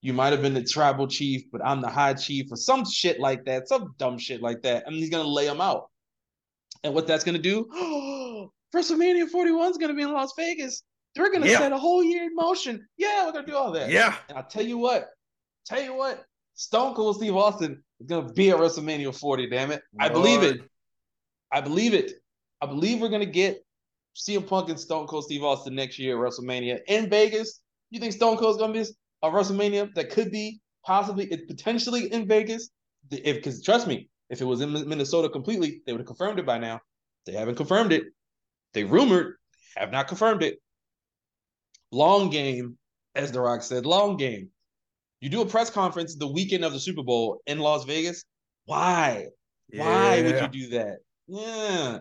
"You 0.00 0.12
might 0.12 0.32
have 0.32 0.42
been 0.42 0.54
the 0.54 0.64
tribal 0.64 1.06
chief, 1.06 1.44
but 1.52 1.64
I'm 1.64 1.80
the 1.80 1.88
high 1.88 2.14
chief," 2.14 2.50
or 2.50 2.56
some 2.56 2.84
shit 2.84 3.20
like 3.20 3.44
that, 3.44 3.68
some 3.68 3.94
dumb 3.98 4.18
shit 4.18 4.42
like 4.42 4.62
that, 4.62 4.86
and 4.86 4.96
he's 4.96 5.10
going 5.10 5.24
to 5.24 5.30
lay 5.30 5.46
him 5.46 5.60
out. 5.60 5.90
And 6.82 6.94
what 6.94 7.06
that's 7.06 7.24
going 7.24 7.40
to 7.40 7.42
do? 7.42 7.68
WrestleMania 8.74 9.28
41 9.28 9.70
is 9.70 9.78
going 9.78 9.90
to 9.90 9.94
be 9.94 10.02
in 10.02 10.12
Las 10.12 10.32
Vegas. 10.36 10.82
They're 11.14 11.30
going 11.30 11.42
to 11.42 11.48
yeah. 11.48 11.58
set 11.58 11.72
a 11.72 11.78
whole 11.78 12.02
year 12.02 12.24
in 12.24 12.34
motion. 12.34 12.86
Yeah, 12.96 13.26
we're 13.26 13.32
going 13.32 13.44
to 13.44 13.50
do 13.50 13.56
all 13.56 13.72
that. 13.72 13.90
Yeah. 13.90 14.16
And 14.28 14.38
I'll 14.38 14.44
tell 14.44 14.64
you 14.64 14.78
what, 14.78 15.10
tell 15.66 15.82
you 15.82 15.94
what, 15.94 16.24
Stone 16.54 16.94
Cold 16.94 17.16
Steve 17.16 17.36
Austin 17.36 17.82
is 18.00 18.06
gonna 18.06 18.32
be 18.32 18.50
at 18.50 18.56
WrestleMania 18.56 19.18
40. 19.18 19.48
Damn 19.48 19.70
it, 19.70 19.82
Lord. 19.98 20.10
I 20.10 20.12
believe 20.12 20.42
it. 20.42 20.60
I 21.50 21.60
believe 21.60 21.94
it. 21.94 22.12
I 22.60 22.66
believe 22.66 23.00
we're 23.00 23.08
gonna 23.08 23.26
get 23.26 23.64
CM 24.14 24.46
Punk 24.46 24.68
and 24.68 24.78
Stone 24.78 25.06
Cold 25.06 25.24
Steve 25.24 25.42
Austin 25.42 25.74
next 25.74 25.98
year 25.98 26.14
at 26.14 26.32
WrestleMania 26.32 26.80
in 26.86 27.08
Vegas. 27.08 27.60
You 27.90 28.00
think 28.00 28.12
Stone 28.12 28.36
Cold's 28.36 28.58
gonna 28.58 28.72
be 28.72 28.86
a 29.22 29.30
WrestleMania 29.30 29.94
that 29.94 30.10
could 30.10 30.30
be 30.30 30.60
possibly, 30.84 31.26
potentially 31.26 32.12
in 32.12 32.26
Vegas? 32.26 32.70
If 33.10 33.36
because 33.36 33.62
trust 33.62 33.86
me, 33.86 34.08
if 34.30 34.40
it 34.40 34.44
was 34.44 34.60
in 34.60 34.72
Minnesota 34.88 35.28
completely, 35.28 35.82
they 35.86 35.92
would 35.92 36.00
have 36.00 36.06
confirmed 36.06 36.38
it 36.38 36.46
by 36.46 36.58
now. 36.58 36.80
They 37.26 37.32
haven't 37.32 37.56
confirmed 37.56 37.92
it. 37.92 38.04
They 38.74 38.84
rumored, 38.84 39.36
have 39.76 39.90
not 39.90 40.08
confirmed 40.08 40.42
it. 40.42 40.58
Long 41.92 42.30
game, 42.30 42.76
as 43.14 43.30
The 43.30 43.40
Rock 43.40 43.62
said, 43.62 43.86
long 43.86 44.16
game. 44.16 44.48
You 45.20 45.28
do 45.28 45.42
a 45.42 45.46
press 45.46 45.70
conference 45.70 46.16
the 46.16 46.26
weekend 46.26 46.64
of 46.64 46.72
the 46.72 46.80
Super 46.80 47.02
Bowl 47.02 47.40
in 47.46 47.60
Las 47.60 47.84
Vegas. 47.84 48.24
Why? 48.64 49.28
Yeah. 49.68 49.84
Why 49.84 50.22
would 50.22 50.40
you 50.40 50.48
do 50.48 50.70
that? 50.70 50.96
Yeah. 51.28 51.98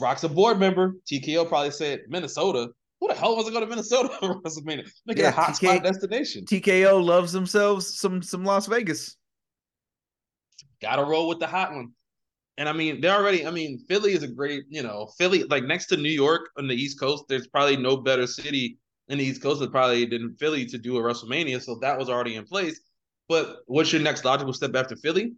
Rock's 0.00 0.24
a 0.24 0.28
board 0.28 0.58
member. 0.58 0.94
TKO 1.10 1.48
probably 1.48 1.70
said 1.70 2.00
Minnesota. 2.08 2.70
Who 3.00 3.08
the 3.08 3.14
hell 3.14 3.36
was 3.36 3.46
it 3.46 3.52
going 3.52 3.64
to 3.64 3.70
Minnesota 3.70 4.10
WrestleMania? 4.22 4.90
Make 5.06 5.18
yeah, 5.18 5.28
it 5.28 5.28
a 5.28 5.32
hot 5.32 5.50
TK, 5.50 5.54
spot 5.54 5.82
destination. 5.82 6.44
TKO 6.44 7.02
loves 7.02 7.32
themselves 7.32 7.98
some 7.98 8.22
some 8.22 8.44
Las 8.44 8.66
Vegas. 8.66 9.16
Gotta 10.82 11.04
roll 11.04 11.28
with 11.28 11.38
the 11.38 11.46
hot 11.46 11.72
one. 11.72 11.92
And 12.60 12.68
I 12.68 12.74
mean, 12.74 13.00
they're 13.00 13.14
already, 13.14 13.46
I 13.46 13.50
mean, 13.50 13.78
Philly 13.88 14.12
is 14.12 14.22
a 14.22 14.28
great, 14.28 14.64
you 14.68 14.82
know, 14.82 15.08
Philly, 15.16 15.44
like 15.44 15.64
next 15.64 15.86
to 15.86 15.96
New 15.96 16.10
York 16.10 16.50
on 16.58 16.68
the 16.68 16.74
East 16.74 17.00
Coast, 17.00 17.24
there's 17.26 17.46
probably 17.46 17.78
no 17.78 17.96
better 17.96 18.26
city 18.26 18.76
in 19.08 19.16
the 19.16 19.24
East 19.24 19.40
Coast 19.40 19.66
probably 19.72 20.04
didn't 20.04 20.36
Philly 20.38 20.66
to 20.66 20.76
do 20.76 20.98
a 20.98 21.00
WrestleMania, 21.00 21.62
so 21.62 21.76
that 21.80 21.98
was 21.98 22.10
already 22.10 22.36
in 22.36 22.44
place. 22.44 22.78
But 23.30 23.60
what's 23.64 23.94
your 23.94 24.02
next 24.02 24.26
logical 24.26 24.52
step 24.52 24.74
after 24.74 24.94
Philly? 24.94 25.32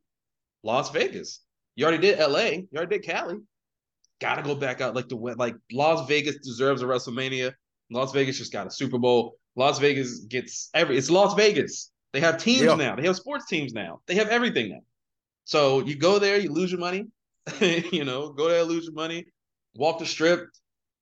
Las 0.65 0.91
Vegas. 0.91 1.45
You 1.77 1.87
already 1.87 2.03
did 2.03 2.19
LA. 2.19 2.41
You 2.41 2.69
already 2.75 2.99
did 2.99 3.07
Cali. 3.07 3.37
Got 4.21 4.35
to 4.35 4.43
go 4.43 4.57
back 4.57 4.81
out 4.81 4.97
like 4.97 5.09
the 5.09 5.15
like 5.15 5.55
Las 5.71 6.09
Vegas 6.09 6.39
deserves 6.39 6.83
a 6.83 6.87
WrestleMania. 6.87 7.53
Las 7.93 8.13
Vegas 8.13 8.37
just 8.37 8.53
got 8.53 8.67
a 8.67 8.71
Super 8.71 8.99
Bowl. 8.99 9.37
Las 9.55 9.79
Vegas 9.79 10.19
gets 10.29 10.71
every. 10.75 10.99
It's 10.99 11.09
Las 11.09 11.35
Vegas. 11.35 11.93
They 12.13 12.21
have 12.21 12.39
teams 12.39 12.63
yeah. 12.63 12.75
now. 12.75 12.97
They 12.97 13.07
have 13.07 13.15
sports 13.15 13.47
teams 13.47 13.73
now. 13.73 14.01
They 14.09 14.17
have 14.17 14.29
everything 14.29 14.71
now. 14.71 14.81
So 15.45 15.81
you 15.81 15.97
go 15.97 16.19
there, 16.19 16.39
you 16.39 16.53
lose 16.53 16.71
your 16.71 16.81
money. 16.81 17.07
you 17.61 18.05
know, 18.05 18.31
go 18.31 18.49
there, 18.49 18.63
lose 18.63 18.85
your 18.85 18.95
money. 18.95 19.27
Walk 19.75 19.99
the 19.99 20.07
strip, 20.07 20.49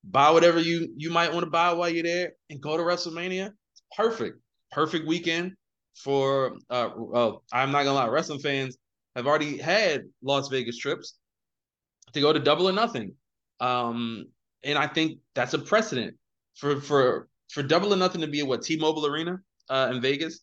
buy 0.05 0.31
whatever 0.31 0.61
you 0.61 0.93
you 0.97 1.11
might 1.11 1.33
want 1.33 1.45
to 1.45 1.51
buy 1.51 1.73
while 1.73 1.89
you're 1.89 2.05
there, 2.05 2.33
and 2.49 2.61
go 2.61 2.77
to 2.77 2.83
WrestleMania. 2.83 3.51
Perfect, 3.97 4.39
perfect 4.73 5.07
weekend 5.07 5.53
for. 5.97 6.57
Uh, 6.71 6.91
well, 6.97 7.43
I'm 7.53 7.73
not 7.73 7.85
gonna 7.85 7.95
lie, 7.95 8.09
wrestling 8.09 8.41
fans 8.41 8.77
have 9.17 9.27
already 9.27 9.59
had 9.59 10.05
Las 10.23 10.49
Vegas 10.49 10.79
trips 10.79 11.19
to 12.13 12.21
go 12.21 12.33
to 12.33 12.39
Double 12.39 12.69
or 12.69 12.73
Nothing, 12.73 13.15
um, 13.59 14.27
and 14.63 14.79
I 14.79 14.87
think 14.87 15.19
that's 15.35 15.55
a 15.55 15.59
precedent 15.59 16.17
for 16.55 16.81
for 16.81 17.29
for 17.51 17.63
Double 17.63 17.93
or 17.93 17.97
Nothing 17.97 18.21
to 18.21 18.29
be 18.29 18.41
at 18.41 18.47
what 18.47 18.63
T-Mobile 18.63 19.07
Arena 19.07 19.39
uh, 19.69 19.91
in 19.93 20.01
Vegas. 20.01 20.41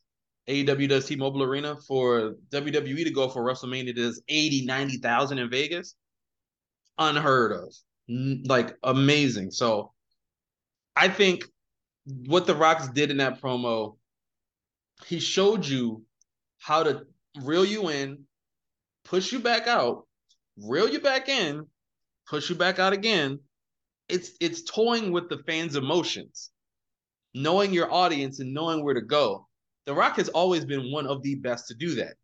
AEW 0.49 0.88
does 0.88 1.06
T-Mobile 1.06 1.44
Arena 1.44 1.76
for 1.88 2.36
WWE 2.52 3.03
to 3.03 3.11
go 3.11 3.28
for 3.28 3.44
WrestleMania 3.44 3.95
does 3.95 4.22
80, 4.30 4.65
90,000 4.65 5.40
in 5.40 5.49
Vegas. 5.49 5.95
Unheard 6.98 7.52
of 7.52 7.74
like 8.45 8.76
amazing. 8.84 9.52
So 9.52 9.91
I 10.95 11.10
think 11.10 11.44
what 12.06 12.48
the 12.48 12.56
Rocks 12.56 12.88
did 12.88 13.11
in 13.11 13.18
that 13.18 13.41
promo 13.41 13.98
he 15.06 15.19
showed 15.19 15.65
you 15.65 16.03
how 16.60 16.84
to 16.84 17.06
reel 17.44 17.65
you 17.65 17.90
in, 17.90 18.24
push 19.03 19.32
you 19.32 19.40
back 19.40 19.68
out, 19.68 20.07
reel 20.57 20.90
you 20.90 20.99
back 20.99 21.30
in, 21.30 21.65
push 22.28 22.49
you 22.49 22.56
back 22.56 22.80
out 22.80 22.94
again. 22.94 23.40
It's 24.10 24.32
it's 24.40 24.64
toying 24.64 25.11
with 25.11 25.30
the 25.30 25.40
fans' 25.45 25.76
emotions, 25.76 26.52
knowing 27.34 27.74
your 27.74 27.91
audience 27.94 28.40
and 28.40 28.53
knowing 28.53 28.84
where 28.84 28.94
to 28.94 29.02
go. 29.02 29.47
The 29.88 29.94
Rock 29.94 30.18
has 30.18 30.28
always 30.28 30.66
been 30.66 30.92
one 30.92 31.08
of 31.08 31.24
the 31.24 31.36
best 31.36 31.70
to 31.70 31.74
do 31.74 31.96
that. 31.96 32.16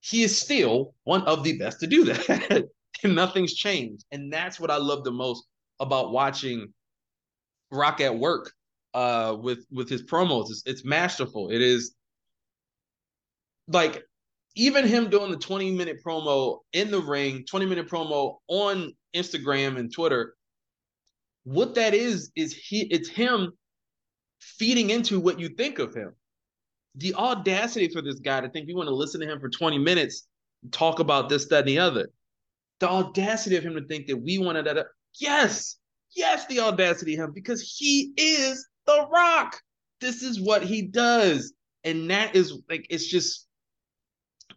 He 0.00 0.24
is 0.24 0.36
still 0.36 0.94
one 1.04 1.22
of 1.22 1.44
the 1.44 1.56
best 1.56 1.78
to 1.80 1.86
do 1.86 2.04
that. 2.04 2.68
and 3.04 3.14
nothing's 3.14 3.54
changed. 3.54 4.04
And 4.10 4.30
that's 4.32 4.58
what 4.58 4.72
I 4.72 4.76
love 4.76 5.04
the 5.04 5.12
most 5.12 5.44
about 5.78 6.10
watching 6.10 6.74
Rock 7.70 8.00
at 8.00 8.16
work 8.16 8.52
uh 8.92 9.36
with 9.40 9.64
with 9.70 9.88
his 9.88 10.02
promos. 10.02 10.50
It's, 10.50 10.62
it's 10.66 10.84
masterful. 10.84 11.50
It 11.50 11.62
is 11.62 11.94
like 13.68 14.04
even 14.56 14.86
him 14.86 15.10
doing 15.10 15.30
the 15.30 15.36
20 15.36 15.70
minute 15.72 15.98
promo 16.04 16.58
in 16.72 16.90
the 16.90 17.00
ring, 17.00 17.44
20 17.48 17.66
minute 17.66 17.88
promo 17.88 18.38
on 18.48 18.92
Instagram 19.14 19.78
and 19.78 19.92
Twitter, 19.92 20.34
what 21.44 21.76
that 21.76 21.94
is 21.94 22.32
is 22.34 22.52
he 22.52 22.82
it's 22.90 23.08
him 23.08 23.52
feeding 24.40 24.90
into 24.90 25.20
what 25.20 25.38
you 25.38 25.48
think 25.50 25.78
of 25.78 25.94
him. 25.94 26.14
The 26.96 27.14
audacity 27.14 27.88
for 27.88 28.02
this 28.02 28.20
guy 28.20 28.40
to 28.40 28.48
think 28.48 28.68
you 28.68 28.76
want 28.76 28.88
to 28.88 28.94
listen 28.94 29.20
to 29.20 29.26
him 29.26 29.40
for 29.40 29.48
20 29.48 29.78
minutes, 29.78 30.26
talk 30.70 31.00
about 31.00 31.28
this, 31.28 31.46
that, 31.46 31.60
and 31.60 31.68
the 31.68 31.78
other. 31.78 32.10
The 32.80 32.88
audacity 32.88 33.56
of 33.56 33.64
him 33.64 33.74
to 33.74 33.84
think 33.86 34.06
that 34.06 34.16
we 34.16 34.38
wanted 34.38 34.66
that. 34.66 34.86
Yes, 35.18 35.76
yes, 36.14 36.46
the 36.46 36.60
audacity 36.60 37.14
of 37.14 37.20
him 37.20 37.32
because 37.32 37.62
he 37.62 38.12
is 38.16 38.66
the 38.86 39.06
rock. 39.10 39.60
This 40.00 40.22
is 40.22 40.40
what 40.40 40.62
he 40.62 40.82
does. 40.82 41.52
And 41.84 42.10
that 42.10 42.34
is 42.34 42.60
like, 42.68 42.86
it's 42.90 43.06
just 43.06 43.44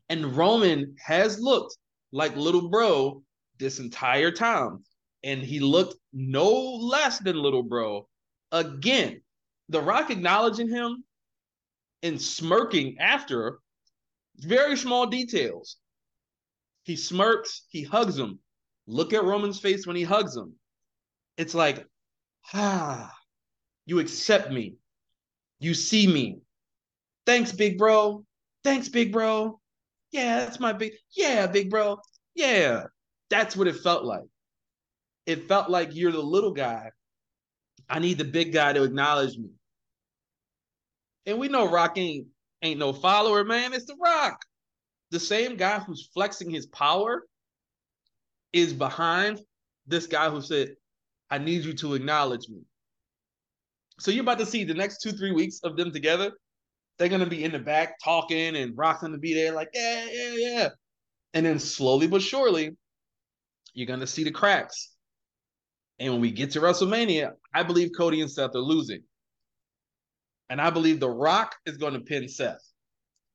and 0.09 0.35
Roman 0.35 0.95
has 0.99 1.39
looked 1.39 1.77
like 2.11 2.35
little 2.35 2.69
bro 2.69 3.23
this 3.59 3.79
entire 3.79 4.31
time. 4.31 4.83
And 5.23 5.41
he 5.41 5.59
looked 5.59 5.95
no 6.13 6.49
less 6.51 7.19
than 7.19 7.35
little 7.35 7.63
bro. 7.63 8.07
Again, 8.51 9.21
The 9.69 9.81
Rock 9.81 10.09
acknowledging 10.09 10.69
him 10.69 11.03
and 12.03 12.21
smirking 12.21 12.97
after 12.99 13.59
very 14.37 14.77
small 14.77 15.07
details. 15.07 15.77
He 16.83 16.95
smirks, 16.95 17.63
he 17.69 17.83
hugs 17.83 18.17
him. 18.17 18.39
Look 18.85 19.13
at 19.13 19.23
Roman's 19.23 19.59
face 19.59 19.85
when 19.85 19.95
he 19.95 20.03
hugs 20.03 20.35
him. 20.35 20.53
It's 21.37 21.53
like, 21.53 21.85
ah, 22.53 23.13
you 23.85 23.99
accept 23.99 24.51
me. 24.51 24.75
You 25.59 25.73
see 25.73 26.07
me. 26.07 26.39
Thanks, 27.25 27.51
big 27.51 27.77
bro. 27.77 28.23
Thanks, 28.63 28.87
big 28.89 29.11
bro. 29.11 29.59
Yeah, 30.11 30.39
that's 30.39 30.59
my 30.59 30.71
big, 30.71 30.93
yeah, 31.11 31.47
big 31.47 31.69
bro. 31.69 31.99
Yeah. 32.35 32.85
That's 33.29 33.57
what 33.57 33.67
it 33.67 33.75
felt 33.75 34.05
like. 34.05 34.23
It 35.25 35.47
felt 35.47 35.69
like 35.69 35.93
you're 35.93 36.13
the 36.13 36.21
little 36.21 36.53
guy. 36.53 36.91
I 37.89 37.99
need 37.99 38.17
the 38.17 38.25
big 38.25 38.53
guy 38.53 38.73
to 38.73 38.83
acknowledge 38.83 39.37
me. 39.37 39.49
And 41.27 41.37
we 41.37 41.47
know 41.47 41.69
Rock 41.69 41.97
ain't 41.97 42.25
ain't 42.63 42.79
no 42.79 42.91
follower, 42.91 43.43
man. 43.43 43.73
It's 43.73 43.85
the 43.85 43.95
Rock. 44.03 44.41
The 45.11 45.19
same 45.19 45.55
guy 45.55 45.77
who's 45.79 46.09
flexing 46.13 46.49
his 46.49 46.65
power 46.65 47.23
is 48.51 48.73
behind 48.73 49.39
this 49.85 50.07
guy 50.07 50.29
who 50.29 50.41
said, 50.41 50.69
I 51.29 51.37
need 51.37 51.63
you 51.63 51.73
to 51.73 51.93
acknowledge 51.93 52.49
me. 52.49 52.61
So 53.99 54.09
you're 54.09 54.23
about 54.23 54.39
to 54.39 54.45
see 54.45 54.63
the 54.63 54.73
next 54.73 55.01
two, 55.01 55.11
three 55.11 55.31
weeks 55.31 55.59
of 55.63 55.77
them 55.77 55.91
together 55.91 56.31
they're 56.97 57.09
gonna 57.09 57.27
be 57.27 57.43
in 57.43 57.51
the 57.51 57.59
back 57.59 57.95
talking 58.03 58.55
and 58.55 58.77
Rock's 58.77 59.01
gonna 59.01 59.17
be 59.17 59.33
there 59.33 59.51
like, 59.51 59.69
yeah, 59.73 60.05
yeah, 60.11 60.33
yeah. 60.35 60.69
And 61.33 61.45
then 61.45 61.59
slowly 61.59 62.07
but 62.07 62.21
surely, 62.21 62.75
you're 63.73 63.87
gonna 63.87 64.07
see 64.07 64.23
the 64.23 64.31
cracks. 64.31 64.93
And 65.99 66.13
when 66.13 66.21
we 66.21 66.31
get 66.31 66.51
to 66.51 66.59
WrestleMania, 66.59 67.33
I 67.53 67.63
believe 67.63 67.91
Cody 67.95 68.21
and 68.21 68.31
Seth 68.31 68.55
are 68.55 68.59
losing. 68.59 69.01
And 70.49 70.61
I 70.61 70.69
believe 70.69 70.99
The 70.99 71.09
Rock 71.09 71.55
is 71.65 71.77
going 71.77 71.93
to 71.93 71.99
pin 71.99 72.27
Seth. 72.27 72.61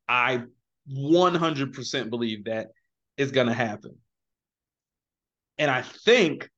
I 0.09 0.43
100% 0.90 2.10
believe 2.10 2.44
that 2.44 2.68
is 3.16 3.30
going 3.30 3.47
to 3.47 3.55
happen. 3.55 3.97
And 5.59 5.70
I 5.70 5.82
think 5.82 6.48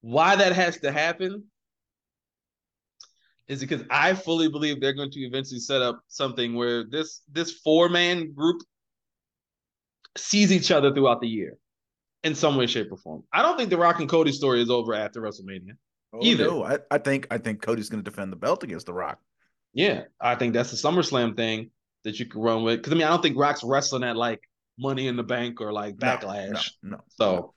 why 0.00 0.36
that 0.36 0.52
has 0.52 0.78
to 0.80 0.92
happen 0.92 1.44
is 3.48 3.60
because 3.60 3.82
I 3.90 4.14
fully 4.14 4.48
believe 4.48 4.80
they're 4.80 4.94
going 4.94 5.10
to 5.10 5.20
eventually 5.20 5.60
set 5.60 5.82
up 5.82 6.00
something 6.08 6.54
where 6.54 6.84
this 6.84 7.22
this 7.30 7.52
four 7.60 7.88
man 7.88 8.32
group 8.32 8.62
sees 10.16 10.52
each 10.52 10.70
other 10.70 10.94
throughout 10.94 11.20
the 11.20 11.28
year 11.28 11.58
in 12.22 12.34
some 12.34 12.56
way, 12.56 12.66
shape, 12.66 12.92
or 12.92 12.96
form. 12.96 13.24
I 13.32 13.42
don't 13.42 13.56
think 13.56 13.70
the 13.70 13.76
Rock 13.76 14.00
and 14.00 14.08
Cody 14.08 14.32
story 14.32 14.62
is 14.62 14.70
over 14.70 14.94
after 14.94 15.20
WrestleMania. 15.20 15.72
Oh, 16.12 16.20
either. 16.22 16.44
No, 16.44 16.64
I, 16.64 16.78
I 16.90 16.98
think 16.98 17.26
I 17.30 17.38
think 17.38 17.62
Cody's 17.62 17.88
going 17.88 18.02
to 18.02 18.10
defend 18.10 18.32
the 18.32 18.36
belt 18.36 18.62
against 18.62 18.86
the 18.86 18.92
Rock. 18.92 19.18
Yeah, 19.74 20.02
I 20.20 20.34
think 20.34 20.54
that's 20.54 20.70
the 20.70 20.76
SummerSlam 20.76 21.36
thing 21.36 21.70
that 22.04 22.18
you 22.18 22.26
can 22.26 22.40
run 22.40 22.62
with. 22.62 22.78
Because 22.78 22.92
I 22.92 22.96
mean, 22.96 23.06
I 23.06 23.10
don't 23.10 23.22
think 23.22 23.38
Rock's 23.38 23.64
wrestling 23.64 24.04
at 24.04 24.16
like 24.16 24.40
Money 24.78 25.06
in 25.06 25.16
the 25.16 25.22
Bank 25.22 25.60
or 25.60 25.72
like 25.72 25.96
Backlash. 25.96 26.72
No, 26.82 26.90
no, 26.90 26.96
no 26.96 27.00
so 27.08 27.54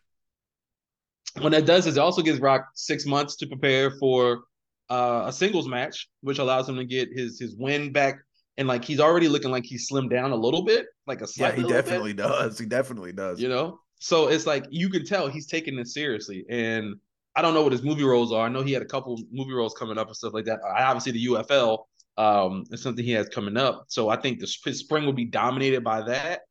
no. 1.35 1.43
what 1.43 1.51
that 1.51 1.65
does 1.65 1.87
is 1.87 1.97
it 1.97 1.99
also 1.99 2.21
gives 2.21 2.39
Rock 2.39 2.67
six 2.73 3.05
months 3.05 3.35
to 3.37 3.47
prepare 3.47 3.91
for 3.91 4.43
uh, 4.89 5.23
a 5.27 5.33
singles 5.33 5.67
match, 5.67 6.09
which 6.21 6.39
allows 6.39 6.69
him 6.69 6.77
to 6.77 6.85
get 6.85 7.09
his 7.11 7.39
his 7.39 7.55
win 7.57 7.91
back. 7.91 8.15
And 8.57 8.67
like 8.69 8.85
he's 8.85 9.01
already 9.01 9.27
looking 9.27 9.51
like 9.51 9.65
he's 9.65 9.89
slimmed 9.89 10.11
down 10.11 10.31
a 10.31 10.35
little 10.35 10.63
bit, 10.63 10.85
like 11.07 11.21
a 11.21 11.27
yeah, 11.35 11.51
he 11.51 11.63
definitely 11.63 12.13
bit. 12.13 12.23
does. 12.23 12.57
He 12.57 12.65
definitely 12.65 13.11
does. 13.11 13.41
You 13.41 13.49
know, 13.49 13.81
so 13.99 14.27
it's 14.27 14.45
like 14.45 14.65
you 14.69 14.89
can 14.89 15.05
tell 15.05 15.27
he's 15.27 15.47
taking 15.47 15.75
this 15.75 15.93
seriously. 15.93 16.45
And 16.47 16.95
I 17.35 17.41
don't 17.41 17.53
know 17.53 17.63
what 17.63 17.73
his 17.73 17.83
movie 17.83 18.05
roles 18.05 18.31
are. 18.31 18.45
I 18.45 18.49
know 18.49 18.63
he 18.63 18.71
had 18.71 18.81
a 18.81 18.85
couple 18.85 19.19
movie 19.29 19.51
roles 19.51 19.73
coming 19.73 19.97
up 19.97 20.07
and 20.07 20.15
stuff 20.15 20.33
like 20.33 20.45
that. 20.45 20.59
I 20.63 20.83
obviously 20.83 21.11
the 21.11 21.25
UFL 21.25 21.79
um 22.17 22.65
something 22.75 23.03
he 23.03 23.11
has 23.11 23.29
coming 23.29 23.57
up. 23.57 23.85
So 23.87 24.09
I 24.09 24.15
think 24.15 24.39
the 24.39 24.47
spring 24.47 25.05
will 25.05 25.13
be 25.13 25.25
dominated 25.25 25.83
by 25.83 26.01
that. 26.03 26.41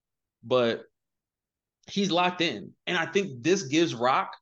But 0.43 0.82
he's 1.89 2.11
locked 2.11 2.41
in, 2.41 2.73
and 2.86 2.97
I 2.97 3.07
think 3.07 3.43
this 3.43 3.62
gives 3.62 3.95
Rock 3.95 4.36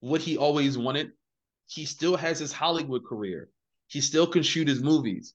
what 0.00 0.20
he 0.20 0.36
always 0.36 0.76
wanted 0.76 1.10
he 1.66 1.84
still 1.84 2.16
has 2.16 2.38
his 2.38 2.52
Hollywood 2.52 3.04
career. 3.04 3.48
He 3.88 4.00
still 4.00 4.26
can 4.26 4.42
shoot 4.42 4.68
his 4.68 4.82
movies, 4.82 5.34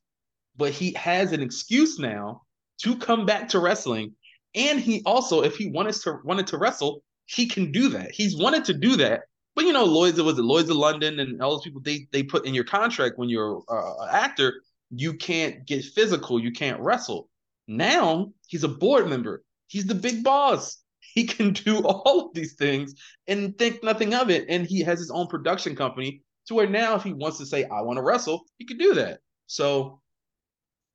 but 0.56 0.72
he 0.72 0.94
has 0.94 1.32
an 1.32 1.42
excuse 1.42 2.00
now 2.00 2.44
to 2.80 2.98
come 2.98 3.26
back 3.26 3.50
to 3.50 3.60
wrestling. 3.60 4.14
And 4.56 4.80
he 4.80 5.02
also, 5.06 5.44
if 5.44 5.56
he 5.56 5.70
wanted 5.70 5.96
to 5.96 6.20
wanted 6.24 6.48
to 6.48 6.58
wrestle, 6.58 7.04
he 7.26 7.48
can 7.48 7.72
do 7.72 7.90
that. 7.90 8.12
He's 8.12 8.38
wanted 8.38 8.66
to 8.66 8.74
do 8.74 8.96
that. 8.98 9.22
But 9.56 9.66
you 9.66 9.74
know, 9.74 9.86
Lloyd's 9.86 10.22
was 10.22 10.40
it 10.40 10.44
Lloyd's 10.44 10.70
of 10.70 10.78
London 10.78 11.20
and 11.20 11.42
all 11.42 11.52
those 11.52 11.64
people 11.64 11.82
they 11.82 12.08
they 12.12 12.24
put 12.24 12.46
in 12.46 12.54
your 12.54 12.64
contract 12.64 13.18
when 13.18 13.30
you're 13.30 13.62
uh, 13.70 14.04
an 14.04 14.10
actor, 14.12 14.62
you 14.92 15.14
can't 15.14 15.66
get 15.66 15.86
physical, 15.86 16.40
you 16.40 16.52
can't 16.52 16.80
wrestle. 16.80 17.30
Now 17.68 18.32
he's 18.48 18.64
a 18.64 18.70
board 18.70 19.08
member. 19.08 19.44
He's 19.68 19.86
the 19.86 19.96
big 19.96 20.24
boss 20.24 20.80
he 21.14 21.26
can 21.26 21.54
do 21.54 21.80
all 21.86 22.28
of 22.28 22.34
these 22.34 22.54
things 22.54 22.96
and 23.28 23.58
think 23.58 23.84
nothing 23.84 24.14
of 24.14 24.30
it. 24.30 24.46
And 24.50 24.66
he 24.66 24.82
has 24.82 25.00
his 25.00 25.12
own 25.12 25.28
production 25.28 25.76
company 25.76 26.22
to 26.48 26.56
where 26.56 26.68
now, 26.68 26.96
if 26.96 27.04
he 27.04 27.14
wants 27.14 27.38
to 27.38 27.46
say, 27.46 27.66
I 27.66 27.82
want 27.82 27.98
to 27.98 28.04
wrestle, 28.04 28.46
he 28.58 28.66
can 28.66 28.78
do 28.78 28.96
that. 28.96 29.20
So, 29.48 30.02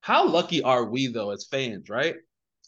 how 0.00 0.28
lucky 0.28 0.62
are 0.62 0.84
we, 0.84 1.06
though, 1.06 1.30
as 1.30 1.46
fans, 1.50 1.88
right? 1.88 2.16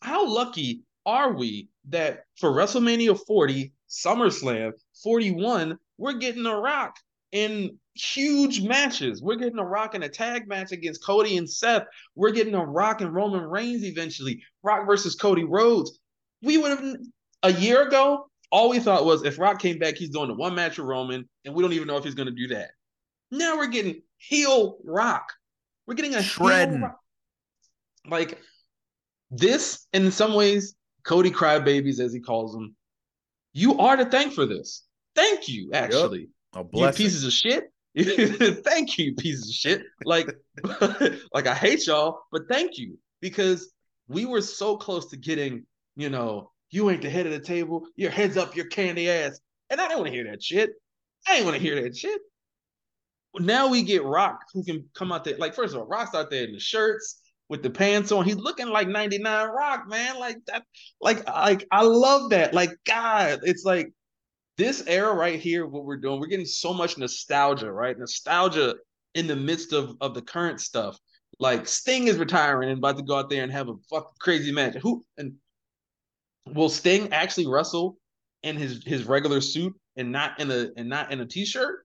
How 0.01 0.27
lucky 0.27 0.83
are 1.05 1.33
we 1.35 1.69
that 1.89 2.25
for 2.39 2.51
WrestleMania 2.51 3.19
40, 3.27 3.73
SummerSlam 3.89 4.73
41, 5.03 5.79
we're 5.99 6.15
getting 6.15 6.47
a 6.47 6.57
rock 6.57 6.97
in 7.33 7.79
huge 7.95 8.63
matches. 8.63 9.23
We're 9.23 9.37
getting 9.37 9.59
a 9.59 9.65
rock 9.65 9.95
in 9.95 10.03
a 10.03 10.09
tag 10.09 10.49
match 10.49 10.73
against 10.73 11.05
Cody 11.05 11.37
and 11.37 11.49
Seth. 11.49 11.85
We're 12.15 12.31
getting 12.31 12.55
a 12.55 12.65
rock 12.65 13.01
and 13.01 13.13
Roman 13.13 13.43
Reigns 13.43 13.85
eventually. 13.85 14.43
Rock 14.63 14.87
versus 14.87 15.15
Cody 15.15 15.45
Rhodes. 15.45 15.99
We 16.43 16.59
would 16.59 16.71
have 16.71 16.97
a 17.43 17.53
year 17.53 17.87
ago, 17.87 18.29
all 18.51 18.69
we 18.69 18.79
thought 18.79 19.05
was 19.05 19.25
if 19.25 19.39
Rock 19.39 19.61
came 19.61 19.79
back, 19.79 19.97
he's 19.97 20.11
doing 20.11 20.29
the 20.29 20.35
one 20.35 20.55
match 20.55 20.79
with 20.79 20.87
Roman, 20.87 21.29
and 21.45 21.55
we 21.55 21.63
don't 21.63 21.73
even 21.73 21.89
know 21.89 21.97
if 21.97 22.05
he's 22.05 22.15
going 22.15 22.29
to 22.29 22.35
do 22.35 22.49
that. 22.55 22.71
Now 23.31 23.57
we're 23.57 23.67
getting 23.67 24.03
heel 24.19 24.79
Rock. 24.85 25.33
We're 25.87 25.95
getting 25.95 26.15
a 26.15 26.23
shred. 26.23 26.83
Like 28.09 28.39
this, 29.31 29.87
in 29.93 30.13
some 30.13 30.35
ways, 30.35 30.77
Cody 31.03 31.31
crybabies, 31.31 31.99
as 31.99 32.13
he 32.13 32.21
calls 32.21 32.53
them, 32.53 32.77
you 33.53 33.79
are 33.79 33.97
to 33.97 34.05
thank 34.05 34.33
for 34.33 34.47
this. 34.47 34.85
Thank 35.17 35.49
you, 35.49 35.71
actually. 35.73 36.21
Yep. 36.21 36.29
You 36.99 37.05
pieces 37.05 37.25
of 37.25 37.33
shit. 37.33 37.71
thank 38.65 38.99
you, 38.99 39.15
pieces 39.15 39.49
of 39.49 39.55
shit. 39.55 39.83
Like, 40.05 40.29
like 41.33 41.47
I 41.47 41.55
hate 41.55 41.87
y'all, 41.87 42.21
but 42.31 42.43
thank 42.49 42.79
you 42.79 42.99
because 43.21 43.73
we 44.09 44.27
were 44.27 44.43
so 44.43 44.77
close 44.77 45.11
to 45.11 45.17
getting, 45.17 45.65
you 45.97 46.11
know, 46.11 46.51
you 46.71 46.91
ain't 46.91 47.03
the 47.03 47.11
head 47.11 47.27
of 47.27 47.33
the 47.33 47.41
table. 47.41 47.87
Your 47.97 48.11
head's 48.11 48.37
up 48.37 48.55
your 48.55 48.67
candy 48.67 49.09
ass. 49.09 49.41
And 49.71 49.81
I 49.81 49.89
don't 49.89 49.99
want 49.99 50.09
to 50.09 50.13
hear 50.13 50.31
that 50.31 50.43
shit. 50.43 50.71
I 51.27 51.37
ain't 51.37 51.45
want 51.45 51.57
to 51.57 51.63
hear 51.63 51.81
that 51.83 51.97
shit. 51.97 52.21
Now 53.39 53.69
we 53.69 53.83
get 53.83 54.05
Rock 54.05 54.41
who 54.53 54.65
can 54.65 54.89
come 54.95 55.13
out 55.13 55.25
there. 55.25 55.37
Like, 55.37 55.55
first 55.55 55.75
of 55.75 55.81
all, 55.81 55.87
Rock's 55.87 56.15
out 56.15 56.31
there 56.31 56.45
in 56.45 56.53
the 56.53 56.61
shirts. 56.61 57.21
with 57.49 57.63
the 57.63 57.71
pants 57.71 58.11
on. 58.13 58.25
He's 58.25 58.37
looking 58.37 58.69
like 58.69 58.89
99 58.89 59.49
Rock, 59.49 59.89
man. 59.89 60.19
Like 60.19 60.39
that, 60.47 60.65
like, 61.01 61.27
like 61.27 61.67
I 61.71 61.83
love 61.83 62.31
that. 62.31 62.55
Like, 62.55 62.71
God, 62.85 63.41
it's 63.43 63.65
like 63.65 63.93
this 64.57 64.83
era 64.87 65.13
right 65.15 65.39
here, 65.39 65.67
what 65.67 65.85
we're 65.85 65.99
doing, 65.99 66.21
we're 66.21 66.27
getting 66.27 66.47
so 66.47 66.73
much 66.73 66.97
nostalgia, 66.99 67.71
right? 67.71 67.99
Nostalgia 67.99 68.75
in 69.15 69.27
the 69.27 69.37
midst 69.37 69.73
of, 69.73 69.97
of 70.01 70.15
the 70.15 70.23
current 70.23 70.61
stuff. 70.61 70.99
Like 71.39 71.69
Sting 71.69 72.07
is 72.07 72.17
retiring 72.17 72.71
and 72.71 72.79
about 72.79 72.97
to 72.97 73.03
go 73.03 73.17
out 73.17 73.29
there 73.29 73.43
and 73.43 73.53
have 73.53 73.69
a 73.69 73.75
fucking 73.91 74.15
crazy 74.21 74.53
match. 74.53 74.77
Who 74.77 75.05
and 75.19 75.35
will 76.47 76.71
Sting 76.71 77.13
actually 77.13 77.47
wrestle 77.47 77.99
in 78.43 78.57
his 78.57 78.83
his 78.87 79.05
regular 79.05 79.41
suit 79.41 79.75
and 79.97 80.13
not 80.13 80.41
in 80.41 80.51
a 80.51 80.69
and 80.77 80.89
not 80.89 81.13
in 81.13 81.21
a 81.21 81.27
t-shirt? 81.27 81.85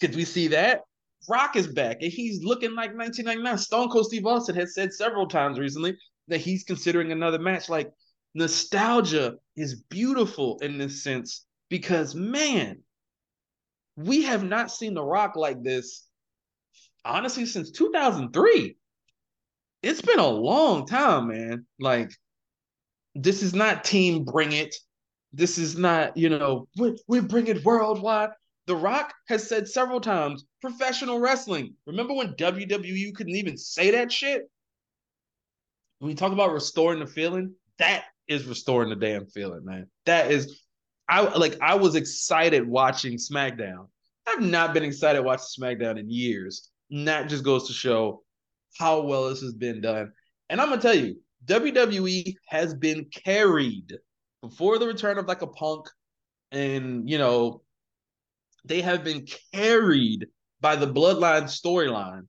Did 0.00 0.16
we 0.16 0.24
see 0.24 0.48
that? 0.48 0.80
Rock 1.28 1.54
is 1.54 1.68
back 1.68 1.98
and 2.00 2.10
he's 2.10 2.42
looking 2.42 2.70
like 2.74 2.96
1999. 2.96 3.58
Stone 3.58 3.90
Cold 3.90 4.06
Steve 4.06 4.26
Austin 4.26 4.56
has 4.56 4.74
said 4.74 4.92
several 4.92 5.28
times 5.28 5.58
recently 5.58 5.96
that 6.26 6.40
he's 6.40 6.64
considering 6.64 7.12
another 7.12 7.38
match. 7.38 7.68
Like 7.68 7.90
nostalgia 8.34 9.36
is 9.56 9.82
beautiful 9.82 10.58
in 10.62 10.78
this 10.78 11.04
sense 11.04 11.46
because 11.70 12.14
man, 12.14 12.82
we 13.96 14.24
have 14.24 14.44
not 14.44 14.70
seen 14.70 14.92
The 14.92 15.02
Rock 15.02 15.36
like 15.36 15.62
this 15.62 16.06
honestly 17.04 17.46
since 17.46 17.70
2003. 17.70 18.76
It's 19.82 20.02
been 20.02 20.18
a 20.18 20.26
long 20.26 20.86
time, 20.86 21.28
man. 21.28 21.66
Like 21.78 22.10
this 23.14 23.42
is 23.42 23.54
not 23.54 23.84
team 23.84 24.24
bring 24.24 24.52
it. 24.52 24.74
This 25.32 25.58
is 25.58 25.78
not, 25.78 26.16
you 26.16 26.28
know, 26.28 26.68
we, 26.76 26.96
we 27.06 27.20
bring 27.20 27.46
it 27.46 27.64
worldwide. 27.64 28.30
The 28.66 28.76
Rock 28.76 29.14
has 29.28 29.48
said 29.48 29.68
several 29.68 30.00
times 30.00 30.44
professional 30.60 31.18
wrestling. 31.18 31.74
Remember 31.86 32.14
when 32.14 32.34
WWE 32.34 33.14
couldn't 33.14 33.36
even 33.36 33.56
say 33.56 33.92
that 33.92 34.12
shit? 34.12 34.42
When 35.98 36.08
we 36.08 36.14
talk 36.14 36.32
about 36.32 36.52
restoring 36.52 37.00
the 37.00 37.06
feeling, 37.06 37.54
that 37.78 38.04
is 38.28 38.44
restoring 38.44 38.90
the 38.90 38.96
damn 38.96 39.26
feeling, 39.26 39.64
man. 39.64 39.86
That 40.06 40.30
is, 40.30 40.60
I 41.10 41.36
like. 41.36 41.58
I 41.60 41.74
was 41.74 41.96
excited 41.96 42.66
watching 42.66 43.14
SmackDown. 43.14 43.88
I've 44.26 44.40
not 44.40 44.72
been 44.72 44.84
excited 44.84 45.22
watching 45.22 45.62
SmackDown 45.62 45.98
in 45.98 46.08
years. 46.08 46.70
And 46.90 47.06
that 47.08 47.28
just 47.28 47.44
goes 47.44 47.66
to 47.66 47.72
show 47.72 48.22
how 48.78 49.00
well 49.02 49.28
this 49.28 49.40
has 49.40 49.54
been 49.54 49.80
done. 49.80 50.12
And 50.48 50.60
I'm 50.60 50.68
gonna 50.68 50.80
tell 50.80 50.94
you, 50.94 51.16
WWE 51.46 52.36
has 52.46 52.74
been 52.74 53.06
carried 53.06 53.92
before 54.40 54.78
the 54.78 54.86
return 54.86 55.18
of 55.18 55.26
like 55.26 55.42
a 55.42 55.48
Punk, 55.48 55.88
and 56.52 57.10
you 57.10 57.18
know 57.18 57.62
they 58.64 58.80
have 58.80 59.02
been 59.02 59.26
carried 59.52 60.26
by 60.60 60.76
the 60.76 60.86
bloodline 60.86 61.44
storyline. 61.44 62.26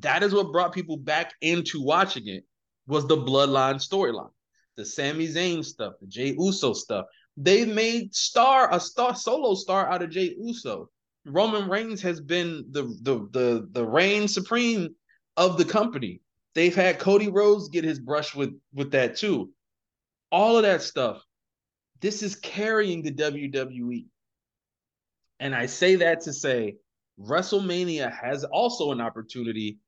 That 0.00 0.24
is 0.24 0.34
what 0.34 0.50
brought 0.50 0.72
people 0.72 0.96
back 0.96 1.34
into 1.40 1.80
watching 1.82 2.26
it 2.26 2.44
was 2.86 3.06
the 3.06 3.16
bloodline 3.16 3.76
storyline. 3.76 4.30
The 4.76 4.84
Sami 4.84 5.28
Zayn 5.28 5.64
stuff, 5.64 5.94
the 6.00 6.08
Jey 6.08 6.34
Uso 6.36 6.72
stuff. 6.72 7.06
They 7.36 7.64
made 7.64 8.14
star 8.14 8.72
a 8.72 8.78
star 8.78 9.14
solo 9.14 9.54
star 9.54 9.88
out 9.88 10.02
of 10.02 10.10
Jey 10.10 10.34
Uso. 10.38 10.90
Roman 11.24 11.68
Reigns 11.68 12.02
has 12.02 12.20
been 12.20 12.66
the 12.70 12.82
the 13.02 13.28
the 13.32 13.68
the 13.72 13.86
reign 13.86 14.28
supreme 14.28 14.94
of 15.36 15.58
the 15.58 15.64
company. 15.64 16.20
They've 16.54 16.74
had 16.74 16.98
Cody 16.98 17.28
Rhodes 17.28 17.68
get 17.68 17.84
his 17.84 17.98
brush 17.98 18.34
with 18.34 18.58
with 18.72 18.92
that 18.92 19.16
too. 19.16 19.50
All 20.30 20.56
of 20.56 20.62
that 20.62 20.82
stuff. 20.82 21.24
This 22.00 22.22
is 22.22 22.36
carrying 22.36 23.02
the 23.02 23.12
WWE. 23.12 24.06
And 25.40 25.54
I 25.54 25.66
say 25.66 25.96
that 25.96 26.20
to 26.22 26.32
say 26.32 26.76
WrestleMania 27.18 28.12
has 28.12 28.44
also 28.44 28.92
an 28.92 29.00
opportunity 29.00 29.78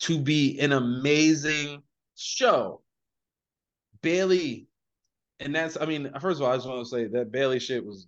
to 0.00 0.18
be 0.18 0.58
an 0.60 0.72
amazing 0.72 1.82
show. 2.16 2.82
Bayley, 4.00 4.67
and 5.40 5.54
that's, 5.54 5.76
I 5.80 5.86
mean, 5.86 6.10
first 6.20 6.40
of 6.40 6.46
all, 6.46 6.52
I 6.52 6.56
just 6.56 6.68
want 6.68 6.84
to 6.84 6.90
say 6.90 7.06
that 7.06 7.32
Bayley 7.32 7.58
shit 7.58 7.84
was 7.84 8.06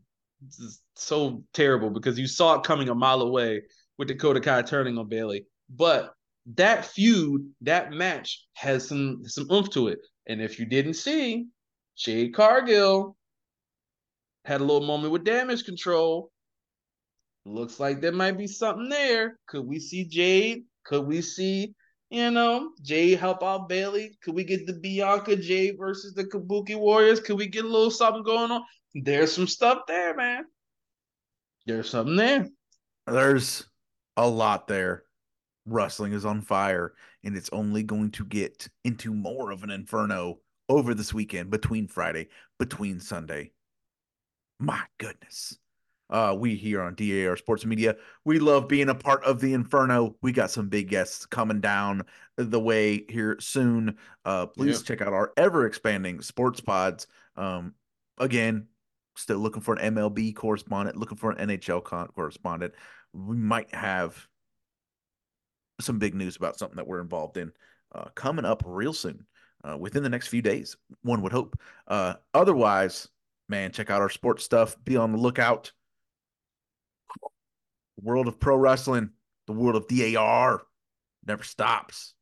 so 0.97 1.45
terrible 1.53 1.91
because 1.91 2.19
you 2.19 2.27
saw 2.27 2.55
it 2.55 2.65
coming 2.65 2.89
a 2.89 2.95
mile 2.95 3.23
away 3.23 3.63
with 3.99 4.09
Dakota 4.09 4.41
Kai 4.41 4.63
turning 4.63 4.99
on 4.99 5.09
Bayley. 5.09 5.47
But 5.69 6.13
that 6.55 6.87
feud, 6.87 7.49
that 7.61 7.93
match 7.93 8.47
has 8.55 8.89
some 8.89 9.23
some 9.25 9.51
oomph 9.51 9.71
to 9.71 9.89
it. 9.89 9.99
And 10.27 10.41
if 10.41 10.59
you 10.59 10.67
didn't 10.67 10.95
see, 10.95 11.47
Jade 11.97 12.35
Cargill 12.35 13.17
had 14.45 14.61
a 14.61 14.65
little 14.65 14.87
moment 14.87 15.13
with 15.13 15.25
damage 15.25 15.65
control 15.65 16.31
looks 17.45 17.81
like 17.81 18.01
there 18.01 18.13
might 18.13 18.39
be 18.39 18.47
something 18.47 18.89
there. 18.89 19.39
Could 19.47 19.67
we 19.67 19.79
see 19.79 20.05
Jade? 20.05 20.65
Could 20.85 21.07
we 21.07 21.23
see, 21.23 21.75
you 22.11 22.31
know, 22.31 22.73
Jay 22.83 23.15
help 23.15 23.43
out 23.43 23.69
Bayley. 23.69 24.19
Could 24.23 24.35
we 24.35 24.45
get 24.45 24.67
the 24.67 24.73
Bianca 24.73 25.37
Jay 25.37 25.71
versus 25.71 26.13
the 26.13 26.25
Kabuki 26.25 26.77
Warriors? 26.77 27.21
Could 27.21 27.39
we 27.39 27.47
get 27.47 27.65
a 27.65 27.69
little 27.69 27.91
something 27.91 28.25
going 28.25 28.51
on? 28.51 28.63
There's 28.95 29.33
some 29.33 29.47
stuff 29.47 29.83
there, 29.87 30.15
man. 30.17 30.45
There's 31.67 31.89
something 31.89 32.17
there. 32.17 32.49
There's 33.07 33.65
a 34.17 34.29
lot 34.29 34.67
there. 34.67 35.05
Wrestling 35.67 36.13
is 36.13 36.25
on 36.25 36.43
fire, 36.43 36.95
and 37.23 37.37
it's 37.37 37.51
only 37.53 37.85
going 37.85 38.11
to 38.13 38.25
get 38.25 38.69
into 38.85 39.15
more 39.15 39.53
of 39.53 39.63
an 39.63 39.71
inferno 39.71 40.39
over 40.69 40.95
this 40.95 41.15
weekend 41.15 41.51
between 41.51 41.87
Friday, 41.87 42.29
between 42.59 42.99
Sunday. 42.99 43.53
My 44.59 44.81
goodness. 44.99 45.57
Uh, 46.11 46.35
we 46.37 46.57
here 46.57 46.83
on 46.83 46.95
DAR 46.97 47.37
Sports 47.37 47.65
Media, 47.65 47.97
we 48.25 48.41
love 48.41 48.67
being 48.67 48.89
a 48.89 48.95
part 48.95 49.23
of 49.25 49.41
the 49.41 49.55
Inferno. 49.55 50.17
We 50.23 50.33
got 50.33 50.51
some 50.51 50.69
big 50.69 50.89
guests 50.89 51.25
coming 51.25 51.61
down 51.61 52.03
the 52.37 52.61
way 52.61 53.05
here 53.09 53.37
soon. 53.39 53.97
Uh, 54.25 54.47
please 54.47 54.83
check 54.83 55.01
out 55.01 55.13
our 55.13 55.33
ever 55.37 55.67
expanding 55.67 56.21
sports 56.21 56.61
pods. 56.61 57.07
Um, 57.37 57.75
again, 58.19 58.67
still 59.17 59.39
looking 59.39 59.63
for 59.63 59.75
an 59.75 59.95
MLB 59.95 60.35
correspondent, 60.35 60.97
looking 60.97 61.19
for 61.19 61.31
an 61.31 61.49
NHL 61.49 61.85
con- 61.85 62.09
correspondent. 62.09 62.75
We 63.13 63.37
might 63.37 63.73
have 63.73 64.27
some 65.81 65.99
big 65.99 66.15
news 66.15 66.37
about 66.37 66.59
something 66.59 66.77
that 66.77 66.87
we're 66.87 67.01
involved 67.01 67.37
in 67.37 67.53
uh, 67.95 68.07
coming 68.15 68.45
up 68.45 68.63
real 68.67 68.93
soon, 68.93 69.27
uh, 69.65 69.77
within 69.77 70.03
the 70.03 70.09
next 70.09 70.29
few 70.29 70.43
days. 70.43 70.77
One 71.03 71.23
would 71.23 71.33
hope. 71.33 71.59
Uh, 71.87 72.15
otherwise, 72.35 73.09
man, 73.49 73.73
check 73.73 73.91
out 73.91 74.03
our 74.03 74.11
sports 74.11 74.45
stuff. 74.45 74.77
Be 74.85 74.97
on 74.97 75.13
the 75.13 75.19
lookout 75.19 75.73
world 78.03 78.29
of 78.29 78.41
pro 78.41 78.57
wrestling, 78.57 79.11
the 79.47 79.53
world 79.53 79.77
of 79.77 79.89
DAR 79.89 80.63
never 81.27 81.45
stops. 81.45 82.15